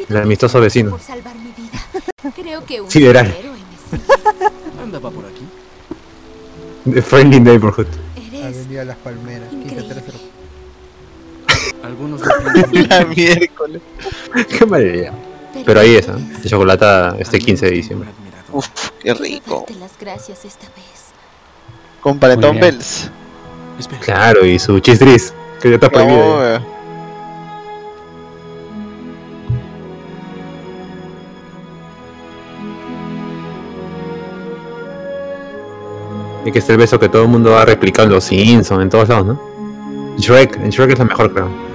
El 0.09 0.17
amistoso 0.19 0.61
vecino. 0.61 0.91
Por 0.93 1.01
salvar 1.01 1.35
mi 1.35 1.51
vida. 1.51 2.33
Creo 2.37 2.65
que 2.65 2.83
un 2.83 2.89
Sideral. 2.89 3.27
héroe 3.27 3.57
me 3.59 4.83
Andaba 4.83 5.11
por 5.11 5.25
aquí. 5.25 5.45
The 6.89 7.03
Friendly 7.03 7.41
Neighborhood. 7.41 7.89
Avenida 8.45 8.85
Las 8.85 8.97
Palmeras, 8.99 9.46
La 12.89 13.05
miércoles. 13.05 13.83
Qué 14.59 14.67
mala 14.67 14.85
idea. 14.85 15.13
Pero 15.65 15.81
ahí 15.81 15.97
es, 15.97 16.09
¿eh? 16.09 16.13
De 16.43 16.49
chocolate 16.49 17.21
este 17.23 17.39
15 17.39 17.67
de 17.67 17.73
diciembre. 17.73 18.09
Uf, 18.53 18.69
qué 19.03 19.15
rico. 19.15 19.65
darte 19.67 19.75
las 19.75 19.99
gracias 19.99 20.45
esta 20.45 20.67
vez. 20.77 21.13
Con 22.01 22.21
bien. 22.21 22.61
Bells. 22.61 23.11
Claro, 24.01 24.45
y 24.45 24.59
su 24.59 24.79
cheese 24.81 24.99
tris, 24.99 25.35
que 25.61 25.69
ya 25.69 25.75
está 25.75 25.91
prohibido. 25.91 26.19
No, 26.19 26.55
eh. 26.55 26.61
Y 36.47 36.53
que 36.53 36.61
es 36.61 36.69
el 36.69 36.77
beso 36.77 36.99
que 37.01 37.09
todo 37.09 37.23
el 37.23 37.29
mundo 37.29 37.51
va 37.51 37.63
a 37.63 37.65
replicar 37.65 38.07
en 38.07 38.13
los 38.13 38.25
Simpsons, 38.25 38.81
en 38.81 38.89
todos 38.89 39.09
lados, 39.09 39.27
¿no? 39.27 39.41
Shrek, 40.17 40.57
en 40.57 40.71
Shrek 40.71 40.93
es 40.93 40.99
la 41.01 41.05
mejor, 41.05 41.33
creo. 41.33 41.66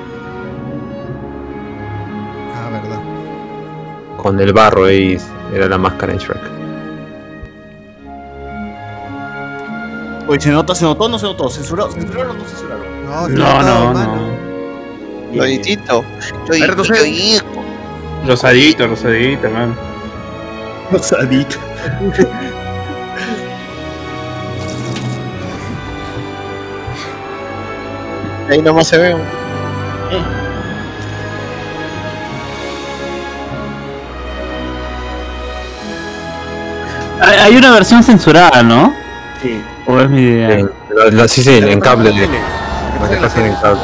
Con 4.22 4.40
el 4.40 4.54
barro 4.54 4.86
ahí 4.86 5.18
era 5.54 5.68
la 5.68 5.78
máscara 5.80 6.14
en 6.14 6.20
Shrek. 6.20 6.42
Oye, 10.28 10.40
¿se 10.40 10.52
notó, 10.52 10.76
se 10.76 10.86
notó 10.86 11.06
o 11.06 11.10
no 11.10 11.18
se 11.18 11.26
notó? 11.26 11.50
¿Censurado? 11.50 11.92
¿Censurado 11.92 12.32
o 12.32 12.34
no 12.36 12.46
censurado? 12.46 12.84
No, 13.06 13.28
No, 13.30 13.64
no, 13.64 13.94
no. 13.94 14.42
A 15.42 15.46
ver, 15.46 15.62
yo, 15.64 15.74
entonces- 16.66 17.44
Rosadito, 18.28 18.88
rosadito, 18.88 19.50
man. 19.50 19.76
Rosadito. 20.92 21.58
Ahí 28.50 28.62
nomás 28.62 28.88
se 28.88 28.98
ve. 28.98 29.14
Hay, 29.14 30.24
hay 37.22 37.56
una 37.56 37.72
versión 37.72 38.04
censurada, 38.04 38.64
¿no? 38.64 38.94
Sí. 39.42 39.64
¿O 39.88 40.00
es 40.00 40.10
mi 40.10 40.22
idea? 40.22 40.52
En- 40.60 40.72
lo- 40.90 41.12
lo- 41.12 41.28
sí, 41.28 41.44
sí, 41.44 41.58
en 41.58 41.80
cable. 41.80 42.12
De, 42.12 42.28
lo 42.28 43.10
que 43.10 43.18
pasa 43.18 43.46
en 43.46 43.56
cable. 43.56 43.82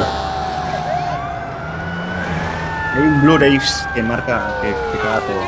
Hay 2.94 3.02
un 3.02 3.22
Blu-ray 3.22 3.60
que 3.94 4.02
marca 4.02 4.54
que, 4.60 4.68
que 4.68 4.98
caga 4.98 5.20
todo. 5.20 5.42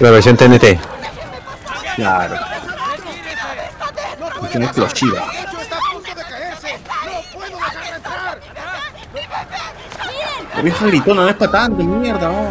La 0.00 0.10
versión 0.10 0.36
TNT. 0.36 0.78
Claro. 1.96 2.36
Cuestión 4.38 4.62
explosiva. 4.64 5.22
La 10.54 10.62
vieja 10.62 10.86
gritona 10.86 11.22
no 11.22 11.28
es 11.28 11.36
para 11.36 11.50
tanto, 11.52 11.82
mierda, 11.84 12.28
no. 12.28 12.46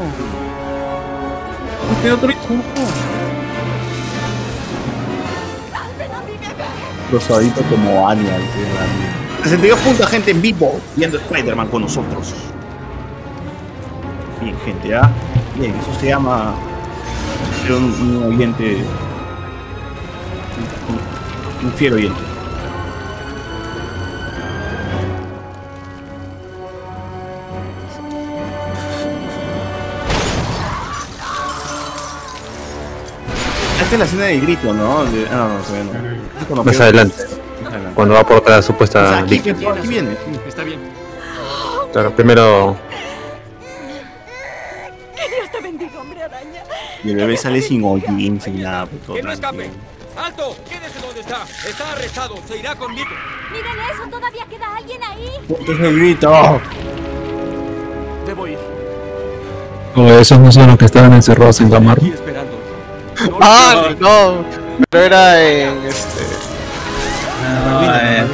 Este 1.97 2.11
otro 2.11 2.31
hijo, 2.31 2.39
Rosadito 7.11 7.61
como 7.63 8.07
Anya, 8.09 8.37
dice 8.37 8.59
la- 8.73 9.43
62 9.43 9.79
puntos, 9.79 10.07
gente 10.07 10.31
en 10.31 10.41
vivo, 10.41 10.79
viendo 10.95 11.17
Spider-Man 11.17 11.67
con 11.67 11.83
nosotros. 11.83 12.33
Bien, 14.41 14.55
gente, 14.65 14.95
¿ah? 14.95 15.09
Bien, 15.59 15.73
eso 15.75 15.99
se 15.99 16.07
llama 16.07 16.55
un, 17.69 17.83
un 18.17 18.33
oyente. 18.33 18.77
Un, 21.61 21.67
un 21.67 21.73
fiel 21.73 21.93
oyente. 21.93 22.19
Esta 33.85 33.95
es 33.95 33.99
la 33.99 34.05
escena 34.05 34.23
del 34.25 34.41
grito, 34.41 34.73
¿no? 34.73 35.05
De- 35.05 35.27
ah, 35.31 35.35
no, 35.35 35.47
no, 35.49 35.59
todavía 35.63 35.83
no. 35.85 36.45
Cuando 36.47 36.63
Más 36.63 36.75
pega- 36.75 36.83
adelante. 36.85 37.15
Más 37.63 37.73
adelante. 37.73 37.95
Cuando 37.95 38.13
va 38.15 38.23
por 38.25 38.35
la 38.37 38.41
O 38.41 38.49
sea, 38.49 38.61
supuesta 38.61 39.17
aquí, 39.19 39.39
víctima. 39.39 39.73
aquí 39.73 39.87
viene. 39.87 40.17
Está 40.47 40.63
bien. 40.63 40.79
Claro, 41.93 42.13
primero 42.15 42.75
Que 45.15 45.29
Dios 45.35 45.51
te 45.51 45.61
bendiga, 45.61 46.01
hombre 46.01 46.21
araña. 46.23 46.63
Y 47.03 47.11
el 47.11 47.15
bebé 47.15 47.37
sale 47.37 47.61
sin 47.61 47.83
hollín, 47.83 48.41
sin 48.41 48.61
nada, 48.61 48.85
pues 48.87 49.01
todo 49.03 49.15
¡Que 49.15 49.23
no 49.23 49.31
escape! 49.31 49.57
tranquilo. 49.57 49.83
¡Alto! 50.17 50.55
¡Quédese 50.69 50.99
donde 51.05 51.21
está! 51.21 51.43
¡Está 51.67 51.91
arrestado! 51.91 52.35
¡Se 52.47 52.57
irá 52.57 52.75
conmigo! 52.75 53.07
Miren 53.51 53.71
eso, 53.93 54.09
todavía 54.09 54.45
queda 54.49 54.75
alguien 54.75 55.01
ahí. 55.03 55.29
¿Qué 55.65 55.71
es 55.73 55.79
el 55.79 55.99
grito? 55.99 56.61
Debo 58.25 58.47
ir. 58.47 58.57
O 59.95 60.05
esos 60.19 60.39
no 60.39 60.51
son 60.51 60.67
los 60.67 60.77
que 60.77 60.85
estaban 60.85 61.13
encerrados 61.13 61.61
en 61.61 61.69
Gamarro. 61.69 62.01
Esperando. 62.01 62.24
Ah, 63.41 63.89
no. 63.99 64.45
Pero 64.89 65.05
era 65.05 65.41
en 65.41 65.77
este. 65.85 66.23
eh, 68.01 68.25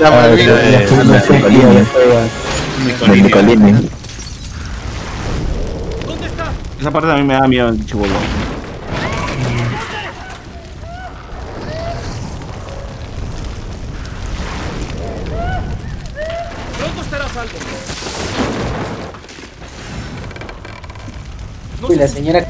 La 0.00 0.08
Ah, 0.08 0.10
Malvina. 0.10 0.52
la- 0.52 0.80
Nicolini. 2.84 3.12
El 3.12 3.22
Nicolini. 3.22 3.88
Esa 6.80 6.90
parte 6.90 7.10
a 7.12 7.14
mí 7.14 7.22
me 7.22 7.34
da 7.34 7.46
miedo 7.46 7.68
el 7.68 7.86
salvo. 17.32 17.58
Uy, 21.88 21.96
la 21.96 22.06
señora. 22.08 22.46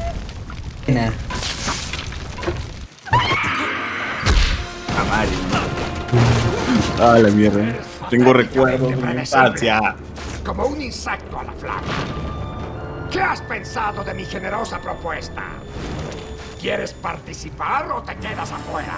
Ah, 6.99 7.17
la 7.19 7.29
mierda. 7.29 7.75
Tengo 8.09 8.33
recuerdos 8.33 8.89
de 8.89 8.95
mi 8.95 9.19
infancia. 9.21 9.95
Como 10.45 10.65
un 10.67 10.81
insecto 10.81 11.39
a 11.39 11.43
la 11.43 11.51
flama. 11.53 11.81
¿Qué 13.11 13.21
has 13.21 13.41
pensado 13.41 14.03
de 14.03 14.13
mi 14.13 14.25
generosa 14.25 14.79
propuesta? 14.79 15.43
¿Quieres 16.59 16.93
participar 16.93 17.91
o 17.91 18.01
te 18.01 18.15
quedas 18.15 18.51
afuera? 18.51 18.97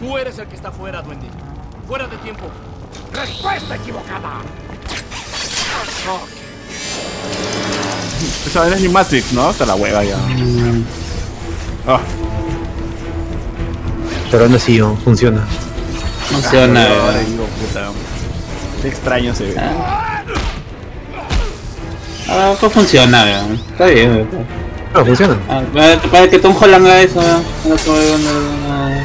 Tú 0.00 0.16
eres 0.18 0.38
el 0.38 0.46
que 0.46 0.56
está 0.56 0.70
fuera, 0.70 1.02
duende. 1.02 1.26
Fuera 1.86 2.06
de 2.06 2.16
tiempo. 2.18 2.44
Respuesta 3.12 3.76
equivocada. 3.76 4.40
Esa 8.46 8.68
es 8.68 8.80
mi 8.80 8.88
Matrix, 8.88 9.32
¿no? 9.32 9.48
Hasta 9.48 9.66
la 9.66 9.74
hueva 9.74 10.02
ya. 10.04 10.16
Ah, 11.86 12.00
Pero 14.30 14.44
aún 14.44 14.54
así 14.54 14.80
oh, 14.80 14.96
funciona. 14.96 15.46
Funciona, 16.28 16.82
ah, 16.82 17.12
sé. 17.12 17.80
Qué 18.82 18.88
extraño 18.88 19.34
se 19.34 19.44
ve. 19.44 19.54
Ah, 19.58 20.22
ah 22.28 22.54
pues 22.58 22.72
funciona, 22.72 23.24
¿verdad? 23.24 23.50
¿eh? 23.50 23.58
Está 23.70 23.86
bien, 23.86 24.12
¿eh? 24.12 24.26
¿verdad? 24.32 24.46
No, 24.94 25.06
funciona. 25.06 25.36
Ah, 25.48 25.62
parece 26.10 26.30
que 26.30 26.38
Tom 26.38 26.56
Holland 26.60 26.86
haga 26.86 27.02
eso, 27.02 27.20
¿eh? 27.22 27.42
¿verdad? 27.64 29.00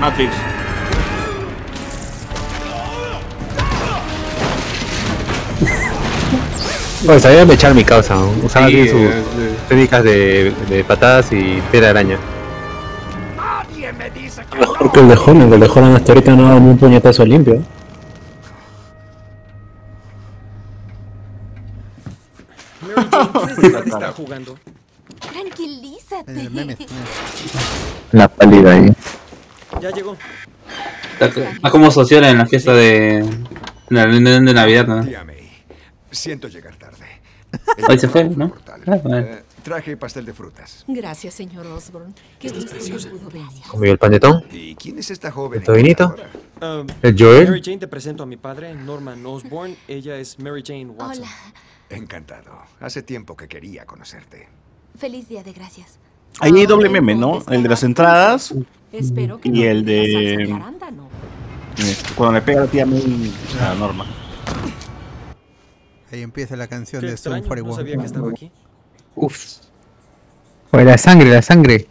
Matrix. 0.00 0.32
Bueno, 7.04 7.20
sabía 7.20 7.44
mechar 7.46 7.74
mi 7.74 7.84
causa, 7.84 8.16
usaba 8.42 8.66
sí, 8.66 8.74
bien 8.74 8.88
sus 8.88 9.00
sí. 9.00 9.08
técnicas 9.68 10.02
de, 10.02 10.52
de 10.68 10.84
patadas 10.84 11.32
y 11.32 11.62
tela 11.70 11.90
araña. 11.90 12.18
Mejor 14.58 14.92
que 14.92 15.00
el 15.00 15.08
de 15.08 15.14
Holland, 15.14 15.52
el 15.52 15.60
de 15.60 15.66
Holland 15.66 15.96
hasta 15.96 16.12
ahorita 16.12 16.34
no 16.34 16.46
ha 16.46 16.48
dado 16.48 16.60
ni 16.60 16.70
un 16.70 16.78
puñetazo 16.78 17.24
limpio. 17.24 17.62
Mary 22.82 23.08
Jane, 23.10 23.30
¿quieres 23.32 23.56
dejar 23.56 23.84
de 23.84 23.90
estar 23.90 24.12
jugando? 24.12 24.58
Tranquilízate. 25.20 26.50
La 28.12 28.28
pálida 28.28 28.72
ahí. 28.72 28.92
Ya 29.80 29.90
llegó. 29.90 30.16
Está, 31.20 31.26
está 31.26 31.70
como 31.70 31.90
social 31.90 32.24
en 32.24 32.38
la 32.38 32.46
fiesta 32.46 32.72
de. 32.72 33.18
en 33.18 33.46
la 33.90 34.04
reunión 34.04 34.44
de 34.44 34.54
Navidad, 34.54 34.86
¿no? 34.86 35.06
Siento 36.10 36.48
llegar 36.48 36.74
tarde. 36.76 37.04
Hoy 37.88 37.98
se 37.98 38.08
fue, 38.08 38.24
¿no? 38.24 38.52
Ah, 38.86 38.98
bueno. 39.02 39.26
Traje 39.62 39.96
pastel 39.96 40.24
de 40.24 40.32
frutas. 40.32 40.84
Gracias, 40.86 41.34
señor 41.34 41.66
Osborne. 41.66 42.14
Qué 42.38 42.48
gusto 42.48 42.72
que 42.72 43.08
pudo 43.08 43.28
venir. 43.30 43.62
Comió 43.70 43.92
el 43.92 43.98
panetón. 43.98 44.44
¿Y 44.50 44.74
quién 44.76 44.98
es 44.98 45.10
esta 45.10 45.30
joven? 45.30 45.60
El 45.60 45.66
tobinito. 45.66 46.14
Um, 46.62 46.86
El 47.02 47.16
Joel. 47.18 47.48
Mary 47.48 47.62
Jane, 47.62 47.78
te 47.78 47.88
presento 47.88 48.22
a 48.22 48.26
mi 48.26 48.36
padre, 48.36 48.74
Norman 48.74 49.24
Osborne. 49.26 49.76
Ella 49.86 50.16
es 50.16 50.38
Mary 50.38 50.62
Jane 50.64 50.86
Watson. 50.86 51.24
Hola. 51.24 51.30
Encantado. 51.90 52.62
Hace 52.80 53.02
tiempo 53.02 53.36
que 53.36 53.48
quería 53.48 53.84
conocerte. 53.84 54.48
Feliz 54.96 55.28
día 55.28 55.42
de 55.42 55.52
gracias. 55.52 55.98
Ahí 56.40 56.52
hay 56.56 56.66
doble 56.66 56.88
meme, 56.88 57.14
¿no? 57.14 57.42
El 57.48 57.62
de 57.62 57.68
las 57.68 57.82
entradas 57.82 58.54
Espero 58.92 59.40
que 59.40 59.48
y 59.48 59.52
no 59.52 59.62
el 59.62 59.84
de 59.84 60.34
este, 60.34 62.14
Cuando 62.14 62.34
le 62.38 62.42
pega 62.42 62.60
a 62.60 62.64
la 62.64 62.70
tía 62.70 62.86
May 62.86 63.32
a 63.60 63.74
Norma. 63.74 64.06
Ahí 66.10 66.22
empieza 66.22 66.56
la 66.56 66.68
canción 66.68 67.00
Qué 67.00 67.08
de 67.08 67.16
Zoom 67.16 67.36
extraño, 67.36 67.42
no 67.42 67.48
41. 67.48 67.76
sabía 67.76 67.96
que 67.98 68.06
estaba 68.06 68.30
aquí. 68.30 68.50
Uf. 69.20 69.46
Oye, 70.70 70.84
la 70.84 70.96
sangre, 70.98 71.30
la 71.30 71.42
sangre. 71.42 71.86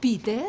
¿Peter? 0.00 0.42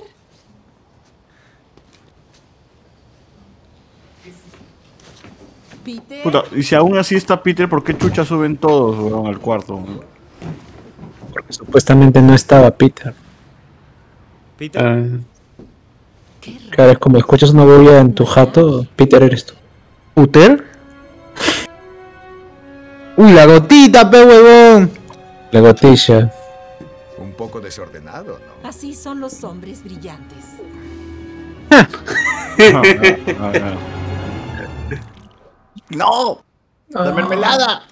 ¿Peter? 5.84 6.24
Puta, 6.24 6.44
y 6.56 6.64
si 6.64 6.76
aún 6.76 6.98
así 6.98 7.16
está 7.16 7.42
Peter, 7.42 7.70
¿por 7.70 7.84
qué 7.84 7.98
chucha 7.98 8.26
suben 8.26 8.58
todos 8.58 8.98
weón, 8.98 9.28
al 9.28 9.40
cuarto? 9.40 9.84
Porque 11.32 11.54
supuestamente 11.54 12.22
no 12.22 12.34
estaba 12.34 12.72
Peter. 12.72 13.14
Peter. 14.58 14.84
Ah. 14.84 15.06
Claro, 16.72 16.92
es 16.92 16.98
como 16.98 17.18
escuchas 17.18 17.52
una 17.52 17.66
bulla 17.66 18.00
en 18.00 18.14
tu 18.14 18.26
jato, 18.26 18.88
Peter 18.96 19.22
eres 19.22 19.46
tú. 19.46 19.54
¿Uter? 20.16 20.66
Uy, 23.18 23.32
la 23.34 23.46
gotita, 23.46 24.10
pe 24.10 24.24
huevón. 24.24 24.99
La 25.52 25.62
gotilla. 25.62 26.32
Un 27.18 27.34
poco 27.34 27.60
desordenado, 27.60 28.40
¿no? 28.40 28.68
Así 28.68 28.94
son 28.94 29.20
los 29.20 29.44
hombres 29.44 29.84
brillantes. 29.84 30.46
¡No! 35.90 36.44
¡La 36.90 37.12
mermelada! 37.12 37.84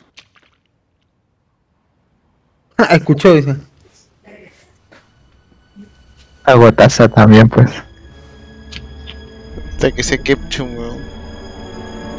Ah, 2.77 2.95
escuchó, 2.95 3.33
dice. 3.33 3.55
Aguataza 6.43 7.09
también, 7.09 7.49
pues. 7.49 7.71
Hasta 9.71 9.91
que 9.91 10.03
se 10.03 10.21
ketchum, 10.21 10.77
weón. 10.77 10.99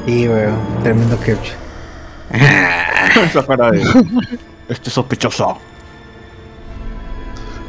Sí, 0.05 0.29
weón. 0.29 0.83
Tremendo 0.83 1.19
que. 1.21 1.37
Esa 2.31 3.47
cara 3.47 3.71
de. 3.71 3.85
Este 4.69 4.91
sospechoso. 4.91 5.57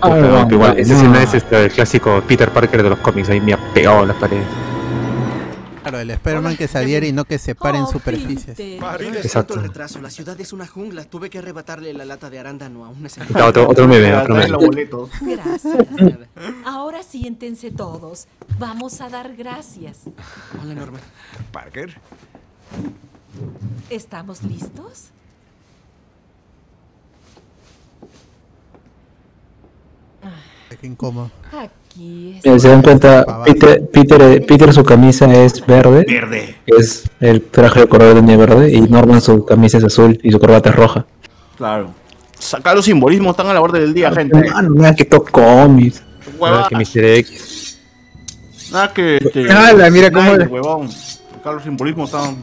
Puta, 0.01 0.41
Ah, 0.41 0.45
que 0.47 0.55
igual, 0.55 0.80
esa 0.80 0.93
no. 0.93 0.99
escena 0.99 1.23
es 1.23 1.34
este, 1.34 1.65
el 1.65 1.71
clásico 1.71 2.23
Peter 2.26 2.49
Parker 2.51 2.84
de 2.84 2.89
los 2.89 2.99
cómics, 2.99 3.30
ahí 3.30 3.41
me 3.41 3.53
ha 3.53 3.57
pegado 3.73 4.01
en 4.03 4.07
las 4.09 4.17
paredes. 4.17 4.45
Claro, 5.81 5.99
el 5.99 6.11
Spider-Man 6.11 6.55
que 6.55 6.67
se 6.67 6.77
adhiere 6.77 7.07
y 7.07 7.11
no 7.11 7.26
que 7.26 7.38
se 7.39 7.55
pare 7.55 7.80
en 7.80 7.85
Oh, 7.85 7.91
superficies. 7.91 8.59
Exacto. 8.59 9.55
retraso. 9.55 9.99
La 9.99 10.09
ciudad 10.09 10.39
es 10.39 10.53
una 10.53 10.67
jungla. 10.67 11.03
Tuve 11.05 11.30
que 11.30 11.39
arrebatarle 11.39 11.93
la 11.93 12.05
lata 12.05 12.30
de 12.30 12.38
arándano 12.38 12.85
a 12.85 12.89
una 12.89 13.07
Está 13.07 13.45
otro, 13.47 13.67
otro 13.67 13.88
meme, 13.88 14.13
otro 14.15 14.35
meme. 14.35 14.88
Gracias. 15.21 15.76
Ahora 16.65 17.01
siéntense 17.01 17.71
todos. 17.71 18.27
Vamos 18.59 19.01
a 19.01 19.09
dar 19.09 19.35
gracias. 19.35 20.01
Hola, 20.61 20.76
Norma. 20.76 20.99
¿Parker? 21.51 21.97
¿Estamos 23.89 24.43
listos? 24.43 25.05
Qué 30.80 30.88
incómodo. 30.88 31.32
Aquí 31.52 32.40
Mira, 32.44 32.60
se 32.60 32.70
dan 32.70 32.82
cuenta, 32.82 33.44
Peter, 33.44 33.90
Peter, 33.91 34.22
eh, 34.22 34.41
Peter 34.41 34.72
su 34.74 34.84
camisa 34.84 35.26
es 35.34 35.66
verde. 35.66 36.06
Verde. 36.08 36.56
Es 36.66 37.10
el 37.20 37.41
traje 37.41 37.82
de 37.82 37.88
color 37.88 38.22
de 38.22 38.38
verde. 38.38 38.72
Y 38.72 38.82
Norman 38.82 39.20
su 39.20 39.46
camisa 39.46 39.78
es 39.80 39.84
azul 39.84 40.20
y 40.24 40.32
su 40.32 40.40
corbata 40.40 40.70
es 40.70 40.76
roja. 40.76 41.06
Claro. 41.58 41.91
Sacar 42.38 42.76
los 42.76 42.86
simbolismos 42.86 43.32
están 43.32 43.48
a 43.48 43.54
la 43.54 43.62
orden 43.62 43.82
del 43.82 43.94
día, 43.94 44.12
gente. 44.12 44.50
Mano, 44.50 44.70
mira 44.70 44.96
que 44.96 45.06
toco 45.06 45.30
cómics. 45.32 46.04
Hueva. 46.38 46.68
que 46.70 46.76
Mr. 46.76 47.04
X. 47.18 47.80
Nada 48.72 48.94
que. 48.94 49.20
mira 49.91 50.12
cómo- 50.12 50.32
Nadie, 50.32 50.48
huevón. 50.48 50.90
Sacar 50.90 51.56
los 51.56 51.64
simbolismos 51.64 52.14
están. 52.14 52.38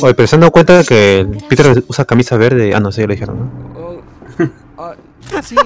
Oye, 0.00 0.14
pero 0.14 0.26
se 0.26 0.36
han 0.36 0.40
dado 0.40 0.52
cuenta 0.52 0.84
que 0.84 1.26
Peter 1.48 1.84
usa 1.88 2.04
camisa 2.04 2.36
verde. 2.38 2.74
Ah, 2.74 2.80
no 2.80 2.92
sé, 2.92 3.02
ya 3.02 3.06
lo 3.08 3.12
dijeron, 3.12 3.38
¿no? 3.38 3.90
Sí. 5.42 5.56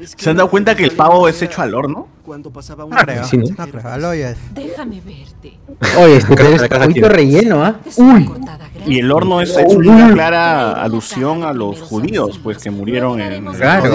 Es 0.00 0.14
¿Se 0.16 0.30
han 0.30 0.36
dado 0.36 0.48
cuenta 0.50 0.74
que 0.74 0.82
el 0.84 0.92
pavo 0.92 1.28
es 1.28 1.40
hecho 1.42 1.60
al 1.62 1.74
horno? 1.74 2.08
Cuando 2.24 2.50
pasaba 2.50 2.84
No 2.84 2.90
una 2.90 3.02
creo, 3.04 3.24
Sí, 3.24 3.36
¿no? 3.36 3.44
no 3.56 3.66
creo. 3.70 3.86
Aloy 3.88 4.20
es. 4.20 4.36
Déjame 4.54 5.00
verte. 5.00 5.58
Oye, 5.98 6.16
este 6.16 6.34
Casa- 6.34 6.54
es 6.54 6.60
la 6.62 6.68
casa 6.68 6.86
poquito 6.86 7.08
relleno, 7.08 7.64
¿ah? 7.64 7.76
Uy. 7.96 8.30
Y 8.86 8.98
el 9.00 9.12
horno 9.12 9.40
es, 9.42 9.50
es 9.56 9.74
una 9.74 10.12
clara 10.12 10.72
alusión 10.82 11.44
a 11.44 11.52
los 11.52 11.80
judíos, 11.82 12.40
pues 12.42 12.58
que 12.58 12.70
murieron 12.70 13.20
en 13.20 13.32
el 13.46 13.56
Claro. 13.56 13.94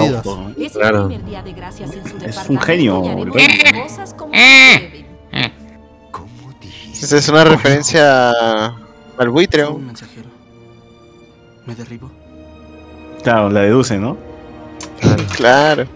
Es 0.56 0.72
Claro. 0.72 1.10
Es 1.10 2.48
un 2.48 2.60
genio, 2.60 3.02
deben. 3.02 3.86
Esta 6.92 7.16
es 7.16 7.28
una 7.28 7.44
referencia 7.44 8.30
al 9.18 9.28
buitre. 9.30 9.64
Me 11.66 11.74
derribo. 11.74 12.10
Claro, 13.22 13.50
la 13.50 13.60
deduce, 13.60 13.98
¿no? 13.98 14.16
Claro. 15.36 15.86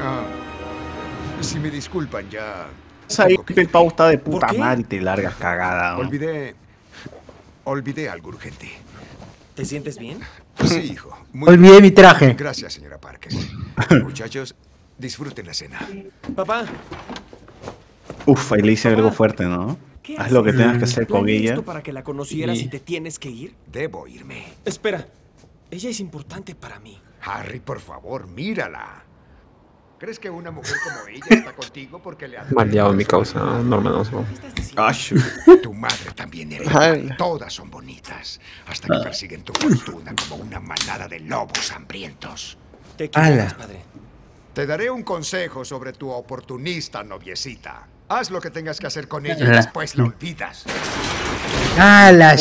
Ah, 0.00 0.22
si 1.40 1.58
me 1.58 1.70
disculpan, 1.70 2.28
ya. 2.30 2.66
Es 3.08 3.18
ahí 3.20 3.36
el 3.56 3.68
pavo 3.68 3.88
está 3.88 4.08
de 4.08 4.18
¿Por 4.18 4.34
puta 4.34 4.52
madre 4.52 4.82
y 4.82 4.84
te 4.84 5.00
largas 5.00 5.34
cagada. 5.36 5.92
¿no? 5.94 5.98
Olvidé. 6.00 6.54
Olvidé 7.64 8.08
algo 8.08 8.28
urgente. 8.30 8.70
¿Te 9.54 9.64
sientes 9.64 9.98
bien? 9.98 10.20
Sí, 10.64 10.80
hijo. 10.92 11.16
Muy 11.32 11.48
Olvidé 11.50 11.70
bien. 11.72 11.82
mi 11.82 11.90
traje. 11.90 12.34
Gracias, 12.34 12.72
señora 12.74 12.98
Parker. 12.98 13.32
Muchachos, 14.02 14.54
disfruten 14.98 15.46
la 15.46 15.54
cena. 15.54 15.80
Papá, 16.36 16.64
Uf, 18.26 18.52
ahí 18.52 18.60
le 18.62 18.72
hice 18.72 18.88
algo 18.88 19.10
fuerte, 19.10 19.44
¿no? 19.44 19.78
¿qué 20.02 20.16
Haz 20.18 20.30
lo 20.32 20.42
que 20.42 20.52
tengas 20.52 20.78
que 20.78 20.84
hacer 20.84 21.06
con 21.06 21.22
¿Planeé 21.22 21.36
ella. 21.38 21.50
esto 21.50 21.64
para 21.64 21.82
que 21.82 21.92
la 21.92 22.02
conocieras 22.02 22.58
Y- 22.58 22.62
y 22.62 22.68
te 22.68 22.78
tienes 22.80 23.18
que 23.18 23.30
ir? 23.30 23.54
Debo 23.70 24.06
irme. 24.06 24.44
Espera. 24.64 25.06
Ella 25.70 25.90
es 25.90 26.00
importante 26.00 26.54
para 26.54 26.78
mí. 26.78 26.98
Harry, 27.22 27.60
por 27.60 27.80
favor, 27.80 28.26
mírala. 28.26 29.04
¿Crees 29.98 30.20
que 30.20 30.30
una 30.30 30.52
mujer 30.52 30.76
como 30.84 31.08
ella 31.08 31.26
está 31.28 31.52
contigo 31.54 32.00
porque 32.00 32.28
le 32.28 32.38
ha 32.38 32.46
Mal 32.52 32.70
diablo 32.70 32.94
mi 32.94 33.04
causa, 33.04 33.40
Norman 33.40 33.94
Osborn. 33.94 34.26
Tu 35.60 35.74
madre 35.74 36.12
también 36.14 36.52
igual. 36.52 37.16
Todas 37.18 37.52
son 37.52 37.68
bonitas. 37.68 38.40
Hasta 38.68 38.86
que 38.86 39.02
persiguen 39.02 39.42
tu 39.42 39.52
fortuna 39.54 40.14
como 40.14 40.42
una 40.42 40.60
manada 40.60 41.08
de 41.08 41.18
lobos 41.20 41.72
hambrientos. 41.72 42.56
Te 42.96 43.10
Ala. 43.12 43.54
padre. 43.58 43.82
Te 44.54 44.66
daré 44.66 44.88
un 44.88 45.02
consejo 45.02 45.64
sobre 45.64 45.92
tu 45.92 46.10
oportunista 46.10 47.02
noviecita. 47.02 47.86
Haz 48.08 48.30
lo 48.30 48.40
que 48.40 48.50
tengas 48.50 48.78
que 48.80 48.86
hacer 48.86 49.06
con 49.08 49.26
ella 49.26 49.36
y 49.44 49.44
después 49.50 49.94
la 49.96 50.04
olvidas. 50.04 50.64
Ah, 51.78 52.10
la. 52.12 52.36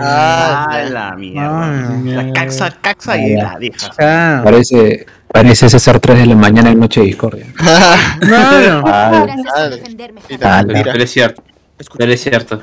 Ah, 0.00 0.82
la 0.90 1.12
mierda. 1.16 1.90
La 2.04 2.32
caxa, 2.32 2.70
caxa 2.80 3.16
y 3.16 3.34
la. 3.36 3.58
Ah. 4.00 4.40
Parece, 4.44 5.06
parece 5.28 5.70
César 5.70 6.00
3 6.00 6.18
de 6.18 6.26
la 6.26 6.34
mañana 6.34 6.70
en 6.70 6.80
Noche 6.80 7.00
de 7.00 7.06
Discordia. 7.06 7.46
No, 8.26 8.82
Ah. 8.86 9.26
Pero 10.66 11.02
es 11.02 11.10
cierto. 11.10 11.42
Pero 11.96 12.12
es 12.12 12.20
cierto. 12.20 12.60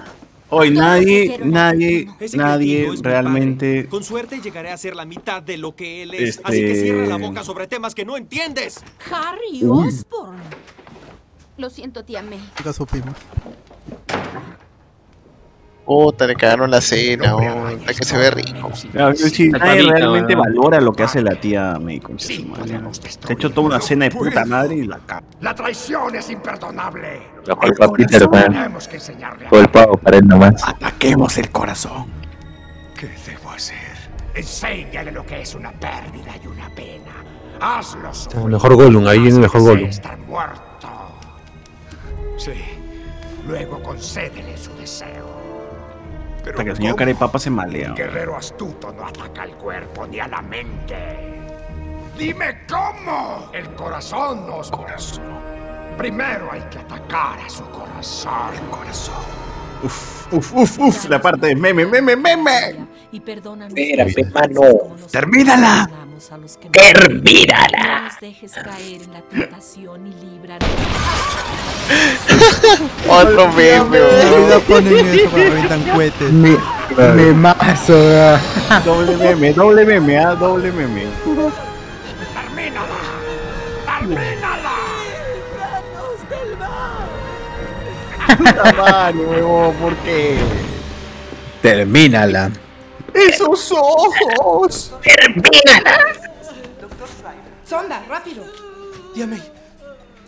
Hoy 0.51 0.71
nadie, 0.71 1.39
nadie, 1.43 2.07
nadie 2.33 2.89
realmente. 3.01 3.85
Con 3.87 4.03
suerte 4.03 4.41
llegaré 4.41 4.71
a 4.71 4.77
ser 4.77 4.95
la 4.95 5.05
mitad 5.05 5.43
de 5.43 5.57
lo 5.57 5.75
que 5.75 6.03
él 6.03 6.13
es. 6.15 6.41
Así 6.43 6.57
que 6.59 6.71
Este- 6.71 6.81
cierra 6.83 7.05
la 7.05 7.17
boca 7.17 7.43
sobre 7.43 7.67
temas 7.67 7.93
que 7.95 8.03
no 8.05 8.17
entiendes. 8.17 8.79
Harry 9.11 9.63
Osborn. 9.63 10.37
Lo 11.59 11.69
siento, 11.69 12.05
tía 12.05 12.21
May. 12.23 12.39
Nunca 12.57 12.71
supimos. 12.71 13.13
Puta, 15.85 16.25
le 16.25 16.35
cagaron 16.35 16.71
la 16.71 16.79
cena, 16.79 17.35
oh, 17.35 17.65
hasta 17.65 17.93
que 17.95 18.05
se 18.05 18.17
ve 18.17 18.31
rico. 18.31 18.71
Claro, 18.93 19.13
si 19.13 19.49
La 19.49 19.59
nadie 19.59 19.91
realmente 19.91 20.35
weón. 20.35 20.55
valora 20.55 20.79
lo 20.79 20.93
que 20.93 21.03
hace 21.03 21.21
la 21.21 21.35
tía 21.35 21.77
May, 21.81 22.01
su 22.15 22.45
madre. 22.45 22.79
Se 22.93 23.19
ha 23.27 23.33
hecho 23.33 23.51
toda 23.51 23.67
una 23.67 23.81
cena 23.81 24.05
de 24.05 24.11
puta 24.11 24.45
madre 24.45 24.75
y 24.75 24.85
la 24.85 24.99
caga. 24.99 25.23
La 25.41 25.53
traición 25.53 26.15
es 26.15 26.29
imperdonable. 26.29 27.23
La 27.45 27.55
culpa 27.55 27.85
a 27.85 27.91
Peter, 27.91 28.21
el 29.51 29.69
pago 29.69 29.97
para 29.97 30.17
él 30.17 30.27
nomás. 30.27 30.65
Ataquemos 30.65 31.37
el 31.39 31.49
corazón. 31.49 32.05
¿Qué 32.97 33.09
debo 33.27 33.51
hacer? 33.51 33.97
Enséñale 34.33 35.11
lo 35.11 35.25
que 35.25 35.41
es 35.41 35.55
una 35.55 35.73
pérdida 35.73 36.37
y 36.41 36.47
una 36.47 36.69
pena. 36.69 37.11
Hazlo 37.59 38.47
mejor 38.47 38.75
Gollum, 38.75 39.05
ahí 39.07 39.19
viene 39.19 39.35
el 39.35 39.41
mejor 39.41 39.61
Gollum. 39.61 39.89
Sí. 42.39 42.53
Luego 43.45 43.81
concédele 43.83 44.57
su 44.57 44.73
deseo. 44.75 45.27
Hasta 46.37 46.63
que 46.63 46.69
el 46.69 46.75
señor 46.77 46.95
Carepapa 46.95 47.37
se 47.37 47.49
malea. 47.49 47.89
Un 47.89 47.95
guerrero 47.95 48.35
astuto 48.35 48.91
no 48.93 49.05
ataca 49.05 49.43
al 49.43 49.51
cuerpo 49.57 50.07
ni 50.07 50.19
a 50.19 50.27
la 50.27 50.41
mente. 50.41 50.95
Dime 52.17 52.65
cómo. 52.67 53.49
El 53.53 53.69
corazón 53.75 54.47
nos. 54.47 54.71
Corazón. 54.71 55.23
Primero 55.97 56.49
hay 56.51 56.61
que 56.71 56.79
atacar 56.79 57.39
a 57.39 57.49
su 57.49 57.63
corazón. 57.65 58.53
El 58.53 58.69
corazón. 58.69 59.15
Uf, 59.83 60.33
uf, 60.33 60.53
uf, 60.53 60.79
uf, 60.79 61.09
la 61.09 61.21
parte 61.21 61.47
de 61.47 61.55
meme, 61.55 61.85
meme, 61.85 62.15
meme. 62.15 62.87
Y 63.11 63.19
perdónanos. 63.19 63.73
Espérate, 63.77 64.25
mano. 64.31 64.61
Termínala. 65.11 65.89
A 66.19 66.37
los 66.37 66.57
que 66.57 66.65
nos 66.65 66.73
Termínala. 66.73 67.77
No 67.81 68.01
nos 68.03 68.19
dejes 68.19 68.51
caer 68.51 69.03
en 69.03 69.13
la 69.13 69.21
tentación 69.21 70.05
y 70.05 70.11
líbranos. 70.11 70.69
Otro 73.09 73.47
meme, 73.53 73.87
Cuidado 73.87 74.47
eso 74.49 74.61
cuando 74.67 74.99
avientan 74.99 75.81
cohetes. 75.83 76.31
Me, 76.33 76.57
me 77.15 77.31
mazo. 77.33 77.93
Doble 78.85 79.15
meme, 79.15 79.53
doble 79.53 79.85
meme, 79.85 80.19
ah, 80.19 80.35
doble 80.35 80.73
meme. 80.73 81.05
Puta 88.37 88.73
madre, 88.73 89.19
huevón, 89.19 89.73
¿por 89.75 89.95
qué? 89.97 90.37
Termínala. 91.61 92.51
¡Esos 93.13 93.71
ojos! 93.71 94.93
¡Termínala! 95.03 95.99
Sonda, 97.63 98.03
rápido. 98.07 98.43
May, 99.27 99.41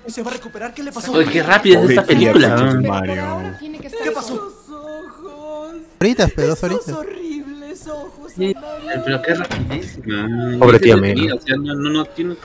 ¿se 0.07 0.21
va 0.21 0.31
a 0.31 0.33
recuperar? 0.33 0.73
¿Qué 0.73 0.83
le 0.83 0.91
pasó? 0.91 1.11
Oye, 1.13 1.31
qué 1.31 1.41
rápida 1.41 1.81
es 1.81 1.89
esta 1.89 2.03
película. 2.03 2.79
Mario. 2.85 3.57
¿Qué 4.03 4.11
pasó? 4.11 4.51
Horitas, 5.99 6.31
pero 6.35 6.49
dos 6.49 6.63
horitas. 6.63 6.89
horribles 6.89 7.87
ojos. 7.87 8.31
Sí, 8.35 8.55
pero 9.05 9.21
qué 9.21 9.33
rapidísima. 9.33 10.57
Pobre 10.59 10.79
tía 10.79 10.95
o 10.95 11.39
sea, 11.39 11.55
no, 11.57 11.75
no, 11.75 11.89
no 11.89 12.05
tiene. 12.05 12.35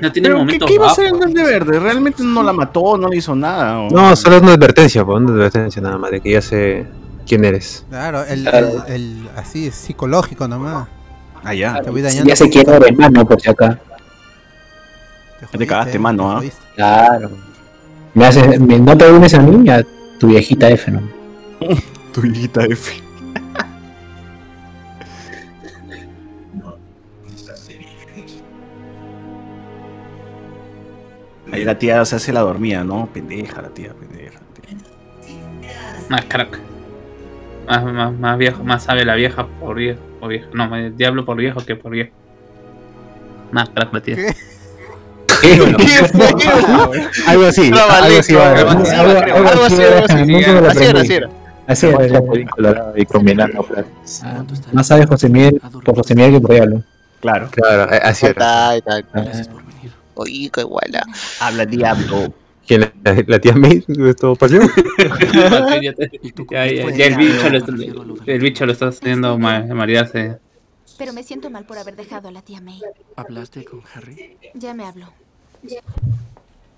No 0.00 0.10
tiene 0.10 0.28
Pero, 0.28 0.46
¿qué, 0.46 0.58
qué 0.58 0.74
iba 0.74 0.88
a 0.88 0.90
hacer 0.90 1.06
el 1.06 1.12
Duende 1.12 1.44
Verde? 1.44 1.78
Realmente 1.78 2.24
no 2.24 2.42
la 2.42 2.52
mató, 2.52 2.98
no 2.98 3.08
le 3.08 3.16
hizo 3.16 3.34
nada. 3.36 3.78
¿o? 3.78 3.90
No, 3.90 4.16
solo 4.16 4.36
es 4.36 4.42
una 4.42 4.54
advertencia, 4.54 5.04
pues, 5.04 5.22
una 5.22 5.32
advertencia 5.32 5.80
nada 5.80 5.98
más, 5.98 6.10
de 6.10 6.20
que 6.20 6.32
ya 6.32 6.42
sé 6.42 6.84
quién 7.26 7.44
eres. 7.44 7.84
Claro, 7.88 8.24
el, 8.24 8.42
Claro. 8.42 8.84
el, 8.86 8.92
el- 8.94 9.28
así 9.36 9.66
es 9.68 9.74
psicológico 9.74 10.46
nomás. 10.48 10.88
Ah, 11.42 11.54
ya. 11.54 11.80
Te 11.82 11.90
voy 11.90 12.02
dañando. 12.02 12.28
Ya 12.28 12.36
sé 12.36 12.48
quién 12.50 12.68
eres, 12.68 12.96
mano, 12.96 13.26
por 13.26 13.40
si 13.40 13.50
acá. 13.50 13.78
Ya 15.52 15.58
te 15.58 15.66
cagaste, 15.66 15.98
mano, 15.98 16.30
¿ah? 16.30 16.42
Claro. 16.74 17.30
Me 18.14 18.26
haces, 18.26 18.60
me- 18.60 18.78
no 18.78 18.96
te 18.96 19.10
unes 19.10 19.34
a 19.34 19.40
mí, 19.40 19.68
a 19.68 19.84
tu 20.18 20.28
viejita 20.28 20.68
F, 20.70 20.90
¿no? 20.90 21.00
Tu 22.12 22.24
hijita 22.26 22.64
F. 22.64 23.02
Ahí 31.52 31.64
la 31.64 31.78
tía 31.78 32.04
se 32.04 32.16
hace 32.16 32.32
la 32.32 32.40
dormida, 32.40 32.82
¿no? 32.84 33.06
Pendeja 33.12 33.62
la 33.62 33.68
tía, 33.68 33.92
pendeja. 33.94 34.40
Más 36.08 36.24
crack. 36.26 36.58
Más, 37.66 37.84
más, 37.84 38.12
más 38.12 38.38
viejo, 38.38 38.62
más 38.62 38.82
sabe 38.84 39.04
la 39.04 39.14
vieja 39.14 39.46
por 39.60 39.76
viejo. 39.76 40.00
Por 40.20 40.28
viejo. 40.30 40.48
No, 40.52 40.74
el 40.76 40.96
diablo 40.96 41.24
por 41.24 41.36
viejo 41.36 41.64
que 41.64 41.76
por 41.76 41.92
viejo. 41.92 42.12
Más 43.50 43.68
crack 43.70 43.92
la 43.92 44.00
tía. 44.00 44.16
Algo 47.26 47.46
así, 47.46 47.70
algo 47.72 47.72
así. 47.72 47.72
Algo 47.72 48.18
así, 48.18 48.34
algo 48.34 48.82
así, 48.82 48.94
algo 48.94 49.64
así, 49.64 49.82
así 49.82 50.84
era, 50.84 50.98
así 51.00 51.14
era. 51.14 51.28
Así 51.66 51.86
era. 51.86 52.92
Y 52.96 53.04
combinando. 53.06 53.66
Ah, 54.22 54.44
Más 54.72 54.86
sabe 54.86 55.06
José 55.06 55.28
Miguel 55.28 55.60
por 55.84 55.94
José 55.96 56.14
Miguel 56.14 56.32
que 56.32 56.40
por 56.40 56.52
Diablo. 56.52 56.82
Claro. 57.20 57.48
Claro, 57.50 57.92
eh, 57.92 58.00
así 58.02 58.26
era. 58.26 58.70
Ahí 58.70 58.78
está. 58.78 59.02
Oye, 60.14 60.50
qué 60.52 60.60
iguala. 60.60 61.04
Habla 61.40 61.66
diablo. 61.66 62.32
¿Quién? 62.66 62.80
La, 63.04 63.24
la 63.26 63.38
tía 63.38 63.54
May? 63.54 63.84
¿Esto 63.86 64.34
pasión? 64.36 64.68
ya, 65.32 65.70
ya, 65.80 65.94
ya, 66.50 66.90
ya 66.96 67.06
el 67.06 67.16
bicho 67.16 67.50
lo 67.50 67.58
está, 67.58 67.72
el 68.32 68.40
bicho 68.40 68.66
lo 68.66 68.72
está 68.72 68.88
haciendo 68.88 69.38
ma- 69.38 69.60
marearse. 69.62 70.38
Pero 70.96 71.12
me 71.12 71.22
siento 71.22 71.50
mal 71.50 71.66
por 71.66 71.76
haber 71.78 71.96
dejado 71.96 72.28
a 72.28 72.30
la 72.32 72.42
tía 72.42 72.60
May. 72.60 72.80
¿Hablaste 73.16 73.64
con 73.64 73.82
Harry? 73.94 74.36
Ya 74.54 74.74
me 74.74 74.84
habló. 74.84 75.12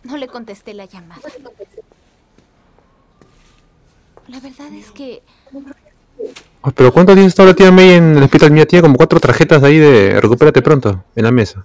No 0.04 0.16
le 0.16 0.26
contesté 0.28 0.74
la 0.74 0.86
llamada. 0.86 1.20
La 4.28 4.40
verdad 4.40 4.72
es 4.74 4.90
que 4.90 5.22
Ay, 6.62 6.72
Pero 6.74 6.92
¿cuánto 6.92 7.14
días 7.14 7.28
está 7.28 7.44
la 7.44 7.54
tía 7.54 7.70
May 7.70 7.90
en 7.90 8.16
el 8.16 8.22
hospital? 8.24 8.50
Mía 8.50 8.66
tía 8.66 8.80
como 8.82 8.96
cuatro 8.96 9.20
tarjetas 9.20 9.62
ahí 9.62 9.78
de 9.78 10.20
recupérate 10.20 10.62
pronto 10.62 11.04
en 11.14 11.24
la 11.24 11.30
mesa. 11.30 11.64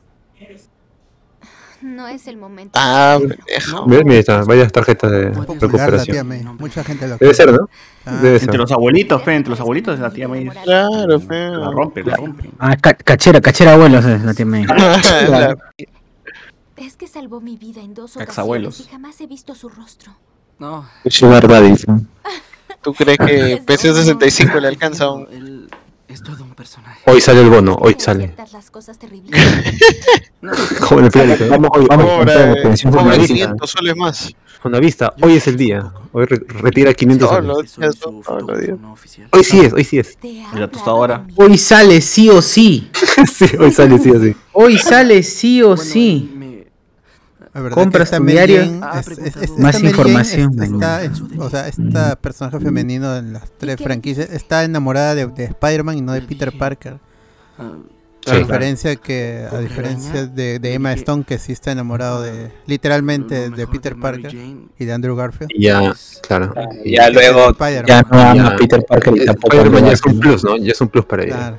No 2.02 2.08
es 2.08 2.28
el 2.28 2.38
momento. 2.38 2.72
Ah, 2.82 3.18
pendejo. 3.20 3.86
Mira, 3.88 4.02
mira, 4.04 4.20
está, 4.20 4.44
varias 4.44 4.72
tarjetas 4.72 5.12
de 5.12 5.30
recuperación. 5.30 6.28
May. 6.28 6.44
Mucha 6.60 6.84
gente 6.84 7.08
lo 7.08 7.18
Debe 7.18 7.34
ser, 7.34 7.52
¿no? 7.52 7.70
Ah, 8.06 8.14
Debe 8.22 8.36
Entre 8.38 8.52
ser. 8.52 8.60
los 8.60 8.72
abuelitos, 8.72 9.22
fe, 9.24 9.36
entre 9.36 9.52
los 9.52 9.60
abuelitos 9.60 9.98
de 9.98 10.02
la 10.04 10.10
tía 10.12 10.28
May. 10.28 10.48
Claro, 10.50 11.20
fe. 11.20 11.50
La 11.50 11.70
rompe, 11.72 12.04
la 12.04 12.16
rompe. 12.16 12.50
Ah, 12.60 12.76
ca- 12.76 12.96
cachera, 12.96 13.40
cachera 13.40 13.74
abuelos 13.74 14.04
es 14.06 14.24
la 14.24 14.34
tía 14.34 14.46
May. 14.46 14.66
La- 14.66 15.56
Es 16.78 16.98
que 16.98 17.08
salvó 17.08 17.40
mi 17.40 17.58
vida 17.58 17.82
en 17.82 17.94
dos 17.94 18.16
ocasiones 18.18 18.80
y 18.80 18.84
jamás 18.86 19.22
he 19.22 19.28
visto 19.28 19.54
su 19.54 19.70
rostro. 19.70 20.14
No. 20.58 20.88
Su 21.06 21.30
barba 21.30 21.62
dice. 21.62 21.86
¿Tú 22.82 22.94
crees 22.94 23.18
que 23.20 23.62
PC65 23.64 24.60
le 24.60 24.68
alcanza 24.68 25.12
un... 25.12 25.68
Es 26.12 26.22
todo 26.22 26.44
un 26.44 26.54
personaje. 26.54 27.00
Hoy 27.06 27.22
sale 27.22 27.42
el 27.42 27.50
bono, 27.50 27.76
hoy 27.76 27.96
sale. 27.98 28.36
Como 30.88 31.00
en 31.00 31.06
el 31.06 31.12
periódico. 31.12 31.48
Vamos, 31.50 31.70
hoy, 31.74 31.86
vamos 31.88 32.26
vitalicia. 32.26 33.28
500 33.28 33.70
soles 33.70 33.96
más. 33.96 34.36
Con 34.62 34.72
la 34.74 34.80
vista, 34.80 35.14
hoy 35.22 35.36
es 35.38 35.48
el 35.48 35.56
día. 35.58 35.92
Hoy 36.12 36.26
re- 36.26 36.42
retira 36.48 36.94
500 36.94 37.30
Solo, 37.30 37.56
soles. 37.66 37.98
Hoy 39.32 39.44
sí 39.44 39.60
es, 39.62 39.74
hoy 39.74 39.84
sí 39.84 40.00
es. 40.00 40.18
Y 40.22 40.44
la 40.60 40.70
tostadora. 40.70 41.26
Hoy 41.36 41.58
sale 41.58 42.02
sí 42.02 42.30
o 42.30 42.42
sí. 42.42 42.92
sí, 43.34 43.46
hoy 43.58 43.72
sale, 43.72 43.98
sí, 43.98 44.12
así. 44.16 44.36
Hoy 44.52 44.78
sale 44.78 45.24
sí 45.24 45.64
o 45.64 45.78
sí. 45.78 46.30
La 47.54 47.60
verdad 47.62 47.76
Compras 47.76 48.10
que 48.10 48.16
esta 48.16 48.18
tu 48.18 48.24
Mary 48.24 48.34
diario. 48.34 48.80
Jane 48.80 49.00
es- 49.00 49.08
es- 49.10 49.36
es- 49.36 49.50
Más 49.58 49.76
esta 49.76 49.80
Jane 49.80 49.90
información, 49.90 50.52
está 50.62 51.02
o 51.38 51.50
sea, 51.50 51.68
esta 51.68 52.16
personaje 52.16 52.60
femenino 52.62 53.18
en 53.18 53.34
las 53.34 53.52
tres 53.58 53.76
franquicias 53.82 54.30
está 54.32 54.64
enamorada 54.64 55.16
de, 55.16 55.28
de 55.28 55.44
Spider-Man 55.46 55.98
y 55.98 56.02
no 56.02 56.14
de 56.14 56.22
Peter 56.22 56.58
Parker. 56.58 56.98
Ah, 57.58 57.74
A 58.28 58.36
diferencia 58.36 58.96
que 58.96 59.48
a 59.52 59.58
diferencia 59.58 60.28
de, 60.28 60.60
de 60.60 60.74
Emma 60.76 60.94
Stone 60.94 61.24
que 61.28 61.40
sí 61.40 61.52
está 61.54 61.72
enamorado 61.72 62.22
de 62.22 62.52
literalmente 62.68 63.50
de 63.50 63.68
Peter 63.68 63.96
Parker 64.00 64.32
y 64.78 64.86
de 64.86 64.94
Andrew 64.94 65.16
Garfield. 65.16 65.50
Ya, 65.58 65.94
claro. 66.22 66.54
Ya 66.86 67.10
luego, 67.10 67.54
ya 67.86 68.04
no 68.04 68.20
ama 68.20 68.48
a 68.48 68.52
Ya. 68.52 68.56
Peter 68.58 68.86
Parker 68.88 69.18
y 69.18 69.22
Eh, 69.22 69.26
tampoco 69.26 69.56
a 69.56 69.60
Spider-Man 69.60 69.86
ya 69.88 69.92
es 69.94 70.06
un 70.06 70.20
plus, 70.20 70.44
¿no? 70.44 70.56
Ya 70.58 70.72
es 70.72 70.80
un 70.82 70.88
plus 70.88 71.04
para 71.06 71.24
ella. 71.24 71.36
Claro. 71.36 71.58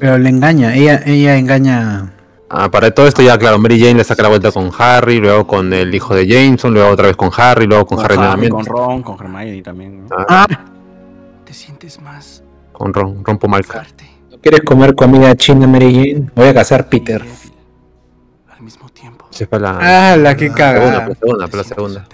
Pero 0.00 0.18
le 0.18 0.28
engaña, 0.30 0.74
ella, 0.74 1.02
ella 1.04 1.36
engaña. 1.36 2.12
Ah, 2.48 2.70
para 2.70 2.92
todo 2.92 3.08
esto 3.08 3.22
ya, 3.22 3.36
claro, 3.38 3.58
Mary 3.58 3.78
Jane 3.80 3.94
le 3.94 4.04
saca 4.04 4.22
la 4.22 4.28
vuelta 4.28 4.52
con 4.52 4.70
Harry, 4.78 5.18
luego 5.18 5.46
con 5.46 5.72
el 5.72 5.92
hijo 5.94 6.14
de 6.14 6.26
Jameson, 6.28 6.72
luego 6.72 6.90
otra 6.90 7.08
vez 7.08 7.16
con 7.16 7.30
Harry, 7.36 7.66
luego 7.66 7.86
con, 7.86 7.96
Con 7.96 8.04
Harry 8.04 8.14
Harry, 8.14 8.22
nuevamente. 8.48 8.50
con 8.54 8.64
Ron, 8.66 9.02
con 9.02 9.16
Hermione 9.20 9.62
también. 9.62 10.06
¿no? 10.06 10.16
Ah, 10.28 10.46
¿Te 11.44 11.52
sientes 11.52 12.00
más 12.00 12.42
con 12.72 12.94
Ron, 12.94 13.24
Rompo 13.24 13.48
Malca. 13.48 13.84
¿Quieres 14.42 14.60
comer 14.60 14.94
comida 14.94 15.34
china, 15.34 15.66
Mary 15.66 15.92
Jane? 15.92 16.30
Voy 16.36 16.46
a 16.48 16.54
cazar 16.54 16.88
Peter. 16.88 17.24
al 18.56 18.62
mismo 18.62 18.88
tiempo? 18.90 19.26
Es 19.32 19.48
para 19.48 19.72
la, 19.72 20.12
Ah, 20.12 20.16
la 20.16 20.36
que 20.36 20.44
segunda, 20.48 20.56
caga. 20.56 20.80
para 20.80 21.08
la 21.08 21.14
segunda, 21.14 21.46
la 21.52 21.64
segunda. 21.64 22.08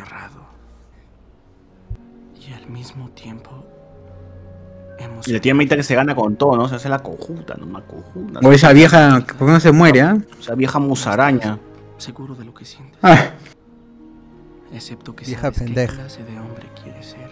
Y 5.26 5.32
la 5.32 5.40
tía 5.40 5.54
Meita 5.54 5.76
que 5.76 5.82
se 5.82 5.94
gana 5.94 6.14
con 6.14 6.36
todo, 6.36 6.56
¿no? 6.56 6.68
Se 6.68 6.74
hace 6.76 6.88
la 6.88 6.98
conjunta, 7.00 7.54
¿no? 7.58 7.66
Una 7.66 7.80
conjunta. 7.82 8.40
O 8.42 8.52
esa 8.52 8.72
vieja, 8.72 9.24
¿por 9.38 9.46
qué 9.46 9.52
no 9.52 9.60
se 9.60 9.72
muere, 9.72 10.00
ah? 10.02 10.16
Esa 10.40 10.54
vieja 10.54 10.78
musaraña. 10.78 11.58
seguro 11.98 12.34
de 12.34 12.44
lo 12.44 12.54
que 12.54 12.64
sientes. 12.64 12.98
Ah, 13.02 13.30
Excepto 14.74 15.14
que 15.14 15.24
Vieja 15.26 15.42
sabes 15.42 15.58
qué 15.58 15.64
pendeja. 15.66 15.94
clase 15.94 16.24
de 16.24 16.40
hombre 16.40 16.66
quieres 16.82 17.06
ser. 17.06 17.30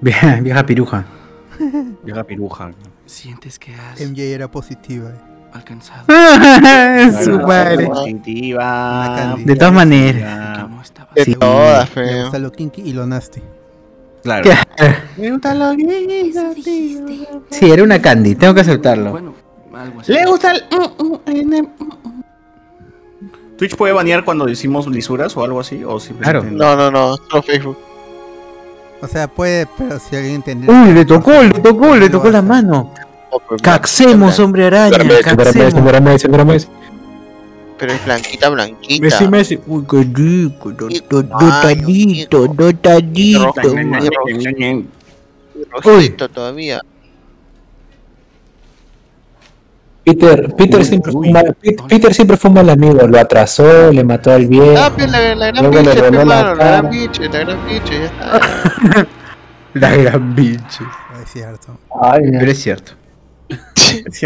Vieja, 0.00 0.40
vieja 0.40 0.66
piruja. 0.66 1.04
Vieja 2.02 2.24
piruja. 2.24 2.70
Sientes 3.06 3.58
que 3.58 3.74
has 3.74 4.00
MJ 4.00 4.20
era 4.34 4.50
positiva. 4.50 5.10
eh. 5.10 5.20
alcanzado. 5.52 6.06
Su 7.24 7.38
madre. 7.38 7.86
Positiva. 7.86 9.36
De 9.38 9.54
todas 9.54 9.72
maneras. 9.72 10.68
De 11.14 11.26
todas, 11.36 11.88
feo. 11.90 12.22
gusta 12.24 12.38
lo 12.38 12.50
kinky 12.50 12.82
y 12.82 12.92
lo 12.94 13.06
nasty. 13.06 13.40
Claro. 14.22 14.50
Me 15.16 15.30
gusta 15.30 15.54
lo 15.54 15.72
Sí, 17.50 17.70
era 17.70 17.82
una 17.82 18.00
candy, 18.00 18.34
tengo 18.34 18.54
que 18.54 18.60
aceptarlo. 18.60 19.10
Bueno, 19.10 19.34
algo 19.74 20.00
así. 20.00 20.12
Le 20.12 20.24
gusta 20.26 20.52
el. 20.52 21.68
Twitch 23.58 23.76
puede 23.76 23.92
banear 23.92 24.24
cuando 24.24 24.46
decimos 24.46 24.86
lisuras 24.86 25.36
o 25.36 25.44
algo 25.44 25.60
así, 25.60 25.84
o 25.84 26.00
simplemente. 26.00 26.50
No, 26.50 26.74
no, 26.74 26.90
no, 26.90 27.16
solo 27.16 27.42
Facebook. 27.42 27.78
O 29.00 29.08
sea, 29.08 29.26
puede, 29.28 29.66
pero 29.76 29.98
si 29.98 30.16
alguien 30.16 30.36
entendiera. 30.36 30.84
Uy, 30.84 30.92
le 30.92 31.04
tocó, 31.04 31.42
le 31.42 31.50
tocó, 31.50 31.96
le 31.96 32.08
tocó 32.08 32.30
la 32.30 32.42
mano. 32.42 32.92
Caxemos, 33.62 34.38
hombre 34.38 34.66
araña, 34.66 34.98
caxemos. 35.22 36.68
Pero 37.82 37.94
es 37.94 38.04
blanquita, 38.04 38.48
blanquita. 38.48 39.04
Messi, 39.04 39.26
Messi. 39.26 39.58
Uy, 39.66 39.84
qué 39.90 40.04
rico, 40.14 40.70
do- 40.70 40.86
do- 40.88 41.22
dotadito, 41.24 42.46
dotadito. 42.46 43.50
Y 45.56 45.64
rojito 45.82 46.28
todavía. 46.28 46.80
Peter, 50.04 50.54
Peter 50.54 50.84
siempre 50.84 51.10
fue 51.10 51.20
un 51.22 51.32
mal, 51.32 51.56
Pit- 51.60 51.82
Peter 51.88 52.14
siempre 52.14 52.36
fue 52.36 52.50
un 52.50 52.54
mal 52.54 52.70
amigo, 52.70 53.04
lo 53.08 53.18
atrasó, 53.18 53.90
le 53.90 54.04
mató 54.04 54.30
al 54.30 54.46
viejo. 54.46 54.74
Ah, 54.78 54.92
la, 54.96 55.34
la 55.34 55.50
gran 55.50 55.70
biche, 55.72 56.02
pe, 56.02 56.10
la 56.24 56.24
la 56.24 56.54
gran 56.54 56.90
biche, 56.90 57.28
la 57.28 57.38
gran 57.40 57.66
biche, 57.68 57.98
ya 57.98 58.04
está. 58.04 59.06
La 59.74 59.96
gran 59.96 60.34
biche. 60.36 60.84
Es 61.20 61.30
cierto. 61.32 61.78
Pero 62.38 62.48
es 62.52 62.62
cierto. 62.62 62.92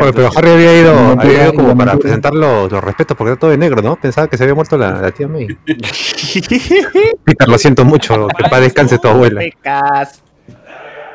Oye, 0.00 0.12
pero 0.12 0.30
Harry 0.36 0.50
había 0.50 0.80
ido, 0.80 0.94
No, 0.94 1.20
había 1.20 1.44
ido 1.44 1.54
como 1.54 1.76
para 1.76 1.96
presentar 1.96 2.34
los, 2.34 2.70
los 2.70 2.82
respetos 2.82 3.16
porque 3.16 3.32
era 3.32 3.38
todo 3.38 3.50
de 3.50 3.58
negro, 3.58 3.82
¿no? 3.82 3.96
Pensaba 3.96 4.28
que 4.28 4.36
se 4.36 4.44
había 4.44 4.54
muerto 4.54 4.76
la, 4.76 5.00
la 5.00 5.10
tía 5.10 5.28
May. 5.28 5.46
Peter, 7.24 7.48
lo 7.48 7.58
siento 7.58 7.84
mucho, 7.84 8.28
que 8.28 8.48
paz 8.48 8.60
descanse 8.60 8.98
tu 8.98 9.08
abuela. 9.08 9.42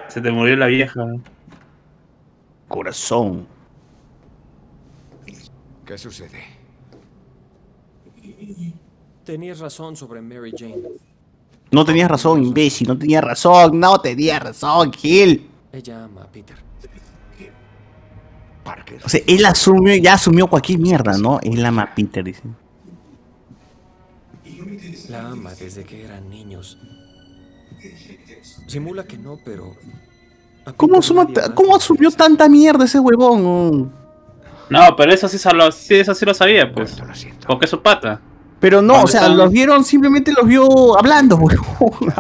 Se 0.08 0.22
te 0.22 0.32
murió 0.32 0.56
la 0.58 0.68
vieja. 0.68 1.06
Corazón. 2.68 3.48
¿Qué 5.86 5.98
sucede? 5.98 6.44
Tenías 9.24 9.60
razón 9.60 9.96
sobre 9.96 10.22
Mary 10.22 10.52
Jane. 10.58 10.84
No 11.72 11.86
tenías 11.86 12.12
razón, 12.12 12.44
imbécil, 12.44 12.88
no 12.88 12.98
tenías 12.98 13.24
razón, 13.24 13.80
no 13.80 14.02
tenías 14.02 14.44
razón, 14.44 14.92
Gil. 14.92 15.50
Ella 15.72 16.04
ama 16.04 16.24
a 16.24 16.28
Peter. 16.28 16.58
O 19.04 19.10
sea, 19.10 19.22
él 19.28 19.46
asumió, 19.46 19.96
ya 19.96 20.14
asumió 20.14 20.48
cualquier 20.48 20.80
mierda, 20.80 21.18
¿no? 21.18 21.40
Él 21.42 21.66
ama 21.66 21.84
a 21.84 21.96
Peter, 21.96 22.24
dice. 22.24 22.42
La 25.10 25.30
ama 25.30 25.54
desde 25.54 25.84
que 25.84 26.06
eran 26.06 26.30
niños. 26.30 26.78
Simula 28.68 29.04
que 29.04 29.18
no, 29.18 29.38
pero... 29.44 29.76
¿Cómo, 30.78 31.00
¿Cómo 31.56 31.76
asumió 31.76 32.12
tanta 32.12 32.48
mierda 32.48 32.86
ese 32.86 33.00
huevón? 33.00 33.92
No, 34.70 34.96
pero 34.96 35.12
eso 35.12 35.28
sí, 35.28 35.38
solo, 35.38 35.72
sí, 35.72 35.96
eso 35.96 36.14
sí 36.16 36.26
lo 36.26 36.34
sabía, 36.34 36.72
pues. 36.72 36.96
Porque 37.46 37.66
es 37.66 37.72
su 37.72 37.82
pata. 37.82 38.22
Pero 38.60 38.82
no, 38.82 39.04
o 39.04 39.08
sea, 39.08 39.28
los 39.28 39.52
vieron, 39.52 39.84
simplemente 39.84 40.32
los 40.32 40.48
vio 40.48 40.98
hablando, 40.98 41.36
huevón. 41.38 42.14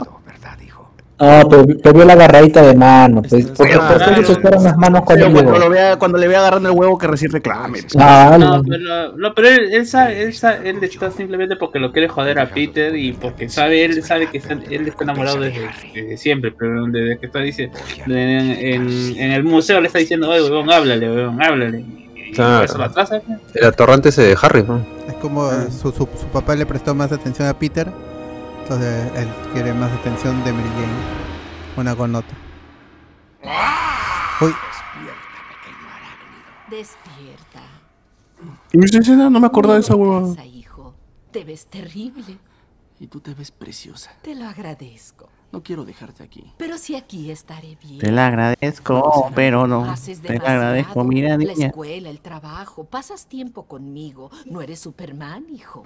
Ah, 1.24 1.44
pero, 1.50 1.66
pero 1.84 1.94
vio 1.96 2.06
la 2.06 2.14
agarradita 2.14 2.62
de 2.64 2.74
mano, 2.76 3.22
pues, 3.22 3.46
porque 3.56 3.74
Claro. 3.74 3.98
por 3.98 4.06
qué 4.16 4.20
le 4.22 4.26
soltaron 4.26 4.64
las 4.64 4.76
manos 4.76 5.02
cuando 5.06 5.26
cuando, 5.32 5.42
llegó? 5.52 5.60
lo 5.60 5.70
vea, 5.70 5.96
cuando 5.98 6.18
le 6.18 6.28
vea 6.28 6.40
agarrando 6.40 6.70
el 6.70 6.76
huevo 6.78 6.98
que 6.98 7.08
recién 7.08 7.32
reclame. 7.32 7.80
Ah, 8.00 8.38
No, 8.40 8.58
no. 8.58 8.64
pero, 8.64 9.14
no, 9.18 9.34
pero 9.36 9.48
él, 9.50 9.74
él, 9.74 9.86
sabe- 9.86 10.24
él, 10.24 10.34
sabe- 10.34 10.70
él 10.70 10.78
está 10.84 11.12
simplemente 11.12 11.56
porque 11.58 11.78
lo 11.80 11.92
quiere 11.92 12.08
joder 12.08 12.40
a 12.40 12.48
Peter 12.50 12.96
y 12.96 13.14
porque 13.14 13.48
sabe, 13.50 13.86
él 13.86 14.02
sabe 14.04 14.28
que 14.32 14.40
está, 14.40 14.54
él 14.54 14.88
está 14.88 15.04
enamorado 15.04 15.40
desde, 15.42 15.70
desde 15.94 16.18
siempre, 16.18 16.52
pero 16.58 16.86
desde 16.88 17.20
que 17.20 17.26
está 17.28 17.40
diciendo, 17.40 17.78
en, 18.08 18.14
en, 18.16 19.18
en 19.18 19.32
el 19.32 19.44
museo 19.44 19.80
le 19.80 19.88
está 19.88 20.00
diciendo, 20.00 20.30
oye, 20.30 20.42
weón, 20.50 20.72
háblale, 20.72 21.08
weón, 21.12 21.42
háblale. 21.42 21.80
Y 22.16 22.32
eso 22.32 22.42
lo 22.44 22.66
Claro. 22.66 22.84
atrasa. 22.86 23.22
El 23.54 23.66
atorrante 23.66 24.10
ese 24.10 24.24
de 24.24 24.38
Harry, 24.42 24.64
¿no? 24.64 24.80
Es 25.08 25.14
como 25.16 25.50
su, 25.70 25.92
su, 25.92 26.08
su 26.20 26.28
papá 26.32 26.56
le 26.56 26.66
prestó 26.66 26.96
más 26.96 27.12
atención 27.12 27.48
a 27.48 27.54
Peter, 27.54 27.88
entonces 28.64 29.12
él 29.16 29.28
quiere 29.54 29.74
más 29.74 29.92
atención 29.92 30.44
de 30.44 30.54
Mary 30.54 30.70
Jane. 30.70 31.78
Una 31.78 31.96
con 31.96 32.16
otra. 32.16 32.38
Uy, 34.42 34.54
Despierta. 36.70 37.62
Dice, 38.72 39.16
no 39.16 39.30
me 39.40 39.48
acordaba 39.48 39.76
de 39.76 39.82
esa 39.82 39.96
hueva. 39.96 40.44
Hijo. 40.46 40.96
Te 41.32 41.44
ves 41.44 41.68
terrible. 41.68 42.38
Y 43.00 43.08
tú 43.08 43.20
te 43.20 43.34
ves 43.34 43.52
preciosa. 43.52 44.12
Te 44.22 44.36
lo 44.36 44.46
agradezco. 44.48 45.28
No 45.52 45.64
quiero 45.64 45.84
dejarte 45.84 46.24
aquí. 46.24 46.54
Pero 46.58 46.78
si 46.78 46.96
aquí 46.96 47.30
estaré 47.30 47.78
bien. 47.82 48.00
Te 48.00 48.12
la 48.12 48.28
agradezco, 48.28 49.30
pero 49.36 49.68
no. 49.68 49.84
Haces 49.84 50.22
Te 50.22 50.28
la 50.30 50.34
demasiado. 50.34 50.60
agradezco, 50.62 51.04
mira, 51.04 51.30
La 51.30 51.38
niña. 51.38 51.68
escuela, 51.68 52.10
el 52.10 52.22
trabajo. 52.22 52.86
Pasas 52.86 53.26
tiempo 53.28 53.64
conmigo. 53.66 54.30
No 54.46 54.62
eres 54.62 54.80
Superman, 54.80 55.46
hijo. 55.52 55.84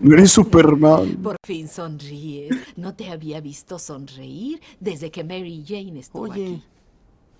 No 0.00 0.14
eres 0.14 0.30
Superman. 0.32 1.16
Por 1.16 1.36
fin 1.44 1.68
sonríes. 1.68 2.54
No 2.76 2.94
te 2.94 3.10
había 3.10 3.40
visto 3.40 3.78
sonreír 3.78 4.60
desde 4.78 5.10
que 5.10 5.24
Mary 5.24 5.64
Jane 5.66 5.98
estuvo 5.98 6.22
Oye, 6.22 6.44
aquí. 6.44 6.64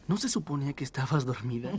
¿no 0.09 0.17
se 0.17 0.29
suponía 0.29 0.73
que 0.73 0.83
estabas 0.85 1.25
dormida? 1.25 1.71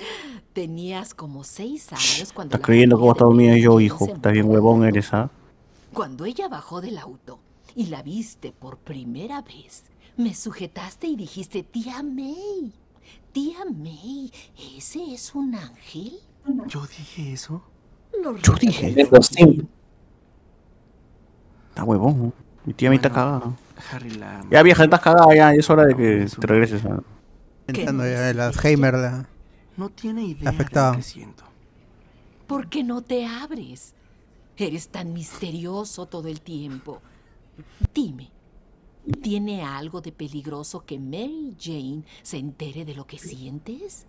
Tenías 0.52 1.14
como 1.14 1.44
seis 1.44 1.92
años 1.92 2.32
cuando 2.32 2.56
Estás 2.56 2.66
creyendo 2.66 2.98
cómo 2.98 3.12
está 3.12 3.24
dormida 3.24 3.56
yo, 3.56 3.78
hijo. 3.80 4.06
se 4.06 4.12
Estás 4.12 4.32
bien 4.32 4.46
huevón 4.48 4.84
eres, 4.84 5.12
¿ah? 5.14 5.30
Cuando 5.92 6.24
ella 6.24 6.48
bajó 6.48 6.80
del 6.80 6.98
auto 6.98 7.38
y 7.76 7.86
la 7.86 8.02
viste 8.02 8.52
por 8.52 8.78
primera 8.78 9.42
vez, 9.42 9.84
me 10.16 10.34
sujetaste 10.34 11.06
y 11.06 11.16
dijiste, 11.16 11.62
tía 11.62 12.02
May, 12.02 12.72
tía 13.32 13.58
May, 13.72 14.32
¿ese 14.76 15.14
es 15.14 15.34
un 15.34 15.54
ángel? 15.54 16.14
¿Yo 16.66 16.84
dije 16.86 17.32
eso? 17.32 17.62
Lo 18.22 18.36
Yo 18.38 18.54
dije. 18.54 19.08
Está 21.74 21.82
huevón. 21.82 22.18
¿no? 22.26 22.32
Mi 22.64 22.72
tía 22.72 22.88
me 22.88 22.94
está 22.94 23.10
cagada. 23.10 23.52
Harry 23.90 24.10
la... 24.10 24.44
Ya 24.48 24.62
vieja, 24.62 24.84
estás 24.84 25.00
cagada, 25.00 25.26
ya, 25.34 25.52
ya 25.52 25.58
es 25.58 25.68
hora 25.68 25.86
de 25.86 25.96
que 25.96 26.26
te 26.40 26.46
regreses. 26.46 26.84
¿ah? 26.84 27.00
entrando 27.66 28.04
ya 28.04 28.30
el 28.30 28.38
Alzheimer 28.38 28.94
la 28.94 29.28
No 29.76 29.88
tiene 29.88 30.22
idea 30.22 30.50
afectado. 30.50 30.92
de 30.92 30.98
lo 30.98 31.02
que 31.02 31.08
siento. 31.08 31.42
¿Por 32.46 32.68
qué 32.68 32.84
no 32.84 33.02
te 33.02 33.26
abres? 33.26 33.92
Eres 34.56 34.88
tan 34.88 35.12
misterioso 35.12 36.06
todo 36.06 36.28
el 36.28 36.40
tiempo. 36.42 37.02
Dime, 37.92 38.30
¿tiene 39.20 39.64
algo 39.64 40.00
de 40.00 40.12
peligroso 40.12 40.84
que 40.86 41.00
Mary 41.00 41.56
Jane 41.60 42.04
se 42.22 42.36
entere 42.38 42.84
de 42.84 42.94
lo 42.94 43.04
que 43.04 43.18
sientes? 43.18 44.06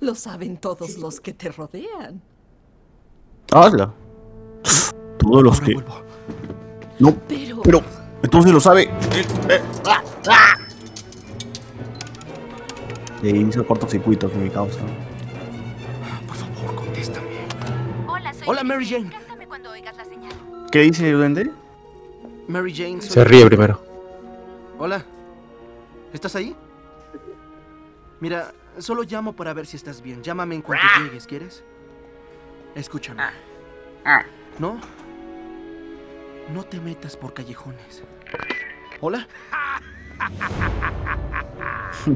Lo 0.00 0.14
saben 0.14 0.58
todos 0.58 0.98
los 0.98 1.18
que 1.18 1.32
te 1.32 1.50
rodean. 1.50 2.20
Hazla. 3.50 3.94
Todos 5.26 5.42
los 5.42 5.60
que. 5.60 5.74
No, 6.98 7.14
Pero- 7.28 7.62
pero. 7.62 7.82
Entonces 8.22 8.52
lo 8.52 8.60
sabe. 8.60 8.84
Eh, 8.84 9.26
eh, 9.50 9.60
ah, 9.86 10.02
ah. 10.28 10.54
Le 13.22 13.30
hizo 13.30 13.66
cortocircuito 13.66 14.30
que 14.30 14.36
mi 14.38 14.50
causa. 14.50 14.80
Hola, 18.06 18.32
soy 18.32 18.42
Hola, 18.46 18.64
Mary 18.64 18.86
Jane. 18.88 19.10
Cántame 19.10 19.46
cuando 19.46 19.70
oigas 19.70 19.96
la 19.96 20.04
señal. 20.04 20.32
¿Qué 20.72 20.80
dice 20.80 21.08
el 21.10 21.16
duende? 21.16 21.50
Mary 22.48 22.74
Jane. 22.74 23.00
soy- 23.02 23.10
Se 23.10 23.24
ríe 23.24 23.44
primero. 23.46 23.80
Hola. 24.78 25.04
¿Estás 26.12 26.34
ahí? 26.36 26.54
Mira, 28.20 28.52
solo 28.78 29.02
llamo 29.02 29.34
para 29.34 29.52
ver 29.52 29.66
si 29.66 29.76
estás 29.76 30.00
bien. 30.00 30.22
Llámame 30.22 30.54
en 30.54 30.62
cuanto 30.62 30.86
llegues, 31.02 31.26
¿quieres? 31.26 31.62
Escúchame. 32.74 33.22
¿No? 34.58 34.78
No 36.52 36.62
te 36.62 36.80
metas 36.80 37.16
por 37.16 37.34
callejones. 37.34 38.04
¿Hola? 39.00 39.26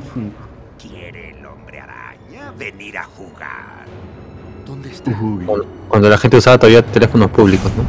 ¿Quiere 0.79 1.31
el 1.31 1.45
hombre 1.45 1.81
araña 1.81 2.53
venir 2.53 2.97
a 2.99 3.05
jugar? 3.05 3.87
¿Dónde 4.65 4.91
está? 4.91 5.13
Cuando, 5.13 5.67
cuando 5.89 6.09
la 6.09 6.17
gente 6.17 6.37
usaba 6.37 6.59
todavía 6.59 6.81
teléfonos 6.87 7.31
públicos, 7.31 7.73
¿no? 7.77 7.85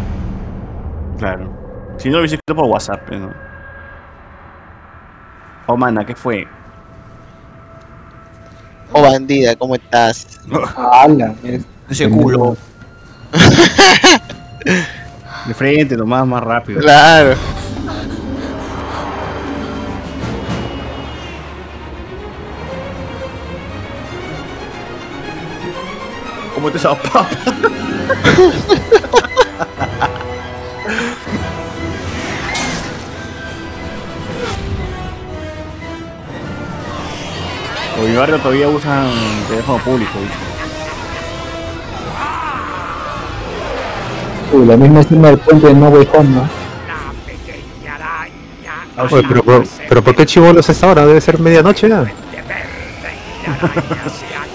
Claro. 1.20 1.96
Si 1.98 2.10
no 2.10 2.16
lo 2.16 2.22
hubiese 2.22 2.36
escrito 2.36 2.56
por 2.56 2.66
WhatsApp, 2.66 3.08
¿no? 3.12 3.32
Oh, 5.68 5.78
mana, 5.78 6.04
¿qué 6.04 6.16
fue? 6.16 6.48
Oh, 8.92 9.04
bandida, 9.04 9.56
¿cómo 9.56 9.76
estás? 9.76 10.42
¡Hala! 10.76 11.36
Ese 11.88 12.10
culo. 12.10 12.58
De 15.46 15.54
frente, 15.54 15.98
nomás, 15.98 16.28
más 16.28 16.44
rápido. 16.44 16.80
Claro. 16.82 17.36
¿Cómo 26.54 26.70
te 26.70 26.80
papa? 26.80 27.28
En 37.98 38.12
mi 38.12 38.16
barrio 38.18 38.38
todavía 38.40 38.68
usan 38.68 39.10
teléfono 39.48 39.78
público. 39.84 40.12
¿viste? 40.20 40.51
Uy, 44.52 44.66
la 44.66 44.78
misma 44.78 45.02
escena 45.02 45.30
del 45.30 45.38
puente 45.40 45.68
de 45.68 45.74
No 45.74 45.90
Way 45.90 46.10
Home, 46.14 46.30
¿no? 46.30 46.50
Oye, 48.98 49.24
pero, 49.28 49.44
pero, 49.44 49.64
pero 49.88 50.04
¿por 50.04 50.16
qué 50.16 50.26
chivolos 50.26 50.68
es 50.68 50.84
ahora? 50.84 51.06
Debe 51.06 51.22
ser 51.22 51.40
medianoche 51.40 51.88
ya. 51.90 52.06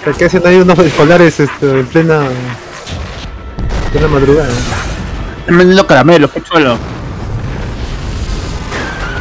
¿Por 0.03 0.15
qué 0.15 0.25
hacen 0.25 0.45
ahí 0.45 0.57
unos 0.57 0.79
escolares 0.79 1.39
este, 1.39 1.79
en 1.79 1.85
plena, 1.87 2.27
en 2.27 3.91
plena 3.91 4.07
madrugada? 4.07 4.49
Están 5.39 5.57
vendiendo 5.57 5.87
caramelos, 5.87 6.31
qué 6.31 6.41
chulo. 6.41 6.77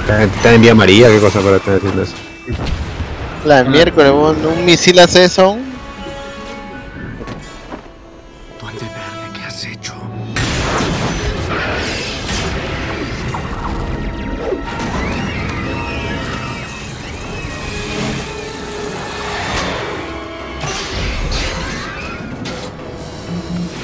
Está, 0.00 0.22
está 0.22 0.54
en 0.54 0.60
vía 0.60 0.74
María, 0.74 1.08
qué 1.08 1.18
cosa 1.18 1.40
para 1.40 1.56
estar 1.56 1.76
haciendo 1.76 2.02
eso. 2.02 2.14
La 3.44 3.64
miércoles, 3.64 4.12
un 4.12 4.64
misil 4.64 4.98
hace 5.00 5.24
eso. 5.24 5.56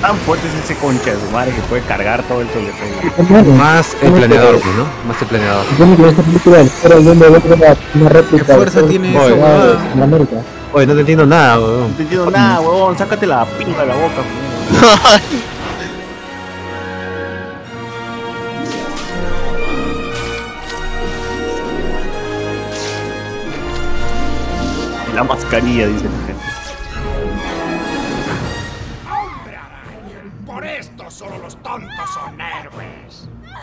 Tan 0.03 0.16
fuerte 0.19 0.49
es 0.49 0.65
ese 0.65 0.74
concha 0.81 1.12
de 1.12 1.20
su 1.20 1.31
madre 1.31 1.53
que 1.55 1.61
puede 1.62 1.83
cargar 1.83 2.24
todo 2.24 2.41
el 2.41 2.49
teléfono. 2.49 3.55
Más 3.57 3.97
el 4.03 4.12
planeador, 4.12 4.61
pues, 4.61 4.74
¿no? 4.74 4.85
Más 5.07 5.23
el 5.23 5.29
planeador. 5.29 5.65
Esta 6.09 6.23
película 6.23 6.57
del 6.59 6.70
una 7.95 8.09
réplica. 8.09 8.45
¿Qué 8.45 8.55
fuerza 8.55 8.83
tiene 8.87 9.16
eso? 9.16 9.79
En 9.95 10.03
América. 10.03 10.37
Oye, 10.73 10.87
no 10.87 10.95
te 10.95 11.01
entiendo 11.01 11.24
nada, 11.24 11.55
No 11.57 11.62
weón. 11.66 11.93
te 11.95 12.03
entiendo 12.03 12.31
nada, 12.33 12.61
huevón. 12.61 12.99
Sácate 12.99 13.27
la 13.27 13.45
pinga 13.45 13.81
de 13.81 13.87
la 13.87 13.95
boca. 13.95 14.23
huevón. 14.73 15.20
La 25.15 25.24
mascarilla, 25.24 25.87
dice 25.89 26.05
la 26.05 26.27
gente. 26.27 26.52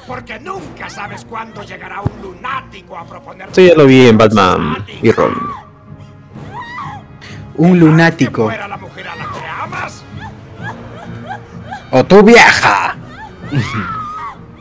Porque 0.10 0.40
nunca 0.40 0.90
sabes 0.90 1.24
cuándo 1.24 1.62
llegará 1.62 2.02
un 2.02 2.20
lunático 2.20 2.98
a 2.98 3.06
proponer. 3.06 3.48
Esto 3.50 3.62
ya 3.62 3.76
lo 3.76 3.86
vi 3.86 4.08
en 4.08 4.18
Batman 4.18 4.84
y 5.04 5.12
Robin. 5.12 5.38
Un 7.58 7.80
lunático. 7.80 8.46
¿Fuera 8.46 8.68
la 8.68 8.78
mujer 8.78 9.08
a 9.08 9.16
la 9.16 9.26
que 9.26 9.46
amas? 9.46 10.04
O 11.92 12.04
tú 12.04 12.24
viaja. 12.24 12.96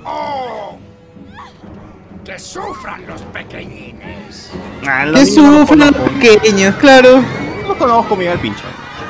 ¡Oh! 0.05 0.79
Que 2.23 2.39
sufran 2.39 3.07
los 3.07 3.23
pequeñines. 3.23 4.51
Ah, 4.87 5.07
lo 5.07 5.15
Que 5.15 5.25
sufren 5.25 5.79
los 5.79 6.11
pequeños, 6.11 6.75
claro. 6.75 7.23
No 7.67 7.75
conozco 7.79 8.13
a 8.13 8.17
Miguel 8.19 8.39
Pincho. 8.39 8.65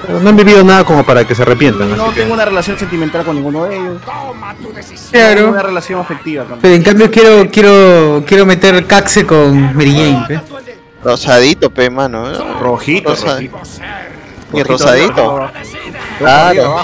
Pero 0.07 0.21
no 0.21 0.29
han 0.31 0.37
vivido 0.37 0.63
nada 0.65 0.85
como 0.85 1.05
para 1.05 1.25
que 1.27 1.35
se 1.35 1.43
arrepientan. 1.43 1.97
No 1.97 2.05
así 2.07 2.15
que- 2.15 2.21
tengo 2.23 2.35
una 2.35 2.45
relación 2.45 2.79
sentimental 2.79 3.25
con 3.25 3.37
ninguno 3.37 3.65
de 3.65 3.77
ellos. 3.77 4.01
Toma 4.03 4.55
tu 4.55 4.73
decisión. 4.73 5.11
Tengo 5.13 5.33
Claro. 5.35 5.49
una 5.51 5.63
relación 5.63 6.01
afectiva. 6.01 6.45
Pero 6.61 6.75
en 6.75 6.83
cambio 6.83 7.11
quiero, 7.11 7.51
quiero, 7.51 8.23
quiero 8.27 8.47
meter 8.47 8.87
caxe 8.87 9.27
con 9.27 9.75
Mary 9.77 9.93
Jane, 9.93 10.27
¿eh? 10.35 10.41
Rosadito, 11.05 11.71
pe, 11.71 11.91
mano. 11.91 12.31
¿eh? 12.31 12.39
Rojito, 12.61 13.11
Rosa- 13.11 13.35
rojito. 13.35 13.59
Y 14.53 14.63
rosadito. 14.63 15.51
Claro. 16.19 16.77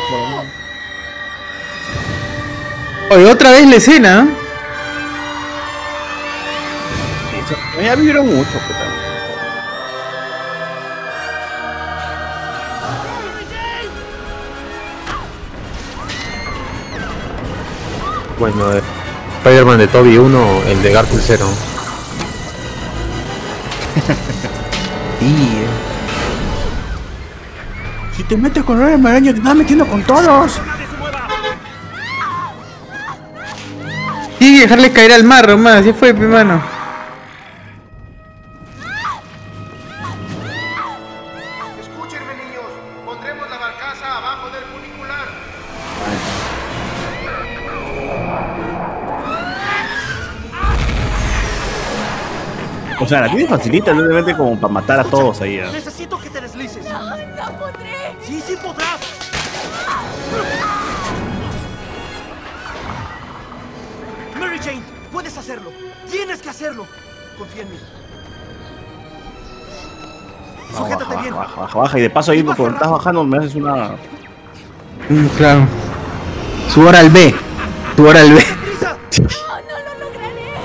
Oye, 3.10 3.26
otra 3.26 3.50
vez 3.52 3.66
la 3.68 3.76
escena. 3.76 4.28
¿eh? 7.78 7.84
Ya 7.84 7.94
vivieron 7.96 8.26
mucho, 8.26 8.50
puta. 8.50 8.93
Bueno, 18.44 18.74
eh, 18.74 18.82
Spider-Man 19.38 19.78
de 19.78 19.88
Toby 19.88 20.18
1, 20.18 20.62
el 20.66 20.82
de 20.82 20.92
Garfield 20.92 21.22
0. 21.24 21.46
Sí. 25.18 25.64
Si 28.14 28.22
te 28.24 28.36
metes 28.36 28.62
con 28.64 28.82
el 28.82 29.06
araña, 29.06 29.32
te 29.32 29.38
estás 29.38 29.54
metiendo 29.54 29.86
con 29.86 30.02
todos. 30.02 30.60
Que 34.38 34.60
dejarle 34.60 34.92
caer 34.92 35.14
al 35.14 35.24
mar, 35.24 35.48
nomás. 35.48 35.76
Así 35.76 35.94
fue, 35.94 36.12
pe, 36.12 36.26
mano. 36.26 36.73
O 53.04 53.06
sea, 53.06 53.20
la 53.20 53.28
tiene 53.28 53.46
facilita, 53.46 53.92
simplemente 53.94 54.34
como 54.34 54.58
para 54.58 54.72
matar 54.72 55.00
a 55.00 55.04
todos 55.04 55.38
ahí. 55.42 55.58
¿eh? 55.58 55.68
Necesito 55.70 56.18
que 56.18 56.30
te 56.30 56.40
deslices. 56.40 56.86
No, 56.86 57.00
no 57.00 57.58
podré. 57.58 58.16
Sí, 58.22 58.42
sí 58.46 58.56
podrás. 58.56 58.98
Mary 64.40 64.58
Jane, 64.58 64.82
puedes 65.12 65.36
hacerlo. 65.36 65.70
Tienes 66.10 66.40
que 66.40 66.48
hacerlo. 66.48 66.86
Confía 67.36 67.62
en 67.62 67.72
mí. 67.72 67.76
Vamos, 70.72 70.88
Sujétate 70.88 71.04
baja, 71.10 71.20
bien. 71.22 71.34
baja, 71.34 71.60
baja, 71.60 71.78
baja. 71.78 71.98
Y 71.98 72.02
de 72.02 72.10
paso 72.10 72.32
ahí, 72.32 72.42
cuando 72.42 72.68
estás 72.68 72.90
bajando, 72.90 73.24
me 73.24 73.36
haces 73.36 73.54
una. 73.54 73.96
Mm, 75.10 75.26
claro. 75.36 75.66
Su 76.70 76.80
hora 76.80 77.00
al 77.00 77.10
B. 77.10 77.34
Su 77.96 78.06
hora 78.06 78.22
al 78.22 78.32
B. 78.32 78.44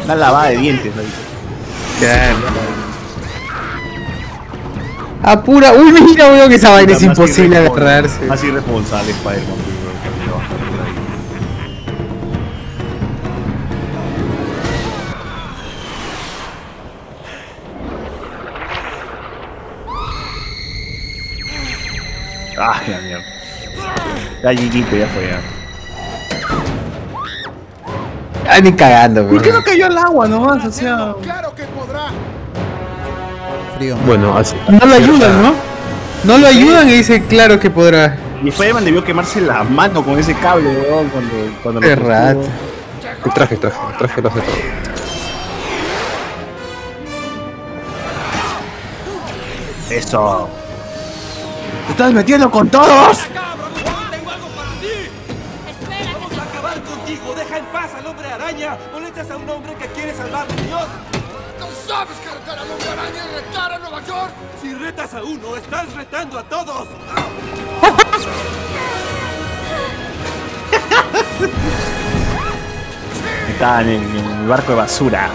Una 0.05 0.15
lavada 0.15 0.47
de 0.51 0.57
dientes 0.57 0.93
ahí. 0.97 1.13
Apura. 5.23 5.73
Uy, 5.73 5.91
mira, 5.91 6.27
weón, 6.29 6.49
que 6.49 6.55
esa 6.55 6.69
vaina 6.71 6.93
es 6.93 7.03
imposible 7.03 7.57
irrespon- 7.57 7.77
agarrarse. 7.77 8.25
Más 8.25 8.43
irresponsable 8.43 9.11
Spider-Man. 9.11 9.57
Ah, 22.57 22.81
ya 22.87 22.99
mierda. 23.01 23.25
Ya 24.43 24.51
GG, 24.51 24.99
ya 24.99 25.07
fue 25.07 25.27
ya. 25.27 25.58
Ay, 28.49 28.63
ni 28.63 28.73
cagando, 28.73 29.27
¿Por 29.27 29.41
qué 29.41 29.51
no 29.51 29.63
cayó 29.63 29.85
al 29.85 29.97
agua 29.97 30.27
nomás? 30.27 30.65
O 30.65 30.71
sea. 30.71 31.13
Claro 31.21 31.53
que 31.53 31.63
podrá. 31.65 32.07
Frío. 33.77 33.95
Bueno, 34.07 34.35
así. 34.35 34.55
No 34.67 34.85
lo 34.85 34.93
ayudan, 34.95 35.43
¿no? 35.43 35.53
No 36.23 36.37
lo 36.37 36.47
ayudan 36.47 36.89
y 36.89 36.93
dice, 36.93 37.23
claro 37.25 37.59
que 37.59 37.69
podrá. 37.69 38.17
Y 38.43 38.49
Spider-Man 38.49 38.85
debió 38.85 39.03
quemarse 39.03 39.39
la 39.39 39.63
mano 39.63 40.03
con 40.03 40.17
ese 40.17 40.33
cable, 40.33 40.67
weón, 40.67 41.09
cuando, 41.09 41.33
cuando 41.61 41.81
Qué 41.81 41.95
lo 41.95 42.07
rato. 42.07 42.41
El 43.25 43.33
traje, 43.33 43.57
traje, 43.57 43.77
el 43.91 43.97
traje 43.97 44.21
lo 44.21 44.29
hace 44.29 44.39
todo. 44.39 44.55
Eso. 49.91 50.49
¡Te 51.85 51.91
estás 51.91 52.13
metiendo 52.13 52.49
con 52.49 52.69
todos! 52.69 53.19
Al 58.49 58.55
hombre 58.55 58.65
araña! 58.65 58.77
¡Molestas 58.91 59.31
a 59.31 59.37
un 59.37 59.49
hombre 59.49 59.73
que 59.75 59.87
quiere 59.87 60.13
salvar 60.13 60.47
a 60.49 60.61
Dios! 60.61 60.87
¿No 61.59 61.67
sabes 61.87 62.17
que 62.17 62.29
retar 62.29 62.59
al 62.59 62.71
hombre 62.71 62.89
araña 62.89 63.25
y 63.25 63.35
retar 63.35 63.73
a 63.73 63.79
Nueva 63.79 64.01
York? 64.05 64.31
Si 64.61 64.73
retas 64.73 65.13
a 65.13 65.23
uno, 65.23 65.55
estás 65.55 65.93
retando 65.93 66.39
a 66.39 66.43
todos. 66.43 66.87
estaba 73.51 73.81
en 73.81 73.89
el, 73.89 74.47
barco 74.47 74.71
de 74.71 74.77
basura. 74.77 75.29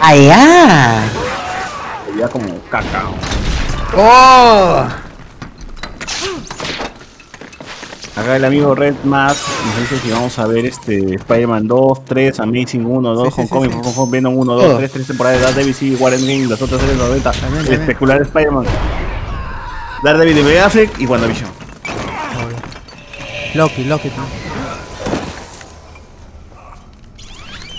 ¡Allá! 0.00 1.25
Como 2.32 2.58
caca. 2.70 3.04
¡Oh! 3.96 4.86
Acá 8.16 8.36
el 8.36 8.44
amigo 8.46 8.74
Red 8.74 8.94
Mask 9.04 9.42
nos 9.66 9.90
dice 9.90 10.02
que 10.02 10.12
vamos 10.12 10.38
a 10.38 10.46
ver 10.46 10.64
este 10.64 11.14
Spider-Man 11.16 11.68
2, 11.68 12.04
3, 12.06 12.40
Amazing 12.40 12.86
1, 12.86 13.14
2, 13.14 13.28
Sí, 13.28 13.34
sí, 13.34 13.40
Homecoming, 13.42 13.70
sí, 13.84 13.90
sí. 13.90 14.00
Home 14.00 14.12
Venom 14.12 14.36
1, 14.38 14.52
2, 14.54 14.62
Todo. 14.64 14.76
3, 14.78 14.90
3 14.92 15.06
temporadas 15.06 15.38
de 15.40 15.44
Daredevil, 15.44 15.74
sí, 15.74 15.94
Warren 15.96 16.20
Game, 16.26 16.46
las 16.46 16.60
otras 16.62 16.80
series 16.80 16.96
90, 16.98 17.30
el 17.30 17.40
también. 17.40 17.72
especular 17.80 18.22
Spider-Man, 18.22 18.64
Daredevil 20.02 20.34
de 20.34 20.42
Ben 20.42 20.62
Affleck 20.62 20.98
y 20.98 21.06
WandaVision. 21.06 21.50
Loki, 23.54 23.84
Loki. 23.84 24.08
tío. 24.08 24.22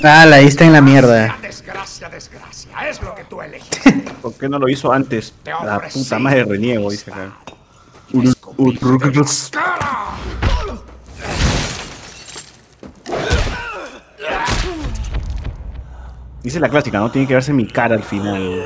Ah, 0.04 0.26
la 0.28 0.38
diste 0.38 0.64
en 0.64 0.74
la 0.74 0.82
mierda. 0.82 1.36
Desgracia, 1.42 2.10
desgracia. 2.10 2.72
Es 2.88 3.02
lo 3.02 3.16
que 3.16 3.24
tú 3.24 3.42
eliges. 3.42 3.82
¿Por 4.28 4.36
qué 4.36 4.50
no 4.50 4.60
lo 4.60 4.68
hizo 4.68 4.92
antes? 4.92 5.34
La 5.46 5.80
puta 5.80 6.20
madre 6.20 6.44
reniego, 6.44 6.92
dice 6.92 7.10
acá. 7.10 7.32
Dice 16.44 16.60
la 16.60 16.68
clásica, 16.68 17.00
¿no? 17.00 17.10
Tiene 17.10 17.26
que 17.26 17.36
verse 17.36 17.54
mi 17.54 17.66
cara 17.68 17.96
al 17.96 18.04
final. 18.04 18.66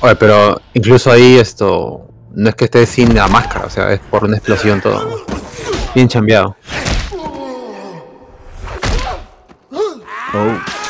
Oye, 0.00 0.16
pero 0.16 0.58
incluso 0.72 1.10
ahí 1.10 1.36
esto 1.36 2.08
no 2.32 2.48
es 2.48 2.54
que 2.54 2.64
esté 2.64 2.86
sin 2.86 3.14
la 3.14 3.28
máscara, 3.28 3.66
o 3.66 3.70
sea, 3.70 3.92
es 3.92 4.00
por 4.00 4.24
una 4.24 4.38
explosión 4.38 4.80
todo. 4.80 5.26
Bien 5.94 6.08
chambeado. 6.08 6.56
Oh. 10.32 10.85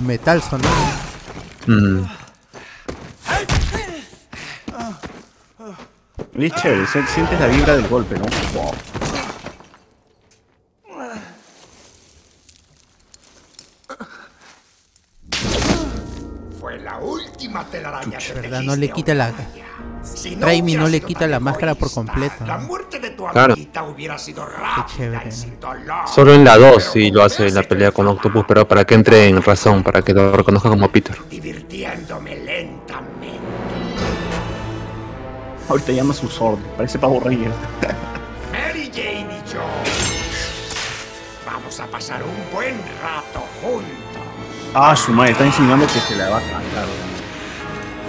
Como 0.00 0.08
metal 0.08 0.40
sonoro. 0.40 0.70
Mm. 1.66 2.04
Es 6.38 6.52
chévere, 6.54 6.86
se- 6.86 7.06
sientes 7.08 7.38
la 7.38 7.46
vibra 7.48 7.76
del 7.76 7.86
golpe, 7.86 8.18
¿no? 8.18 8.24
Wow. 8.54 8.72
Fue 16.60 16.78
la 16.78 16.98
última 16.98 17.64
telaraña 17.66 18.18
que 18.18 18.32
¿Verdad? 18.34 18.62
No 18.62 18.76
le 18.76 18.90
quita 18.90 19.14
la. 19.14 19.32
Si 20.02 20.36
no 20.36 20.46
Raimi 20.46 20.74
no 20.74 20.88
le 20.88 21.00
quita 21.00 21.26
la 21.26 21.40
máscara 21.40 21.74
por 21.74 21.90
completo. 21.92 22.44
Tu 23.26 23.32
Claro. 23.32 23.52
amiguita 23.54 23.82
hubiera 23.84 24.18
sido 24.18 24.46
rápida 24.46 24.86
Qué 24.88 24.96
chévere. 24.96 25.28
y 25.28 25.32
sin 25.32 25.60
dolor. 25.60 26.06
Solo 26.06 26.34
en 26.34 26.44
la 26.44 26.56
2 26.56 26.82
sí 26.82 27.10
lo 27.10 27.22
hace 27.22 27.48
en 27.48 27.54
la 27.54 27.62
pelea 27.62 27.92
con 27.92 28.06
Octopus, 28.08 28.44
pero 28.46 28.66
para 28.66 28.84
que 28.84 28.94
entre 28.94 29.26
en 29.28 29.42
razón, 29.42 29.82
para 29.82 30.02
que 30.02 30.12
lo 30.12 30.32
reconozca 30.32 30.68
como 30.68 30.88
Peter. 30.88 31.16
Divirtiéndome 31.30 32.36
lentamente. 32.36 33.38
Ahorita 35.68 35.92
llama 35.92 36.12
su 36.14 36.28
sword, 36.28 36.58
parece 36.76 36.98
Pavo 36.98 37.20
Reyes. 37.20 37.48
Mary 38.52 38.90
Jane 38.92 39.28
y 39.46 39.52
yo. 39.52 39.60
Vamos 41.46 41.78
a 41.78 41.86
pasar 41.86 42.22
un 42.22 42.54
buen 42.54 42.74
rato 43.02 43.44
juntos. 43.62 43.86
Ah, 44.74 44.94
su 44.96 45.12
madre, 45.12 45.32
está 45.32 45.46
insinuando 45.46 45.86
que 45.86 46.00
se 46.00 46.16
la 46.16 46.28
va 46.30 46.38
a 46.38 46.40
cantar. 46.40 46.86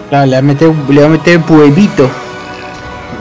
Claro, 0.09 0.25
le 0.25 0.31
va 0.33 0.37
a 0.39 0.41
meter, 0.41 0.69
le 0.89 1.01
va 1.01 1.07
a 1.07 1.09
meter 1.09 1.39
huevito. 1.47 2.09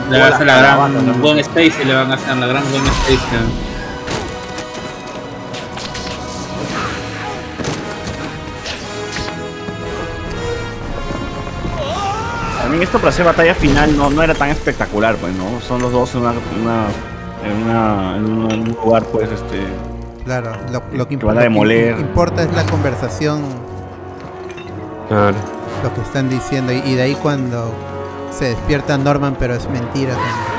Le 0.09 0.19
van 0.19 0.31
a 0.31 0.35
hacer 0.35 0.47
la 0.47 0.57
gran 0.57 1.21
buen 1.21 1.39
Stacy, 1.39 1.83
le 1.85 1.93
van 1.95 2.11
a 2.11 2.15
hacer 2.15 2.35
la 2.37 2.47
gran 2.47 2.63
buen 2.71 2.83
Stacy. 2.85 3.37
También 12.61 12.83
esto 12.83 12.99
para 12.99 13.09
hacer 13.09 13.25
batalla 13.25 13.55
final 13.55 13.97
no, 13.97 14.09
no 14.09 14.21
era 14.23 14.33
tan 14.33 14.49
espectacular, 14.49 15.15
pues, 15.15 15.33
¿no? 15.35 15.59
Son 15.61 15.81
los 15.81 15.91
dos 15.91 16.13
en 16.15 16.21
una, 16.21 16.31
una- 16.61 16.85
en, 17.43 17.63
una- 17.63 18.15
en 18.17 18.25
un- 18.25 18.51
en 18.51 18.59
un 18.61 18.77
lugar, 18.83 19.03
pues, 19.05 19.29
este... 19.31 19.63
Claro, 20.23 20.51
lo, 20.71 20.83
lo 20.95 21.07
que, 21.07 21.17
Que 21.17 21.25
van 21.25 21.37
a 21.37 21.39
lo 21.39 21.41
que 21.41 21.49
demoler. 21.49 21.99
importa 21.99 22.43
es 22.43 22.53
la 22.53 22.63
conversación, 22.65 23.41
Claro. 25.09 25.35
lo 25.83 25.93
que 25.93 26.01
están 26.01 26.29
diciendo. 26.29 26.71
Y, 26.71 26.77
y 26.85 26.93
de 26.95 27.01
ahí 27.01 27.15
cuando 27.15 27.73
se 28.31 28.45
despierta 28.45 28.97
Norman, 28.97 29.35
pero 29.39 29.53
es 29.53 29.69
mentira 29.69 30.13
también. 30.13 30.51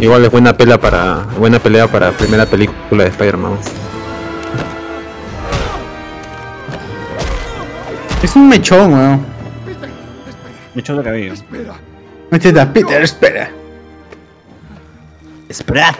Igual 0.00 0.24
es 0.26 0.30
buena 0.30 0.54
pelea 0.54 0.78
para 0.78 1.26
buena 1.38 1.58
pelea 1.58 1.86
para 1.88 2.12
primera 2.12 2.44
película 2.44 3.04
de 3.04 3.10
Spider-Man. 3.10 3.58
Es 8.22 8.36
un 8.36 8.48
mechón, 8.48 8.92
weón. 8.92 9.26
Me 10.74 10.80
echó 10.80 10.96
de 10.96 11.02
cabello. 11.02 11.32
Este 12.30 12.48
está 12.48 12.70
Peter, 12.70 13.02
espera. 13.02 13.50
Sprat. 15.50 15.96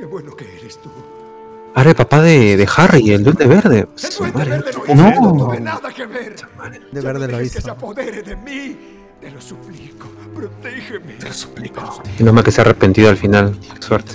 Qué 0.00 0.06
bueno 0.06 0.34
que 0.34 0.56
eres 0.56 0.78
tú. 0.80 0.90
Ahora 1.74 1.90
el 1.90 1.96
papá 1.96 2.20
de, 2.22 2.56
de 2.56 2.68
Harry, 2.76 3.10
el 3.12 3.22
duende 3.22 3.46
verde. 3.46 3.86
Su 3.94 4.24
madre. 4.24 4.60
No 4.94 5.10
No. 5.20 5.46
tuve 5.46 5.60
nada 5.60 5.92
que 5.94 6.06
ver. 6.06 6.34
De 6.90 7.00
verde 7.00 7.28
lo 7.28 7.36
dejes 7.38 7.52
que 7.52 7.58
hizo. 7.58 7.66
se 7.66 7.70
apodere 7.70 8.22
de 8.22 8.34
mí. 8.36 8.76
Te 9.20 9.30
lo 9.30 9.40
suplico. 9.40 10.08
Protégeme. 10.34 11.12
Te 11.14 11.26
lo 11.26 11.32
suplico. 11.34 12.02
Y 12.18 12.22
no 12.24 12.32
más 12.32 12.42
que 12.44 12.50
se 12.50 12.60
ha 12.60 12.64
arrepentido 12.64 13.10
al 13.10 13.16
final. 13.18 13.56
Qué 13.74 13.82
suerte. 13.82 14.14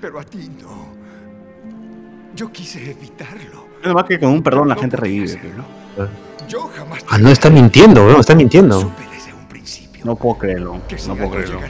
Pero 0.00 0.20
a 0.20 0.24
ti 0.24 0.48
no. 0.62 0.88
Yo 2.36 2.52
quise 2.52 2.90
evitarlo. 2.90 3.66
Es 3.82 3.92
más 3.92 4.04
que 4.04 4.20
con 4.20 4.28
un 4.28 4.42
perdón 4.42 4.68
la 4.68 4.76
gente 4.76 4.96
revive, 4.96 5.40
¿no? 5.56 5.64
Yo 6.46 6.70
jamás 6.76 7.04
Ah, 7.08 7.18
no, 7.18 7.30
está 7.30 7.50
mintiendo, 7.50 8.04
weón, 8.06 8.20
está 8.20 8.34
mintiendo. 8.34 8.92
No 10.04 10.14
puedo 10.14 10.38
creerlo, 10.38 10.74
no 11.08 11.16
puedo 11.16 11.30
creerlo. 11.30 11.60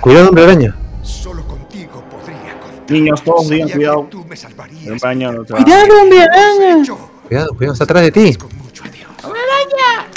Cuidado, 0.00 0.28
hombre 0.28 0.44
araña. 0.44 0.74
Solo 1.02 1.46
contar. 1.46 1.65
Niños, 2.88 3.22
todos 3.22 3.48
digan 3.48 3.68
cuidado. 3.68 4.08
El 4.84 4.98
baño 4.98 5.32
no. 5.32 5.44
Cuidado, 5.44 6.02
hombre 6.02 6.22
araña. 6.22 6.84
Cuidado, 7.26 7.54
cuidado, 7.56 7.72
está 7.72 7.84
atrás 7.84 8.02
de 8.04 8.12
ti. 8.12 8.38
¡Araña! 9.22 10.08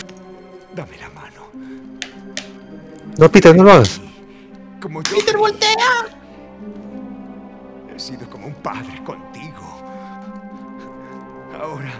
Dame 0.75 0.97
la 0.97 1.09
mano. 1.09 1.49
No, 3.17 3.31
Peter, 3.31 3.55
no 3.55 3.63
lo 3.63 3.71
hagas. 3.71 3.99
Como 4.81 5.01
yo 5.01 5.17
¡Peter, 5.17 5.37
voltea! 5.37 5.67
he 7.95 7.99
sido 7.99 8.29
como 8.29 8.47
un 8.47 8.53
padre 8.53 9.03
contigo. 9.03 9.81
Ahora 11.59 11.91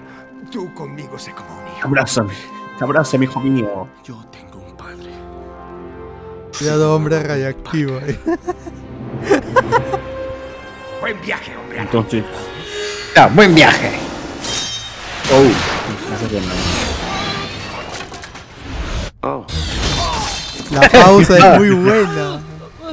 tú 0.51 0.73
conmigo 0.73 1.17
sé 1.17 1.31
como 1.31 1.49
un 1.59 1.67
hijo. 1.67 1.87
Abrázame, 1.87 2.33
abrázame, 2.79 3.25
hijo 3.25 3.39
mío. 3.39 3.87
Cuidado, 6.57 6.95
hombre 6.95 7.23
radiactivo. 7.23 7.99
eh. 10.99 11.01
Buen 11.01 11.21
viaje, 11.21 11.55
hombre. 11.57 11.79
Entonces. 11.79 12.23
Ah, 13.15 13.29
buen 13.33 13.55
viaje. 13.55 13.91
Oh. 15.31 15.45
Oh. 19.21 19.45
La 20.71 20.81
pausa 20.89 21.37
es 21.37 21.59
muy 21.59 21.69
buena. 21.71 22.39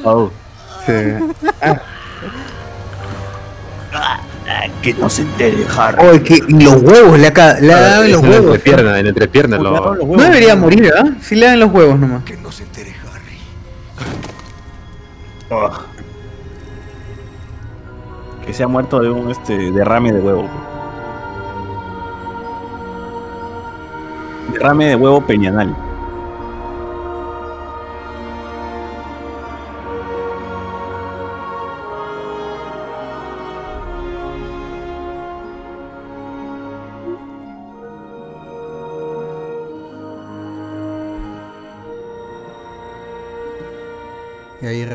Oh. 0.04 0.30
Sí. 0.86 0.92
Ah, 3.92 4.20
que 4.82 4.94
no 4.94 5.10
se 5.10 5.22
entere, 5.22 5.66
Harry. 5.76 5.98
Oh, 6.00 6.22
que 6.22 6.36
en 6.36 6.64
los 6.64 6.76
huevos, 6.82 7.18
le 7.18 7.26
ha, 7.26 7.32
ca- 7.32 7.58
le 7.60 7.72
ha 7.72 7.80
dado 7.80 8.04
en 8.04 8.12
los 8.12 8.22
en 8.22 8.30
huevos. 8.30 8.54
entrepierna, 8.56 8.98
en 9.00 9.06
entrepierna 9.08 9.56
lo. 9.58 9.94
No 9.96 10.22
debería 10.22 10.54
morir, 10.56 10.92
¿ah? 10.96 11.04
Si 11.22 11.34
le 11.34 11.46
dan 11.46 11.58
los 11.60 11.72
huevos 11.72 11.98
nomás. 11.98 12.22
Que 12.24 12.36
no 12.36 12.52
se 12.52 12.62
entere 12.62 12.94
Harry. 13.12 13.38
Oh. 15.50 15.70
Que 18.46 18.54
se 18.54 18.62
ha 18.62 18.68
muerto 18.68 19.00
de 19.00 19.10
un 19.10 19.30
este 19.30 19.72
derrame 19.72 20.12
de 20.12 20.20
huevo. 20.20 20.48
Derrame 24.52 24.86
de 24.86 24.96
huevo 24.96 25.20
peñanal. 25.26 25.85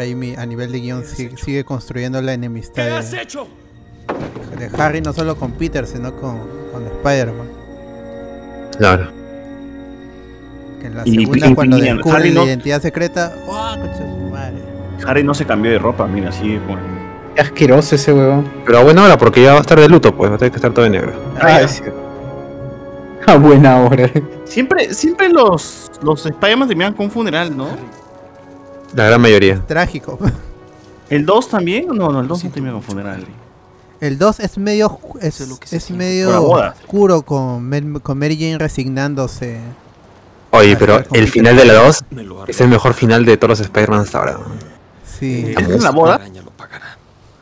Raimi 0.01 0.33
a 0.35 0.45
nivel 0.47 0.71
de 0.71 0.79
guion 0.79 1.05
sigue, 1.05 1.37
sigue 1.37 1.63
construyendo 1.63 2.19
la 2.23 2.33
enemistad 2.33 2.85
¿Qué 2.87 2.89
has 2.91 3.11
de, 3.11 3.21
hecho? 3.21 3.47
de 4.57 4.69
Harry 4.81 4.99
no 4.99 5.13
solo 5.13 5.35
con 5.35 5.51
Peter, 5.51 5.85
sino 5.85 6.11
con, 6.15 6.39
con 6.71 6.85
Spider-Man. 6.87 7.47
Claro. 8.79 9.09
Que 10.79 10.87
en 10.87 10.95
la 10.95 11.03
Y- 11.05 11.15
segunda 11.19 11.47
y- 11.47 11.53
cuando 11.53 11.77
y- 11.77 11.81
descubre 11.81 12.29
la 12.29 12.33
no- 12.33 12.45
identidad 12.47 12.81
secreta, 12.81 13.31
¡oh, 13.47 13.75
madre! 14.31 14.57
Harry 15.05 15.23
no 15.23 15.35
se 15.35 15.45
cambió 15.45 15.71
de 15.71 15.77
ropa, 15.77 16.07
mira, 16.07 16.29
así 16.29 16.59
con... 16.67 16.79
Qué 17.35 17.41
asqueroso 17.41 17.93
ese 17.95 18.11
huevón. 18.11 18.51
Pero 18.65 18.79
a 18.79 18.83
buena 18.83 19.03
hora, 19.05 19.17
porque 19.19 19.43
ya 19.43 19.51
va 19.51 19.59
a 19.59 19.61
estar 19.61 19.79
de 19.79 19.87
luto, 19.87 20.15
pues 20.15 20.31
va 20.31 20.35
a 20.35 20.37
tener 20.39 20.51
que 20.51 20.57
estar 20.57 20.73
todo 20.73 20.83
de 20.85 20.89
negro. 20.91 21.13
Ah, 21.39 21.61
A 23.27 23.35
buena 23.37 23.77
hora. 23.83 24.09
Siempre, 24.45 24.93
siempre 24.95 25.29
los, 25.29 25.91
los 26.01 26.25
Spider-Man 26.25 26.67
terminan 26.67 26.93
con 26.93 27.05
un 27.05 27.11
funeral, 27.11 27.55
¿no? 27.55 27.67
La 28.93 29.05
gran 29.05 29.21
mayoría. 29.21 29.61
Trágico. 29.67 30.17
¿El 31.09 31.25
2 31.25 31.49
también? 31.49 31.87
No, 31.87 32.11
no, 32.11 32.21
el 32.21 32.27
2 32.27 32.43
no 32.45 32.49
termina 32.51 32.73
con 32.73 32.83
funeral. 32.83 33.25
El 33.99 34.17
2 34.17 34.39
es 34.39 34.57
medio 34.57 34.99
es, 35.19 35.41
es 35.71 35.91
medio 35.91 36.41
oscuro 36.41 37.21
con, 37.21 37.99
con 38.01 38.17
Mary 38.17 38.35
Jane 38.35 38.57
resignándose. 38.57 39.59
Oye, 40.51 40.75
pero 40.75 41.03
el 41.13 41.27
final 41.27 41.55
de 41.55 41.65
la 41.65 41.73
2 41.75 42.03
es 42.47 42.61
el 42.61 42.67
mejor 42.69 42.93
final 42.93 43.25
de 43.25 43.37
todos 43.37 43.49
los 43.49 43.59
Spider-Man 43.61 44.01
hasta 44.01 44.17
ahora. 44.19 44.37
Sí. 45.19 45.53
¿Es 45.55 45.69
en 45.69 45.83
la 45.83 45.91
boda? 45.91 46.19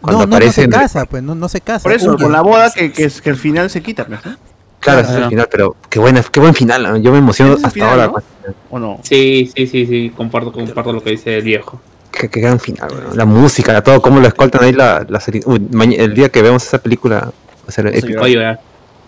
Cuando 0.02 0.26
no, 0.28 0.40
no, 0.40 0.46
no 0.46 0.52
se 0.52 0.68
casa, 0.70 1.06
pues 1.06 1.24
no, 1.24 1.36
no 1.36 1.50
se 1.50 1.62
casa. 1.62 1.84
Por 1.84 1.92
eso, 1.94 2.12
huye. 2.12 2.24
con 2.24 2.32
la 2.32 2.42
boda 2.42 2.72
que, 2.72 2.92
que, 2.92 3.06
es- 3.06 3.22
que 3.22 3.30
al 3.32 3.36
final 3.38 3.70
se 3.70 3.82
quita, 3.82 4.06
pues, 4.06 4.24
¿no? 4.26 4.36
Claro, 4.80 5.02
ese 5.02 5.12
es 5.12 5.18
el 5.18 5.30
final, 5.30 5.48
pero 5.52 5.76
qué, 5.90 6.00
buena, 6.00 6.24
qué 6.24 6.40
buen 6.40 6.54
final. 6.54 6.84
¿no? 6.84 6.98
Yo 6.98 7.12
me 7.12 7.18
emociono 7.18 7.54
hasta 7.54 7.70
final, 7.70 7.90
ahora. 8.02 8.08
¿no? 8.08 8.54
¿O 8.70 8.80
no? 8.80 9.00
Sí, 9.04 9.52
sí, 9.56 9.68
sí, 9.68 9.86
sí, 9.86 10.12
comparto, 10.16 10.52
comparto 10.52 10.94
lo 10.94 11.04
que 11.04 11.12
dice 11.12 11.38
el 11.38 11.44
viejo. 11.44 11.80
Qué, 12.12 12.30
qué 12.30 12.40
gran 12.40 12.60
final, 12.60 12.90
weón. 12.92 13.18
La 13.18 13.26
música, 13.26 13.82
todo, 13.84 14.02
cómo 14.02 14.20
lo 14.20 14.28
escoltan 14.28 14.64
ahí 14.64 14.72
la, 14.74 15.06
la 15.08 15.20
serie. 15.20 15.42
Uy, 15.46 15.62
el 15.98 16.14
día 16.14 16.30
que 16.30 16.42
vemos 16.42 16.66
esa 16.66 16.80
película 16.80 17.20
va 17.20 17.32
a 17.68 17.72
ser 17.72 17.88
épico. 17.88 18.20
Va 18.20 18.26
a 18.26 18.30
llorar. 18.30 18.60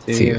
Sí, 0.06 0.14
Sí, 0.14 0.34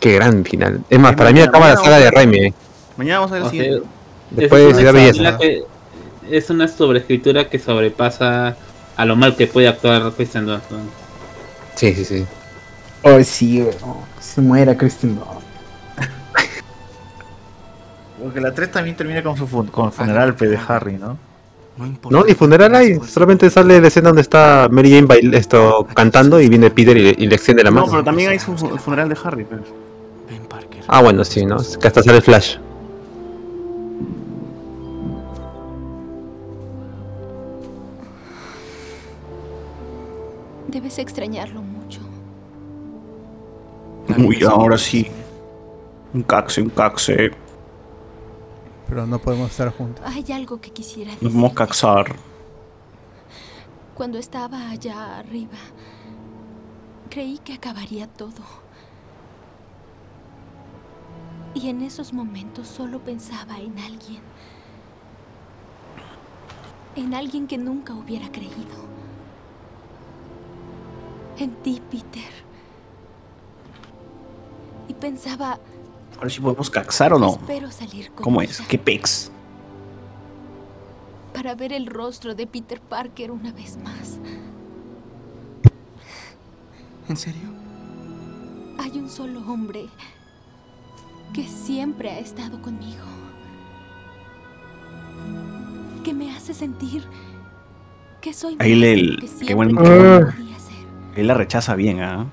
qué 0.00 0.12
gran 0.14 0.44
final. 0.44 0.80
Es 0.90 0.98
más, 0.98 1.14
para 1.14 1.30
mí 1.30 1.34
mañana- 1.34 1.48
acaba 1.50 1.68
la 1.68 1.76
saga 1.76 1.98
de 1.98 2.10
Raimi. 2.10 2.38
eh. 2.46 2.54
Mañana 2.96 3.20
vamos 3.20 3.30
a 3.32 3.34
ver 3.34 3.42
el 3.42 3.46
O 3.46 3.50
sea, 3.50 3.60
siguiente. 3.62 3.88
Después 4.30 4.62
es 4.62 4.76
de 4.76 4.82
una 4.90 5.12
Ciudad 5.12 5.38
Belleza. 5.38 5.64
Es 6.30 6.50
una 6.50 6.68
sobreescritura 6.68 7.48
que 7.48 7.58
sobrepasa 7.58 8.56
a 8.96 9.04
lo 9.04 9.16
mal 9.16 9.36
que 9.36 9.46
puede 9.46 9.68
actuar 9.68 10.12
Christian 10.12 10.46
Dunst. 10.46 10.70
¿no? 10.70 10.78
Sí, 11.76 11.94
sí, 11.94 12.04
sí. 12.04 12.24
Oh, 13.04 13.22
sí. 13.24 13.66
Se 14.20 14.40
muera 14.40 14.76
Kristen 14.76 15.16
Bell. 15.16 16.08
Porque 18.22 18.40
la 18.40 18.54
3 18.54 18.70
también 18.70 18.96
termina 18.96 19.22
con 19.22 19.36
su 19.36 19.46
fu- 19.48 19.66
con 19.66 19.86
el 19.86 19.92
funeral 19.92 20.34
pe, 20.36 20.46
de 20.46 20.58
Harry, 20.68 20.92
¿no? 20.96 21.18
No, 22.10 22.22
ni 22.22 22.34
funeral 22.34 22.74
hay. 22.76 23.00
Solamente 23.00 23.50
sale 23.50 23.80
la 23.80 23.88
escena 23.88 24.10
donde 24.10 24.22
está 24.22 24.68
Mary 24.70 24.90
Jane 24.92 25.06
bail- 25.08 25.34
esto, 25.34 25.86
cantando 25.94 26.40
y 26.40 26.48
viene 26.48 26.70
Peter 26.70 26.96
y, 26.96 27.14
y 27.18 27.26
le 27.26 27.34
extiende 27.34 27.64
la 27.64 27.70
No, 27.70 27.76
mano. 27.80 27.90
pero 27.90 28.04
también 28.04 28.30
hay 28.30 28.38
su 28.38 28.52
el 28.52 28.78
funeral 28.78 29.08
de 29.08 29.16
Harry, 29.24 29.44
pues. 29.44 29.60
Ah, 30.86 31.00
bueno, 31.00 31.24
sí, 31.24 31.44
¿no? 31.46 31.56
Es 31.56 31.78
Que 31.78 31.88
hasta 31.88 32.02
sale 32.02 32.20
Flash. 32.20 32.56
Debes 40.68 40.98
extrañarlo. 40.98 41.61
Uy, 44.18 44.42
ahora 44.44 44.76
sí. 44.78 45.10
Un 46.12 46.22
caxe, 46.22 46.60
un 46.62 46.70
caxe. 46.70 47.30
Pero 48.88 49.06
no 49.06 49.18
podemos 49.18 49.50
estar 49.50 49.70
juntos. 49.74 50.04
Hay 50.06 50.24
algo 50.32 50.60
que 50.60 50.70
quisiera 50.70 51.12
Nos 51.12 51.20
decir. 51.20 51.34
vamos 51.36 51.52
a 51.52 51.54
caxar. 51.54 52.16
Cuando 53.94 54.18
estaba 54.18 54.70
allá 54.70 55.18
arriba, 55.18 55.56
creí 57.08 57.38
que 57.38 57.54
acabaría 57.54 58.06
todo. 58.06 58.42
Y 61.54 61.68
en 61.68 61.82
esos 61.82 62.12
momentos 62.12 62.66
solo 62.66 62.98
pensaba 63.00 63.58
en 63.58 63.78
alguien. 63.78 64.20
En 66.96 67.14
alguien 67.14 67.46
que 67.46 67.56
nunca 67.58 67.94
hubiera 67.94 68.30
creído. 68.30 68.82
En 71.38 71.50
ti, 71.62 71.80
Peter. 71.90 72.41
Y 74.88 74.94
pensaba, 74.94 75.58
Ahora 76.16 76.30
sí 76.30 76.40
podemos 76.40 76.70
caxar 76.70 77.12
o 77.12 77.18
no. 77.18 77.30
espero 77.30 77.70
salir 77.70 78.10
con 78.12 78.22
¿Cómo 78.24 78.42
ella 78.42 78.50
es? 78.52 78.60
¿Qué 78.62 78.78
pex? 78.78 79.30
para 81.34 81.54
ver 81.54 81.72
el 81.72 81.86
rostro 81.86 82.34
de 82.34 82.46
Peter 82.46 82.80
Parker 82.80 83.30
una 83.30 83.52
vez 83.52 83.76
más. 83.78 84.18
¿En 87.08 87.16
serio? 87.16 87.48
Hay 88.78 88.98
un 88.98 89.08
solo 89.08 89.40
hombre 89.50 89.86
que 91.32 91.48
siempre 91.48 92.10
ha 92.10 92.18
estado 92.18 92.60
conmigo. 92.62 93.02
Que 96.04 96.14
me 96.14 96.36
hace 96.36 96.54
sentir 96.54 97.02
que 98.20 98.32
soy 98.32 98.56
Ahí 98.60 98.74
le. 98.74 99.16
que 99.16 99.46
Qué 99.46 99.54
buen. 99.54 99.76
Él 101.16 101.26
la 101.26 101.34
rechaza 101.34 101.74
bien, 101.74 102.00
¿ah? 102.02 102.26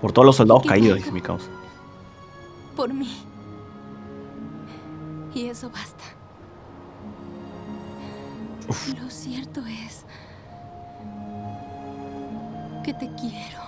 Por 0.00 0.12
todos 0.12 0.26
los 0.26 0.36
soldados 0.36 0.64
caídos, 0.66 0.98
dice 0.98 1.12
mi 1.12 1.20
causa. 1.20 1.46
Por 2.76 2.92
mí. 2.92 3.22
Y 5.34 5.46
eso 5.46 5.70
basta. 5.70 6.04
Lo 9.00 9.10
cierto 9.10 9.60
es 9.66 10.04
que 12.82 12.94
te 12.94 13.10
quiero. 13.20 13.60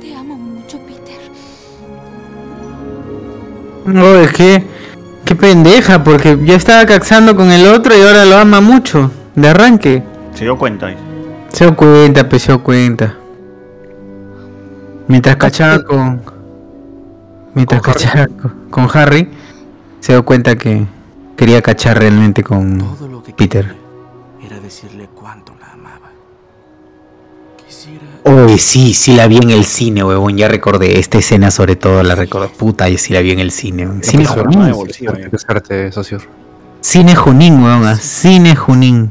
Te 0.00 0.14
amo 0.14 0.36
mucho, 0.36 0.78
Peter. 0.78 1.20
No, 3.84 4.14
es 4.16 4.32
que. 4.32 4.64
Qué 5.24 5.34
pendeja, 5.34 6.04
porque 6.04 6.38
ya 6.44 6.54
estaba 6.54 6.86
caxando 6.86 7.34
con 7.34 7.50
el 7.50 7.66
otro 7.66 7.96
y 7.96 8.00
ahora 8.00 8.24
lo 8.24 8.36
ama 8.36 8.60
mucho. 8.60 9.10
De 9.34 9.48
arranque. 9.48 10.02
Se 10.34 10.44
dio 10.44 10.56
cuenta. 10.56 10.94
Se 11.56 11.64
dio 11.64 11.74
cuenta, 11.74 12.28
pues 12.28 12.42
se 12.42 12.52
dio 12.52 12.62
cuenta. 12.62 13.16
Mientras 15.08 15.36
cachaba 15.36 15.82
con. 15.82 16.20
Mientras 17.54 17.80
¿Con 17.80 17.90
Harry? 17.92 18.04
cachaba 18.04 18.26
con, 18.26 18.52
con 18.70 18.88
Harry, 18.92 19.30
se 20.00 20.12
dio 20.12 20.22
cuenta 20.22 20.56
que 20.56 20.84
quería 21.34 21.62
cachar 21.62 21.98
realmente 21.98 22.42
con 22.44 22.84
Peter. 23.38 23.74
Era 24.44 24.60
decirle 24.60 25.08
cuánto 25.14 25.54
la 25.58 25.72
amaba. 25.72 26.10
Quisiera... 27.66 28.04
Oye, 28.24 28.58
sí, 28.58 28.92
sí 28.92 29.16
la 29.16 29.26
vi 29.26 29.38
en 29.38 29.48
el 29.48 29.64
cine, 29.64 30.04
huevón. 30.04 30.36
Ya 30.36 30.48
recordé 30.48 30.98
esta 30.98 31.16
escena, 31.16 31.50
sobre 31.50 31.76
todo 31.76 32.02
la 32.02 32.14
recordé. 32.16 32.48
Puta, 32.48 32.90
y 32.90 32.98
sí 32.98 33.14
la 33.14 33.22
vi 33.22 33.30
en 33.30 33.38
el 33.38 33.50
cine. 33.50 33.88
Cine 34.02 34.26
Junín. 34.26 34.60
eh. 34.60 35.28
Qué 35.30 35.38
suerte, 35.38 35.90
socio. 35.90 36.18
Cine 36.82 37.16
Junín, 37.16 37.62
huevón. 37.62 37.86
ah, 37.86 37.96
Cine 37.96 38.54
Junín. 38.54 39.10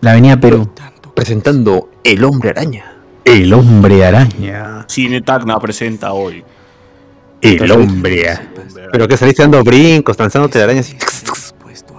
La 0.00 0.12
Avenida 0.12 0.36
Perú. 0.38 0.70
Presentando 1.16 1.88
El 2.04 2.22
Hombre 2.22 2.50
Araña. 2.50 2.92
El 3.24 3.52
Hombre 3.52 4.04
Araña. 4.04 4.84
Cine 4.86 5.22
Tacna 5.22 5.58
presenta 5.58 6.12
hoy. 6.12 6.44
El 7.40 7.72
Hombre 7.72 8.28
Araña. 8.28 8.52
Pero 8.92 9.08
que 9.08 9.16
saliste 9.16 9.42
dando 9.42 9.64
brincos, 9.64 10.18
lanzándote 10.18 10.58
la 10.58 10.64
araña 10.64 10.80
así. 10.80 10.96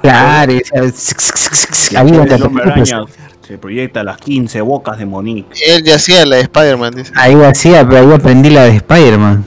Claro, 0.01 0.53
El 0.53 2.43
hombre 2.43 2.63
araña 2.63 3.05
se 3.45 3.57
proyecta 3.57 4.03
las 4.03 4.17
15 4.17 4.61
bocas 4.61 4.99
de 4.99 5.05
Monique. 5.05 5.57
Él 5.65 5.83
ya 5.83 5.95
hacía 5.95 6.25
la 6.25 6.35
de 6.35 6.43
Spider-Man. 6.43 6.93
Ahí 7.15 7.33
hacía, 7.35 7.87
pero 7.87 8.07
ahí 8.07 8.13
aprendí 8.13 8.49
la 8.49 8.65
de 8.65 8.75
Spider-Man. 8.75 9.45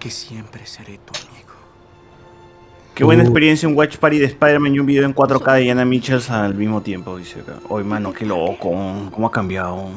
Que 0.00 0.10
siempre. 0.10 0.41
Qué 2.94 3.04
buena 3.04 3.22
Uh. 3.22 3.26
experiencia 3.26 3.68
un 3.68 3.76
watch 3.76 3.96
party 3.96 4.18
de 4.18 4.26
Spider-Man 4.26 4.74
y 4.74 4.78
un 4.80 4.86
video 4.86 5.04
en 5.04 5.14
4K 5.14 5.54
de 5.54 5.60
Diana 5.60 5.84
Mitchells 5.84 6.30
al 6.30 6.54
mismo 6.54 6.82
tiempo, 6.82 7.16
dice 7.16 7.40
acá. 7.40 7.54
Oye, 7.68 7.84
mano, 7.84 8.12
qué 8.12 8.26
loco. 8.26 8.70
¿Cómo 9.10 9.26
ha 9.26 9.30
cambiado? 9.30 9.88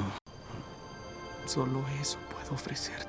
Solo 1.45 1.83
eso 2.01 2.17
puedo 2.31 2.53
ofrecerte. 2.55 3.04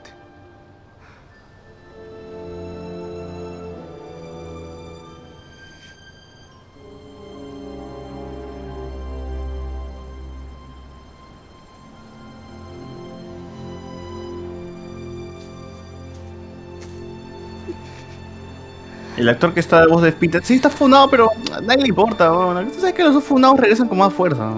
El 19.16 19.28
actor 19.28 19.54
que 19.54 19.60
está 19.60 19.80
de 19.80 19.86
voz 19.86 20.02
de 20.02 20.12
Peter, 20.12 20.44
sí 20.44 20.54
está 20.54 20.68
funado, 20.68 21.08
pero 21.08 21.30
a 21.54 21.60
nadie 21.62 21.82
le 21.82 21.88
importa. 21.88 22.28
Tú 22.28 22.80
sabes 22.80 22.94
que 22.94 23.02
los 23.02 23.22
funados 23.24 23.58
regresan 23.58 23.88
con 23.88 23.98
más 23.98 24.12
fuerza. 24.12 24.50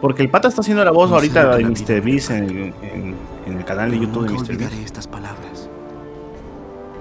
Porque 0.00 0.22
el 0.22 0.30
pata 0.30 0.48
está 0.48 0.60
haciendo 0.60 0.84
la 0.84 0.90
voz 0.90 1.08
No 1.08 1.16
ahorita 1.16 1.56
de 1.56 1.64
Mr. 1.64 2.00
Beast 2.02 2.30
en, 2.30 2.74
en- 2.82 3.14
en 3.46 3.56
el 3.58 3.64
canal 3.64 3.90
de 3.92 3.98
YouTube 4.00 4.24
de 4.26 4.32
Mr. 4.32 4.38
Beast. 4.38 4.50
olvidaré 4.50 4.82
estas 4.84 5.06
palabras. 5.06 5.68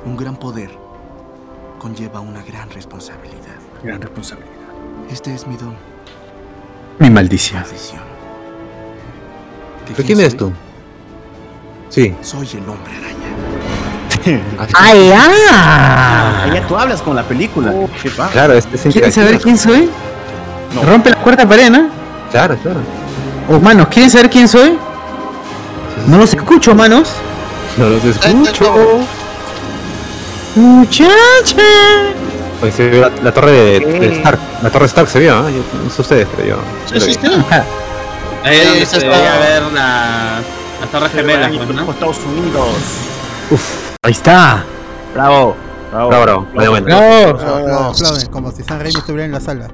Un 0.06 0.16
gran 0.16 0.38
poder 0.38 0.70
conlleva 1.80 2.20
una 2.22 2.44
gran 2.44 2.70
responsabilidad. 2.70 3.56
Gran 3.84 4.00
responsabilidad. 4.02 4.52
Este 5.12 5.34
es 5.34 5.46
mi 5.48 5.56
don. 5.58 5.74
Mi 7.00 7.10
maldición. 7.10 7.62
Maldición. 7.62 8.02
¿Pero 9.88 10.04
quién 10.06 10.20
eres 10.20 10.38
tú? 10.38 10.52
Sí. 11.90 12.14
Soy 12.22 12.48
el 12.54 12.70
hombre 12.70 12.92
araña. 12.96 13.16
¡Ay, 14.74 15.12
Ah, 15.16 16.46
ya 16.54 16.68
tú 16.68 16.76
hablas 16.78 17.02
con 17.02 17.16
la 17.16 17.24
película. 17.24 17.72
¿Qué 18.02 18.10
pasa? 18.10 18.32
Claro, 18.32 18.54
este 18.54 18.76
es 18.76 18.82
¿Quieren 18.94 19.12
saber 19.12 19.40
quién 19.40 19.58
soy? 19.58 19.90
No. 20.74 20.82
Rompe 20.84 21.10
la 21.12 21.18
cuarta 21.18 21.48
pared, 21.48 21.70
¿no? 21.70 21.88
Claro, 22.32 22.58
claro. 22.62 22.80
Oh, 23.50 23.60
manos, 23.60 23.88
¿quieren 23.88 24.10
saber 24.10 24.30
quién 24.30 24.48
soy? 24.48 24.78
No 26.08 26.18
los 26.18 26.34
escucho, 26.34 26.74
manos. 26.76 27.10
No 27.78 27.90
los 27.90 28.04
escucho. 28.04 29.00
Muchacha. 30.56 31.62
Pues 32.60 32.74
se 32.76 32.90
ve 32.90 33.00
la, 33.02 33.12
la 33.24 33.32
torre 33.34 33.52
de, 33.52 33.80
de 33.80 34.14
Stark. 34.18 34.40
La 34.64 34.70
torre 34.70 34.86
Stark 34.86 35.08
se 35.10 35.20
vio, 35.20 35.42
¿no? 35.42 35.50
Yo- 35.50 35.64
no 35.84 35.90
sé 35.90 36.02
ustedes, 36.02 36.28
pero 36.36 36.48
yo. 36.48 36.58
Sí. 37.00 37.18
Ahí 38.44 38.58
es 38.58 38.68
donde 38.70 38.86
se 38.86 39.00
debería 39.00 39.38
ver 39.40 39.64
la, 39.74 40.40
las 40.82 40.90
torres 40.92 41.12
gemelas, 41.12 41.52
pues, 41.56 41.70
¿no? 41.70 41.92
Estados 41.92 42.18
Unidos. 42.26 42.76
Ahí 44.06 44.12
está. 44.12 44.64
Bravo. 45.16 45.56
Bravo. 45.92 46.10
Bravo, 46.10 46.22
bravo. 46.24 46.46
Bravo. 46.54 46.76
Aplauden, 46.76 47.74
aplauden, 47.74 48.28
como 48.30 48.52
si 48.52 48.62
San 48.62 48.80
Raimi 48.80 49.00
estuviera 49.00 49.26
en 49.26 49.32
la 49.32 49.40
sala. 49.40 49.68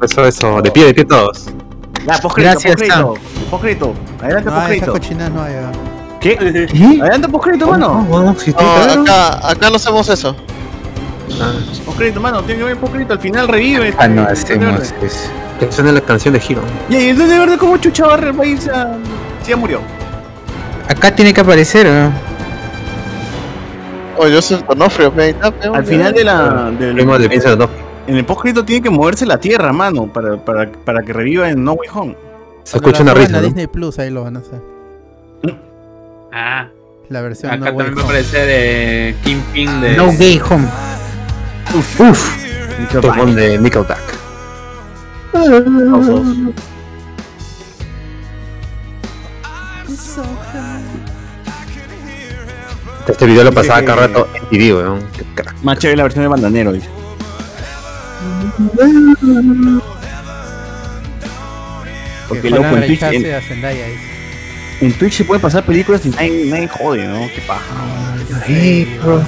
Eso, 0.00 0.24
eso. 0.24 0.62
De 0.62 0.70
pie, 0.70 0.84
de 0.84 0.94
pie 0.94 1.04
todos. 1.04 1.46
Ya, 2.06 2.18
poscrito, 2.18 2.50
Gracias, 2.50 2.76
poscrito. 2.76 3.14
Poscrito. 3.50 3.94
Adelante, 4.22 4.86
No, 4.86 4.92
cochina 4.92 5.28
no 5.28 5.42
hay. 5.42 5.54
ah. 5.54 5.72
¿Qué? 6.20 6.36
Adelante, 7.00 7.28
poscrito, 7.28 7.66
mano. 7.66 8.06
No, 8.08 8.34
claro. 8.36 9.02
acá, 9.02 9.50
acá 9.50 9.68
no 9.68 9.74
hacemos 9.74 10.08
eso. 10.08 10.36
Poscrito, 11.84 12.20
mano. 12.20 12.40
Tiene 12.44 12.60
que 12.60 12.66
ver 12.66 12.76
poscrito. 12.76 13.14
Al 13.14 13.18
final 13.18 13.48
revive. 13.48 13.94
Ah, 13.98 14.06
no, 14.06 14.28
este, 14.28 14.54
hacemos 14.54 14.92
eso. 15.02 15.28
Que 15.58 15.72
suena 15.72 15.90
la 15.90 16.00
canción 16.02 16.34
de 16.34 16.40
Hero. 16.48 16.62
Y 16.88 16.94
ahí, 16.94 17.08
entonces, 17.08 17.34
de 17.34 17.40
verdad, 17.40 17.58
¿cómo 17.58 17.76
chucha 17.78 18.06
va 18.06 18.14
a 18.14 18.98
Si 19.42 19.50
ya 19.50 19.56
murió. 19.56 19.80
Acá 20.88 21.12
tiene 21.12 21.34
que 21.34 21.40
aparecer, 21.40 21.88
¿no? 21.88 22.31
Oh, 24.18 24.28
yo 24.28 24.42
soy 24.42 24.62
Donofrio, 24.68 25.12
pe, 25.12 25.34
Al 25.72 25.84
final 25.84 26.12
de 26.12 26.24
la. 26.24 26.70
del- 26.78 26.96
de 26.96 27.68
en 28.08 28.16
el 28.16 28.24
poscrito 28.24 28.64
tiene 28.64 28.82
que 28.82 28.90
moverse 28.90 29.24
la 29.24 29.38
tierra, 29.38 29.72
mano. 29.72 30.06
Para, 30.12 30.36
para, 30.36 30.70
para 30.70 31.02
que 31.02 31.12
reviva 31.12 31.48
en 31.48 31.62
No 31.62 31.72
Way 31.74 31.88
Home. 31.94 32.16
Se 32.64 32.76
escucha 32.76 33.02
una 33.02 33.14
la 33.14 33.20
risa, 33.20 33.36
a 33.38 33.40
¿no? 33.40 33.46
Disney 33.46 33.66
Plus 33.68 33.98
ahí 33.98 34.10
lo 34.10 34.24
van 34.24 34.36
a 34.36 34.40
hacer. 34.40 34.60
Ah, 36.32 36.68
La 37.08 37.20
versión 37.20 37.52
acá 37.52 37.70
no 37.70 37.76
way 37.76 37.86
también 37.86 37.96
va 37.96 38.00
a 38.00 38.04
home. 38.04 38.12
aparecer 38.18 38.46
eh, 38.50 39.14
Kingpin 39.22 39.80
de. 39.80 39.96
No 39.96 40.06
Gay 40.18 40.40
Home. 40.50 40.66
Uf, 41.74 42.00
uf. 42.00 42.36
Temón 43.00 43.34
de 43.36 43.58
Nickelback. 43.58 44.00
Este 53.08 53.26
video 53.26 53.44
lo 53.44 53.52
pasaba 53.52 53.82
cada 53.84 54.06
rato 54.06 54.28
en 54.34 54.46
TV, 54.46 54.74
weón. 54.74 55.00
Más 55.62 55.78
chévere 55.78 55.96
la 55.96 56.02
versión 56.04 56.24
de 56.24 56.28
bandanero, 56.28 56.72
dice. 56.72 56.88
Porque 62.28 62.42
Que 62.42 62.50
loco, 62.50 62.76
en 62.76 62.86
Twitch, 62.86 63.02
en, 63.02 63.26
en 64.80 64.92
Twitch 64.94 65.12
se 65.14 65.24
pueden 65.24 65.42
pasar 65.42 65.64
películas 65.64 66.06
y 66.06 66.10
nadie, 66.10 66.46
nadie 66.46 66.68
jode, 66.68 67.06
¿no? 67.06 67.26
Qué 67.34 67.42
paja. 67.46 67.62
Hey, 68.46 68.98
bro. 69.02 69.22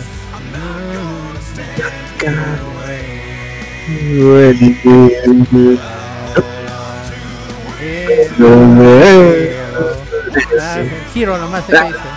Ah, 10.61 10.83
Hero 11.15 11.39
nomás 11.39 11.65
se 11.67 11.73
dice. 11.73 12.14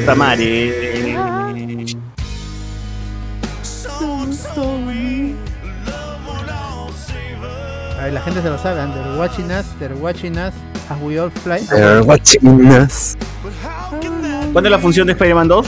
Puta 0.00 0.14
madre. 0.14 1.16
A 7.98 8.04
ver, 8.04 8.12
la 8.12 8.20
gente 8.20 8.42
se 8.42 8.48
lo 8.48 8.58
sabe. 8.58 8.80
They're 8.92 9.18
watching 9.18 9.50
us, 9.50 9.66
they're 9.78 9.94
watching 9.94 10.36
us 10.36 10.52
as 10.90 11.00
we 11.02 11.18
all 11.18 11.30
fly. 11.30 11.60
They're 11.60 12.02
watching 12.02 12.66
us. 12.70 13.16
¿Cuándo 14.52 14.68
es 14.68 14.70
la 14.70 14.78
función 14.78 15.06
de 15.06 15.12
Spider-Man 15.14 15.48
2? 15.48 15.66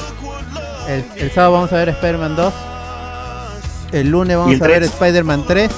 El, 0.89 1.05
el 1.17 1.31
sábado 1.31 1.53
vamos 1.55 1.73
a 1.73 1.77
ver 1.77 1.89
Spider-Man 1.91 2.37
2. 2.37 2.55
El 3.93 4.09
lunes 4.11 4.35
¿Y 4.35 4.37
vamos 4.37 4.55
el 4.55 4.63
a 4.63 4.67
ver 4.67 4.79
3? 4.79 4.91
Spider-Man 4.93 5.45
3. 5.47 5.71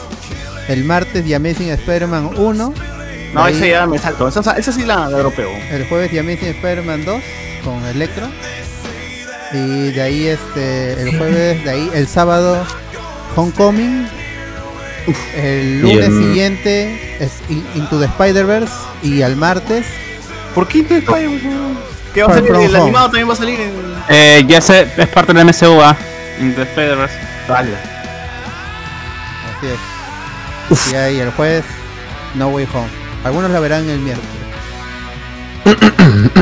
El 0.68 0.84
martes 0.84 1.24
The 1.24 1.34
Amazing 1.34 1.70
Spider-Man 1.70 2.30
1. 2.36 2.74
No, 3.32 3.44
Ahí- 3.44 3.54
esa 3.56 3.66
ya 3.66 3.86
me 3.86 3.98
salto. 3.98 4.26
Esa, 4.28 4.40
esa 4.58 4.72
sí 4.72 4.84
la, 4.84 5.08
la 5.08 5.16
europeo. 5.18 5.50
El 5.70 5.86
jueves 5.88 6.10
The 6.10 6.20
Amazing 6.20 6.48
Spider-Man 6.48 7.04
2 7.04 7.22
con 7.64 7.84
Electro. 7.86 8.26
Y 9.52 9.90
de 9.92 10.02
ahí 10.02 10.26
este 10.28 10.92
el 11.02 11.16
jueves, 11.18 11.64
de 11.64 11.70
ahí 11.70 11.90
el 11.94 12.06
sábado 12.08 12.64
Homecoming. 13.36 14.08
El 15.36 15.66
Y 15.66 15.80
lunes 15.80 16.06
el- 16.08 16.18
siguiente 16.18 17.16
es 17.20 17.32
In- 17.48 17.64
Into 17.74 17.98
the 17.98 18.04
Spider-Verse 18.06 18.72
y 19.02 19.22
al 19.22 19.34
martes 19.34 19.86
¿Por 20.54 20.68
qué 20.68 20.78
Into 20.78 20.94
the 20.94 20.98
Spider-Man? 21.00 21.78
¿Qué 22.14 22.22
va 22.22 22.32
a 22.32 22.34
salir? 22.34 22.50
El 22.50 22.56
Home. 22.74 22.78
animado 22.82 23.06
también 23.06 23.28
va 23.28 23.32
a 23.32 23.36
salir 23.36 23.60
en. 23.60 23.72
Eh, 24.08 24.44
ya 24.48 24.60
sé, 24.60 24.88
es 24.96 25.08
parte 25.08 25.32
del 25.32 25.44
MCU, 25.46 25.80
ah. 25.80 25.96
In 26.40 26.54
the 26.54 26.62
Spider-Verse. 26.62 27.14
Dale. 27.48 27.70
Así 29.58 29.66
es. 29.66 30.92
Y 30.92 30.96
ahí 30.96 31.20
el 31.20 31.30
jueves 31.32 31.64
No 32.34 32.48
Way 32.48 32.66
Home. 32.74 32.88
Algunos 33.24 33.50
la 33.50 33.60
verán 33.60 33.88
el 33.88 33.98
miércoles. 34.00 34.30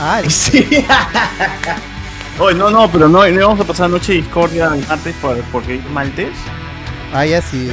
ah, 0.00 0.20
el- 0.24 0.30
Sí. 0.30 0.84
Oye, 2.38 2.54
no, 2.56 2.70
no, 2.70 2.90
pero 2.90 3.08
no, 3.08 3.26
no 3.26 3.46
vamos 3.48 3.60
a 3.60 3.64
pasar 3.64 3.90
noche 3.90 4.12
de 4.12 4.18
discordia 4.22 4.70
el 4.74 4.86
martes 4.86 5.14
por, 5.20 5.36
porque 5.52 5.76
es 5.76 5.90
martes. 5.90 6.30
ah, 7.12 7.24
ya 7.26 7.40
sí. 7.42 7.70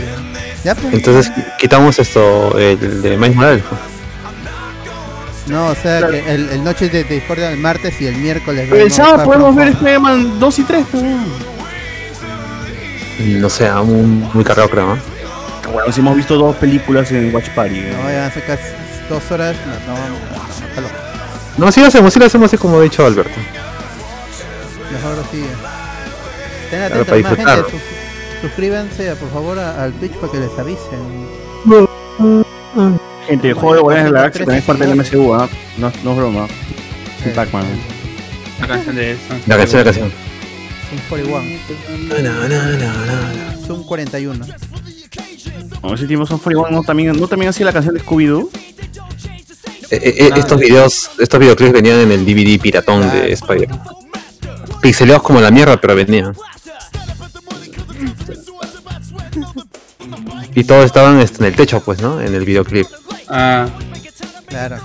Ya 0.64 0.76
pues. 0.76 0.94
Entonces 0.94 1.32
qui- 1.32 1.58
quitamos 1.58 1.98
esto, 2.00 2.58
el 2.58 3.02
de 3.02 3.18
Miles 3.18 3.36
Morales. 3.36 3.64
pues. 3.68 3.82
No, 5.48 5.68
o 5.68 5.76
sea 5.76 6.08
que 6.08 6.20
el, 6.34 6.50
el 6.50 6.64
noche 6.64 6.90
de, 6.90 7.04
de 7.06 7.16
discordia 7.16 7.50
el 7.52 7.58
martes 7.58 8.00
y 8.02 8.06
el 8.06 8.16
miércoles. 8.18 8.68
Pero 8.70 8.84
el 8.84 8.92
sábado 8.92 9.24
podemos 9.24 9.56
ver. 9.56 9.70
Spider-Man 9.70 10.40
2 10.40 10.60
y 10.60 10.64
3. 10.64 10.86
No 13.40 13.50
sé, 13.50 13.72
muy, 13.72 14.02
muy 14.34 14.44
cargado 14.44 14.70
creo, 14.70 14.96
¿no? 14.96 15.19
Bueno, 15.72 15.92
si 15.92 16.00
hemos 16.00 16.16
visto 16.16 16.36
dos 16.36 16.56
películas 16.58 17.12
en 17.12 17.34
Watch 17.34 17.50
Party. 17.50 17.80
¿no? 17.82 18.04
No, 18.04 18.10
ya 18.10 18.26
hace 18.28 18.42
casi 18.42 18.64
dos 19.10 19.30
horas. 19.32 19.56
No, 19.88 19.94
no, 19.94 20.00
no, 20.82 20.82
no. 20.82 21.66
No, 21.66 21.72
sí 21.72 21.82
lo 21.82 21.88
hacemos, 21.88 22.14
sí 22.14 22.20
lo 22.20 22.26
hacemos 22.26 22.46
así 22.48 22.58
como 22.58 22.80
ha 22.80 22.84
dicho 22.84 23.06
Alberto. 23.06 23.38
Mejor 24.92 25.20
así. 25.28 25.44
Estén 26.64 26.80
Claro, 26.80 26.96
atentos, 26.96 27.08
más 27.10 27.18
disfrutar. 27.18 27.56
gente. 27.58 27.72
sus- 27.72 28.42
suscríbanse 28.42 29.16
por 29.18 29.30
favor 29.32 29.60
a- 29.60 29.84
al 29.84 29.94
Twitch 29.94 30.14
para 30.14 30.32
que 30.32 30.40
les 30.40 30.58
avisen. 30.58 31.28
Gente, 33.28 33.48
el 33.50 33.54
juego 33.54 33.76
de 33.76 33.82
Guardianes 33.82 34.12
de 34.12 34.14
la 34.16 34.20
Galaxia 34.22 34.46
también 34.46 34.60
es 34.60 34.66
parte 34.66 34.86
del 34.88 34.96
MCU, 34.98 35.34
¿ah? 35.36 35.50
no, 35.78 35.92
no 36.04 36.12
es 36.12 36.18
broma. 36.18 36.48
Sin 37.24 37.34
Pac-Man. 37.34 37.66
La 38.62 38.68
canción 38.68 38.96
de 38.96 39.12
eso. 39.12 39.22
La 39.46 39.58
canción, 39.58 39.80
la 39.80 39.84
canción. 39.86 40.12
Zoom 40.90 41.02
41. 41.10 41.44
Zoom 43.68 43.84
41. 43.84 44.46
No, 45.84 45.94
ese 45.94 46.08
tiempo 46.08 46.26
son 46.26 46.40
41, 46.40 46.76
¿no 46.76 46.84
también, 46.84 47.20
no 47.20 47.28
también 47.28 47.50
hacía 47.50 47.66
la 47.66 47.74
canción 47.74 47.96
de 47.96 48.02
Scooby-Doo? 48.02 48.50
Eh, 49.92 50.00
eh, 50.04 50.16
eh, 50.18 50.30
estos 50.36 50.60
videos, 50.60 51.10
estos 51.20 51.40
videoclips 51.40 51.74
venían 51.74 52.00
en 52.00 52.12
el 52.12 52.26
DVD 52.26 52.60
piratón 52.62 53.10
de 53.10 53.32
Spider. 53.34 53.70
Pixeleados 54.82 55.24
como 55.24 55.42
la 55.42 55.52
mierda, 55.52 55.80
pero 55.80 55.96
venían. 55.96 56.36
Y 60.56 60.64
todos 60.64 60.84
estaban 60.84 61.20
este, 61.20 61.38
en 61.38 61.46
el 61.46 61.56
techo, 61.56 61.80
pues, 61.80 62.02
¿no? 62.02 62.20
En 62.20 62.34
el 62.34 62.44
videoclip. 62.44 62.88
Ah, 63.30 63.68
Claro. 64.50 64.78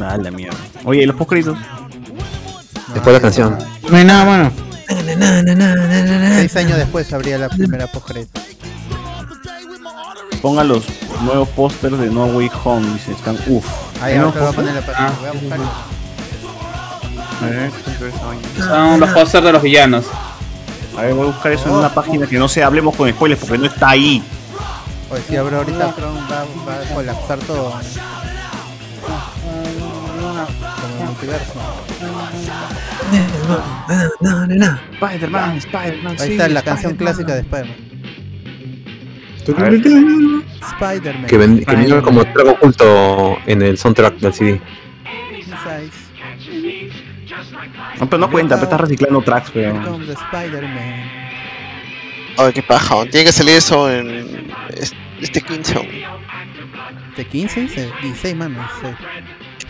Ah, 0.00 0.16
la 0.16 0.30
mierda. 0.30 0.56
Oye, 0.84 1.02
¿y 1.02 1.06
los 1.06 1.16
postcritos? 1.16 1.58
Después 2.94 3.12
la 3.12 3.20
canción. 3.20 3.58
No 3.90 3.96
hay 3.96 4.04
nada, 4.04 4.24
mano. 4.24 4.69
Seis 6.36 6.56
años 6.56 6.78
después 6.78 7.12
habría 7.12 7.38
la 7.38 7.48
primera 7.48 7.86
postcrédito. 7.86 8.40
Pongan 10.42 10.68
los 10.68 10.84
nuevos 11.22 11.48
pósters 11.50 11.98
de 11.98 12.06
No 12.08 12.26
Way 12.26 12.50
Home, 12.64 12.94
dice, 12.94 13.12
están 13.12 13.38
uff. 13.46 13.66
Ahí 14.02 14.16
ahora 14.16 14.40
voy 14.40 14.48
a 14.48 14.52
poner 14.52 14.74
la. 14.74 14.80
Voy 14.80 15.28
a 15.28 15.32
buscarlo. 15.32 15.70
A 17.40 17.46
ver, 17.46 17.72
son 18.58 19.00
los 19.00 19.10
pósters 19.10 19.44
de 19.44 19.52
los 19.52 19.62
villanos. 19.62 20.06
A 20.96 21.02
ver, 21.02 21.14
voy 21.14 21.28
a 21.28 21.32
buscar 21.32 21.52
eso 21.52 21.68
en 21.68 21.74
una 21.74 21.94
página 21.94 22.26
que 22.26 22.38
no 22.38 22.48
se 22.48 22.62
hablemos 22.62 22.96
con 22.96 23.08
spoilers 23.10 23.40
porque 23.40 23.58
no 23.58 23.66
está 23.66 23.90
ahí. 23.90 24.22
Pues 25.08 25.22
si 25.28 25.36
abro 25.36 25.58
ahorita 25.58 25.86
va, 25.86 26.82
a 26.82 26.94
colapsar 26.94 27.38
todo. 27.40 27.72
Como 30.80 31.04
multiverso. 31.06 31.54
Spider-Man, 35.00 35.56
Spider-Man. 35.58 36.16
Ahí 36.18 36.26
sí, 36.26 36.32
está 36.32 36.48
la 36.48 36.62
canción 36.62 36.96
clásica 36.96 37.34
de 37.34 37.40
Spider-Man. 37.40 37.76
Spider-Man. 39.42 41.26
Que, 41.26 41.36
ven- 41.38 41.64
que 41.64 41.76
venía 41.76 42.02
como 42.02 42.24
trago 42.24 42.52
oculto 42.52 43.38
en 43.46 43.62
el 43.62 43.78
soundtrack 43.78 44.16
del 44.18 44.32
CD. 44.34 44.60
No, 47.98 48.08
pero 48.08 48.18
no 48.20 48.30
cuenta, 48.30 48.54
pero 48.56 48.64
estás 48.64 48.80
reciclando 48.80 49.20
tracks, 49.22 49.50
pero. 49.52 49.74
Spider-Man. 50.00 51.10
Ay, 52.38 52.52
qué 52.54 52.62
paja. 52.62 53.04
Tiene 53.06 53.26
que 53.26 53.32
salir 53.32 53.56
eso 53.56 53.90
en 53.90 54.50
es- 54.76 54.92
este 55.20 55.40
15. 55.42 55.74
aún. 55.76 55.88
¿De 57.16 57.24
15? 57.26 57.60
Dice 57.62 57.90
16, 58.02 58.36
mano. 58.36 58.56
16. 58.82 58.96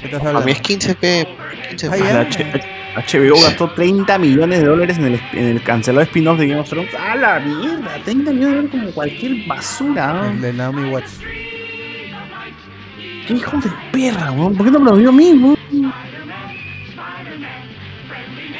¿Qué 0.00 0.06
estás 0.06 0.34
A 0.34 0.40
mí 0.40 0.52
es 0.52 0.60
15, 0.60 0.94
pe. 0.94 1.26
15 1.70 1.86
Ah, 1.88 1.90
pe. 1.90 1.98
ya. 1.98 2.20
H- 2.20 2.79
HBO 2.96 3.40
gastó 3.40 3.70
30 3.70 4.18
millones 4.18 4.60
de 4.60 4.66
dólares 4.66 4.98
en 4.98 5.04
el, 5.04 5.20
en 5.32 5.44
el 5.44 5.62
cancelado 5.62 6.02
spin-off 6.02 6.38
de 6.38 6.48
Game 6.48 6.60
of 6.60 6.68
Thrones. 6.68 6.92
¡A 6.94 7.14
la 7.14 7.38
mierda! 7.40 7.98
30 8.04 8.32
millones 8.32 8.40
de 8.40 8.46
dólares 8.48 8.70
como 8.70 8.90
cualquier 8.92 9.46
basura. 9.46 10.30
El 10.32 10.40
de 10.40 10.52
Naomi 10.52 10.90
Watts. 10.90 11.20
¡Qué 13.26 13.34
hijo 13.34 13.58
de 13.58 13.70
perra, 13.92 14.32
weón! 14.32 14.56
¿Por 14.56 14.66
qué 14.66 14.72
no 14.72 14.80
me 14.80 14.90
lo 14.90 14.96
dio 14.96 15.08
a 15.10 15.12
mí, 15.12 15.32
weón? 15.32 15.94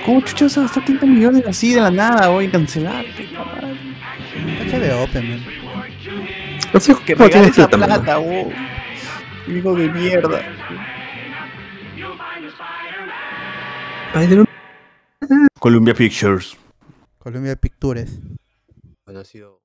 ¿Cómo 0.07 0.21
chucha 0.23 0.45
vas 0.45 0.59
a 0.59 0.63
gastar 0.63 0.85
30 0.85 1.07
millones 1.07 1.45
así 1.47 1.75
de 1.75 1.81
la 1.81 1.91
nada, 1.91 2.29
voy 2.29 2.47
a 2.47 2.51
cancelar? 2.51 3.05
HBO 3.05 5.03
Open, 5.03 5.31
man. 5.31 5.45
Que 7.05 7.17
tienes 7.17 7.59
esa 7.59 7.69
plata, 7.69 7.77
mano. 7.77 7.95
plata, 7.95 8.19
weón. 8.21 8.53
Hijo 9.49 9.75
de 9.75 9.89
mierda. 9.89 10.43
Columbia 15.61 15.95
Pictures. 15.95 16.57
Columbia 17.19 17.55
Pictures. 17.57 18.11
Sido 19.25 19.60